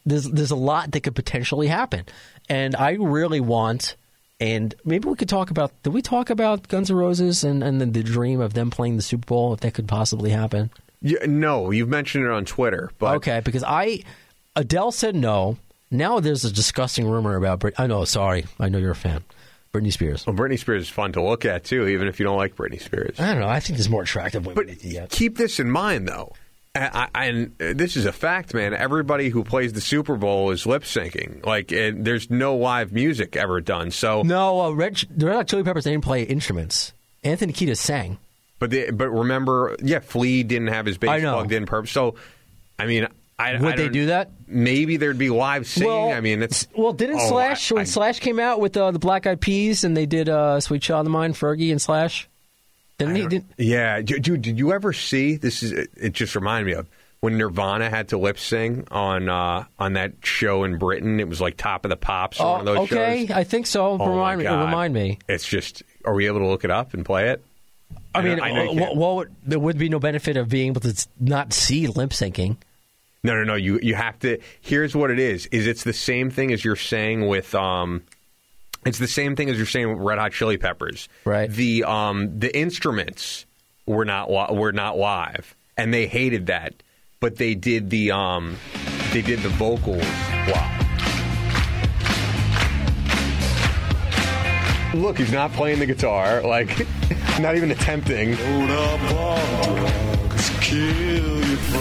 there's 0.06 0.26
there's 0.26 0.52
a 0.52 0.56
lot 0.56 0.91
that 0.91 1.02
could 1.02 1.16
potentially 1.16 1.68
happen, 1.68 2.06
and 2.47 2.76
I 2.76 2.91
really 2.91 3.39
want. 3.39 3.95
And 4.41 4.74
maybe 4.86 5.10
we 5.10 5.16
could 5.16 5.28
talk 5.28 5.52
about. 5.52 5.72
Did 5.84 5.93
we 5.93 6.02
talk 6.02 6.30
about 6.30 6.70
Guns 6.70 6.89
N' 6.89 6.95
Roses 6.95 7.43
and, 7.43 7.62
and 7.62 7.82
the, 7.82 7.86
the 7.86 8.04
dream 8.04 8.39
of 8.39 8.54
them 8.54 8.70
playing 8.70 8.95
the 8.95 9.02
Super 9.02 9.26
Bowl 9.26 9.54
if 9.54 9.60
that 9.60 9.74
could 9.74 9.86
possibly 9.86 10.30
happen? 10.30 10.70
Yeah, 11.02 11.26
no, 11.26 11.72
you've 11.72 11.89
mentioned 11.89 12.24
it 12.24 12.32
on 12.32 12.45
Twitter, 12.45 12.89
but 13.00 13.18
okay, 13.18 13.41
because 13.43 13.66
I 13.66 14.04
Adele 14.60 14.91
said 14.91 15.16
no. 15.16 15.57
Now 15.89 16.20
there's 16.20 16.43
a 16.43 16.51
disgusting 16.51 17.07
rumor 17.07 17.36
about 17.38 17.60
Brit. 17.60 17.80
I 17.80 17.88
know. 17.88 18.03
Sorry, 18.03 18.45
I 18.60 18.68
know 18.68 18.78
you're 18.78 18.91
a 18.91 18.95
fan. 18.95 19.24
Britney 19.74 19.93
Spears. 19.93 20.28
well, 20.28 20.36
Britney 20.36 20.60
Spears 20.60 20.84
is 20.84 20.89
fun 20.89 21.14
to 21.14 21.22
look 21.22 21.45
at 21.45 21.64
too, 21.64 21.88
even 21.88 22.07
if 22.07 22.20
you 22.20 22.26
don't 22.26 22.36
like 22.36 22.55
Britney 22.55 22.82
Spears. 22.82 23.20
I 23.20 23.32
don't 23.32 23.39
know. 23.39 23.47
I 23.47 23.62
think 23.62 23.78
there's 23.78 23.89
more 23.89 24.01
attractive 24.01 24.45
women. 24.45 24.66
But 24.66 25.10
keep 25.10 25.38
this 25.38 25.60
in 25.60 25.72
mind, 25.72 26.07
though. 26.07 26.34
I, 26.76 27.07
I, 27.14 27.26
and 27.28 27.62
uh, 27.62 27.74
this 27.74 27.95
is 27.95 28.05
a 28.05 28.12
fact, 28.12 28.53
man. 28.53 28.74
Everybody 28.74 29.30
who 29.30 29.43
plays 29.43 29.74
the 29.74 29.82
Super 29.82 30.16
Bowl 30.18 30.51
is 30.51 30.66
lip 30.66 30.84
syncing. 30.84 31.45
Like, 31.45 31.70
there's 31.70 32.30
no 32.30 32.55
live 32.57 32.91
music 32.91 33.36
ever 33.36 33.62
done. 33.62 33.91
So, 33.91 34.24
no, 34.24 34.62
uh, 34.62 34.72
Red, 34.72 35.03
the 35.16 35.28
Red 35.28 35.36
Hot 35.36 35.47
Chili 35.47 35.64
Peppers 35.64 35.86
they 35.86 35.91
didn't 35.91 36.03
play 36.03 36.24
instruments. 36.24 36.93
Anthony 37.24 37.53
Kiedis 37.53 37.78
sang. 37.78 38.18
But 38.60 38.72
the, 38.72 38.91
but 38.91 39.10
remember, 39.10 39.78
yeah, 39.82 39.99
Flea 39.99 40.43
didn't 40.43 40.68
have 40.68 40.86
his 40.86 40.97
bass 40.97 41.22
plugged 41.22 41.51
in. 41.53 41.66
Perp. 41.66 41.88
So, 41.88 42.16
I 42.78 42.86
mean, 42.86 43.07
I 43.39 43.53
Would 43.57 43.73
I 43.73 43.75
they 43.77 43.89
don't- 43.89 44.07
that? 44.07 44.31
Maybe 44.47 44.97
there'd 44.97 45.17
be 45.17 45.29
live 45.29 45.65
singing. 45.65 45.89
Well, 45.89 46.11
I 46.11 46.19
mean, 46.21 46.41
it's 46.43 46.67
Well, 46.75 46.91
didn't 46.91 47.19
Oh, 47.21 47.29
Slash 47.29 47.71
I- 47.71 47.75
when 47.75 47.81
I- 47.81 47.85
Slash 47.85 48.19
came 48.19 48.39
out 48.39 48.59
with 48.59 48.75
uh, 48.75 48.91
the 48.91 48.99
Black 48.99 49.25
Eyed 49.25 49.39
Peas 49.39 49.83
and 49.83 49.95
they 49.95 50.05
did 50.05 50.27
uh, 50.27 50.59
"Sweet 50.59 50.81
Child 50.81 51.05
of 51.07 51.11
Mine," 51.13 51.33
Fergie 51.33 51.71
and 51.71 51.81
Slash? 51.81 52.27
Didn't 52.97 53.15
he? 53.15 53.27
don't- 53.27 53.45
yeah, 53.57 54.01
dude, 54.01 54.41
did 54.41 54.59
you 54.59 54.73
ever 54.73 54.91
see? 54.91 55.37
This 55.37 55.63
is 55.63 55.71
it. 55.71 56.11
Just 56.13 56.35
reminded 56.35 56.65
me 56.65 56.73
of 56.73 56.87
when 57.21 57.37
Nirvana 57.37 57.89
had 57.89 58.09
to 58.09 58.17
lip 58.17 58.37
sing 58.39 58.85
on 58.91 59.29
uh, 59.29 59.63
on 59.77 59.93
that 59.93 60.13
show 60.23 60.65
in 60.65 60.77
Britain. 60.77 61.19
It 61.21 61.29
was 61.29 61.39
like 61.39 61.55
Top 61.55 61.85
of 61.85 61.89
the 61.89 61.95
Pops 61.97 62.41
or 62.41 62.45
oh, 62.45 62.51
one 62.51 62.59
of 62.61 62.65
those 62.65 62.77
okay, 62.91 63.27
shows. 63.27 63.37
I 63.37 63.43
think 63.45 63.67
so. 63.67 63.97
Oh, 64.01 64.09
remind 64.09 64.39
me. 64.41 64.47
Remind 64.47 64.93
me. 64.93 65.19
It's 65.29 65.47
just. 65.47 65.83
Are 66.03 66.13
we 66.13 66.27
able 66.27 66.39
to 66.39 66.47
look 66.47 66.63
it 66.65 66.71
up 66.71 66.93
and 66.93 67.05
play 67.05 67.29
it? 67.29 67.43
I 68.13 68.21
know- 68.21 68.29
mean, 68.29 68.39
I 68.41 68.51
know 68.51 68.61
uh, 68.63 68.65
can't. 68.73 68.79
what, 68.79 68.95
what 68.97 69.15
would, 69.15 69.35
there 69.45 69.59
would 69.59 69.77
be 69.77 69.87
no 69.87 69.99
benefit 69.99 70.35
of 70.37 70.49
being 70.49 70.69
able 70.69 70.81
to 70.81 71.07
not 71.19 71.53
see 71.53 71.87
lip 71.87 72.09
syncing. 72.09 72.57
No, 73.24 73.36
no, 73.36 73.43
no. 73.43 73.55
You 73.55 73.80
you 73.82 73.95
have 73.95 74.17
to. 74.20 74.39
Here's 74.61 74.95
what 74.95 75.11
it 75.11 75.20
is: 75.20 75.47
is 75.47 75.67
it's 75.67 75.84
the 75.84 75.93
same 75.93 76.30
thing 76.30 76.51
as 76.51 76.63
you're 76.63 76.76
saying 76.76 77.28
with 77.28 77.53
um, 77.53 78.03
it's 78.86 78.99
the 78.99 79.07
same 79.07 79.36
thing 79.36 79.49
as 79.49 79.57
you're 79.57 79.65
saying 79.65 79.89
with 79.89 79.99
Red 79.99 80.20
Hot 80.20 80.32
Chili 80.32 80.57
Peppers. 80.57 81.09
Right. 81.26 81.49
The 81.49 81.84
um 81.84 82.39
the 82.39 82.55
instruments 82.57 83.45
were 83.86 84.05
not 84.05 84.30
li- 84.32 84.57
were 84.57 84.72
not 84.72 84.97
live, 84.97 85.55
and 85.78 85.93
they 85.93 86.07
hated 86.07 86.47
that, 86.47 86.76
but 87.20 87.36
they 87.36 87.55
did 87.55 87.89
the 87.89 88.11
um 88.11 88.55
they 89.11 89.22
did 89.22 89.39
the 89.39 89.49
vocals 89.49 90.01
live. 90.47 90.76
Look, 94.93 95.20
he's 95.20 95.32
not 95.32 95.51
playing 95.53 95.80
the 95.80 95.86
guitar. 95.86 96.41
Like, 96.41 96.70
not 97.39 97.55
even 97.55 97.70
attempting. 97.70 98.36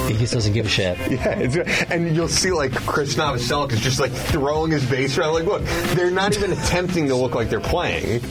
He 0.07 0.17
just 0.17 0.33
doesn't 0.33 0.53
give 0.53 0.67
a 0.67 0.69
shit. 0.69 0.99
Yeah, 1.11 1.39
it's, 1.39 1.57
and 1.91 2.15
you'll 2.15 2.29
see 2.29 2.51
like 2.51 2.73
Chris 2.87 3.15
Novoselic 3.15 3.73
is 3.73 3.81
just 3.81 3.99
like 4.01 4.13
throwing 4.13 4.71
his 4.71 4.85
bass 4.89 5.17
around. 5.19 5.35
Like, 5.35 5.45
look, 5.45 5.63
they're 5.95 6.11
not 6.11 6.37
even 6.37 6.53
attempting 6.53 7.09
to 7.09 7.15
look 7.15 7.35
like 7.35 7.49
they're 7.51 7.61
playing. 7.61 8.23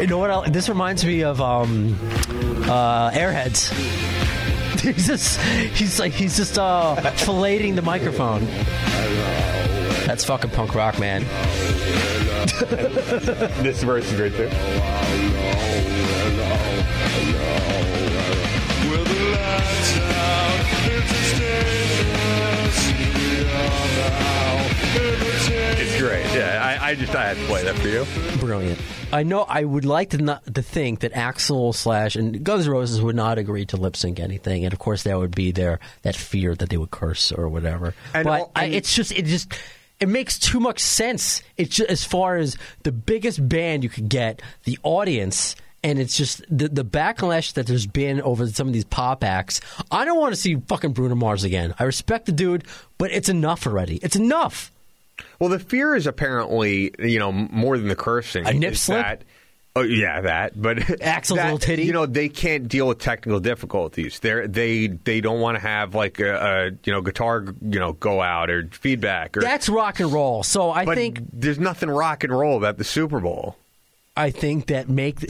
You 0.00 0.06
know 0.06 0.18
what? 0.18 0.30
else- 0.30 0.50
This 0.50 0.68
reminds 0.68 1.04
me 1.04 1.22
of 1.24 1.40
um, 1.40 1.96
uh, 2.68 3.10
Airheads. 3.10 3.72
He's 4.78 5.06
just, 5.08 5.40
he's 5.40 5.98
like, 5.98 6.12
he's 6.12 6.36
just 6.36 6.56
uh, 6.56 6.94
filleting 7.16 7.74
the 7.74 7.82
microphone. 7.82 8.44
That's 10.06 10.24
fucking 10.24 10.50
punk 10.50 10.74
rock, 10.74 10.98
man. 11.00 11.22
This 13.62 13.82
verse 13.82 14.10
is 14.10 14.16
great 14.16 14.34
too. 14.34 14.48
It's 25.80 25.98
great. 25.98 26.24
Yeah, 26.34 26.78
I, 26.80 26.90
I 26.90 26.94
just 26.94 27.14
I 27.14 27.28
had 27.28 27.36
to 27.36 27.44
play 27.44 27.62
that 27.64 27.76
for 27.76 27.88
you. 27.88 28.06
Brilliant. 28.38 28.80
I 29.12 29.22
know. 29.22 29.42
I 29.42 29.64
would 29.64 29.84
like 29.84 30.10
to 30.10 30.18
not 30.18 30.54
to 30.54 30.62
think 30.62 31.00
that 31.00 31.12
Axl 31.12 31.74
slash 31.74 32.16
and 32.16 32.44
Guns 32.44 32.66
N' 32.66 32.72
Roses 32.72 33.00
would 33.00 33.16
not 33.16 33.38
agree 33.38 33.64
to 33.66 33.76
lip 33.76 33.96
sync 33.96 34.20
anything, 34.20 34.64
and 34.64 34.72
of 34.72 34.78
course 34.78 35.02
that 35.04 35.16
would 35.18 35.34
be 35.34 35.50
their 35.50 35.80
that 36.02 36.16
fear 36.16 36.54
that 36.54 36.68
they 36.68 36.76
would 36.76 36.90
curse 36.90 37.32
or 37.32 37.48
whatever. 37.48 37.94
And 38.14 38.24
but 38.24 38.40
all- 38.40 38.52
I, 38.54 38.66
it's 38.66 38.94
just 38.94 39.12
it 39.12 39.24
just 39.24 39.52
it 40.00 40.08
makes 40.08 40.38
too 40.38 40.60
much 40.60 40.80
sense. 40.80 41.42
It's 41.56 41.76
just, 41.76 41.90
as 41.90 42.04
far 42.04 42.36
as 42.36 42.56
the 42.82 42.92
biggest 42.92 43.46
band 43.48 43.82
you 43.82 43.90
could 43.90 44.08
get, 44.08 44.42
the 44.64 44.78
audience. 44.82 45.56
And 45.88 45.98
it's 45.98 46.18
just 46.18 46.44
the 46.50 46.68
the 46.68 46.84
backlash 46.84 47.54
that 47.54 47.66
there's 47.66 47.86
been 47.86 48.20
over 48.20 48.46
some 48.48 48.66
of 48.66 48.74
these 48.74 48.84
pop 48.84 49.24
acts. 49.24 49.62
I 49.90 50.04
don't 50.04 50.20
want 50.20 50.34
to 50.34 50.40
see 50.40 50.56
fucking 50.56 50.92
Bruno 50.92 51.14
Mars 51.14 51.44
again. 51.44 51.74
I 51.78 51.84
respect 51.84 52.26
the 52.26 52.32
dude, 52.32 52.64
but 52.98 53.10
it's 53.10 53.30
enough 53.30 53.66
already. 53.66 53.96
It's 54.02 54.14
enough. 54.14 54.70
Well, 55.38 55.48
the 55.48 55.58
fear 55.58 55.96
is 55.96 56.06
apparently, 56.06 56.92
you 56.98 57.18
know, 57.18 57.32
more 57.32 57.78
than 57.78 57.88
the 57.88 57.96
cursing. 57.96 58.46
A 58.46 58.52
nip 58.52 58.76
slip? 58.76 59.02
That, 59.02 59.24
oh, 59.76 59.80
yeah, 59.80 60.20
that. 60.20 60.60
But 60.60 60.76
Axl's 61.00 61.36
that, 61.36 61.44
little 61.44 61.58
titty? 61.58 61.84
You 61.84 61.94
know, 61.94 62.04
they 62.04 62.28
can't 62.28 62.68
deal 62.68 62.86
with 62.86 62.98
technical 62.98 63.40
difficulties. 63.40 64.18
They 64.18 64.46
they 64.46 64.88
they 64.88 65.22
don't 65.22 65.40
want 65.40 65.56
to 65.56 65.62
have 65.62 65.94
like 65.94 66.20
a, 66.20 66.34
a 66.34 66.64
you 66.84 66.92
know 66.92 67.00
guitar 67.00 67.46
you 67.62 67.80
know 67.80 67.94
go 67.94 68.20
out 68.20 68.50
or 68.50 68.68
feedback 68.72 69.38
or. 69.38 69.40
That's 69.40 69.70
rock 69.70 70.00
and 70.00 70.12
roll. 70.12 70.42
So 70.42 70.70
I 70.70 70.84
think 70.84 71.20
there's 71.32 71.58
nothing 71.58 71.88
rock 71.88 72.24
and 72.24 72.38
roll 72.38 72.58
about 72.58 72.76
the 72.76 72.84
Super 72.84 73.20
Bowl. 73.20 73.56
I 74.18 74.30
think 74.30 74.66
that 74.66 74.88
make 74.88 75.20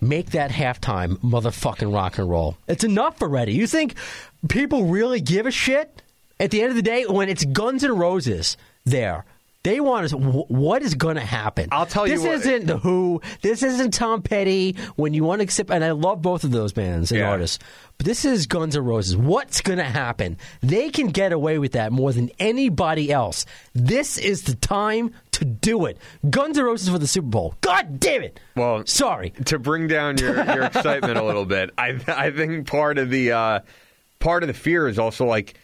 make 0.00 0.30
that 0.30 0.50
halftime 0.50 1.16
motherfucking 1.18 1.92
rock 1.92 2.18
and 2.18 2.28
roll. 2.28 2.56
It's 2.66 2.84
enough 2.84 3.20
already. 3.22 3.52
You 3.52 3.66
think 3.66 3.94
people 4.48 4.84
really 4.84 5.20
give 5.20 5.46
a 5.46 5.50
shit 5.50 6.02
at 6.40 6.50
the 6.50 6.62
end 6.62 6.70
of 6.70 6.76
the 6.76 6.82
day 6.82 7.04
when 7.06 7.28
it's 7.28 7.44
Guns 7.44 7.84
N' 7.84 7.96
Roses 7.96 8.56
there? 8.84 9.24
They 9.64 9.80
want 9.80 10.08
to. 10.10 10.16
What 10.16 10.82
is 10.82 10.94
going 10.94 11.16
to 11.16 11.20
happen? 11.20 11.68
I'll 11.72 11.84
tell 11.84 12.06
you 12.06 12.16
This 12.16 12.46
isn't 12.46 12.66
the 12.66 12.78
Who. 12.78 13.20
This 13.42 13.62
isn't 13.64 13.92
Tom 13.92 14.22
Petty. 14.22 14.76
When 14.94 15.14
you 15.14 15.24
want 15.24 15.40
to 15.40 15.44
accept, 15.44 15.70
and 15.70 15.84
I 15.84 15.90
love 15.90 16.22
both 16.22 16.44
of 16.44 16.52
those 16.52 16.72
bands 16.72 17.10
and 17.10 17.18
Yeah. 17.20 17.28
artists, 17.30 17.58
but 17.96 18.06
this 18.06 18.24
is 18.24 18.46
Guns 18.46 18.76
N' 18.76 18.84
Roses. 18.84 19.16
What's 19.16 19.60
going 19.60 19.78
to 19.78 19.84
happen? 19.84 20.36
They 20.62 20.90
can 20.90 21.08
get 21.08 21.32
away 21.32 21.58
with 21.58 21.72
that 21.72 21.90
more 21.90 22.12
than 22.12 22.30
anybody 22.38 23.10
else. 23.12 23.46
This 23.74 24.16
is 24.16 24.42
the 24.44 24.54
time 24.54 25.12
to 25.32 25.44
do 25.44 25.86
it. 25.86 25.98
Guns 26.30 26.56
N' 26.56 26.64
Roses 26.64 26.88
for 26.88 26.98
the 26.98 27.08
Super 27.08 27.26
Bowl. 27.28 27.54
God 27.60 27.98
damn 27.98 28.22
it! 28.22 28.38
Well, 28.54 28.86
sorry. 28.86 29.30
to 29.46 29.58
bring 29.58 29.88
down 29.88 30.18
your, 30.18 30.36
your 30.36 30.62
excitement 30.64 31.18
a 31.18 31.24
little 31.24 31.44
bit. 31.44 31.70
I 31.76 31.98
I 32.06 32.30
think 32.30 32.68
part 32.68 32.96
of 32.98 33.10
the 33.10 33.32
uh, 33.32 33.60
part 34.20 34.44
of 34.44 34.46
the 34.46 34.54
fear 34.54 34.86
is 34.86 35.00
also 35.00 35.24
like 35.26 35.54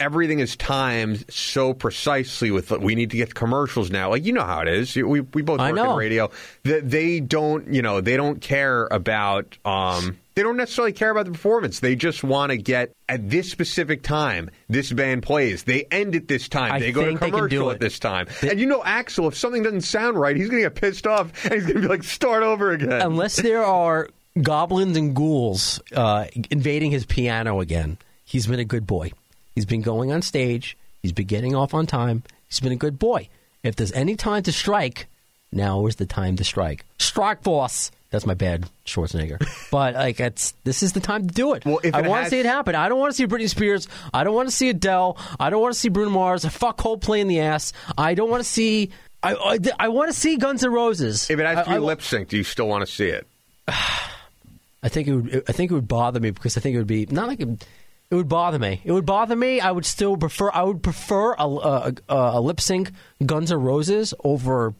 everything 0.00 0.40
is 0.40 0.56
timed 0.56 1.24
so 1.30 1.72
precisely 1.72 2.50
with 2.50 2.70
we 2.70 2.94
need 2.94 3.10
to 3.10 3.16
get 3.16 3.34
commercials 3.34 3.90
now. 3.90 4.10
Like 4.10 4.24
you 4.24 4.32
know 4.32 4.44
how 4.44 4.60
it 4.60 4.68
is. 4.68 4.94
We 4.96 5.20
we 5.20 5.42
both 5.42 5.60
work 5.60 5.76
in 5.76 5.96
radio. 5.96 6.30
That 6.64 6.88
they 6.90 7.20
don't 7.20 7.72
you 7.72 7.82
know 7.82 8.00
they 8.00 8.16
don't 8.16 8.40
care 8.40 8.86
about. 8.90 9.56
Um, 9.64 10.18
they 10.34 10.44
don't 10.44 10.56
necessarily 10.56 10.92
care 10.92 11.10
about 11.10 11.26
the 11.26 11.32
performance. 11.32 11.80
They 11.80 11.96
just 11.96 12.22
want 12.22 12.50
to 12.50 12.56
get 12.56 12.92
at 13.08 13.28
this 13.28 13.50
specific 13.50 14.04
time. 14.04 14.50
This 14.68 14.92
band 14.92 15.24
plays. 15.24 15.64
They 15.64 15.84
end 15.90 16.14
at 16.14 16.28
this 16.28 16.48
time. 16.48 16.70
I 16.70 16.78
they 16.78 16.92
go 16.92 17.00
to 17.00 17.08
think 17.08 17.20
they 17.20 17.30
can 17.30 17.34
do 17.34 17.48
commercial 17.48 17.70
at 17.72 17.80
this 17.80 17.98
time. 17.98 18.28
and 18.42 18.60
you 18.60 18.66
know, 18.66 18.80
Axl, 18.80 19.26
if 19.26 19.36
something 19.36 19.64
doesn't 19.64 19.80
sound 19.80 20.16
right, 20.18 20.36
he's 20.36 20.48
going 20.48 20.62
to 20.62 20.68
get 20.68 20.80
pissed 20.80 21.08
off 21.08 21.32
and 21.44 21.54
he's 21.54 21.64
going 21.64 21.76
to 21.76 21.82
be 21.82 21.88
like, 21.88 22.04
"Start 22.04 22.44
over 22.44 22.70
again." 22.70 23.02
Unless 23.02 23.36
there 23.36 23.64
are 23.64 24.08
goblins 24.40 24.96
and 24.96 25.14
ghouls 25.14 25.80
uh, 25.94 26.26
invading 26.50 26.92
his 26.92 27.04
piano 27.04 27.60
again, 27.60 27.98
he's 28.24 28.46
been 28.46 28.60
a 28.60 28.64
good 28.64 28.86
boy. 28.86 29.10
He's 29.58 29.66
been 29.66 29.82
going 29.82 30.12
on 30.12 30.22
stage. 30.22 30.76
He's 31.02 31.10
been 31.10 31.26
getting 31.26 31.56
off 31.56 31.74
on 31.74 31.84
time. 31.84 32.22
He's 32.46 32.60
been 32.60 32.70
a 32.70 32.76
good 32.76 32.96
boy. 32.96 33.28
If 33.64 33.74
there's 33.74 33.90
any 33.90 34.14
time 34.14 34.44
to 34.44 34.52
strike, 34.52 35.08
now 35.50 35.84
is 35.86 35.96
the 35.96 36.06
time 36.06 36.36
to 36.36 36.44
strike. 36.44 36.84
Strike, 37.00 37.42
boss. 37.42 37.90
That's 38.10 38.24
my 38.24 38.34
bad 38.34 38.70
Schwarzenegger. 38.86 39.44
but 39.72 39.94
like, 39.94 40.20
it's 40.20 40.54
this 40.62 40.84
is 40.84 40.92
the 40.92 41.00
time 41.00 41.26
to 41.26 41.34
do 41.34 41.54
it. 41.54 41.66
Well, 41.66 41.80
if 41.82 41.92
I 41.92 42.02
want 42.02 42.18
to 42.18 42.22
has- 42.22 42.30
see 42.30 42.38
it 42.38 42.46
happen. 42.46 42.76
I 42.76 42.88
don't 42.88 43.00
want 43.00 43.10
to 43.10 43.16
see 43.16 43.26
Britney 43.26 43.50
Spears. 43.50 43.88
I 44.14 44.22
don't 44.22 44.32
want 44.36 44.48
to 44.48 44.54
see 44.54 44.68
Adele. 44.68 45.18
I 45.40 45.50
don't 45.50 45.60
want 45.60 45.74
to 45.74 45.80
see 45.80 45.88
Bruno 45.88 46.10
Mars. 46.10 46.44
Fuck 46.44 46.78
Coldplay 46.78 47.18
in 47.18 47.26
the 47.26 47.40
ass. 47.40 47.72
I 47.98 48.14
don't 48.14 48.30
want 48.30 48.44
to 48.44 48.48
see. 48.48 48.92
I 49.24 49.34
I, 49.34 49.58
I 49.76 49.88
want 49.88 50.08
to 50.08 50.16
see 50.16 50.36
Guns 50.36 50.62
N' 50.62 50.70
Roses. 50.70 51.28
If 51.30 51.40
it 51.40 51.46
has 51.46 51.66
to 51.66 51.72
be 51.72 51.78
lip 51.80 51.98
synced, 51.98 52.28
do 52.28 52.36
you 52.36 52.44
still 52.44 52.68
want 52.68 52.86
to 52.86 52.92
see 52.92 53.08
it? 53.08 53.26
I 53.66 54.88
think 54.88 55.08
it 55.08 55.16
would. 55.16 55.44
I 55.48 55.52
think 55.52 55.72
it 55.72 55.74
would 55.74 55.88
bother 55.88 56.20
me 56.20 56.30
because 56.30 56.56
I 56.56 56.60
think 56.60 56.76
it 56.76 56.78
would 56.78 56.86
be 56.86 57.06
not 57.06 57.26
like 57.26 57.40
it, 57.40 57.66
it 58.10 58.14
would 58.14 58.28
bother 58.28 58.58
me. 58.58 58.80
It 58.84 58.92
would 58.92 59.06
bother 59.06 59.36
me. 59.36 59.60
I 59.60 59.70
would 59.70 59.84
still 59.84 60.16
prefer. 60.16 60.50
I 60.52 60.62
would 60.62 60.82
prefer 60.82 61.34
a, 61.34 61.44
a, 61.44 61.92
a, 62.08 62.40
lip 62.40 62.60
sync 62.60 62.90
Guns 63.24 63.52
N' 63.52 63.60
Roses 63.60 64.14
over. 64.24 64.74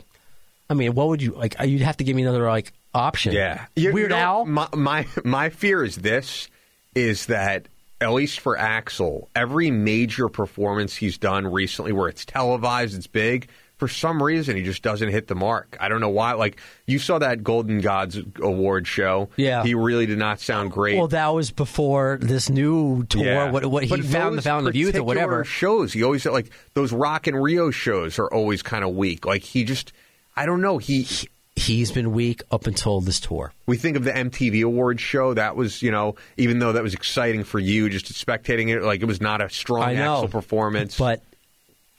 I 0.71 0.75
mean, 0.75 0.95
what 0.95 1.09
would 1.09 1.23
you 1.23 1.33
like? 1.33 1.61
Uh, 1.61 1.65
you'd 1.65 1.83
have 1.83 1.99
to 1.99 2.05
give 2.05 2.17
me 2.17 2.23
another 2.23 2.47
like 2.47 2.73
option. 2.95 3.33
Yeah, 3.33 3.67
You- 3.77 3.93
Weird 3.93 4.11
you 4.11 4.17
know, 4.17 4.23
Al. 4.23 4.45
My, 4.47 4.69
my 4.75 5.07
my 5.25 5.49
fear 5.51 5.85
is 5.85 5.97
this: 5.97 6.49
is 6.95 7.27
that 7.27 7.69
at 8.01 8.13
least 8.13 8.41
for 8.41 8.57
Axl, 8.57 9.29
every 9.35 9.71
major 9.71 10.29
performance 10.29 10.97
he's 10.97 11.19
done 11.19 11.47
recently, 11.47 11.93
where 11.93 12.09
it's 12.09 12.25
televised, 12.25 12.97
it's 12.97 13.07
big. 13.07 13.49
For 13.79 13.89
some 13.89 14.23
reason, 14.23 14.57
he 14.57 14.63
just 14.63 14.83
doesn't 14.83 15.09
hit 15.09 15.29
the 15.29 15.35
mark. 15.35 15.77
I 15.81 15.89
don't 15.89 16.01
know 16.01 16.09
why. 16.09 16.33
Like 16.33 16.61
you 16.87 16.99
saw 16.99 17.19
that 17.21 17.43
Golden 17.45 17.81
Gods 17.81 18.19
award 18.43 18.87
show. 18.87 19.29
Yeah. 19.37 19.63
he 19.63 19.75
really 19.75 20.05
did 20.07 20.19
not 20.19 20.41
sound 20.41 20.73
great. 20.73 20.99
Well, 20.99 21.09
that 21.09 21.29
was 21.29 21.51
before 21.53 22.19
this 22.21 22.51
new 22.51 23.05
tour. 23.05 23.25
Yeah. 23.25 23.51
What, 23.53 23.65
what 23.67 23.85
he 23.85 23.89
But 23.91 24.05
found 24.05 24.37
the 24.37 24.43
Fountain 24.43 24.69
of 24.69 24.75
Youth 24.77 24.97
or 24.97 25.05
whatever. 25.05 25.45
shows. 25.45 25.93
He 25.93 26.03
always 26.03 26.27
like 26.27 26.51
those 26.75 26.93
Rock 26.93 27.29
in 27.29 27.37
Rio 27.37 27.71
shows 27.71 28.19
are 28.19 28.27
always 28.27 28.63
kind 28.63 28.85
of 28.85 28.95
weak. 28.97 29.25
Like 29.25 29.43
he 29.43 29.63
just, 29.65 29.93
I 30.37 30.45
don't 30.45 30.61
know. 30.61 30.79
He 30.79 31.07
He's 31.55 31.91
been 31.91 32.13
weak 32.13 32.43
up 32.53 32.69
until 32.69 33.01
this 33.01 33.19
tour. 33.19 33.53
we 33.67 33.77
think 33.77 33.97
of 33.97 34.05
the 34.05 34.13
MTV 34.13 34.63
Awards 34.65 35.01
show. 35.03 35.35
That 35.35 35.57
was 35.57 35.83
you 35.83 35.91
know 35.91 36.15
even 36.37 36.61
though 36.61 36.73
that 36.73 36.85
was 36.85 36.95
exciting 36.95 37.43
for 37.43 37.59
you 37.59 37.89
just 37.91 38.07
spectating 38.13 38.69
it, 38.69 38.81
like 38.83 39.03
it 39.03 39.07
was 39.07 39.21
not 39.21 39.41
a 39.41 39.51
strong 39.51 39.95
Axl 39.97 40.31
performance. 40.31 40.97
but 40.97 41.21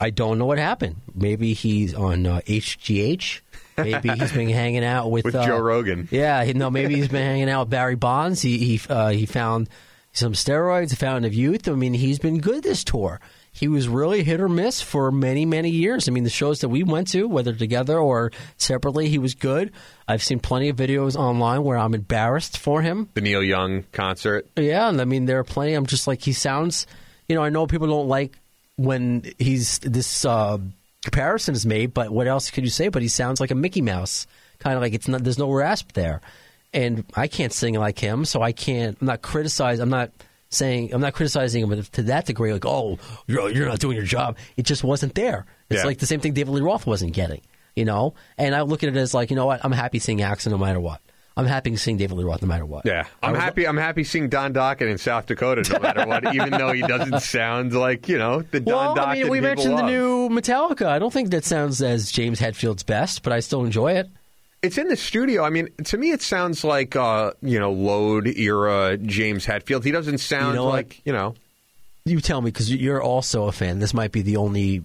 I 0.00 0.10
don't 0.10 0.38
know 0.38 0.46
what 0.46 0.58
happened. 0.58 0.96
Maybe 1.14 1.52
he's 1.52 1.94
on 1.94 2.26
uh, 2.26 2.40
HGH. 2.46 3.40
Maybe 3.76 4.08
he's 4.10 4.32
been 4.32 4.48
hanging 4.48 4.84
out 4.84 5.10
with, 5.10 5.24
With 5.24 5.34
uh, 5.34 5.46
Joe 5.46 5.58
Rogan. 5.58 6.08
Yeah, 6.10 6.42
he, 6.44 6.54
no, 6.54 6.70
maybe 6.70 6.94
he's 6.94 7.08
been 7.08 7.22
hanging 7.22 7.50
out 7.50 7.66
with 7.66 7.70
Barry 7.70 7.96
Bonds. 7.96 8.40
He 8.42 8.58
he 8.58 8.80
uh, 8.88 9.08
he 9.10 9.26
found 9.26 9.68
some 10.12 10.32
steroids, 10.32 10.96
found 10.96 11.24
of 11.24 11.34
youth. 11.34 11.68
I 11.68 11.72
mean, 11.72 11.94
he's 11.94 12.18
been 12.18 12.40
good 12.40 12.62
this 12.62 12.82
tour. 12.82 13.20
He 13.52 13.68
was 13.68 13.88
really 13.88 14.22
hit 14.22 14.40
or 14.40 14.48
miss 14.48 14.80
for 14.80 15.10
many 15.10 15.44
many 15.44 15.70
years. 15.70 16.08
I 16.08 16.12
mean, 16.12 16.24
the 16.24 16.30
shows 16.30 16.60
that 16.60 16.68
we 16.68 16.82
went 16.82 17.08
to, 17.08 17.26
whether 17.28 17.52
together 17.52 17.98
or 17.98 18.30
separately, 18.56 19.08
he 19.08 19.18
was 19.18 19.34
good. 19.34 19.72
I've 20.08 20.22
seen 20.22 20.40
plenty 20.40 20.68
of 20.68 20.76
videos 20.76 21.16
online 21.16 21.62
where 21.62 21.76
I'm 21.78 21.94
embarrassed 21.94 22.58
for 22.58 22.80
him. 22.82 23.08
the 23.14 23.20
Neil 23.20 23.42
Young 23.42 23.84
concert. 23.92 24.46
Yeah, 24.56 24.88
and 24.88 25.00
I 25.00 25.04
mean 25.04 25.26
there 25.26 25.38
are 25.38 25.44
plenty. 25.44 25.74
I'm 25.74 25.86
just 25.86 26.06
like 26.06 26.22
he 26.22 26.32
sounds. 26.32 26.86
You 27.28 27.36
know, 27.36 27.42
I 27.42 27.50
know 27.50 27.66
people 27.66 27.86
don't 27.86 28.08
like 28.08 28.38
when 28.84 29.24
he's 29.38 29.78
this 29.80 30.24
uh, 30.24 30.58
comparison 31.04 31.54
is 31.54 31.66
made, 31.66 31.92
but 31.94 32.10
what 32.10 32.26
else 32.26 32.50
could 32.50 32.64
you 32.64 32.70
say? 32.70 32.88
But 32.88 33.02
he 33.02 33.08
sounds 33.08 33.40
like 33.40 33.50
a 33.50 33.54
Mickey 33.54 33.82
Mouse, 33.82 34.26
kind 34.58 34.76
of 34.76 34.82
like 34.82 34.94
it's 34.94 35.08
not. 35.08 35.22
There's 35.22 35.38
no 35.38 35.50
rasp 35.50 35.92
there, 35.92 36.20
and 36.72 37.04
I 37.14 37.28
can't 37.28 37.52
sing 37.52 37.74
like 37.74 37.98
him, 37.98 38.24
so 38.24 38.42
I 38.42 38.52
can't. 38.52 38.96
I'm 39.00 39.06
not 39.06 39.22
criticizing. 39.22 39.82
I'm 39.82 39.90
not 39.90 40.10
saying. 40.48 40.92
I'm 40.94 41.00
not 41.00 41.12
criticizing 41.14 41.62
him 41.62 41.82
to 41.82 42.02
that 42.04 42.26
degree. 42.26 42.52
Like, 42.52 42.66
oh, 42.66 42.98
you're, 43.26 43.50
you're 43.50 43.66
not 43.68 43.78
doing 43.80 43.96
your 43.96 44.06
job. 44.06 44.36
It 44.56 44.62
just 44.64 44.82
wasn't 44.82 45.14
there. 45.14 45.46
It's 45.68 45.80
Yeah. 45.82 45.86
like 45.86 45.98
the 45.98 46.06
same 46.06 46.20
thing 46.20 46.32
David 46.32 46.52
Lee 46.52 46.62
Roth 46.62 46.86
wasn't 46.86 47.12
getting. 47.12 47.42
You 47.76 47.84
know, 47.84 48.14
and 48.36 48.52
I 48.54 48.62
look 48.62 48.82
at 48.82 48.88
it 48.88 48.96
as 48.96 49.14
like, 49.14 49.30
you 49.30 49.36
know 49.36 49.46
what? 49.46 49.64
I'm 49.64 49.70
happy 49.72 50.00
seeing 50.00 50.18
Axl 50.18 50.48
no 50.50 50.58
matter 50.58 50.80
what. 50.80 51.00
I'm 51.36 51.46
happy 51.46 51.74
seeing 51.76 51.96
David 51.96 52.16
Lee 52.16 52.24
Roth 52.24 52.42
no 52.42 52.48
matter 52.48 52.66
what. 52.66 52.84
Yeah, 52.84 53.06
I'm 53.22 53.34
happy. 53.34 53.66
I'm 53.66 53.76
happy 53.76 54.04
seeing 54.04 54.28
Don 54.28 54.52
Dokken 54.52 54.90
in 54.90 54.98
South 54.98 55.26
Dakota, 55.26 55.62
no 55.72 55.78
matter 55.78 56.06
what. 56.06 56.34
even 56.34 56.50
though 56.50 56.72
he 56.72 56.82
doesn't 56.82 57.20
sound 57.20 57.72
like 57.72 58.08
you 58.08 58.18
know 58.18 58.42
the 58.42 58.60
Don 58.60 58.74
Well, 58.74 58.96
Dokken 58.96 59.08
I 59.08 59.14
mean, 59.14 59.28
we 59.28 59.40
mentioned 59.40 59.78
the 59.78 59.86
new 59.86 60.28
Metallica. 60.28 60.86
I 60.86 60.98
don't 60.98 61.12
think 61.12 61.30
that 61.30 61.44
sounds 61.44 61.80
as 61.80 62.10
James 62.10 62.40
Hetfield's 62.40 62.82
best, 62.82 63.22
but 63.22 63.32
I 63.32 63.40
still 63.40 63.64
enjoy 63.64 63.92
it. 63.92 64.08
It's 64.62 64.76
in 64.76 64.88
the 64.88 64.96
studio. 64.96 65.42
I 65.42 65.50
mean, 65.50 65.68
to 65.84 65.96
me, 65.96 66.10
it 66.10 66.20
sounds 66.20 66.64
like 66.64 66.96
uh, 66.96 67.32
you 67.40 67.58
know 67.58 67.72
Load 67.72 68.26
era 68.26 68.96
James 68.98 69.46
Hetfield. 69.46 69.84
He 69.84 69.92
doesn't 69.92 70.18
sound 70.18 70.56
know 70.56 70.64
what? 70.66 70.72
like 70.72 71.00
you 71.04 71.12
know. 71.12 71.34
You 72.04 72.20
tell 72.20 72.40
me 72.40 72.50
because 72.50 72.74
you're 72.74 73.02
also 73.02 73.46
a 73.46 73.52
fan. 73.52 73.78
This 73.78 73.94
might 73.94 74.10
be 74.10 74.22
the 74.22 74.36
only 74.36 74.82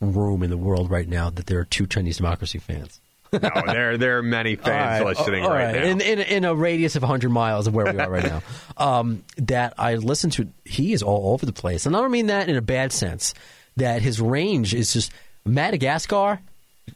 room 0.00 0.42
in 0.42 0.50
the 0.50 0.56
world 0.56 0.90
right 0.90 1.08
now 1.08 1.30
that 1.30 1.46
there 1.46 1.58
are 1.60 1.64
two 1.64 1.86
Chinese 1.86 2.16
democracy 2.16 2.58
fans. 2.58 3.00
No, 3.42 3.50
there 3.66 3.98
there 3.98 4.18
are 4.18 4.22
many 4.22 4.56
fans 4.56 5.02
right, 5.02 5.16
listening 5.16 5.44
all 5.44 5.50
right, 5.50 5.74
now. 5.74 5.82
In, 5.82 6.00
in, 6.00 6.18
in 6.20 6.44
a 6.44 6.54
radius 6.54 6.96
of 6.96 7.02
100 7.02 7.28
miles 7.30 7.66
of 7.66 7.74
where 7.74 7.92
we 7.92 7.98
are 7.98 8.10
right 8.10 8.24
now. 8.24 8.42
Um, 8.76 9.22
that 9.36 9.74
I 9.78 9.94
listen 9.94 10.30
to, 10.30 10.48
he 10.64 10.94
is 10.94 11.02
all 11.04 11.32
over 11.32 11.46
the 11.46 11.52
place. 11.52 11.86
And 11.86 11.94
I 11.94 12.00
don't 12.00 12.10
mean 12.10 12.26
that 12.26 12.48
in 12.48 12.56
a 12.56 12.60
bad 12.60 12.90
sense, 12.90 13.32
that 13.76 14.02
his 14.02 14.20
range 14.20 14.74
is 14.74 14.92
just 14.92 15.12
Madagascar, 15.44 16.40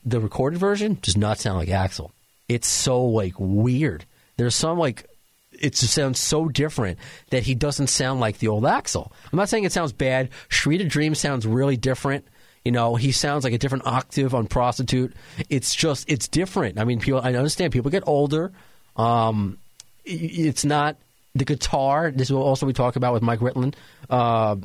the 0.05 0.18
recorded 0.18 0.59
version, 0.59 0.99
does 1.03 1.16
not 1.16 1.39
sound 1.39 1.57
like 1.57 1.68
Axl. 1.68 2.11
It's 2.49 2.66
so 2.66 3.05
like 3.05 3.34
weird. 3.39 4.07
There's 4.39 4.57
some 4.57 4.76
like 4.76 5.07
it 5.53 5.74
just 5.74 5.95
sounds 5.95 6.18
so 6.18 6.49
different 6.49 6.99
that 7.30 7.43
he 7.43 7.55
doesn't 7.55 7.89
sound 7.89 8.20
like 8.20 8.39
the 8.39 8.49
old 8.49 8.64
Axl. 8.64 9.11
I'm 9.32 9.36
not 9.36 9.49
saying 9.49 9.64
it 9.64 9.72
sounds 9.72 9.93
bad. 9.93 10.30
Street 10.49 10.80
of 10.80 10.89
Dreams 10.89 11.18
sounds 11.18 11.47
really 11.47 11.76
different. 11.76 12.26
You 12.68 12.72
know, 12.72 12.96
he 12.96 13.12
sounds 13.12 13.44
like 13.44 13.54
a 13.54 13.58
different 13.58 13.86
octave 13.86 14.34
on 14.34 14.46
Prostitute. 14.46 15.14
It's 15.48 15.74
just, 15.74 16.06
it's 16.06 16.28
different. 16.28 16.78
I 16.78 16.84
mean, 16.84 17.00
people, 17.00 17.18
I 17.18 17.32
understand 17.32 17.72
people 17.72 17.90
get 17.90 18.02
older. 18.06 18.52
Um, 18.94 19.56
it's 20.04 20.66
not 20.66 20.98
the 21.34 21.46
guitar. 21.46 22.10
This 22.10 22.30
will 22.30 22.42
also 22.42 22.66
we 22.66 22.74
talk 22.74 22.96
about 22.96 23.14
with 23.14 23.22
Mike 23.22 23.38
Ritland. 23.38 23.72
Uh, 24.10 24.56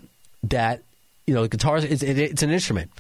that 0.49 0.84
you 1.26 1.34
know, 1.34 1.43
the 1.43 1.47
guitar 1.47 1.78
is 1.78 1.86
it's, 1.86 2.04
it's 2.04 2.43
an 2.43 2.51
instrument. 2.51 2.91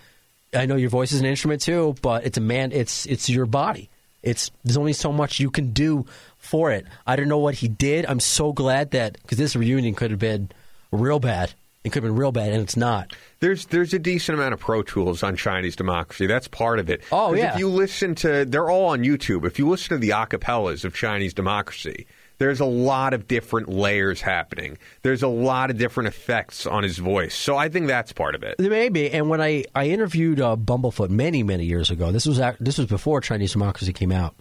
I 0.53 0.67
know 0.67 0.77
your 0.77 0.89
voice 0.89 1.11
is 1.11 1.19
an 1.19 1.25
instrument 1.25 1.61
too, 1.61 1.97
but 2.01 2.25
it's 2.25 2.37
a 2.37 2.41
man. 2.41 2.71
It's 2.71 3.05
it's 3.05 3.29
your 3.29 3.45
body. 3.45 3.89
It's 4.21 4.51
there's 4.63 4.77
only 4.77 4.93
so 4.93 5.11
much 5.11 5.41
you 5.41 5.51
can 5.51 5.73
do 5.73 6.05
for 6.37 6.71
it. 6.71 6.85
I 7.05 7.17
don't 7.17 7.27
know 7.27 7.39
what 7.39 7.55
he 7.55 7.67
did. 7.67 8.05
I'm 8.05 8.21
so 8.21 8.53
glad 8.53 8.91
that 8.91 9.21
because 9.21 9.37
this 9.37 9.53
reunion 9.53 9.95
could 9.95 10.11
have 10.11 10.19
been 10.21 10.49
real 10.93 11.19
bad. 11.19 11.53
It 11.83 11.91
could 11.91 12.03
have 12.03 12.09
been 12.11 12.19
real 12.19 12.31
bad, 12.31 12.53
and 12.53 12.61
it's 12.61 12.77
not. 12.77 13.13
There's 13.41 13.65
there's 13.65 13.93
a 13.93 13.99
decent 13.99 14.37
amount 14.37 14.53
of 14.53 14.59
Pro 14.61 14.83
Tools 14.83 15.21
on 15.21 15.35
Chinese 15.35 15.75
Democracy. 15.75 16.27
That's 16.27 16.47
part 16.47 16.79
of 16.79 16.89
it. 16.89 17.03
Oh, 17.11 17.33
yeah. 17.33 17.53
If 17.53 17.59
you 17.59 17.67
listen 17.67 18.15
to, 18.15 18.45
they're 18.45 18.69
all 18.69 18.89
on 18.89 19.03
YouTube. 19.03 19.45
If 19.45 19.59
you 19.59 19.67
listen 19.67 19.89
to 19.89 19.97
the 19.97 20.11
acapellas 20.11 20.85
of 20.85 20.95
Chinese 20.95 21.33
Democracy, 21.33 22.07
there's 22.37 22.61
a 22.61 22.65
lot 22.65 23.13
of 23.13 23.27
different 23.27 23.67
layers 23.67 24.21
happening. 24.21 24.77
There's 25.01 25.23
a 25.23 25.27
lot 25.27 25.71
of 25.71 25.77
different 25.77 26.07
effects 26.07 26.65
on 26.65 26.83
his 26.83 26.97
voice. 26.97 27.35
So 27.35 27.57
I 27.57 27.67
think 27.67 27.87
that's 27.87 28.13
part 28.13 28.35
of 28.35 28.43
it. 28.43 28.59
Maybe. 28.59 29.11
And 29.11 29.29
when 29.29 29.41
I, 29.41 29.65
I 29.75 29.87
interviewed 29.87 30.39
uh, 30.39 30.55
Bumblefoot 30.55 31.09
many 31.09 31.43
many 31.43 31.65
years 31.65 31.89
ago, 31.89 32.13
this 32.13 32.25
was 32.25 32.39
this 32.61 32.77
was 32.77 32.87
before 32.87 33.19
Chinese 33.19 33.51
Democracy 33.51 33.91
came 33.91 34.13
out, 34.13 34.35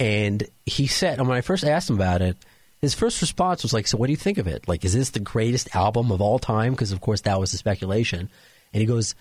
and 0.00 0.42
he 0.64 0.86
said, 0.86 1.18
and 1.18 1.28
when 1.28 1.36
I 1.36 1.42
first 1.42 1.64
asked 1.64 1.90
him 1.90 1.96
about 1.96 2.22
it, 2.22 2.38
his 2.80 2.94
first 2.94 3.20
response 3.20 3.62
was 3.62 3.72
like, 3.72 3.86
"So 3.86 3.96
what 3.98 4.06
do 4.06 4.12
you 4.12 4.16
think 4.16 4.38
of 4.38 4.46
it? 4.46 4.68
Like, 4.68 4.84
is 4.84 4.94
this 4.94 5.10
the 5.10 5.20
greatest 5.20 5.74
album 5.74 6.10
of 6.12 6.20
all 6.20 6.38
time?" 6.38 6.72
Because 6.72 6.92
of 6.92 7.00
course 7.00 7.22
that 7.22 7.38
was 7.40 7.50
the 7.52 7.58
speculation, 7.58 8.28
and 8.72 8.80
he 8.80 8.86
goes, 8.86 9.14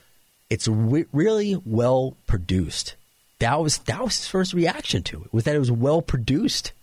"It's 0.50 0.68
re- 0.68 1.06
really 1.12 1.60
well 1.66 2.16
produced." 2.28 2.96
That 3.40 3.60
was 3.62 3.78
that 3.80 4.04
was 4.04 4.18
his 4.18 4.28
first 4.28 4.54
reaction 4.54 5.04
to 5.04 5.24
it 5.24 5.34
was 5.34 5.44
that 5.44 5.56
it 5.56 5.60
was 5.60 5.72
well 5.72 6.02
produced. 6.02 6.74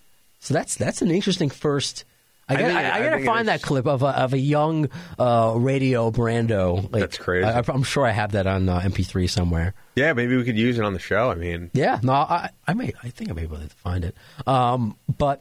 So 0.41 0.55
that's 0.55 0.75
that's 0.77 1.03
an 1.03 1.11
interesting 1.11 1.51
first. 1.51 2.05
I, 2.47 2.55
I 2.55 2.57
gotta, 2.59 2.67
think- 2.75 2.79
I, 2.79 2.99
I 2.99 3.03
gotta 3.11 3.25
find 3.25 3.49
that 3.49 3.63
clip 3.63 3.87
of 3.87 4.03
a, 4.03 4.09
of 4.09 4.35
a 4.35 4.39
young 4.39 4.91
uh, 5.19 5.55
radio 5.57 6.11
Brando. 6.11 6.83
Like, 6.93 7.01
That's 7.01 7.17
crazy. 7.17 7.47
I, 7.47 7.63
I'm 7.67 7.83
sure 7.83 8.05
I 8.07 8.11
have 8.11 8.33
that 8.33 8.47
on 8.47 8.69
uh, 8.69 8.81
MP3 8.81 9.31
somewhere. 9.31 9.73
Yeah, 9.97 10.13
maybe 10.13 10.37
we 10.37 10.45
could 10.45 10.59
use 10.59 10.79
it 10.79 10.85
on 10.85 10.93
the 10.93 10.99
show. 10.99 11.31
I 11.31 11.37
mean, 11.37 11.71
Yeah, 11.73 12.01
no, 12.03 12.13
I, 12.13 12.51
I 12.69 12.75
may, 12.75 12.93
I 13.03 13.09
think 13.09 13.31
I 13.31 13.33
may 13.33 13.47
be 13.47 13.55
able 13.55 13.67
to 13.67 13.69
find 13.77 14.05
it. 14.05 14.15
Um, 14.47 14.95
but 15.17 15.41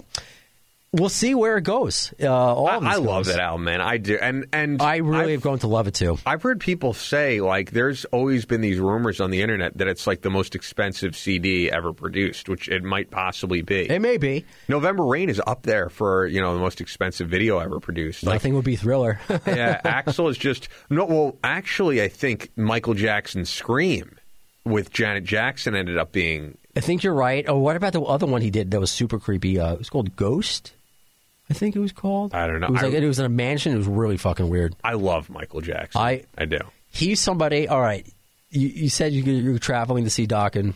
we'll 0.93 1.09
see 1.09 1.35
where 1.35 1.57
it 1.57 1.63
goes. 1.63 2.13
Uh, 2.21 2.31
all 2.31 2.67
I, 2.67 2.75
I 2.75 2.95
love 2.95 3.25
that 3.25 3.39
album, 3.39 3.65
man. 3.65 3.81
I 3.81 3.97
do, 3.97 4.17
and 4.21 4.45
and 4.53 4.81
I 4.81 4.97
really 4.97 5.23
I've- 5.23 5.31
have 5.33 5.41
grown 5.41 5.59
to 5.59 5.67
love 5.67 5.87
it 5.87 5.95
too. 5.95 6.17
I've 6.25 6.41
heard 6.41 6.59
people 6.61 6.93
say 6.93 7.41
like 7.41 7.71
there's 7.71 8.05
always 8.05 8.45
been 8.45 8.61
these 8.61 8.79
rumors 8.79 9.19
on 9.19 9.31
the 9.31 9.41
internet 9.41 9.77
that 9.79 9.87
it's 9.87 10.07
like 10.07 10.21
the 10.21 10.29
most 10.29 10.55
expensive 10.55 11.17
CD 11.17 11.69
ever 11.71 11.91
produced, 11.91 12.47
which 12.47 12.69
it 12.69 12.83
might 12.83 13.11
possibly 13.11 13.61
be. 13.61 13.89
It 13.89 13.99
may 14.01 14.17
be. 14.17 14.45
November 14.69 15.03
Rain 15.05 15.29
is 15.29 15.41
up 15.45 15.63
there 15.63 15.89
for 15.89 16.27
you 16.27 16.39
know 16.39 16.53
the 16.53 16.59
most 16.61 16.79
expensive 16.79 17.27
video 17.27 17.59
ever 17.59 17.79
produced. 17.79 18.23
Like, 18.23 18.35
Nothing 18.35 18.55
would 18.55 18.65
be 18.65 18.75
Thriller. 18.75 19.19
yeah, 19.47 19.81
Axl 19.83 20.29
is 20.29 20.37
just 20.37 20.69
no. 20.89 21.05
Well, 21.05 21.35
actually, 21.43 22.01
I 22.01 22.07
think 22.07 22.51
Michael 22.55 22.93
Jackson's 22.93 23.49
Scream 23.49 24.17
with 24.65 24.91
Janet 24.91 25.23
Jackson 25.25 25.75
ended 25.75 25.97
up 25.97 26.11
being. 26.11 26.57
I 26.75 26.79
think 26.79 27.03
you're 27.03 27.13
right. 27.13 27.45
Oh, 27.47 27.59
what 27.59 27.75
about 27.75 27.93
the 27.93 28.01
other 28.01 28.25
one 28.25 28.41
he 28.41 28.49
did 28.49 28.71
that 28.71 28.79
was 28.79 28.89
super 28.89 29.19
creepy? 29.19 29.59
Uh, 29.59 29.73
it 29.73 29.79
was 29.79 29.89
called 29.89 30.15
Ghost. 30.15 30.73
I 31.49 31.53
think 31.53 31.75
it 31.75 31.79
was 31.79 31.91
called. 31.91 32.33
I 32.33 32.47
don't 32.47 32.59
know. 32.59 32.67
It 32.67 32.71
was 32.71 32.83
I- 32.83 32.85
like 32.87 32.93
it 32.95 33.05
was 33.07 33.19
in 33.19 33.25
a 33.25 33.29
mansion. 33.29 33.73
It 33.73 33.77
was 33.77 33.87
really 33.87 34.17
fucking 34.17 34.49
weird. 34.49 34.75
I 34.83 34.93
love 34.93 35.29
Michael 35.29 35.61
Jackson. 35.61 36.01
I- 36.01 36.23
I 36.37 36.45
do. 36.45 36.59
he's 36.91 37.19
somebody. 37.19 37.67
All 37.67 37.81
right, 37.81 38.05
you, 38.49 38.67
you 38.67 38.89
said 38.89 39.13
you, 39.13 39.23
you're 39.23 39.59
traveling 39.59 40.03
to 40.05 40.09
see 40.09 40.25
Doc, 40.25 40.55
and 40.55 40.73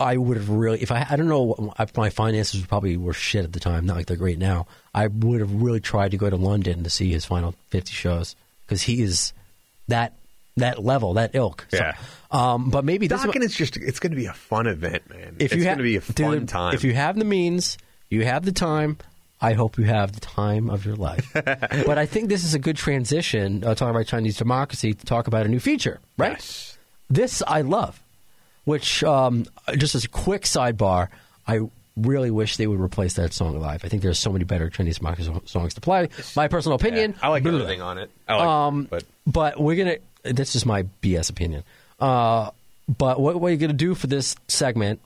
I 0.00 0.16
would 0.16 0.36
have 0.36 0.48
really, 0.48 0.80
if 0.80 0.92
I, 0.92 1.06
I 1.10 1.16
don't 1.16 1.28
know, 1.28 1.42
what- 1.42 1.96
my 1.96 2.10
finances 2.10 2.64
probably 2.66 2.96
were 2.96 3.12
shit 3.12 3.44
at 3.44 3.52
the 3.52 3.60
time, 3.60 3.86
not 3.86 3.96
like 3.96 4.06
they're 4.06 4.16
great 4.16 4.38
now. 4.38 4.66
I 4.94 5.06
would 5.08 5.40
have 5.40 5.52
really 5.52 5.80
tried 5.80 6.12
to 6.12 6.16
go 6.16 6.30
to 6.30 6.36
London 6.36 6.84
to 6.84 6.90
see 6.90 7.10
his 7.10 7.24
final 7.24 7.54
50 7.70 7.92
shows 7.92 8.36
because 8.66 8.82
he 8.82 9.02
is 9.02 9.32
that 9.88 10.14
that 10.56 10.84
level, 10.84 11.14
that 11.14 11.30
ilk. 11.34 11.66
So, 11.70 11.76
Yeah. 11.78 11.96
um, 12.32 12.70
but 12.70 12.84
maybe 12.84 13.06
this. 13.06 13.22
Dokken 13.22 13.42
is 13.42 13.54
just. 13.54 13.76
It's 13.76 14.00
going 14.00 14.10
to 14.10 14.16
be 14.16 14.26
a 14.26 14.32
fun 14.32 14.66
event, 14.66 15.08
man. 15.08 15.36
if 15.38 15.52
it's 15.52 15.54
you 15.54 15.62
ha- 15.62 15.68
going 15.68 15.78
to 15.78 15.84
be 15.84 15.96
a 15.96 16.00
fun 16.00 16.30
dude, 16.40 16.48
time. 16.48 16.74
If 16.74 16.82
you 16.84 16.94
have 16.94 17.16
the 17.16 17.24
means, 17.24 17.78
you 18.10 18.24
have 18.24 18.44
the 18.44 18.50
time. 18.52 18.98
I 19.40 19.52
hope 19.52 19.78
you 19.78 19.84
have 19.84 20.12
the 20.12 20.20
time 20.20 20.68
of 20.68 20.84
your 20.84 20.96
life. 20.96 21.30
but 21.34 21.98
I 21.98 22.06
think 22.06 22.28
this 22.28 22.44
is 22.44 22.54
a 22.54 22.58
good 22.58 22.76
transition, 22.76 23.62
uh, 23.64 23.74
talking 23.74 23.94
about 23.94 24.06
Chinese 24.06 24.36
democracy, 24.36 24.94
to 24.94 25.06
talk 25.06 25.26
about 25.28 25.46
a 25.46 25.48
new 25.48 25.60
feature, 25.60 26.00
right? 26.16 26.32
Yes. 26.32 26.78
This 27.08 27.42
I 27.46 27.62
love. 27.62 28.00
Which, 28.64 29.02
um, 29.02 29.46
just 29.76 29.94
as 29.94 30.04
a 30.04 30.08
quick 30.08 30.42
sidebar, 30.42 31.08
I 31.46 31.60
really 31.96 32.30
wish 32.30 32.56
they 32.56 32.66
would 32.66 32.80
replace 32.80 33.14
that 33.14 33.32
song 33.32 33.58
live. 33.58 33.84
I 33.84 33.88
think 33.88 34.02
there's 34.02 34.18
so 34.18 34.30
many 34.30 34.44
better 34.44 34.68
Chinese 34.68 34.98
democracy 34.98 35.32
songs 35.46 35.74
to 35.74 35.80
play. 35.80 36.08
My 36.36 36.48
personal 36.48 36.76
opinion. 36.76 37.14
I 37.22 37.28
like 37.28 37.46
everything 37.46 37.80
on 37.80 37.98
it. 37.98 38.10
I 38.26 38.34
like, 38.34 38.46
um, 38.46 38.84
but 38.84 39.04
but 39.26 39.60
we're 39.60 39.76
gonna. 39.76 39.98
This 40.22 40.54
is 40.54 40.66
my 40.66 40.84
BS 41.02 41.30
opinion. 41.30 41.64
Uh, 41.98 42.50
but 42.88 43.20
what 43.20 43.40
we're 43.40 43.56
gonna 43.56 43.72
do 43.72 43.94
for 43.94 44.06
this 44.06 44.36
segment 44.48 45.00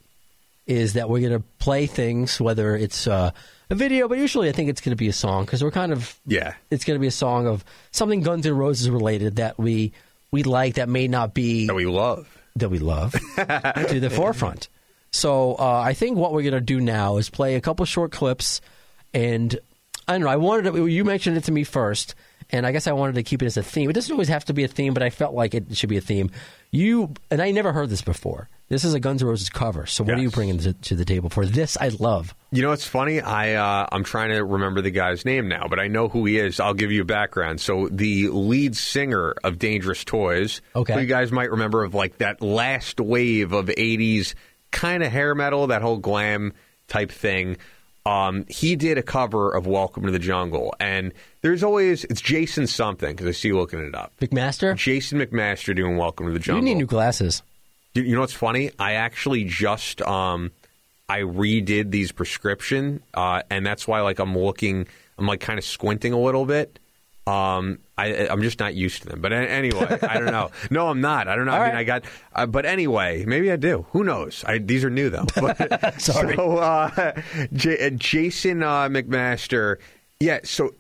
is 0.67 0.95
that 0.95 1.09
we're 1.09 1.21
gonna 1.27 1.43
play 1.59 1.87
things, 1.87 2.41
whether 2.41 2.77
it's 2.77 3.07
uh, 3.07 3.31
a 3.71 3.75
video, 3.75 4.09
but 4.09 4.19
usually 4.19 4.49
I 4.49 4.53
think 4.53 4.69
it's 4.69 4.81
gonna 4.81 4.97
be 4.97 5.09
a 5.09 5.13
song 5.13 5.45
because 5.45 5.63
we're 5.63 5.71
kind 5.71 5.93
of 5.93 6.19
yeah, 6.27 6.55
it's 6.71 6.85
gonna 6.85 6.99
be 6.99 7.07
a 7.07 7.11
song 7.11 7.47
of 7.47 7.65
something 7.91 8.21
Guns 8.21 8.47
N' 8.47 8.57
Roses 8.57 8.91
related 8.91 9.37
that 9.37 9.59
we 9.59 9.93
we 10.31 10.43
like 10.43 10.75
that 10.75 10.89
may 10.89 11.09
not 11.09 11.35
be 11.35 11.67
that 11.67 11.75
we 11.75 11.85
love. 11.87 12.29
that 12.57 12.71
we 12.71 12.79
love 12.79 13.13
to 13.37 14.01
the 14.01 14.11
forefront. 14.11 14.69
So 15.11 15.55
uh, 15.57 15.83
I 15.85 15.93
think 15.93 16.17
what 16.17 16.33
we're 16.33 16.43
going 16.43 16.55
to 16.55 16.61
do 16.61 16.81
now 16.81 17.19
is 17.19 17.29
play 17.29 17.55
a 17.55 17.61
couple 17.61 17.85
short 17.85 18.13
clips, 18.13 18.63
and 19.13 19.55
I 20.09 20.13
don't 20.13 20.23
know. 20.23 20.29
I 20.29 20.37
wanted 20.37 20.73
to, 20.73 20.87
you 20.87 21.05
mentioned 21.05 21.37
it 21.37 21.45
to 21.45 21.53
me 21.53 21.65
first, 21.65 22.15
and 22.49 22.67
I 22.67 22.73
guess 22.73 22.87
I 22.87 22.93
wanted 22.93 23.17
to 23.17 23.23
keep 23.23 23.43
it 23.43 23.47
as 23.47 23.59
a 23.59 23.63
theme. 23.63 23.91
It 23.91 23.93
doesn't 23.93 24.11
always 24.11 24.29
have 24.29 24.47
to 24.47 24.55
be 24.55 24.65
a 24.65 24.69
theme, 24.69 24.95
but 24.95 25.03
I 25.03 25.11
felt 25.11 25.35
like 25.35 25.55
it 25.55 25.77
should 25.77 25.91
be 25.91 25.99
a 25.99 26.03
theme. 26.03 26.31
You 26.71 27.13
and 27.31 27.43
I 27.43 27.51
never 27.51 27.73
heard 27.75 27.91
this 27.91 28.01
before. 28.01 28.49
This 28.73 28.85
is 28.87 28.95
a 28.95 29.01
Guns 29.01 29.21
N' 29.23 29.29
Roses 29.29 29.51
cover. 29.51 29.85
So 29.85 30.03
what 30.03 30.15
are 30.15 30.23
you 30.23 30.31
bringing 30.31 30.57
to, 30.61 30.73
to 30.73 30.95
the 30.97 31.05
table 31.05 31.29
for 31.29 31.45
this? 31.45 31.77
I 31.79 31.89
love. 31.89 32.35
You 32.53 32.63
know 32.63 32.71
what's 32.71 32.87
funny? 32.87 33.21
I 33.21 33.53
uh, 33.53 33.87
I'm 33.93 34.03
trying 34.03 34.31
to 34.31 34.43
remember 34.43 34.81
the 34.81 34.91
guy's 34.91 35.27
name 35.27 35.47
now, 35.47 35.67
but 35.69 35.79
I 35.79 35.89
know 35.89 36.09
who 36.09 36.25
he 36.25 36.39
is. 36.39 36.59
I'll 36.59 36.73
give 36.73 36.91
you 36.91 37.03
a 37.03 37.05
background. 37.05 37.61
So 37.61 37.89
the 37.93 38.29
lead 38.31 38.75
singer 38.75 39.35
of 39.45 39.59
Dangerous 39.59 40.05
Toys, 40.05 40.63
Okay. 40.75 40.95
who 40.95 41.01
you 41.01 41.07
guys 41.07 41.31
might 41.31 41.51
remember 41.51 41.85
of 41.85 41.93
like 41.93 42.17
that 42.17 42.41
last 42.41 42.99
wave 42.99 43.53
of 43.53 43.67
'80s 43.67 44.35
kind 44.71 45.03
of 45.03 45.13
hair 45.13 45.35
metal, 45.35 45.67
that 45.67 45.83
whole 45.83 45.99
glam 45.99 46.55
type 46.89 47.11
thing. 47.13 47.59
Um, 48.07 48.47
he 48.49 48.75
did 48.77 48.97
a 48.97 49.03
cover 49.03 49.55
of 49.55 49.67
Welcome 49.67 50.07
to 50.07 50.11
the 50.13 50.19
Jungle, 50.19 50.75
and 50.81 51.13
there's 51.43 51.63
always 51.63 52.05
it's 52.05 52.23
Jason 52.23 52.67
something 52.67 53.11
because 53.15 53.27
I 53.27 53.33
see 53.33 53.49
you 53.49 53.59
looking 53.59 53.81
it 53.81 53.95
up. 53.95 54.15
McMaster, 54.19 54.75
Jason 54.77 55.19
McMaster 55.19 55.77
doing 55.77 55.99
Welcome 55.99 56.29
to 56.29 56.33
the 56.33 56.39
Jungle. 56.39 56.67
you 56.67 56.71
need 56.75 56.79
new 56.81 56.87
glasses. 56.87 57.43
You, 57.95 58.03
you 58.03 58.15
know 58.15 58.21
what's 58.21 58.33
funny? 58.33 58.71
I 58.79 58.95
actually 58.95 59.45
just 59.45 60.01
um, 60.03 60.51
I 61.09 61.21
redid 61.21 61.91
these 61.91 62.13
prescription, 62.13 63.03
uh, 63.15 63.43
and 63.51 63.67
that's 63.67 63.87
why 63.87 64.01
like 64.01 64.19
I'm 64.19 64.37
looking, 64.37 64.87
I'm 65.19 65.27
like 65.27 65.41
kind 65.41 65.59
of 65.59 65.65
squinting 65.65 66.13
a 66.13 66.19
little 66.19 66.47
bit. 66.47 66.79
Um, 67.25 67.79
I, 67.97 68.27
I'm 68.27 68.43
just 68.43 68.59
not 68.59 68.75
used 68.75 69.03
to 69.03 69.09
them. 69.11 69.21
But 69.21 69.33
anyway, 69.33 69.99
I 70.03 70.15
don't 70.19 70.33
know. 70.33 70.51
No, 70.71 70.89
I'm 70.89 71.01
not. 71.01 71.29
I 71.29 71.37
don't 71.37 71.45
know. 71.47 71.53
All 71.53 71.61
I 71.61 71.67
mean, 71.67 71.75
right. 71.75 71.81
I 71.81 71.85
got. 71.85 72.05
Uh, 72.35 72.47
but 72.47 72.67
anyway, 72.67 73.25
maybe 73.27 73.53
I 73.53 73.57
do. 73.57 73.87
Who 73.93 74.03
knows? 74.03 74.43
I, 74.45 74.59
these 74.59 74.85
are 74.85 74.91
new 74.91 75.09
though. 75.09 75.27
But, 75.41 76.01
Sorry. 76.01 76.35
So 76.35 76.59
uh, 76.59 77.13
J- 77.53 77.87
uh, 77.87 77.91
Jason 77.91 78.63
uh, 78.65 78.89
McMaster. 78.89 79.77
Yeah. 80.19 80.41
So 80.43 80.75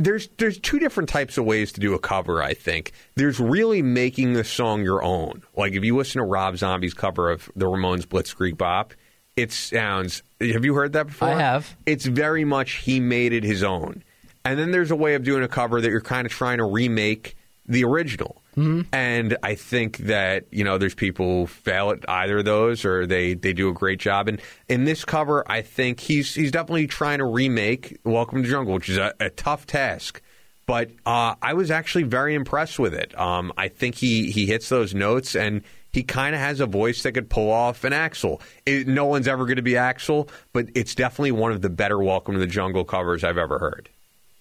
there's 0.00 0.28
there's 0.38 0.58
two 0.58 0.78
different 0.78 1.08
types 1.08 1.38
of 1.38 1.44
ways 1.44 1.72
to 1.72 1.80
do 1.80 1.94
a 1.94 1.98
cover. 1.98 2.42
I 2.42 2.54
think 2.54 2.92
there's 3.14 3.38
really 3.38 3.82
making 3.82 4.32
the 4.32 4.44
song 4.44 4.82
your 4.82 5.02
own. 5.02 5.42
Like 5.56 5.74
if 5.74 5.84
you 5.84 5.96
listen 5.96 6.20
to 6.20 6.24
Rob 6.24 6.56
Zombie's 6.56 6.94
cover 6.94 7.30
of 7.30 7.50
the 7.54 7.66
Ramones 7.66 8.06
Blitzkrieg 8.06 8.56
Bop, 8.56 8.94
it 9.36 9.52
sounds. 9.52 10.22
Have 10.40 10.64
you 10.64 10.74
heard 10.74 10.94
that 10.94 11.08
before? 11.08 11.28
I 11.28 11.34
have. 11.34 11.76
It's 11.86 12.06
very 12.06 12.44
much 12.44 12.72
he 12.72 13.00
made 13.00 13.32
it 13.32 13.44
his 13.44 13.62
own. 13.62 14.02
And 14.44 14.58
then 14.58 14.70
there's 14.70 14.90
a 14.90 14.96
way 14.96 15.14
of 15.14 15.22
doing 15.22 15.42
a 15.42 15.48
cover 15.48 15.80
that 15.80 15.90
you're 15.90 16.00
kind 16.00 16.26
of 16.26 16.32
trying 16.32 16.58
to 16.58 16.64
remake 16.64 17.36
the 17.66 17.84
original. 17.84 18.39
Mm-hmm. 18.56 18.82
And 18.92 19.36
I 19.42 19.54
think 19.54 19.98
that 19.98 20.46
you 20.50 20.64
know 20.64 20.78
there's 20.78 20.94
people 20.94 21.40
who 21.40 21.46
fail 21.46 21.90
at 21.90 22.08
either 22.08 22.38
of 22.38 22.44
those, 22.44 22.84
or 22.84 23.06
they 23.06 23.34
they 23.34 23.52
do 23.52 23.68
a 23.68 23.72
great 23.72 24.00
job. 24.00 24.28
And 24.28 24.40
in 24.68 24.84
this 24.84 25.04
cover, 25.04 25.44
I 25.50 25.62
think 25.62 26.00
he's 26.00 26.34
he's 26.34 26.50
definitely 26.50 26.86
trying 26.86 27.18
to 27.18 27.24
remake 27.24 27.98
Welcome 28.04 28.42
to 28.42 28.48
the 28.48 28.52
Jungle, 28.52 28.74
which 28.74 28.88
is 28.88 28.98
a, 28.98 29.14
a 29.20 29.30
tough 29.30 29.66
task. 29.66 30.20
But 30.66 30.90
uh, 31.04 31.34
I 31.42 31.54
was 31.54 31.70
actually 31.70 32.04
very 32.04 32.34
impressed 32.34 32.78
with 32.78 32.94
it. 32.94 33.18
Um, 33.18 33.52
I 33.56 33.68
think 33.68 33.96
he 33.96 34.30
he 34.30 34.46
hits 34.46 34.68
those 34.68 34.94
notes, 34.94 35.34
and 35.34 35.62
he 35.92 36.02
kind 36.02 36.34
of 36.34 36.40
has 36.40 36.60
a 36.60 36.66
voice 36.66 37.02
that 37.02 37.12
could 37.12 37.28
pull 37.28 37.50
off 37.50 37.84
an 37.84 37.92
Axl. 37.92 38.40
It, 38.66 38.86
no 38.86 39.06
one's 39.06 39.26
ever 39.26 39.46
going 39.46 39.56
to 39.56 39.62
be 39.62 39.72
Axl, 39.72 40.28
but 40.52 40.68
it's 40.74 40.94
definitely 40.94 41.32
one 41.32 41.52
of 41.52 41.62
the 41.62 41.70
better 41.70 41.98
Welcome 42.00 42.34
to 42.34 42.40
the 42.40 42.46
Jungle 42.46 42.84
covers 42.84 43.24
I've 43.24 43.38
ever 43.38 43.58
heard. 43.58 43.88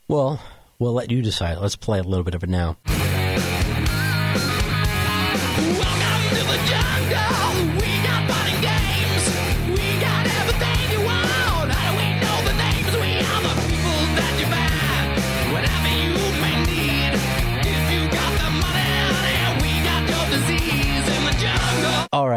Well, 0.08 0.40
we'll 0.78 0.94
let 0.94 1.12
you 1.12 1.22
decide. 1.22 1.58
Let's 1.58 1.76
play 1.76 2.00
a 2.00 2.04
little 2.04 2.24
bit 2.24 2.36
of 2.36 2.44
it 2.44 2.50
now. 2.50 2.78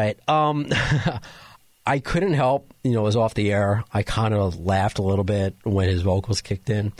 Right. 0.02 0.28
Um, 0.28 0.68
I 1.86 1.98
couldn't 1.98 2.34
help, 2.34 2.72
you 2.84 2.92
know, 2.92 3.00
it 3.00 3.04
was 3.04 3.16
off 3.16 3.34
the 3.34 3.52
air. 3.52 3.84
I 3.92 4.02
kind 4.02 4.34
of 4.34 4.58
laughed 4.60 4.98
a 4.98 5.02
little 5.02 5.24
bit 5.24 5.56
when 5.64 5.88
his 5.88 6.02
vocals 6.02 6.40
kicked 6.40 6.70
in. 6.70 6.92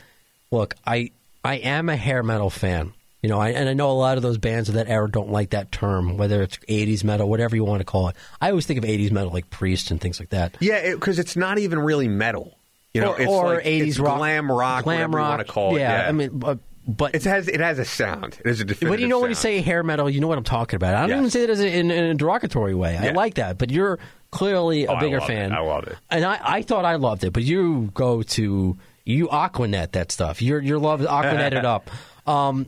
Look, 0.51 0.75
I 0.87 1.13
I 1.45 1.57
am 1.57 1.89
a 1.89 1.97
hair 1.97 2.23
metal 2.23 2.51
fan, 2.51 2.93
you 3.23 3.29
know, 3.29 3.39
I, 3.39 3.51
and 3.51 3.69
I 3.69 3.75
know 3.75 3.91
a 3.91 3.93
lot 3.93 4.17
of 4.17 4.23
those 4.25 4.39
bands 4.39 4.69
of 4.69 4.75
that 4.75 4.89
era 4.89 5.09
don't 5.09 5.31
like 5.31 5.51
that 5.51 5.71
term, 5.71 6.17
whether 6.17 6.43
it's 6.43 6.59
'80s 6.69 7.05
metal, 7.05 7.29
whatever 7.29 7.55
you 7.55 7.65
want 7.65 7.81
to 7.81 7.85
call 7.85 8.09
it. 8.09 8.17
I 8.41 8.51
always 8.51 8.67
think 8.67 8.79
of 8.79 8.85
'80s 8.85 9.13
metal 9.13 9.33
like 9.33 9.49
Priest 9.49 9.93
and 9.93 10.01
things 10.01 10.19
like 10.19 10.31
that. 10.31 10.57
Yeah, 10.59 10.95
because 10.95 11.21
it's 11.21 11.37
not 11.37 11.59
even 11.59 11.79
really 11.79 12.09
metal. 12.09 12.59
You 12.93 13.01
know, 13.01 13.13
or 13.13 13.21
it's 13.21 13.31
or 13.31 13.55
like, 13.55 13.65
80s 13.65 13.87
it's 13.87 13.99
rock, 14.01 14.19
glam 14.19 14.53
rock, 14.53 14.85
glam 14.85 14.97
whatever 15.13 15.17
rock. 15.17 15.27
you 15.27 15.31
want 15.31 15.47
to 15.47 15.53
call 15.53 15.77
it. 15.77 15.81
Yeah, 15.81 16.05
I 16.07 16.13
mean, 16.13 16.43
but, 16.87 17.15
it 17.15 17.25
has 17.25 17.49
it 17.49 17.61
has 17.61 17.79
a 17.79 17.85
sound. 17.85 18.39
It 18.41 18.47
has 18.47 18.61
a 18.61 18.65
definitive 18.65 18.89
But 18.97 19.01
you 19.01 19.09
know 19.09 19.21
when 19.21 19.31
you 19.31 19.35
say 19.37 19.61
hair 19.61 19.83
metal, 19.83 20.11
you 20.11 20.21
know 20.21 20.27
what 20.29 20.39
I'm 20.39 20.45
talking 20.45 20.77
about. 20.77 20.95
I 20.95 21.01
don't 21.03 21.11
Yes. 21.11 21.19
even 21.19 21.31
say 21.31 21.41
that 21.47 21.51
as 21.51 21.61
a, 21.61 21.79
in, 21.79 21.91
in 21.91 22.05
a 22.05 22.15
derogatory 22.15 22.75
way. 22.75 22.97
I 22.97 23.07
Yeah. 23.07 23.13
like 23.13 23.35
that, 23.35 23.59
but 23.59 23.71
you're 23.71 23.99
clearly 24.31 24.85
a 24.87 24.91
Oh, 24.91 24.95
I 24.97 25.01
bigger 25.01 25.19
it. 25.19 25.25
fan. 25.25 25.53
I 25.53 25.61
love 25.61 25.87
it. 25.87 25.97
and 26.11 26.25
I, 26.25 26.39
I 26.43 26.63
thought 26.63 26.85
I 26.85 26.97
loved 26.97 27.23
it, 27.25 27.33
but 27.33 27.43
you 27.45 27.91
go 27.95 28.23
to 28.23 28.77
you 29.05 29.29
Aquanet 29.29 29.93
that 29.93 30.11
stuff. 30.13 30.41
Your 30.43 30.61
your 30.61 30.79
love 30.79 31.01
is 31.01 31.07
Aquanet 31.07 31.53
it 31.53 31.65
up. 31.77 31.91
Um, 32.27 32.67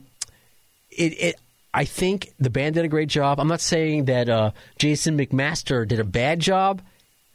it 0.91 1.13
it. 1.19 1.35
I 1.73 1.83
think 1.83 2.31
the 2.39 2.49
band 2.49 2.75
did 2.75 2.85
a 2.85 2.87
great 2.87 3.09
job. 3.09 3.37
I'm 3.39 3.49
not 3.49 3.59
saying 3.59 4.05
that 4.05 4.29
uh, 4.29 4.51
Jason 4.79 5.17
McMaster 5.17 5.85
did 5.85 5.99
a 5.99 6.05
bad 6.05 6.39
job. 6.39 6.81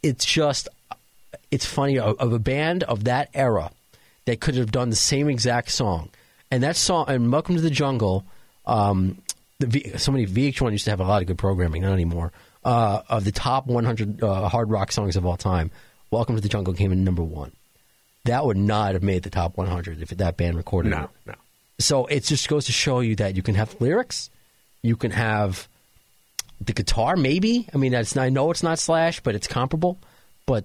It's 0.03 0.24
just 0.24 0.66
it's 1.51 1.66
funny 1.66 1.99
of, 1.99 2.16
of 2.18 2.33
a 2.33 2.39
band 2.39 2.85
of 2.85 3.05
that 3.05 3.28
era 3.35 3.70
that 4.24 4.41
could 4.41 4.55
have 4.55 4.70
done 4.72 4.89
the 4.89 4.97
same 4.97 5.28
exact 5.28 5.70
song, 5.70 6.09
and 6.51 6.63
that 6.63 6.77
song 6.77 7.05
and 7.09 7.33
Welcome 7.33 7.55
to 7.55 7.61
the 7.61 7.71
Jungle. 7.71 8.25
Um, 8.67 9.23
the 9.59 9.67
v, 9.67 9.99
so 9.99 10.13
many 10.13 10.27
VH1 10.27 10.73
used 10.73 10.85
to 10.85 10.91
have 10.91 11.01
a 11.01 11.05
lot 11.05 11.23
of 11.23 11.29
good 11.29 11.39
programming, 11.39 11.83
not 11.83 11.93
anymore. 11.93 12.33
Uh, 12.65 13.03
of 13.09 13.25
the 13.25 13.33
top 13.33 13.67
100 13.67 14.23
uh, 14.23 14.49
hard 14.49 14.71
rock 14.71 14.93
songs 14.93 15.17
of 15.17 15.25
all 15.25 15.37
time, 15.37 15.71
Welcome 16.11 16.35
to 16.35 16.41
the 16.41 16.49
Jungle 16.49 16.75
came 16.75 16.91
in 16.91 17.05
number 17.05 17.23
one. 17.23 17.53
That 18.25 18.45
would 18.45 18.57
not 18.57 18.95
have 18.95 19.03
made 19.03 19.23
the 19.23 19.31
top 19.31 19.57
100 19.57 20.03
if 20.03 20.09
that 20.11 20.37
band 20.37 20.57
recorded 20.57 20.93
it. 20.93 20.97
no, 20.97 21.11
no. 21.25 21.35
So 21.79 22.07
it 22.07 22.25
just 22.25 22.49
goes 22.49 22.67
to 22.67 22.73
show 22.73 23.01
you 23.01 23.17
that 23.17 23.37
you 23.37 23.43
can 23.43 23.55
have 23.55 23.81
lyrics, 23.81 24.29
you 24.83 24.97
can 24.97 25.13
have 25.13 25.69
the 26.61 26.73
guitar, 26.73 27.17
maybe. 27.17 27.69
I 27.73 27.79
mean, 27.79 27.93
that's 27.93 28.17
I 28.17 28.29
know 28.29 28.51
it's 28.51 28.63
not 28.63 28.79
Slash, 28.79 29.21
but 29.21 29.35
it's 29.35 29.47
comparable. 29.47 29.99
But 30.47 30.65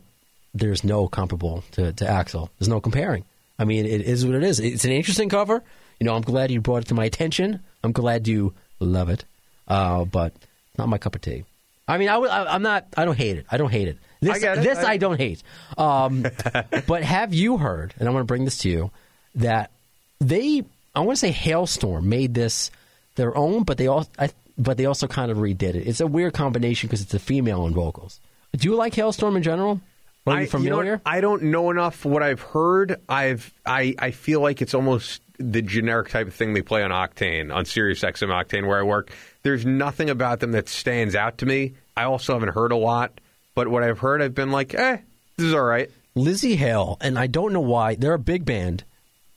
there's 0.54 0.84
no 0.84 1.08
comparable 1.08 1.64
to, 1.74 1.94
to 1.94 2.06
Axl. 2.06 2.50
There's 2.58 2.70
no 2.70 2.82
comparing. 2.82 3.24
I 3.58 3.66
mean, 3.66 3.86
it 3.86 4.01
is 4.01 4.26
what 4.26 4.36
it 4.36 4.43
is. 4.43 4.60
It's 4.60 4.86
an 4.86 4.91
interesting 4.91 5.30
cover. 5.30 5.64
You 5.99 6.06
know, 6.06 6.16
I'm 6.16 6.22
glad 6.22 6.51
you 6.51 6.62
brought 6.62 6.84
it 6.84 6.88
to 6.89 6.93
my 6.93 7.06
attention. 7.06 7.62
I'm 7.84 7.93
glad 7.93 8.28
you 8.28 8.53
love 8.80 9.10
it, 9.10 9.24
uh, 9.68 10.06
but 10.06 10.34
not 10.78 10.89
my 10.89 10.97
cup 10.97 11.16
of 11.16 11.22
tea. 11.22 11.45
I 11.88 11.97
mean, 11.97 12.10
I, 12.10 12.56
am 12.56 12.64
not. 12.64 12.88
I 12.97 13.06
don't 13.06 13.18
hate 13.18 13.38
it. 13.38 13.45
I 13.49 13.58
don't 13.58 13.72
hate 13.72 13.88
it. 13.88 13.97
This, 14.20 14.43
I 14.43 14.53
it. 14.53 14.64
This 14.64 14.80
I- 14.80 14.93
I 14.93 14.97
don't 14.97 15.18
hate. 15.18 15.43
Um, 15.78 16.26
but 16.88 17.03
have 17.03 17.34
you 17.34 17.58
heard? 17.58 17.93
And 17.99 18.10
I 18.10 18.12
want 18.12 18.24
to 18.24 18.28
bring 18.28 18.45
this 18.45 18.58
to 18.60 18.70
you 18.70 18.91
that 19.36 19.72
they. 20.20 20.64
I 20.95 21.01
want 21.01 21.18
to 21.18 21.20
say 21.20 21.32
Halestorm 21.32 22.03
made 22.03 22.34
this 22.34 22.72
their 23.16 23.38
own, 23.38 23.64
but 23.64 23.78
they 23.78 23.88
all. 23.88 24.08
I, 24.18 24.30
but 24.58 24.78
they 24.78 24.86
also 24.86 25.08
kind 25.08 25.32
of 25.32 25.38
redid 25.38 25.76
it. 25.76 25.88
It's 25.88 25.99
a 25.99 26.08
weird 26.08 26.34
combination 26.34 26.88
because 26.88 27.01
it's 27.01 27.14
a 27.14 27.20
female 27.20 27.66
in 27.68 27.74
vocals. 27.74 28.20
Do 28.56 28.68
you 28.70 28.76
like 28.76 28.93
Halestorm 28.93 29.36
in 29.36 29.43
general? 29.43 29.82
Are 30.28 30.34
you 30.34 30.38
I, 30.38 30.41
you 30.41 30.45
know 30.45 30.49
familiar? 30.49 31.01
I 31.05 31.21
don't 31.21 31.43
know 31.43 31.69
enough. 31.69 32.05
What 32.05 32.23
I've 32.23 32.41
heard, 32.41 32.99
I've 33.07 33.53
I, 33.65 33.95
I 33.99 34.11
feel 34.11 34.41
like 34.41 34.61
it's 34.61 34.73
almost 34.73 35.21
the 35.38 35.61
generic 35.61 36.09
type 36.09 36.28
of 36.28 36.34
thing 36.34 36.53
they 36.53 36.61
play 36.61 36.82
on 36.82 36.91
Octane 36.91 37.53
on 37.53 37.65
Sirius 37.65 38.01
XM 38.01 38.30
Octane 38.30 38.67
where 38.67 38.80
I 38.80 38.84
work. 38.84 39.11
There's 39.43 39.65
nothing 39.65 40.09
about 40.09 40.39
them 40.39 40.53
that 40.53 40.67
stands 40.69 41.15
out 41.15 41.39
to 41.39 41.45
me. 41.45 41.73
I 41.95 42.03
also 42.03 42.34
haven't 42.34 42.53
heard 42.53 42.71
a 42.71 42.78
lot, 42.78 43.19
but 43.53 43.67
what 43.67 43.84
I've 43.84 43.99
heard, 43.99 44.21
I've 44.21 44.34
been 44.34 44.51
like, 44.51 44.73
eh, 44.73 44.97
this 45.38 45.47
is 45.47 45.53
all 45.53 45.63
right. 45.63 45.89
Lizzie 46.15 46.55
Hale, 46.55 46.97
and 47.01 47.19
I 47.19 47.28
don't 47.28 47.53
know 47.53 47.59
why 47.59 47.95
they're 47.95 48.13
a 48.13 48.19
big 48.19 48.45
band, 48.45 48.86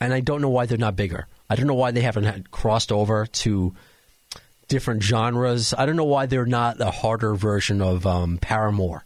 and 0.00 0.14
I 0.14 0.20
don't 0.20 0.40
know 0.40 0.48
why 0.48 0.66
they're 0.66 0.78
not 0.78 0.96
bigger. 0.96 1.26
I 1.50 1.56
don't 1.56 1.66
know 1.66 1.74
why 1.74 1.90
they 1.90 2.02
haven't 2.02 2.24
had 2.24 2.50
crossed 2.50 2.92
over 2.92 3.26
to 3.26 3.74
different 4.68 5.02
genres. 5.02 5.74
I 5.76 5.86
don't 5.86 5.96
know 5.96 6.04
why 6.04 6.26
they're 6.26 6.46
not 6.46 6.80
a 6.80 6.90
harder 6.90 7.34
version 7.34 7.82
of 7.82 8.06
um, 8.06 8.38
Paramore. 8.38 9.04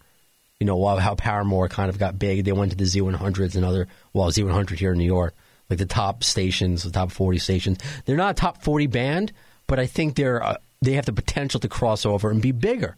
You 0.63 0.67
know 0.67 0.77
why- 0.77 1.01
how 1.01 1.17
Paramore 1.17 1.69
kind 1.69 1.91
of 1.91 1.99
got 1.99 2.21
big. 2.21 2.45
They 2.45 2.53
went 2.53 2.71
to 2.71 2.77
the 2.77 2.85
Z100s 2.85 3.57
and 3.57 3.65
other 3.65 3.89
well 4.13 4.31
Z100 4.31 4.79
here 4.79 4.93
in 4.93 4.99
New 4.99 5.05
York, 5.19 5.35
like 5.69 5.81
the 5.81 5.87
top 5.87 6.23
stations, 6.23 6.85
the 6.85 6.91
top 6.93 7.11
40 7.11 7.39
stations. 7.41 7.79
They're 8.05 8.17
not 8.17 8.31
a 8.31 8.35
top 8.41 8.63
40 8.63 8.87
band, 8.87 9.33
but 9.67 9.81
I 9.81 9.87
think 9.87 10.15
they're 10.15 10.41
uh, 10.41 10.57
they 10.81 10.93
have 10.93 11.07
the 11.07 11.13
potential 11.13 11.59
to 11.61 11.69
cross 11.69 12.07
over 12.07 12.31
and 12.31 12.41
be 12.41 12.53
bigger. 12.53 12.97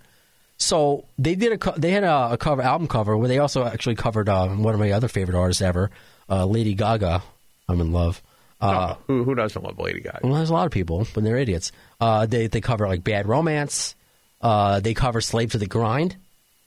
So 0.58 1.04
they 1.18 1.34
did 1.36 1.52
a 1.52 1.58
co- 1.58 1.74
they 1.76 1.90
had 1.90 2.04
a, 2.04 2.32
a 2.32 2.36
cover 2.36 2.60
album 2.60 2.86
cover 2.86 3.16
where 3.16 3.28
they 3.28 3.38
also 3.38 3.64
actually 3.64 3.94
covered 3.96 4.28
uh, 4.28 4.46
one 4.48 4.74
of 4.74 4.80
my 4.80 4.90
other 4.92 5.08
favorite 5.08 5.36
artists 5.38 5.62
ever, 5.62 5.90
uh, 6.28 6.44
Lady 6.44 6.74
Gaga. 6.74 7.22
I'm 7.68 7.80
in 7.80 7.92
love. 7.92 8.22
Uh, 8.60 8.94
Oh, 8.94 8.98
who 9.06 9.24
who 9.24 9.34
doesn't 9.34 9.62
love 9.62 9.78
Lady 9.78 10.00
Gaga? 10.00 10.20
well, 10.22 10.34
there's 10.34 10.50
a 10.50 10.54
lot 10.54 10.66
of 10.66 10.72
people, 10.72 11.06
but 11.14 11.24
they're 11.24 11.38
idiots. 11.38 11.72
Uh, 12.00 12.26
they 12.26 12.46
they 12.46 12.60
cover 12.60 12.86
like 12.86 13.02
Bad 13.02 13.26
Romance. 13.26 13.94
Uh, 14.40 14.80
they 14.80 14.92
cover 14.92 15.20
Slave 15.22 15.52
to 15.52 15.58
the 15.58 15.66
Grind. 15.66 16.16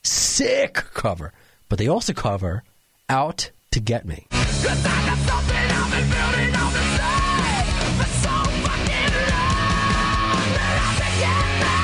Sick 0.07 0.73
cover, 0.93 1.33
but 1.67 1.77
they 1.79 1.87
also 1.87 2.13
cover 2.13 2.63
Out 3.09 3.51
to 3.71 3.81
Get 3.81 4.05
Me. 4.05 4.25
Cause 4.31 4.85
I 4.85 5.05
got 5.05 5.17
something 5.17 5.55
I've 5.57 5.91
been 5.91 6.09
building 6.09 6.55
on 6.55 6.71
the 6.71 6.79
side 6.95 7.67
for 7.97 8.07
so 8.23 8.29
fucking 8.63 9.11
long 9.27 10.47
that 10.55 10.77
I 10.79 10.95
can 10.95 11.11
get 11.19 11.43
me. 11.59 11.75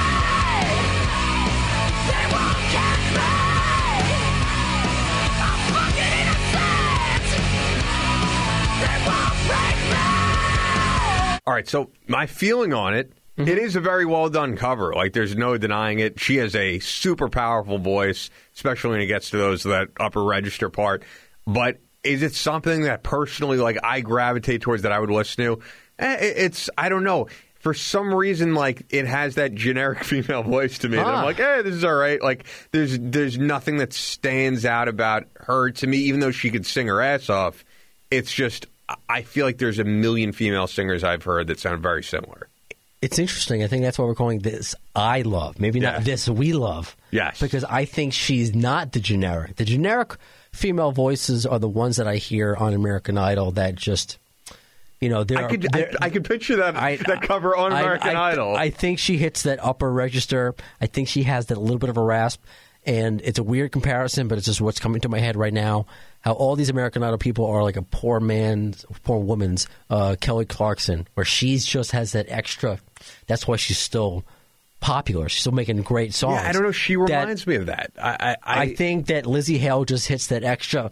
They 2.07 2.24
won't 2.32 2.63
catch 2.71 3.05
me. 3.11 3.28
I'm 5.43 5.59
fucking 5.74 6.13
innocent. 6.24 7.28
They 8.80 8.97
won't 9.03 9.36
break 9.51 9.78
me. 9.91 9.99
All 11.45 11.53
right, 11.53 11.67
so 11.67 11.91
my 12.07 12.26
feeling 12.26 12.74
on 12.74 12.93
it, 12.93 13.11
Mm-hmm. 13.38 13.49
it 13.49 13.57
is 13.57 13.75
a 13.75 13.79
very 13.81 14.05
well 14.05 14.29
done 14.29 14.55
cover. 14.55 14.93
Like 14.93 15.13
there's 15.13 15.36
no 15.36 15.57
denying 15.57 15.99
it. 15.99 16.19
She 16.19 16.38
has 16.38 16.55
a 16.55 16.77
super 16.79 17.29
powerful 17.29 17.79
voice, 17.79 18.29
especially 18.55 18.91
when 18.91 19.01
it 19.01 19.07
gets 19.07 19.31
to 19.31 19.38
those 19.38 19.63
that 19.63 19.89
upper 19.99 20.23
register 20.23 20.69
part. 20.69 21.03
But 21.47 21.79
is 22.03 22.21
it 22.21 22.36
something 22.36 22.84
that 22.84 23.01
personally, 23.01 23.57
like 23.57 23.77
I 23.84 24.01
gravitate 24.01 24.61
towards 24.61 24.84
that 24.84 24.91
I 24.91 24.99
would 24.99 25.09
listen 25.09 25.43
to? 25.45 25.59
Eh, 25.97 26.17
it's 26.19 26.69
I 26.77 26.89
don't 26.89 27.03
know. 27.03 27.27
For 27.59 27.73
some 27.73 28.13
reason, 28.13 28.53
like 28.55 28.86
it 28.89 29.05
has 29.07 29.36
that 29.36 29.55
generic 29.55 30.03
female 30.03 30.43
voice 30.43 30.77
to 30.79 30.89
me. 30.89 30.97
Ah. 30.97 31.19
I'm 31.19 31.25
like, 31.25 31.38
hey, 31.38 31.61
this 31.63 31.73
is 31.73 31.84
all 31.84 31.95
right. 31.95 32.21
Like 32.21 32.45
there's 32.71 32.99
there's 32.99 33.38
nothing 33.38 33.77
that 33.77 33.93
stands 33.93 34.63
out 34.65 34.88
about 34.88 35.25
her 35.38 35.71
to 35.71 35.88
me, 35.88 35.97
even 35.97 36.19
though 36.19 36.31
she 36.31 36.51
could 36.51 36.65
sing 36.65 36.88
her 36.88 37.01
ass 37.01 37.29
off. 37.29 37.65
It's 38.11 38.31
just 38.31 38.67
I 39.09 39.23
feel 39.23 39.45
like 39.45 39.57
there's 39.57 39.79
a 39.79 39.86
million 39.86 40.34
female 40.34 40.67
singers 40.67 41.03
I've 41.03 41.23
heard 41.23 41.47
that 41.47 41.59
sound 41.59 41.81
very 41.81 42.03
similar. 42.03 42.49
It's 43.04 43.20
interesting. 43.20 43.64
I 43.64 43.68
think 43.68 43.84
that's 43.84 43.99
why 43.99 44.06
we're 44.06 44.16
calling 44.16 44.39
this 44.39 44.76
I 44.95 45.22
love. 45.24 45.60
Maybe 45.60 45.80
not 45.80 46.04
this 46.06 46.30
we 46.30 46.54
love. 46.54 46.95
Yes. 47.12 47.39
Because 47.39 47.64
I 47.64 47.86
think 47.86 48.14
she's 48.14 48.56
not 48.56 48.93
the 48.93 48.99
generic. 48.99 49.58
The 49.58 49.66
generic 49.66 50.16
female 50.54 50.91
voices 50.91 51.45
are 51.45 51.60
the 51.60 51.68
ones 51.68 51.97
that 51.97 52.08
I 52.08 52.16
hear 52.16 52.56
on 52.56 52.74
American 52.74 53.18
Idol 53.18 53.51
that 53.51 53.76
just, 53.76 54.20
you 55.01 55.10
know, 55.10 55.24
they're. 55.26 55.45
I 55.45 55.49
could 55.49 55.62
they're- 55.64 55.91
I 56.01 56.10
could 56.10 56.24
picture 56.24 56.56
that 56.58 56.78
I- 56.78 56.95
that 56.95 57.22
cover 57.22 57.56
on 57.58 57.74
I- 57.74 57.82
American 57.82 58.16
I, 58.16 58.32
Idol. 58.32 58.56
I 58.56 58.70
think 58.70 58.99
she 58.99 59.18
hits 59.18 59.43
that 59.43 59.60
upper 59.62 59.91
register. 59.91 60.56
I 60.80 60.86
think 60.88 61.10
she 61.10 61.24
has 61.24 61.47
that 61.47 61.58
little 61.58 61.80
bit 61.80 61.89
of 61.89 61.97
a 61.97 62.01
rasp. 62.04 62.41
And 62.86 63.22
it's 63.24 63.39
a 63.39 63.43
weird 63.43 63.72
comparison, 63.72 64.27
but 64.27 64.38
it's 64.38 64.45
just 64.48 64.60
what's 64.60 64.80
coming 64.80 64.99
to 65.02 65.10
my 65.10 65.19
head 65.19 65.38
right 65.38 65.53
now. 65.53 65.86
How 66.19 66.34
all 66.34 66.57
these 66.57 66.68
American 66.69 67.02
Idol 67.02 67.18
people 67.18 67.45
are 67.45 67.64
like 67.64 67.77
a 67.77 67.82
poor 67.82 68.19
man's, 68.19 68.86
poor 69.03 69.19
woman's 69.19 69.68
uh, 69.90 70.18
Kelly 70.19 70.44
Clarkson, 70.44 71.07
where 71.14 71.23
she's 71.26 71.65
just 71.65 71.91
has 71.91 72.11
that 72.11 72.26
extra. 72.27 72.80
That's 73.27 73.47
why 73.47 73.55
she's 73.57 73.77
still 73.80 74.23
popular. 74.80 75.30
She's 75.30 75.41
still 75.41 75.53
making 75.53 75.81
great 75.84 76.13
songs. 76.13 76.35
yeah, 76.41 76.49
I 76.49 76.51
don't 76.51 76.63
know. 76.63 76.71
She 76.71 76.95
That- 76.95 77.01
reminds 77.21 77.47
me 77.47 77.55
of 77.55 77.67
that. 77.67 77.91
I 78.01 78.09
I, 78.09 78.30
I, 78.43 78.61
I 78.63 78.75
think 78.75 79.07
that 79.07 79.25
Lizzie 79.25 79.57
Hale 79.57 79.85
just 79.85 80.07
hits 80.07 80.27
that 80.27 80.43
extra. 80.43 80.91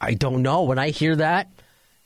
I 0.00 0.14
don't 0.14 0.42
know. 0.42 0.62
When 0.62 0.78
I 0.78 0.90
hear 0.90 1.16
that, 1.16 1.50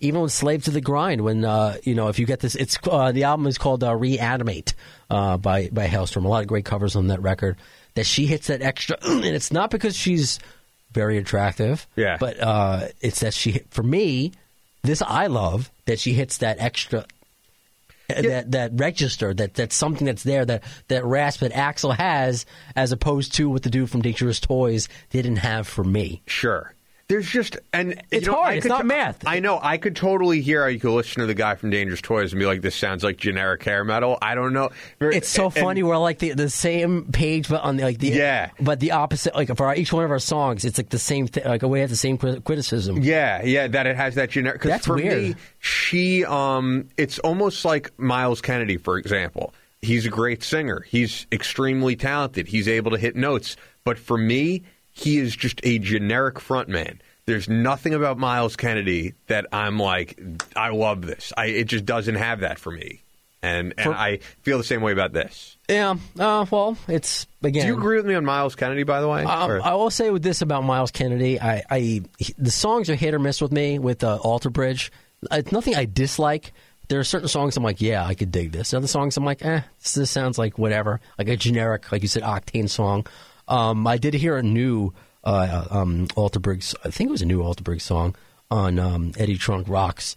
even 0.00 0.20
with 0.22 0.32
"Slave 0.32 0.64
to 0.64 0.70
the 0.70 0.80
Grind," 0.80 1.20
when 1.20 1.44
uh, 1.44 1.76
you 1.84 1.94
know, 1.94 2.08
if 2.08 2.18
you 2.18 2.26
get 2.26 2.40
this, 2.40 2.54
it's 2.54 2.76
uh, 2.90 3.12
the 3.12 3.24
album 3.24 3.46
is 3.46 3.58
called 3.58 3.84
uh, 3.84 3.94
"Reanimate" 3.94 4.74
uh, 5.10 5.36
by 5.36 5.68
by 5.70 5.86
Halestorm. 5.86 6.24
A 6.24 6.28
lot 6.28 6.42
of 6.42 6.48
great 6.48 6.64
covers 6.64 6.96
on 6.96 7.08
that 7.08 7.20
record. 7.22 7.56
that 7.94 8.06
she 8.06 8.26
hits 8.26 8.46
that 8.48 8.62
extra, 8.62 8.96
and 9.02 9.24
it's 9.24 9.52
not 9.52 9.70
because 9.70 9.94
she's 9.96 10.38
very 10.92 11.18
attractive. 11.18 11.86
Yeah. 11.96 12.16
But 12.18 12.40
uh, 12.40 12.88
it's 13.00 13.20
that 13.20 13.32
she, 13.34 13.60
for 13.70 13.82
me, 13.82 14.32
this 14.82 15.02
I 15.02 15.26
love 15.28 15.70
that 15.86 15.98
she 16.00 16.14
hits 16.14 16.38
that 16.38 16.58
extra. 16.58 17.04
Uh, 18.18 18.22
That 18.22 18.50
that 18.52 18.70
register 18.74 19.34
that 19.34 19.54
that's 19.54 19.74
something 19.76 20.06
that's 20.06 20.22
there 20.22 20.44
that 20.44 20.64
that 20.88 21.04
rasp 21.04 21.40
that 21.40 21.52
Axl 21.52 21.96
has 21.96 22.46
as 22.76 22.92
opposed 22.92 23.34
to 23.34 23.48
what 23.50 23.62
the 23.62 23.70
dude 23.70 23.90
from 23.90 24.02
Dangerous 24.02 24.40
Toys 24.40 24.88
didn't 25.10 25.36
have 25.36 25.66
for 25.66 25.84
me. 25.84 26.22
Sure. 26.26 26.74
There's 27.12 27.28
just 27.28 27.58
and 27.74 28.00
It's 28.10 28.24
you 28.26 28.32
know, 28.32 28.38
hard. 28.38 28.54
I 28.54 28.56
It's 28.56 28.66
not 28.66 28.80
t- 28.80 28.86
math. 28.86 29.26
I 29.26 29.38
know. 29.40 29.60
I 29.62 29.76
could 29.76 29.94
totally 29.94 30.40
hear 30.40 30.62
how 30.62 30.68
you 30.68 30.80
could 30.80 30.94
listen 30.94 31.20
to 31.20 31.26
the 31.26 31.34
guy 31.34 31.54
from 31.56 31.68
Dangerous 31.68 32.00
Toys 32.00 32.32
and 32.32 32.40
be 32.40 32.46
like, 32.46 32.62
"This 32.62 32.74
sounds 32.74 33.04
like 33.04 33.18
generic 33.18 33.62
hair 33.64 33.84
metal." 33.84 34.16
I 34.22 34.34
don't 34.34 34.54
know. 34.54 34.70
It's 35.00 35.28
so 35.28 35.44
And- 35.46 35.54
funny. 35.54 35.82
We're 35.82 35.98
like 35.98 36.18
the, 36.20 36.30
the 36.32 36.48
same 36.48 37.04
page, 37.12 37.48
but 37.50 37.62
on 37.62 37.76
the 37.76 37.84
like 37.84 37.98
the 37.98 38.08
Yeah. 38.08 38.50
but 38.58 38.80
the 38.80 38.92
opposite. 38.92 39.34
Like 39.34 39.54
for 39.56 39.66
our, 39.66 39.76
each 39.76 39.92
one 39.92 40.04
of 40.04 40.10
our 40.10 40.18
songs, 40.18 40.64
it's 40.64 40.78
like 40.78 40.88
the 40.88 40.98
same 40.98 41.26
thing. 41.26 41.44
Like 41.44 41.60
we 41.62 41.80
have 41.80 41.90
the 41.90 41.96
same 41.96 42.16
criticism. 42.16 43.02
Yeah, 43.02 43.42
yeah, 43.44 43.68
that 43.68 43.86
it 43.86 43.96
has 43.96 44.14
that 44.14 44.30
generic. 44.30 44.60
Because 44.60 44.70
That's 44.70 44.86
for 44.86 44.94
weird. 44.94 45.22
me, 45.22 45.34
she, 45.58 46.24
um, 46.24 46.88
it's 46.96 47.18
almost 47.18 47.64
like 47.64 47.90
Myles 47.98 48.40
Kennedy, 48.40 48.76
for 48.78 48.96
example. 48.98 49.52
He's 49.82 50.06
a 50.06 50.10
great 50.10 50.42
singer. 50.42 50.80
He's 50.88 51.26
extremely 51.32 51.96
talented. 51.96 52.46
He's 52.46 52.68
able 52.68 52.92
to 52.92 52.98
hit 52.98 53.16
notes. 53.16 53.56
But 53.84 53.98
for 53.98 54.16
me, 54.16 54.62
he 54.92 55.18
is 55.18 55.34
just 55.34 55.60
a 55.64 55.78
generic 55.78 56.36
frontman. 56.36 56.98
There's 57.26 57.48
nothing 57.48 57.94
about 57.94 58.18
Myles 58.18 58.56
Kennedy 58.56 59.14
that 59.28 59.46
I'm 59.52 59.78
like, 59.78 60.20
I 60.56 60.70
love 60.70 61.02
this. 61.06 61.32
I, 61.36 61.46
it 61.46 61.64
just 61.64 61.84
doesn't 61.86 62.16
have 62.16 62.40
that 62.40 62.58
for 62.58 62.70
me. 62.70 63.02
And, 63.44 63.74
and 63.76 63.86
For- 63.86 63.94
I 63.94 64.18
feel 64.42 64.58
the 64.58 64.64
same 64.64 64.82
way 64.82 64.92
about 64.92 65.12
this. 65.12 65.56
Yeah. 65.68 65.96
Uh, 66.18 66.46
well, 66.50 66.76
it's 66.86 67.26
again. 67.42 67.62
Do 67.62 67.68
you 67.68 67.76
agree 67.76 67.96
with 67.96 68.06
me 68.06 68.14
on 68.14 68.24
Myles 68.24 68.54
Kennedy, 68.54 68.84
by 68.84 69.00
the 69.00 69.08
way? 69.08 69.24
Um, 69.24 69.62
I 69.62 69.74
will 69.74 69.90
say 69.90 70.10
with 70.10 70.22
this 70.22 70.42
about 70.42 70.62
Myles 70.64 70.90
Kennedy, 70.90 71.40
I, 71.40 71.62
I 71.70 72.02
the 72.38 72.50
songs 72.50 72.88
are 72.90 72.94
hit 72.94 73.14
or 73.14 73.18
miss 73.18 73.40
with 73.40 73.50
me 73.50 73.78
with 73.78 74.04
uh, 74.04 74.16
Alter 74.16 74.50
Bridge. 74.50 74.92
It's 75.30 75.50
nothing 75.50 75.74
I 75.74 75.86
dislike. 75.86 76.52
There 76.88 77.00
are 77.00 77.04
certain 77.04 77.28
songs 77.28 77.56
I'm 77.56 77.62
like, 77.62 77.80
yeah, 77.80 78.04
I 78.04 78.14
could 78.14 78.30
dig 78.30 78.52
this. 78.52 78.74
Other 78.74 78.86
songs 78.86 79.16
I'm 79.16 79.24
like, 79.24 79.44
eh, 79.44 79.62
this, 79.80 79.94
this 79.94 80.10
sounds 80.10 80.38
like 80.38 80.58
whatever, 80.58 81.00
like 81.18 81.28
a 81.28 81.36
generic, 81.36 81.90
like 81.90 82.02
you 82.02 82.08
said, 82.08 82.22
Octane 82.22 82.68
song. 82.68 83.06
Um, 83.52 83.86
I 83.86 83.98
did 83.98 84.14
hear 84.14 84.38
a 84.38 84.42
new 84.42 84.94
uh, 85.24 85.66
um, 85.70 86.08
Alter 86.16 86.40
Bridge. 86.40 86.74
I 86.84 86.90
think 86.90 87.08
it 87.08 87.10
was 87.10 87.20
a 87.20 87.26
new 87.26 87.42
Alter 87.42 87.62
Bridge 87.62 87.82
song 87.82 88.16
on 88.50 88.78
um, 88.78 89.12
Eddie 89.18 89.36
Trunk 89.36 89.68
Rocks. 89.68 90.16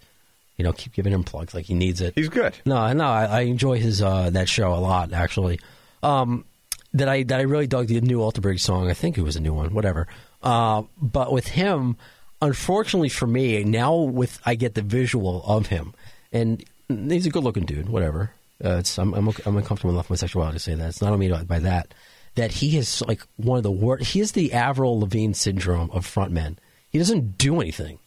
You 0.56 0.64
know, 0.64 0.72
keep 0.72 0.94
giving 0.94 1.12
him 1.12 1.22
plugs 1.22 1.52
like 1.52 1.66
he 1.66 1.74
needs 1.74 2.00
it. 2.00 2.14
He's 2.14 2.30
good. 2.30 2.56
No, 2.64 2.90
no, 2.94 3.04
I, 3.04 3.24
I 3.26 3.40
enjoy 3.42 3.78
his 3.78 4.00
uh, 4.00 4.30
that 4.30 4.48
show 4.48 4.72
a 4.72 4.80
lot 4.80 5.12
actually. 5.12 5.60
Um, 6.02 6.46
that 6.94 7.10
I 7.10 7.24
that 7.24 7.38
I 7.38 7.42
really 7.42 7.66
dug 7.66 7.88
the 7.88 8.00
new 8.00 8.22
Alter 8.22 8.40
Bridge 8.40 8.62
song. 8.62 8.88
I 8.88 8.94
think 8.94 9.18
it 9.18 9.22
was 9.22 9.36
a 9.36 9.40
new 9.40 9.52
one, 9.52 9.74
whatever. 9.74 10.08
Uh, 10.42 10.84
but 10.96 11.30
with 11.30 11.48
him, 11.48 11.98
unfortunately 12.40 13.10
for 13.10 13.26
me, 13.26 13.64
now 13.64 13.94
with 13.96 14.40
I 14.46 14.54
get 14.54 14.74
the 14.74 14.82
visual 14.82 15.44
of 15.44 15.66
him, 15.66 15.92
and 16.32 16.64
he's 16.88 17.26
a 17.26 17.30
good 17.30 17.44
looking 17.44 17.66
dude. 17.66 17.90
Whatever. 17.90 18.30
Uh, 18.64 18.78
it's 18.78 18.96
I'm, 18.98 19.12
I'm 19.12 19.28
I'm 19.44 19.58
uncomfortable 19.58 19.92
enough 19.92 20.08
with 20.08 20.22
my 20.22 20.26
sexuality 20.26 20.56
to 20.56 20.60
say 20.60 20.74
that. 20.74 20.88
It's 20.88 21.02
not 21.02 21.12
on 21.12 21.18
me 21.18 21.30
by 21.46 21.58
that. 21.58 21.92
That 22.36 22.52
he 22.52 22.76
is 22.76 23.02
like 23.06 23.22
one 23.36 23.56
of 23.56 23.62
the 23.62 23.70
worst. 23.70 24.12
He 24.12 24.20
is 24.20 24.32
the 24.32 24.52
Avril 24.52 25.00
Lavigne 25.00 25.32
syndrome 25.32 25.90
of 25.90 26.06
frontmen. 26.06 26.56
He 26.90 26.98
doesn't 26.98 27.36
do 27.38 27.60
anything. 27.60 27.98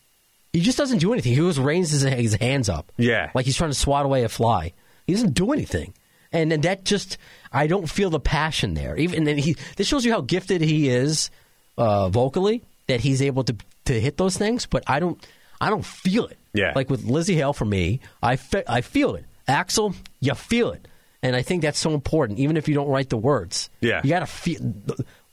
He 0.53 0.61
just 0.61 0.77
doesn't 0.77 0.99
do 0.99 1.13
anything. 1.13 1.33
He 1.33 1.39
just 1.39 1.59
raises 1.59 2.01
his, 2.01 2.13
his 2.13 2.33
hands 2.35 2.69
up. 2.69 2.91
Yeah. 2.97 3.31
Like 3.35 3.45
he's 3.45 3.55
trying 3.57 3.71
to 3.71 3.75
swat 3.75 4.05
away 4.05 4.23
a 4.23 4.29
fly. 4.29 4.73
He 5.05 5.13
doesn't 5.13 5.33
do 5.33 5.51
anything. 5.51 5.93
And, 6.31 6.53
and 6.53 6.63
that 6.63 6.85
just, 6.85 7.17
I 7.51 7.67
don't 7.67 7.89
feel 7.89 8.09
the 8.09 8.19
passion 8.19 8.75
there. 8.75 8.95
Even 8.97 9.27
and 9.27 9.39
he, 9.39 9.55
this 9.77 9.87
shows 9.87 10.05
you 10.05 10.11
how 10.11 10.21
gifted 10.21 10.61
he 10.61 10.89
is 10.89 11.31
uh, 11.77 12.09
vocally 12.09 12.63
that 12.87 12.99
he's 13.01 13.21
able 13.21 13.43
to 13.45 13.55
to 13.85 13.99
hit 13.99 14.17
those 14.17 14.37
things. 14.37 14.65
But 14.67 14.83
I 14.87 14.99
don't, 14.99 15.25
I 15.59 15.69
don't 15.69 15.85
feel 15.85 16.25
it. 16.25 16.37
Yeah. 16.53 16.73
Like 16.75 16.89
with 16.89 17.03
Lizzie 17.03 17.35
Hale 17.35 17.53
for 17.53 17.65
me, 17.65 17.99
I 18.21 18.35
fe- 18.35 18.63
I 18.67 18.81
feel 18.81 19.15
it. 19.15 19.25
Axl, 19.47 19.95
you 20.19 20.35
feel 20.35 20.71
it. 20.71 20.87
And 21.21 21.35
I 21.35 21.41
think 21.41 21.61
that's 21.63 21.77
so 21.79 21.91
important, 21.93 22.39
even 22.39 22.55
if 22.55 22.67
you 22.69 22.73
don't 22.75 22.87
write 22.87 23.09
the 23.09 23.17
words. 23.17 23.69
Yeah. 23.81 23.99
You 24.03 24.09
got 24.09 24.19
to 24.19 24.25
feel. 24.25 24.59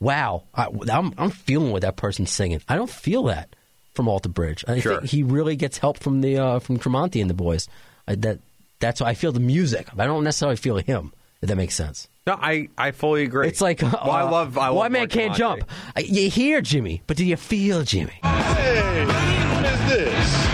Wow, 0.00 0.42
I, 0.54 0.66
I'm 0.90 1.14
I'm 1.16 1.30
feeling 1.30 1.70
what 1.72 1.82
that 1.82 1.96
person's 1.96 2.30
singing. 2.30 2.60
I 2.68 2.76
don't 2.76 2.90
feel 2.90 3.22
that 3.24 3.54
from 3.94 4.08
Alter 4.08 4.28
Bridge. 4.28 4.64
I 4.68 4.80
Sure. 4.80 4.98
think 4.98 5.10
he 5.10 5.22
really 5.22 5.56
gets 5.56 5.78
help 5.78 5.98
from 5.98 6.20
the 6.20 6.38
uh, 6.38 6.58
from 6.58 6.78
Tremonti 6.78 7.20
and 7.20 7.30
the 7.30 7.34
boys. 7.34 7.68
I, 8.06 8.14
that 8.16 8.40
that's 8.80 9.00
why 9.00 9.08
I 9.10 9.14
feel 9.14 9.32
the 9.32 9.40
music. 9.40 9.86
I 9.96 10.06
don't 10.06 10.24
necessarily 10.24 10.56
feel 10.56 10.76
him. 10.76 11.12
If 11.42 11.48
that 11.50 11.56
makes 11.56 11.74
sense. 11.74 12.08
no, 12.26 12.32
I, 12.40 12.68
I 12.78 12.90
fully 12.92 13.22
agree. 13.22 13.46
It's 13.46 13.60
like, 13.60 13.82
uh, 13.82 13.90
well, 13.92 14.10
I 14.10 14.22
love. 14.22 14.56
I 14.58 14.68
love 14.68 14.76
White 14.76 14.90
Man 14.92 15.06
Can't 15.08 15.34
Jump. 15.34 15.64
Uh, 15.94 16.00
You 16.00 16.30
hear 16.30 16.62
Jimmy, 16.62 17.02
but 17.06 17.16
do 17.18 17.24
you 17.26 17.36
feel 17.36 17.82
Jimmy? 17.84 18.18
Hey, 18.22 19.04
who 19.04 19.64
is 19.66 19.90
this? 19.90 20.46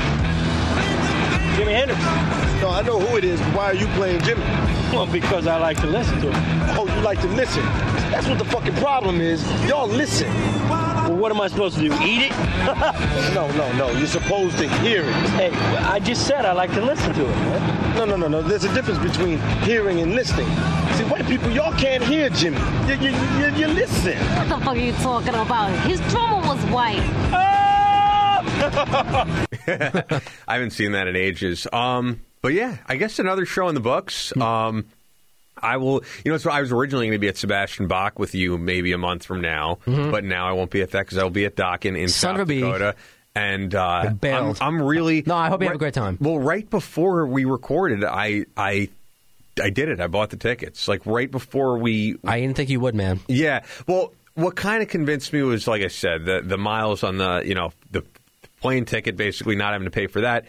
Jimi 1.57 1.73
Hendrix. 1.73 2.32
No, 2.63 2.71
I 2.71 2.81
know 2.83 3.01
who 3.01 3.17
it 3.17 3.25
is, 3.25 3.41
but 3.41 3.57
why 3.57 3.65
are 3.65 3.75
you 3.75 3.89
playing 3.89 4.21
Jimmy? 4.21 4.41
Well, 4.93 5.09
because 5.09 5.49
I 5.49 5.59
like 5.59 5.81
to 5.81 5.87
listen 5.89 6.21
to 6.21 6.31
him. 6.31 6.79
Oh, 6.79 6.87
you 6.87 7.03
like 7.03 7.21
to 7.23 7.27
listen. 7.27 7.61
That's 8.13 8.29
what 8.29 8.39
the 8.39 8.45
fucking 8.45 8.77
problem 8.77 9.21
is. 9.21 9.43
Y'all 9.69 9.89
listen. 9.89 10.29
Well, 10.69 11.17
what 11.17 11.33
am 11.33 11.41
I 11.41 11.49
supposed 11.49 11.75
to 11.75 11.81
do? 11.81 11.93
Eat 12.05 12.31
it? 12.31 12.33
No, 13.35 13.51
no, 13.57 13.73
no. 13.73 13.91
You're 13.91 14.07
supposed 14.07 14.59
to 14.59 14.69
hear 14.79 15.03
it. 15.03 15.13
Hey, 15.31 15.51
I 15.89 15.99
just 15.99 16.25
said 16.25 16.45
I 16.45 16.53
like 16.53 16.71
to 16.75 16.81
listen 16.81 17.13
to 17.15 17.25
it. 17.25 17.35
Man. 17.35 17.97
No, 17.97 18.05
no, 18.05 18.17
no, 18.17 18.29
no. 18.29 18.43
There's 18.43 18.63
a 18.63 18.73
difference 18.73 19.01
between 19.01 19.41
hearing 19.63 20.01
and 20.01 20.15
listening. 20.15 20.47
See, 20.95 21.03
white 21.03 21.27
people, 21.27 21.51
y'all 21.51 21.77
can't 21.77 22.05
hear 22.05 22.31
Jimmy. 22.31 22.59
You, 22.87 22.95
you, 22.95 23.11
you, 23.41 23.47
you 23.57 23.67
listen. 23.75 24.17
What 24.37 24.49
the 24.49 24.65
fuck 24.65 24.67
are 24.69 24.77
you 24.77 24.93
talking 24.93 25.35
about? 25.35 25.71
His 25.89 25.99
drummer 26.13 26.47
was 26.47 26.61
white. 26.67 27.03
I 30.47 30.55
haven't 30.55 30.71
seen 30.71 30.93
that 30.93 31.09
in 31.09 31.17
ages. 31.17 31.67
Um, 31.73 32.21
but 32.43 32.53
yeah, 32.53 32.77
I 32.87 32.97
guess 32.97 33.19
another 33.19 33.47
show 33.47 33.69
in 33.69 33.75
the 33.75 33.81
books. 33.81 34.37
Um, 34.37 34.87
I 35.57 35.77
will. 35.77 36.03
You 36.25 36.33
know, 36.33 36.39
so 36.39 36.51
I 36.51 36.61
was 36.61 36.73
originally 36.73 37.07
going 37.07 37.17
to 37.17 37.21
be 37.21 37.29
at 37.29 37.37
Sebastian 37.37 37.87
Bach 37.87 38.19
with 38.19 38.35
you 38.35 38.59
maybe 38.59 38.93
a 38.93 38.99
month 38.99 39.25
from 39.25 39.41
now, 39.41 39.79
but 39.87 40.25
now 40.25 40.49
I 40.49 40.53
won't 40.53 40.71
be 40.71 40.83
at 40.83 40.91
that 40.91 41.07
because 41.07 41.19
I'll 41.19 41.31
be 41.31 41.45
at 41.45 41.55
Dokken 41.57 41.97
in 41.99 42.09
Son 42.09 42.37
South. 42.37 42.49
Dakota. 42.49 42.97
And 43.35 43.75
uh, 43.75 44.13
I'm. 44.23 44.55
I'm 44.61 44.83
really 44.83 45.23
No, 45.25 45.35
I 45.37 45.49
hope 45.49 45.63
you 45.63 45.69
have 45.69 45.77
a 45.77 45.79
great 45.79 45.95
time. 45.95 46.19
Well, 46.21 46.39
right 46.39 46.69
before 46.69 47.25
we 47.27 47.47
recorded, 47.47 48.05
I 48.05 48.45
I 48.57 48.91
I 49.63 49.71
did 49.71 49.89
it. 49.89 50.01
I 50.01 50.07
bought 50.07 50.31
the 50.31 50.37
tickets 50.37 50.87
like 50.87 51.07
right 51.07 51.31
before 51.31 51.79
we 51.79 52.17
I 52.25 52.41
didn't 52.41 52.57
think 52.57 52.69
you 52.69 52.81
would, 52.81 52.95
man. 52.95 53.21
yeah. 53.29 53.65
Well, 53.87 54.13
what 54.35 54.55
kind 54.57 54.83
of 54.83 54.89
convinced 54.89 55.33
me 55.33 55.43
was, 55.43 55.67
like 55.67 55.83
I 55.83 55.89
said, 55.89 56.27
the 56.27 56.43
the 56.43 56.59
miles 56.59 57.03
on 57.03 57.17
the 57.17 57.43
you 57.45 57.55
know 57.55 57.73
the 57.91 58.05
plane 58.61 58.85
ticket, 58.85 59.17
basically 59.17 59.57
not 59.57 59.73
having 59.73 59.87
to 59.87 59.91
pay 59.91 60.09
for 60.09 60.21
that, 60.23 60.45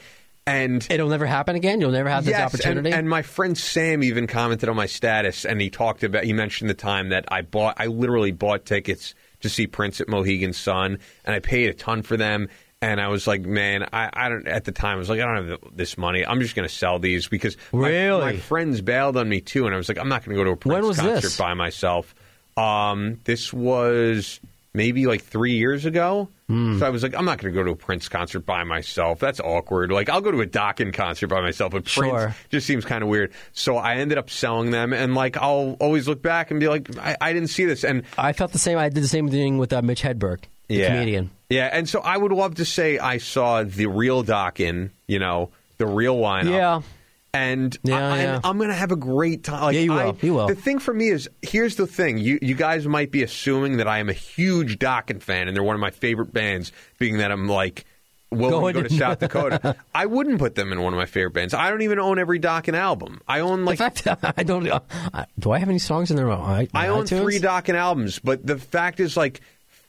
and 0.45 0.85
It'll 0.89 1.09
never 1.09 1.25
happen 1.25 1.55
again. 1.55 1.79
You'll 1.79 1.91
never 1.91 2.09
have 2.09 2.25
this 2.25 2.31
yes, 2.31 2.53
opportunity. 2.53 2.89
And, 2.89 2.99
and 2.99 3.09
my 3.09 3.21
friend 3.21 3.57
Sam 3.57 4.03
even 4.03 4.27
commented 4.27 4.69
on 4.69 4.75
my 4.75 4.87
status, 4.87 5.45
and 5.45 5.61
he 5.61 5.69
talked 5.69 6.03
about 6.03 6.23
he 6.23 6.33
mentioned 6.33 6.69
the 6.69 6.75
time 6.75 7.09
that 7.09 7.25
I 7.29 7.41
bought, 7.41 7.75
I 7.77 7.87
literally 7.87 8.31
bought 8.31 8.65
tickets 8.65 9.15
to 9.41 9.49
see 9.49 9.67
Prince 9.67 10.01
at 10.01 10.07
Mohegan 10.07 10.53
Sun, 10.53 10.99
and 11.25 11.35
I 11.35 11.39
paid 11.39 11.69
a 11.69 11.73
ton 11.73 12.01
for 12.01 12.17
them. 12.17 12.49
And 12.81 12.99
I 12.99 13.07
was 13.07 13.27
like, 13.27 13.43
man, 13.43 13.87
I, 13.93 14.09
I 14.11 14.27
don't. 14.27 14.45
At 14.45 14.65
the 14.65 14.73
time, 14.73 14.95
I 14.95 14.99
was 14.99 15.09
like, 15.09 15.21
I 15.21 15.25
don't 15.25 15.49
have 15.49 15.59
this 15.73 15.97
money. 15.97 16.25
I'm 16.25 16.41
just 16.41 16.53
going 16.53 16.67
to 16.67 16.73
sell 16.73 16.99
these 16.99 17.29
because 17.29 17.55
my, 17.71 17.87
Really? 17.87 18.19
my 18.33 18.37
friends 18.37 18.81
bailed 18.81 19.15
on 19.15 19.29
me 19.29 19.39
too, 19.39 19.65
and 19.65 19.73
I 19.73 19.77
was 19.77 19.87
like, 19.87 19.97
I'm 19.97 20.09
not 20.09 20.25
going 20.25 20.35
to 20.35 20.43
go 20.43 20.43
to 20.43 20.51
a 20.51 20.57
Prince 20.57 20.97
concert 20.97 21.21
this? 21.21 21.37
by 21.37 21.53
myself. 21.53 22.13
Um, 22.57 23.21
this 23.23 23.53
was 23.53 24.41
maybe 24.73 25.05
like 25.05 25.23
three 25.23 25.53
years 25.53 25.85
ago. 25.85 26.29
Hmm. 26.47 26.79
So 26.79 26.85
I 26.85 26.89
was 26.89 27.03
like, 27.03 27.15
I'm 27.15 27.25
not 27.25 27.37
going 27.37 27.53
to 27.53 27.57
go 27.57 27.63
to 27.63 27.71
a 27.71 27.75
Prince 27.75 28.09
concert 28.09 28.41
by 28.41 28.63
myself. 28.63 29.19
That's 29.19 29.39
awkward. 29.39 29.91
Like, 29.91 30.09
I'll 30.09 30.21
go 30.21 30.31
to 30.31 30.41
a 30.41 30.47
Dokken 30.47 30.93
concert 30.93 31.27
by 31.27 31.41
myself, 31.41 31.71
but 31.71 31.87
Sure. 31.87 32.09
Prince 32.09 32.35
just 32.49 32.67
seems 32.67 32.83
kind 32.83 33.03
of 33.03 33.09
weird. 33.09 33.31
So 33.53 33.77
I 33.77 33.95
ended 33.95 34.17
up 34.17 34.29
selling 34.29 34.71
them, 34.71 34.93
and 34.93 35.15
like, 35.15 35.37
I'll 35.37 35.77
always 35.79 36.07
look 36.07 36.21
back 36.21 36.51
and 36.51 36.59
be 36.59 36.67
like, 36.67 36.97
I, 36.97 37.15
I 37.21 37.33
didn't 37.33 37.49
see 37.49 37.65
this. 37.65 37.83
And 37.83 38.03
I 38.17 38.33
felt 38.33 38.51
the 38.51 38.59
same. 38.59 38.77
I 38.77 38.89
did 38.89 39.03
the 39.03 39.07
same 39.07 39.29
thing 39.29 39.57
with 39.57 39.71
uh, 39.71 39.81
Mitch 39.81 40.01
Hedberg, 40.01 40.43
the 40.67 40.75
yeah. 40.75 40.87
comedian. 40.87 41.31
Yeah, 41.49 41.69
and 41.71 41.87
so 41.87 41.99
I 41.99 42.17
would 42.17 42.31
love 42.31 42.55
to 42.55 42.65
say 42.65 42.97
I 42.97 43.19
saw 43.19 43.63
the 43.63 43.85
real 43.85 44.23
Dokken, 44.23 44.89
you 45.07 45.19
know, 45.19 45.51
the 45.77 45.85
real 45.85 46.17
lineup. 46.17 46.51
Yeah. 46.51 46.81
And, 47.33 47.75
Yeah, 47.83 48.13
I, 48.13 48.21
yeah. 48.21 48.39
I'm 48.43 48.57
going 48.57 48.69
to 48.69 48.75
have 48.75 48.91
a 48.91 48.95
great 48.95 49.43
time. 49.43 49.61
Like, 49.63 49.75
Yeah, 49.75 49.81
you 49.81 49.91
will. 49.91 49.99
I- 49.99 50.15
You 50.21 50.33
will. 50.35 50.47
The 50.47 50.55
thing 50.55 50.77
for 50.79 50.93
me 50.93 51.09
is, 51.09 51.27
here's 51.41 51.75
the 51.75 51.87
thing. 51.87 52.17
You, 52.19 52.37
you 52.41 52.53
guys 52.55 52.87
might 52.87 53.09
be 53.11 53.23
assuming 53.23 53.77
that 53.77 53.87
I 53.87 53.97
am 53.99 54.09
a 54.09 54.13
huge 54.13 54.77
Dokken 54.77 55.21
fan, 55.21 55.47
and 55.47 55.55
they're 55.57 55.63
one 55.63 55.75
of 55.75 55.81
my 55.81 55.89
favorite 55.89 56.31
bands, 56.31 56.71
being 56.99 57.17
that 57.17 57.31
I'm 57.31 57.47
like, 57.47 57.85
willing 58.29 58.51
Going 58.51 58.73
to 58.75 58.81
go 58.81 58.83
to 58.83 58.89
to- 58.89 58.97
South 58.99 59.19
Dakota. 59.19 59.75
I 59.95 60.05
wouldn't 60.05 60.37
put 60.39 60.53
them 60.55 60.71
in 60.71 60.81
one 60.81 60.93
of 60.93 60.97
my 60.97 61.05
favorite 61.07 61.33
bands. 61.33 61.53
I 61.55 61.69
don't 61.71 61.81
even 61.81 61.99
own 61.99 62.19
every 62.19 62.39
Dokken 62.39 62.75
album. 62.75 63.19
I 63.27 63.39
own 63.39 63.65
like 63.65 63.79
fact, 63.79 64.07
I 64.37 64.43
don't. 64.43 64.67
Uh, 64.67 64.79
do 65.39 65.51
I 65.51 65.57
have 65.59 65.69
any 65.69 65.79
songs 65.79 66.11
in 66.11 66.17
there? 66.17 66.31
I, 66.31 66.67
I 66.73 66.87
own 66.89 67.05
three 67.07 67.39
Dokken 67.39 67.73
albums, 67.75 68.19
but 68.19 68.45
the 68.45 68.57
fact 68.59 68.99
is, 68.99 69.17
like, 69.17 69.41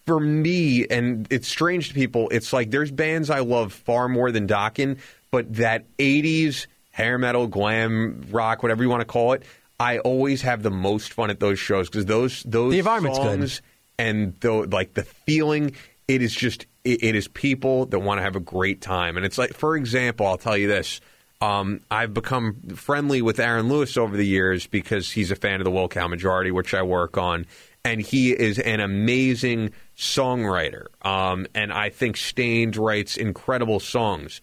for 0.07 0.19
me, 0.19 0.87
and 0.89 1.27
it's 1.31 1.49
strange 1.49 1.89
to 1.89 1.95
people, 1.95 2.29
it's 2.31 2.53
like 2.55 2.71
there's 2.71 2.91
bands 2.91 3.29
I 3.31 3.41
love 3.41 3.73
far 3.75 4.09
more 4.09 4.31
than 4.31 4.47
Dokken, 4.47 4.99
but 5.31 5.55
that 5.57 5.85
80s 5.99 6.67
hair 6.95 7.19
metal, 7.19 7.49
glam 7.49 8.25
rock, 8.31 8.63
whatever 8.63 8.85
you 8.85 8.89
want 8.89 9.01
to 9.01 9.05
call 9.05 9.33
it, 9.33 9.43
I 9.81 9.99
always 9.99 10.43
have 10.43 10.63
the 10.63 10.71
most 10.71 11.13
fun 11.13 11.29
at 11.31 11.41
those 11.41 11.59
shows 11.59 11.89
because 11.91 12.07
those 12.07 12.45
those 12.45 12.71
The 12.73 12.79
environment's 12.79 13.19
good. 13.19 13.25
songs 13.25 13.63
and 13.99 14.35
the 14.41 14.53
like 14.53 14.95
the 14.95 15.03
feeling. 15.03 15.75
It 16.07 16.23
is 16.23 16.33
just 16.35 16.67
it, 16.85 17.03
it 17.03 17.15
is 17.17 17.27
people 17.27 17.87
that 17.87 17.99
want 17.99 18.19
to 18.19 18.23
have 18.23 18.37
a 18.37 18.41
great 18.41 18.81
time, 18.81 19.17
and 19.17 19.27
it's 19.27 19.39
like 19.39 19.55
for 19.55 19.77
example, 19.77 20.27
I'll 20.27 20.39
tell 20.39 20.57
you 20.57 20.69
this. 20.69 21.01
Um, 21.41 21.81
I've 21.91 22.15
become 22.15 22.55
friendly 22.77 23.21
with 23.21 23.41
Aaron 23.41 23.69
Lewis 23.69 23.97
over 23.97 24.17
the 24.17 24.25
years 24.27 24.67
because 24.69 25.11
he's 25.11 25.31
a 25.33 25.37
fan 25.37 25.61
of 25.61 25.65
the 25.65 25.71
Wilkow 25.73 26.09
Majority, 26.09 26.53
which 26.53 26.73
I 26.75 26.83
work 26.83 27.19
on, 27.19 27.45
and 27.85 28.01
he 28.01 28.31
is 28.31 28.59
an 28.61 28.79
amazing 28.81 29.73
songwriter. 29.99 30.87
Um, 31.05 31.47
and 31.55 31.73
I 31.73 31.91
think 31.91 32.17
Staind 32.17 32.77
writes 32.77 33.17
incredible 33.17 33.81
songs. 33.81 34.41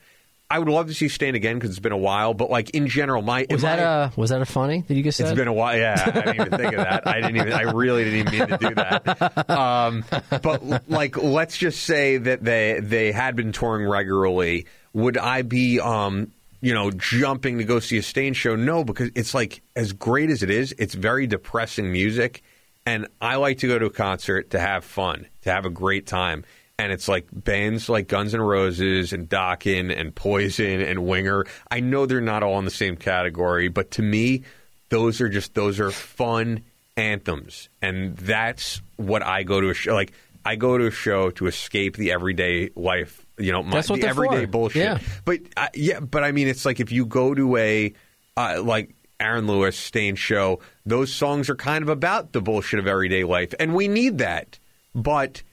I 0.51 0.59
would 0.59 0.67
love 0.67 0.87
to 0.87 0.93
see 0.93 1.07
Staind 1.07 1.37
again 1.37 1.55
because 1.55 1.69
it's 1.69 1.79
been 1.79 1.93
a 1.93 1.97
while, 1.97 2.33
but 2.33 2.49
like 2.49 2.71
in 2.71 2.87
general, 2.87 3.21
my 3.21 3.45
Was 3.49 3.61
that 3.61 3.79
a 3.79 4.11
was 4.19 4.31
that 4.31 4.41
a 4.41 4.45
funny 4.45 4.83
that 4.85 4.93
you 4.93 5.01
just 5.01 5.17
said? 5.17 5.27
it's 5.27 5.35
been 5.35 5.47
a 5.47 5.53
while. 5.53 5.77
Yeah, 5.77 5.95
I 6.05 6.11
didn't 6.11 6.35
even 6.35 6.59
think 6.59 6.73
of 6.73 6.79
that. 6.79 7.07
I 7.07 7.21
didn't 7.21 7.37
even. 7.37 7.53
I 7.53 7.61
really 7.71 8.03
didn't 8.03 8.19
even 8.19 8.39
mean 8.39 8.47
to 8.49 8.57
do 8.57 8.75
that. 8.75 9.49
Um, 9.49 10.03
but 10.41 10.89
like, 10.89 11.15
let's 11.15 11.55
just 11.57 11.83
say 11.83 12.17
that 12.17 12.43
they 12.43 12.79
they 12.81 13.13
had 13.13 13.37
been 13.37 13.53
touring 13.53 13.87
regularly. 13.87 14.65
Would 14.93 15.17
I 15.17 15.43
be, 15.43 15.79
um, 15.79 16.33
you 16.59 16.73
know, 16.73 16.91
jumping 16.91 17.59
to 17.59 17.63
go 17.63 17.79
see 17.79 17.97
a 17.97 18.03
Staind 18.03 18.35
show? 18.35 18.57
No, 18.57 18.83
because 18.83 19.09
it's 19.15 19.33
like 19.33 19.61
as 19.77 19.93
great 19.93 20.29
as 20.29 20.43
it 20.43 20.49
is, 20.49 20.75
it's 20.77 20.95
very 20.95 21.27
depressing 21.27 21.93
music, 21.93 22.43
and 22.85 23.07
I 23.21 23.37
like 23.37 23.59
to 23.59 23.67
go 23.67 23.79
to 23.79 23.85
a 23.85 23.89
concert 23.89 24.49
to 24.49 24.59
have 24.59 24.83
fun, 24.83 25.27
to 25.43 25.51
have 25.51 25.65
a 25.65 25.69
great 25.69 26.07
time. 26.07 26.43
And 26.79 26.91
it's 26.91 27.07
like 27.07 27.27
bands 27.31 27.89
like 27.89 28.07
Guns 28.07 28.33
N' 28.33 28.41
Roses 28.41 29.13
and 29.13 29.29
Dokken 29.29 29.95
and 29.95 30.15
Poison 30.15 30.81
and 30.81 31.05
Winger. 31.05 31.45
I 31.69 31.79
know 31.79 32.05
they're 32.05 32.21
not 32.21 32.41
all 32.41 32.57
in 32.57 32.65
the 32.65 32.71
same 32.71 32.95
category, 32.95 33.67
but 33.69 33.91
to 33.91 34.01
me, 34.01 34.43
those 34.89 35.21
are 35.21 35.29
just 35.29 35.53
those 35.53 35.79
are 35.79 35.91
fun 35.91 36.63
anthems, 36.97 37.69
and 37.81 38.17
that's 38.17 38.81
what 38.97 39.23
I 39.23 39.43
go 39.43 39.61
to 39.61 39.69
a 39.69 39.73
show. 39.73 39.93
Like 39.93 40.13
I 40.43 40.55
go 40.55 40.77
to 40.77 40.87
a 40.87 40.91
show 40.91 41.29
to 41.31 41.47
escape 41.47 41.97
the 41.97 42.11
everyday 42.11 42.69
life. 42.75 43.25
You 43.37 43.51
know, 43.51 43.63
my, 43.63 43.71
That's 43.75 43.89
what 43.89 44.01
the 44.01 44.07
everyday 44.07 44.45
for. 44.45 44.51
bullshit. 44.51 44.83
Yeah. 44.83 44.99
But 45.25 45.39
uh, 45.57 45.67
yeah, 45.75 45.99
but 45.99 46.23
I 46.23 46.31
mean, 46.31 46.47
it's 46.47 46.65
like 46.65 46.79
if 46.79 46.91
you 46.91 47.05
go 47.05 47.33
to 47.33 47.57
a 47.57 47.93
uh, 48.37 48.61
like 48.63 48.95
Aaron 49.19 49.47
Lewis 49.47 49.77
Staind 49.77 50.17
show, 50.17 50.59
those 50.85 51.13
songs 51.13 51.49
are 51.49 51.55
kind 51.55 51.83
of 51.83 51.89
about 51.89 52.33
the 52.33 52.41
bullshit 52.41 52.79
of 52.79 52.87
everyday 52.87 53.23
life, 53.23 53.53
and 53.59 53.75
we 53.75 53.87
need 53.87 54.17
that. 54.17 54.57
But 54.95 55.43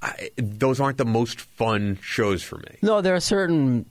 I, 0.00 0.30
those 0.36 0.80
aren't 0.80 0.98
the 0.98 1.04
most 1.04 1.40
fun 1.40 1.98
shows 2.02 2.42
for 2.42 2.58
me. 2.58 2.78
No, 2.82 3.00
there 3.00 3.14
are 3.14 3.20
certain 3.20 3.86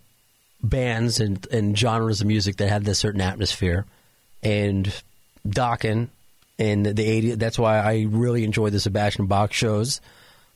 bands 0.63 1.19
and, 1.19 1.45
and 1.51 1.77
genres 1.77 2.21
of 2.21 2.27
music 2.27 2.57
that 2.57 2.69
have 2.69 2.83
this 2.83 2.99
certain 2.99 3.21
atmosphere. 3.21 3.85
And 4.41 4.93
Dokken 5.47 6.09
and 6.59 6.85
the 6.85 6.93
80s, 7.21 7.39
that's 7.39 7.59
why 7.59 7.79
I 7.79 8.07
really 8.09 8.43
enjoy 8.43 8.69
the 8.69 8.79
Sebastian 8.79 9.27
Bach 9.27 9.53
shows. 9.53 10.01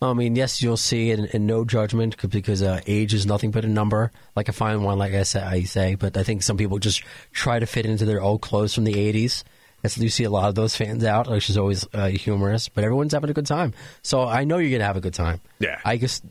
I 0.03 0.13
mean, 0.13 0.35
yes, 0.35 0.63
you'll 0.63 0.77
see 0.77 1.11
in 1.11 1.45
no 1.45 1.63
judgment 1.63 2.17
because 2.31 2.63
uh, 2.63 2.81
age 2.87 3.13
is 3.13 3.27
nothing 3.27 3.51
but 3.51 3.65
a 3.65 3.67
number. 3.67 4.11
Like 4.35 4.49
a 4.49 4.53
fine 4.53 4.81
one, 4.81 4.97
like 4.97 5.13
I 5.13 5.21
say, 5.23 5.41
I 5.41 5.61
say, 5.63 5.93
but 5.93 6.17
I 6.17 6.23
think 6.23 6.41
some 6.41 6.57
people 6.57 6.79
just 6.79 7.03
try 7.33 7.59
to 7.59 7.67
fit 7.67 7.85
into 7.85 8.05
their 8.05 8.21
old 8.21 8.41
clothes 8.41 8.73
from 8.73 8.85
the 8.85 8.95
80s. 8.95 9.43
You 9.83 10.09
see 10.09 10.23
a 10.23 10.29
lot 10.29 10.49
of 10.49 10.55
those 10.55 10.75
fans 10.75 11.03
out, 11.03 11.29
which 11.29 11.49
is 11.49 11.57
always 11.57 11.85
uh, 11.93 12.07
humorous. 12.07 12.69
But 12.69 12.83
everyone's 12.83 13.13
having 13.13 13.29
a 13.29 13.33
good 13.33 13.45
time, 13.45 13.73
so 14.03 14.21
I 14.27 14.43
know 14.43 14.57
you're 14.57 14.71
gonna 14.71 14.87
have 14.87 14.97
a 14.97 15.01
good 15.01 15.13
time. 15.13 15.41
Yeah. 15.59 15.79
I 15.83 15.97
just, 15.97 16.23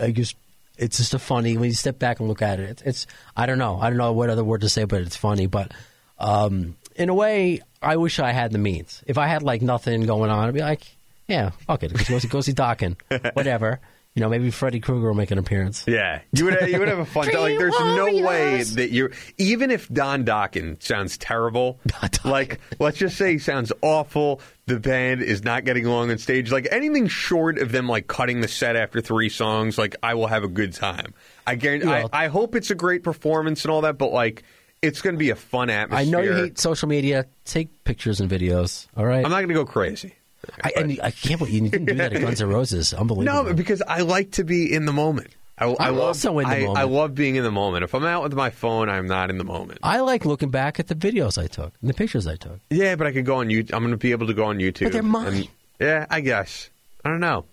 I 0.00 0.10
just, 0.10 0.36
it's 0.76 0.96
just 0.96 1.14
a 1.14 1.18
funny 1.18 1.56
when 1.56 1.68
you 1.68 1.74
step 1.74 1.98
back 1.98 2.20
and 2.20 2.28
look 2.28 2.42
at 2.42 2.60
it. 2.60 2.70
It's, 2.70 2.82
it's 2.82 3.06
I 3.36 3.46
don't 3.46 3.58
know, 3.58 3.78
I 3.80 3.88
don't 3.90 3.98
know 3.98 4.12
what 4.12 4.30
other 4.30 4.44
word 4.44 4.62
to 4.62 4.68
say, 4.68 4.84
but 4.84 5.00
it's 5.02 5.16
funny. 5.16 5.46
But 5.46 5.72
um, 6.18 6.76
in 6.96 7.08
a 7.08 7.14
way, 7.14 7.60
I 7.82 7.96
wish 7.96 8.18
I 8.18 8.32
had 8.32 8.52
the 8.52 8.58
means. 8.58 9.02
If 9.06 9.18
I 9.18 9.26
had 9.26 9.42
like 9.42 9.62
nothing 9.62 10.06
going 10.06 10.30
on, 10.30 10.48
I'd 10.48 10.54
be 10.54 10.60
like, 10.60 10.86
yeah, 11.26 11.50
fuck 11.66 11.82
it, 11.82 11.92
go 11.92 12.18
see, 12.18 12.28
go 12.28 12.40
see 12.40 12.52
Dokken, 12.52 12.96
whatever. 13.34 13.80
You 14.14 14.20
know, 14.20 14.28
maybe 14.28 14.52
Freddy 14.52 14.78
Krueger 14.78 15.08
will 15.08 15.14
make 15.16 15.32
an 15.32 15.38
appearance. 15.38 15.84
Yeah, 15.88 16.20
you 16.32 16.44
would 16.44 16.68
you 16.68 16.78
would 16.78 16.86
have 16.86 17.00
a 17.00 17.04
fun 17.04 17.26
time. 17.32 17.40
Like, 17.42 17.58
there's 17.58 17.72
no 17.80 18.04
way 18.24 18.62
that 18.62 18.92
you're 18.92 19.10
even 19.38 19.72
if 19.72 19.88
Don 19.88 20.24
Dokken 20.24 20.80
sounds 20.80 21.18
terrible. 21.18 21.80
like, 22.24 22.60
let's 22.78 22.96
just 22.96 23.16
say 23.18 23.32
he 23.32 23.38
sounds 23.38 23.72
awful. 23.82 24.40
The 24.66 24.78
band 24.78 25.20
is 25.22 25.42
not 25.42 25.64
getting 25.64 25.84
along 25.84 26.12
on 26.12 26.18
stage. 26.18 26.52
Like 26.52 26.68
anything 26.70 27.08
short 27.08 27.58
of 27.58 27.72
them 27.72 27.88
like 27.88 28.06
cutting 28.06 28.40
the 28.40 28.46
set 28.46 28.76
after 28.76 29.00
three 29.00 29.28
songs, 29.28 29.78
like 29.78 29.96
I 30.00 30.14
will 30.14 30.28
have 30.28 30.44
a 30.44 30.48
good 30.48 30.74
time. 30.74 31.12
I 31.44 31.56
guarantee. 31.56 31.88
Well- 31.88 32.08
I, 32.12 32.26
I 32.26 32.28
hope 32.28 32.54
it's 32.54 32.70
a 32.70 32.76
great 32.76 33.02
performance 33.02 33.64
and 33.64 33.72
all 33.72 33.80
that, 33.80 33.98
but 33.98 34.12
like 34.12 34.44
it's 34.80 35.00
going 35.02 35.14
to 35.16 35.18
be 35.18 35.30
a 35.30 35.36
fun 35.36 35.70
atmosphere. 35.70 36.06
I 36.06 36.10
know 36.10 36.20
you 36.20 36.34
hate 36.34 36.58
social 36.60 36.88
media. 36.88 37.26
Take 37.46 37.82
pictures 37.82 38.20
and 38.20 38.30
videos. 38.30 38.86
All 38.96 39.04
right. 39.04 39.24
I'm 39.24 39.30
not 39.32 39.38
going 39.38 39.48
to 39.48 39.54
go 39.54 39.64
crazy. 39.64 40.14
I, 40.62 40.72
and 40.76 41.00
I 41.02 41.10
can't 41.10 41.38
believe 41.38 41.54
you 41.54 41.68
didn't 41.68 41.86
do 41.86 41.94
that 41.94 42.12
at 42.12 42.20
Guns 42.20 42.40
N' 42.42 42.48
Roses. 42.48 42.92
Unbelievable. 42.94 43.44
No, 43.44 43.54
because 43.54 43.82
I 43.86 44.00
like 44.02 44.32
to 44.32 44.44
be 44.44 44.72
in 44.72 44.86
the 44.86 44.92
moment. 44.92 45.28
I, 45.56 45.66
I 45.66 45.90
love, 45.90 46.00
also 46.00 46.38
in 46.40 46.48
the 46.48 46.54
I, 46.56 46.60
moment. 46.62 46.78
I 46.78 46.82
love 46.82 47.14
being 47.14 47.36
in 47.36 47.44
the 47.44 47.50
moment. 47.52 47.84
If 47.84 47.94
I'm 47.94 48.04
out 48.04 48.24
with 48.24 48.34
my 48.34 48.50
phone, 48.50 48.88
I'm 48.88 49.06
not 49.06 49.30
in 49.30 49.38
the 49.38 49.44
moment. 49.44 49.78
I 49.84 50.00
like 50.00 50.24
looking 50.24 50.50
back 50.50 50.80
at 50.80 50.88
the 50.88 50.96
videos 50.96 51.40
I 51.40 51.46
took 51.46 51.72
and 51.80 51.88
the 51.88 51.94
pictures 51.94 52.26
I 52.26 52.34
took. 52.34 52.58
Yeah, 52.70 52.96
but 52.96 53.06
I 53.06 53.12
could 53.12 53.24
go 53.24 53.36
on 53.36 53.46
YouTube. 53.48 53.72
I'm 53.72 53.80
going 53.82 53.92
to 53.92 53.96
be 53.96 54.10
able 54.10 54.26
to 54.26 54.34
go 54.34 54.46
on 54.46 54.58
YouTube. 54.58 54.84
But 54.84 54.92
they're 54.92 55.02
mine. 55.02 55.26
and- 55.34 55.48
yeah, 55.80 56.06
I 56.10 56.20
guess. 56.22 56.70
I 57.04 57.08
don't 57.10 57.20
know. 57.20 57.44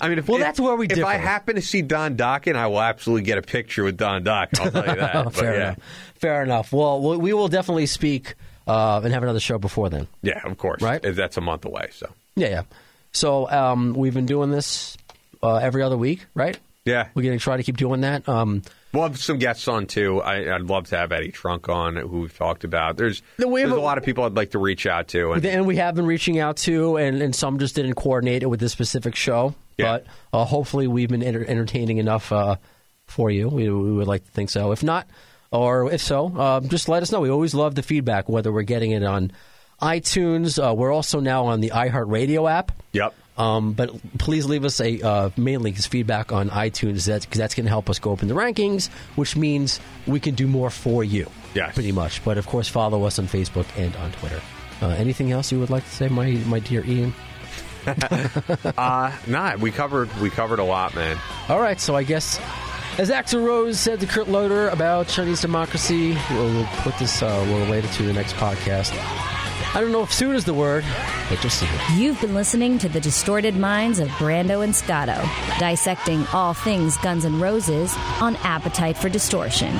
I 0.00 0.08
mean, 0.08 0.18
if 0.18 0.28
Well, 0.28 0.38
if- 0.38 0.44
that's 0.44 0.60
where 0.60 0.76
we 0.76 0.86
If 0.86 0.94
differ. 0.94 1.06
I 1.06 1.16
happen 1.16 1.56
to 1.56 1.62
see 1.62 1.82
Don 1.82 2.16
Dokken, 2.16 2.54
I 2.54 2.68
will 2.68 2.80
absolutely 2.80 3.24
get 3.24 3.36
a 3.38 3.42
picture 3.42 3.82
with 3.82 3.96
Don 3.96 4.22
Dokken. 4.22 4.60
I'll 4.60 4.70
tell 4.70 4.86
you 4.86 4.94
that. 5.00 5.24
But 5.24 5.34
Fair 5.34 5.54
yeah, 5.54 5.62
enough. 5.72 5.78
Fair 6.14 6.42
enough. 6.44 6.72
Well, 6.72 7.00
we 7.00 7.16
we 7.16 7.32
will 7.32 7.48
definitely 7.48 7.86
speak 7.86 8.34
uh, 8.68 9.00
and 9.02 9.12
have 9.12 9.24
another 9.24 9.40
show 9.40 9.58
before 9.58 9.90
then. 9.90 10.06
yeah, 10.22 10.40
of 10.44 10.56
course. 10.56 10.80
Right? 10.82 11.02
That's 11.02 11.36
a 11.36 11.40
month 11.40 11.64
away. 11.64 11.88
So 11.92 12.08
Yeah, 12.40 12.48
yeah. 12.48 12.62
So 13.12 13.50
um, 13.50 13.92
we've 13.94 14.14
been 14.14 14.26
doing 14.26 14.50
this 14.50 14.96
uh, 15.42 15.56
every 15.56 15.82
other 15.82 15.96
week, 15.96 16.26
right? 16.34 16.58
yeah, 16.86 17.08
We're 17.14 17.22
going 17.22 17.38
to 17.38 17.42
try 17.42 17.56
to 17.58 17.62
keep 17.62 17.76
doing 17.76 18.00
that. 18.00 18.26
Um, 18.28 18.62
we'll 18.92 19.02
have 19.02 19.20
some 19.20 19.38
guests 19.38 19.68
on 19.68 19.86
too. 19.86 20.20
I, 20.22 20.54
I'd 20.54 20.62
love 20.62 20.88
to 20.88 20.96
have 20.96 21.12
Eddie 21.12 21.30
Trunk 21.30 21.68
on, 21.68 21.96
who 21.96 22.20
we've 22.22 22.36
talked 22.36 22.64
about. 22.64 22.96
There's 22.96 23.20
there's 23.36 23.70
a- 23.70 23.74
a 23.74 23.78
lot 23.80 23.98
of 23.98 24.04
people 24.04 24.24
I'd 24.24 24.34
like 24.34 24.52
to 24.52 24.58
reach 24.58 24.86
out 24.86 25.08
to, 25.08 25.32
and 25.32 25.44
and 25.44 25.66
we 25.66 25.76
have 25.76 25.94
been 25.94 26.06
reaching 26.06 26.38
out 26.38 26.56
to, 26.58 26.96
and, 26.96 27.20
and 27.20 27.34
some 27.36 27.58
just 27.58 27.74
didn't 27.74 27.94
coordinate 27.94 28.42
it 28.42 28.46
with 28.46 28.60
this 28.60 28.72
specific 28.72 29.14
show. 29.14 29.54
Yeah. 29.76 29.98
But 29.98 30.06
uh, 30.32 30.44
hopefully, 30.44 30.86
we've 30.86 31.08
been 31.10 31.22
enter- 31.22 31.44
entertaining 31.46 31.98
enough 31.98 32.32
uh, 32.32 32.56
for 33.06 33.30
you. 33.30 33.48
We, 33.48 33.68
we 33.70 33.92
would 33.92 34.08
like 34.08 34.24
to 34.24 34.30
think 34.30 34.50
so. 34.50 34.72
If 34.72 34.82
not, 34.82 35.06
or 35.52 35.92
if 35.92 36.00
so, 36.00 36.34
uh, 36.36 36.60
just 36.60 36.88
let 36.88 37.02
us 37.02 37.12
know. 37.12 37.20
We 37.20 37.30
always 37.30 37.54
love 37.54 37.74
the 37.74 37.82
feedback, 37.82 38.28
whether 38.28 38.50
we're 38.52 38.62
getting 38.62 38.92
it 38.92 39.02
on 39.04 39.32
iTunes. 39.80 40.58
Uh, 40.62 40.74
we're 40.74 40.92
also 40.92 41.20
now 41.20 41.46
on 41.46 41.60
the 41.60 41.70
iHeartRadio 41.70 42.50
app. 42.50 42.72
yep. 42.92 43.14
Um, 43.38 43.72
but 43.72 43.90
please 44.18 44.44
leave 44.44 44.66
us 44.66 44.80
a 44.82 45.00
uh, 45.00 45.30
mainly 45.36 45.72
feedback 45.72 46.30
on 46.30 46.50
iTunes. 46.50 47.06
That's 47.06 47.24
because 47.24 47.38
that's 47.38 47.54
going 47.54 47.64
to 47.64 47.70
help 47.70 47.88
us 47.88 47.98
go 47.98 48.12
up 48.12 48.20
in 48.20 48.28
the 48.28 48.34
rankings, 48.34 48.88
which 49.16 49.34
means 49.34 49.80
we 50.06 50.20
can 50.20 50.34
do 50.34 50.46
more 50.46 50.68
for 50.68 51.02
you. 51.02 51.30
Yes. 51.54 51.72
pretty 51.74 51.90
much. 51.92 52.22
But 52.22 52.36
of 52.36 52.46
course, 52.46 52.68
follow 52.68 53.04
us 53.04 53.18
on 53.18 53.26
Facebook 53.26 53.66
and 53.78 53.96
on 53.96 54.12
Twitter. 54.12 54.40
Uh, 54.82 54.88
anything 54.88 55.32
else 55.32 55.50
you 55.50 55.58
would 55.58 55.70
like 55.70 55.84
to 55.84 55.90
say, 55.90 56.08
my 56.08 56.30
my 56.46 56.58
dear 56.60 56.84
Ian? 56.84 57.14
Uh, 58.76 59.10
nah, 59.26 59.56
we 59.56 59.70
covered 59.70 60.14
we 60.18 60.28
covered 60.28 60.58
a 60.58 60.64
lot, 60.64 60.94
man. 60.94 61.18
All 61.48 61.60
right, 61.60 61.80
so 61.80 61.96
I 61.96 62.02
guess 62.02 62.38
as 62.98 63.10
Axl 63.10 63.42
Rose 63.44 63.80
said 63.80 64.00
to 64.00 64.06
Kurt 64.06 64.28
Loder 64.28 64.68
about 64.68 65.08
Chinese 65.08 65.40
democracy, 65.40 66.14
we'll, 66.30 66.52
we'll 66.52 66.66
put 66.82 66.98
this 66.98 67.22
uh, 67.22 67.42
we'll 67.48 67.60
relate 67.64 67.84
it 67.86 67.92
to 67.92 68.02
the 68.02 68.12
next 68.12 68.34
podcast. 68.34 68.92
I 69.74 69.80
don't 69.80 69.92
know 69.92 70.02
if 70.02 70.12
soon 70.12 70.34
is 70.34 70.44
the 70.44 70.54
word, 70.54 70.84
but 71.28 71.42
you'll 71.42 71.50
see. 71.50 71.68
You've 71.94 72.20
been 72.20 72.34
listening 72.34 72.78
to 72.78 72.88
the 72.88 73.00
distorted 73.00 73.56
minds 73.56 73.98
of 73.98 74.08
Brando 74.10 74.64
and 74.64 74.74
Scotto, 74.74 75.22
dissecting 75.58 76.26
all 76.32 76.54
things 76.54 76.96
Guns 76.98 77.24
N' 77.24 77.40
Roses 77.40 77.94
on 78.20 78.36
Appetite 78.36 78.96
for 78.96 79.08
Distortion. 79.08 79.72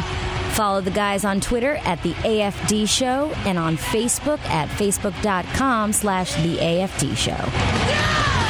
Follow 0.53 0.81
the 0.81 0.91
guys 0.91 1.25
on 1.25 1.41
Twitter 1.41 1.77
at 1.85 2.03
the 2.03 2.13
AFD 2.13 2.89
Show 2.89 3.33
and 3.47 3.59
on 3.59 3.77
Facebook 3.77 4.41
at 4.47 4.69
facebook.com 4.69 5.93
slash 5.93 6.35
the 6.43 6.57
AFD 6.57 7.17
Show. 7.17 7.37
Thanks 7.37 8.50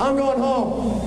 I'm 0.00 0.16
going 0.16 0.38
home. 0.38 1.01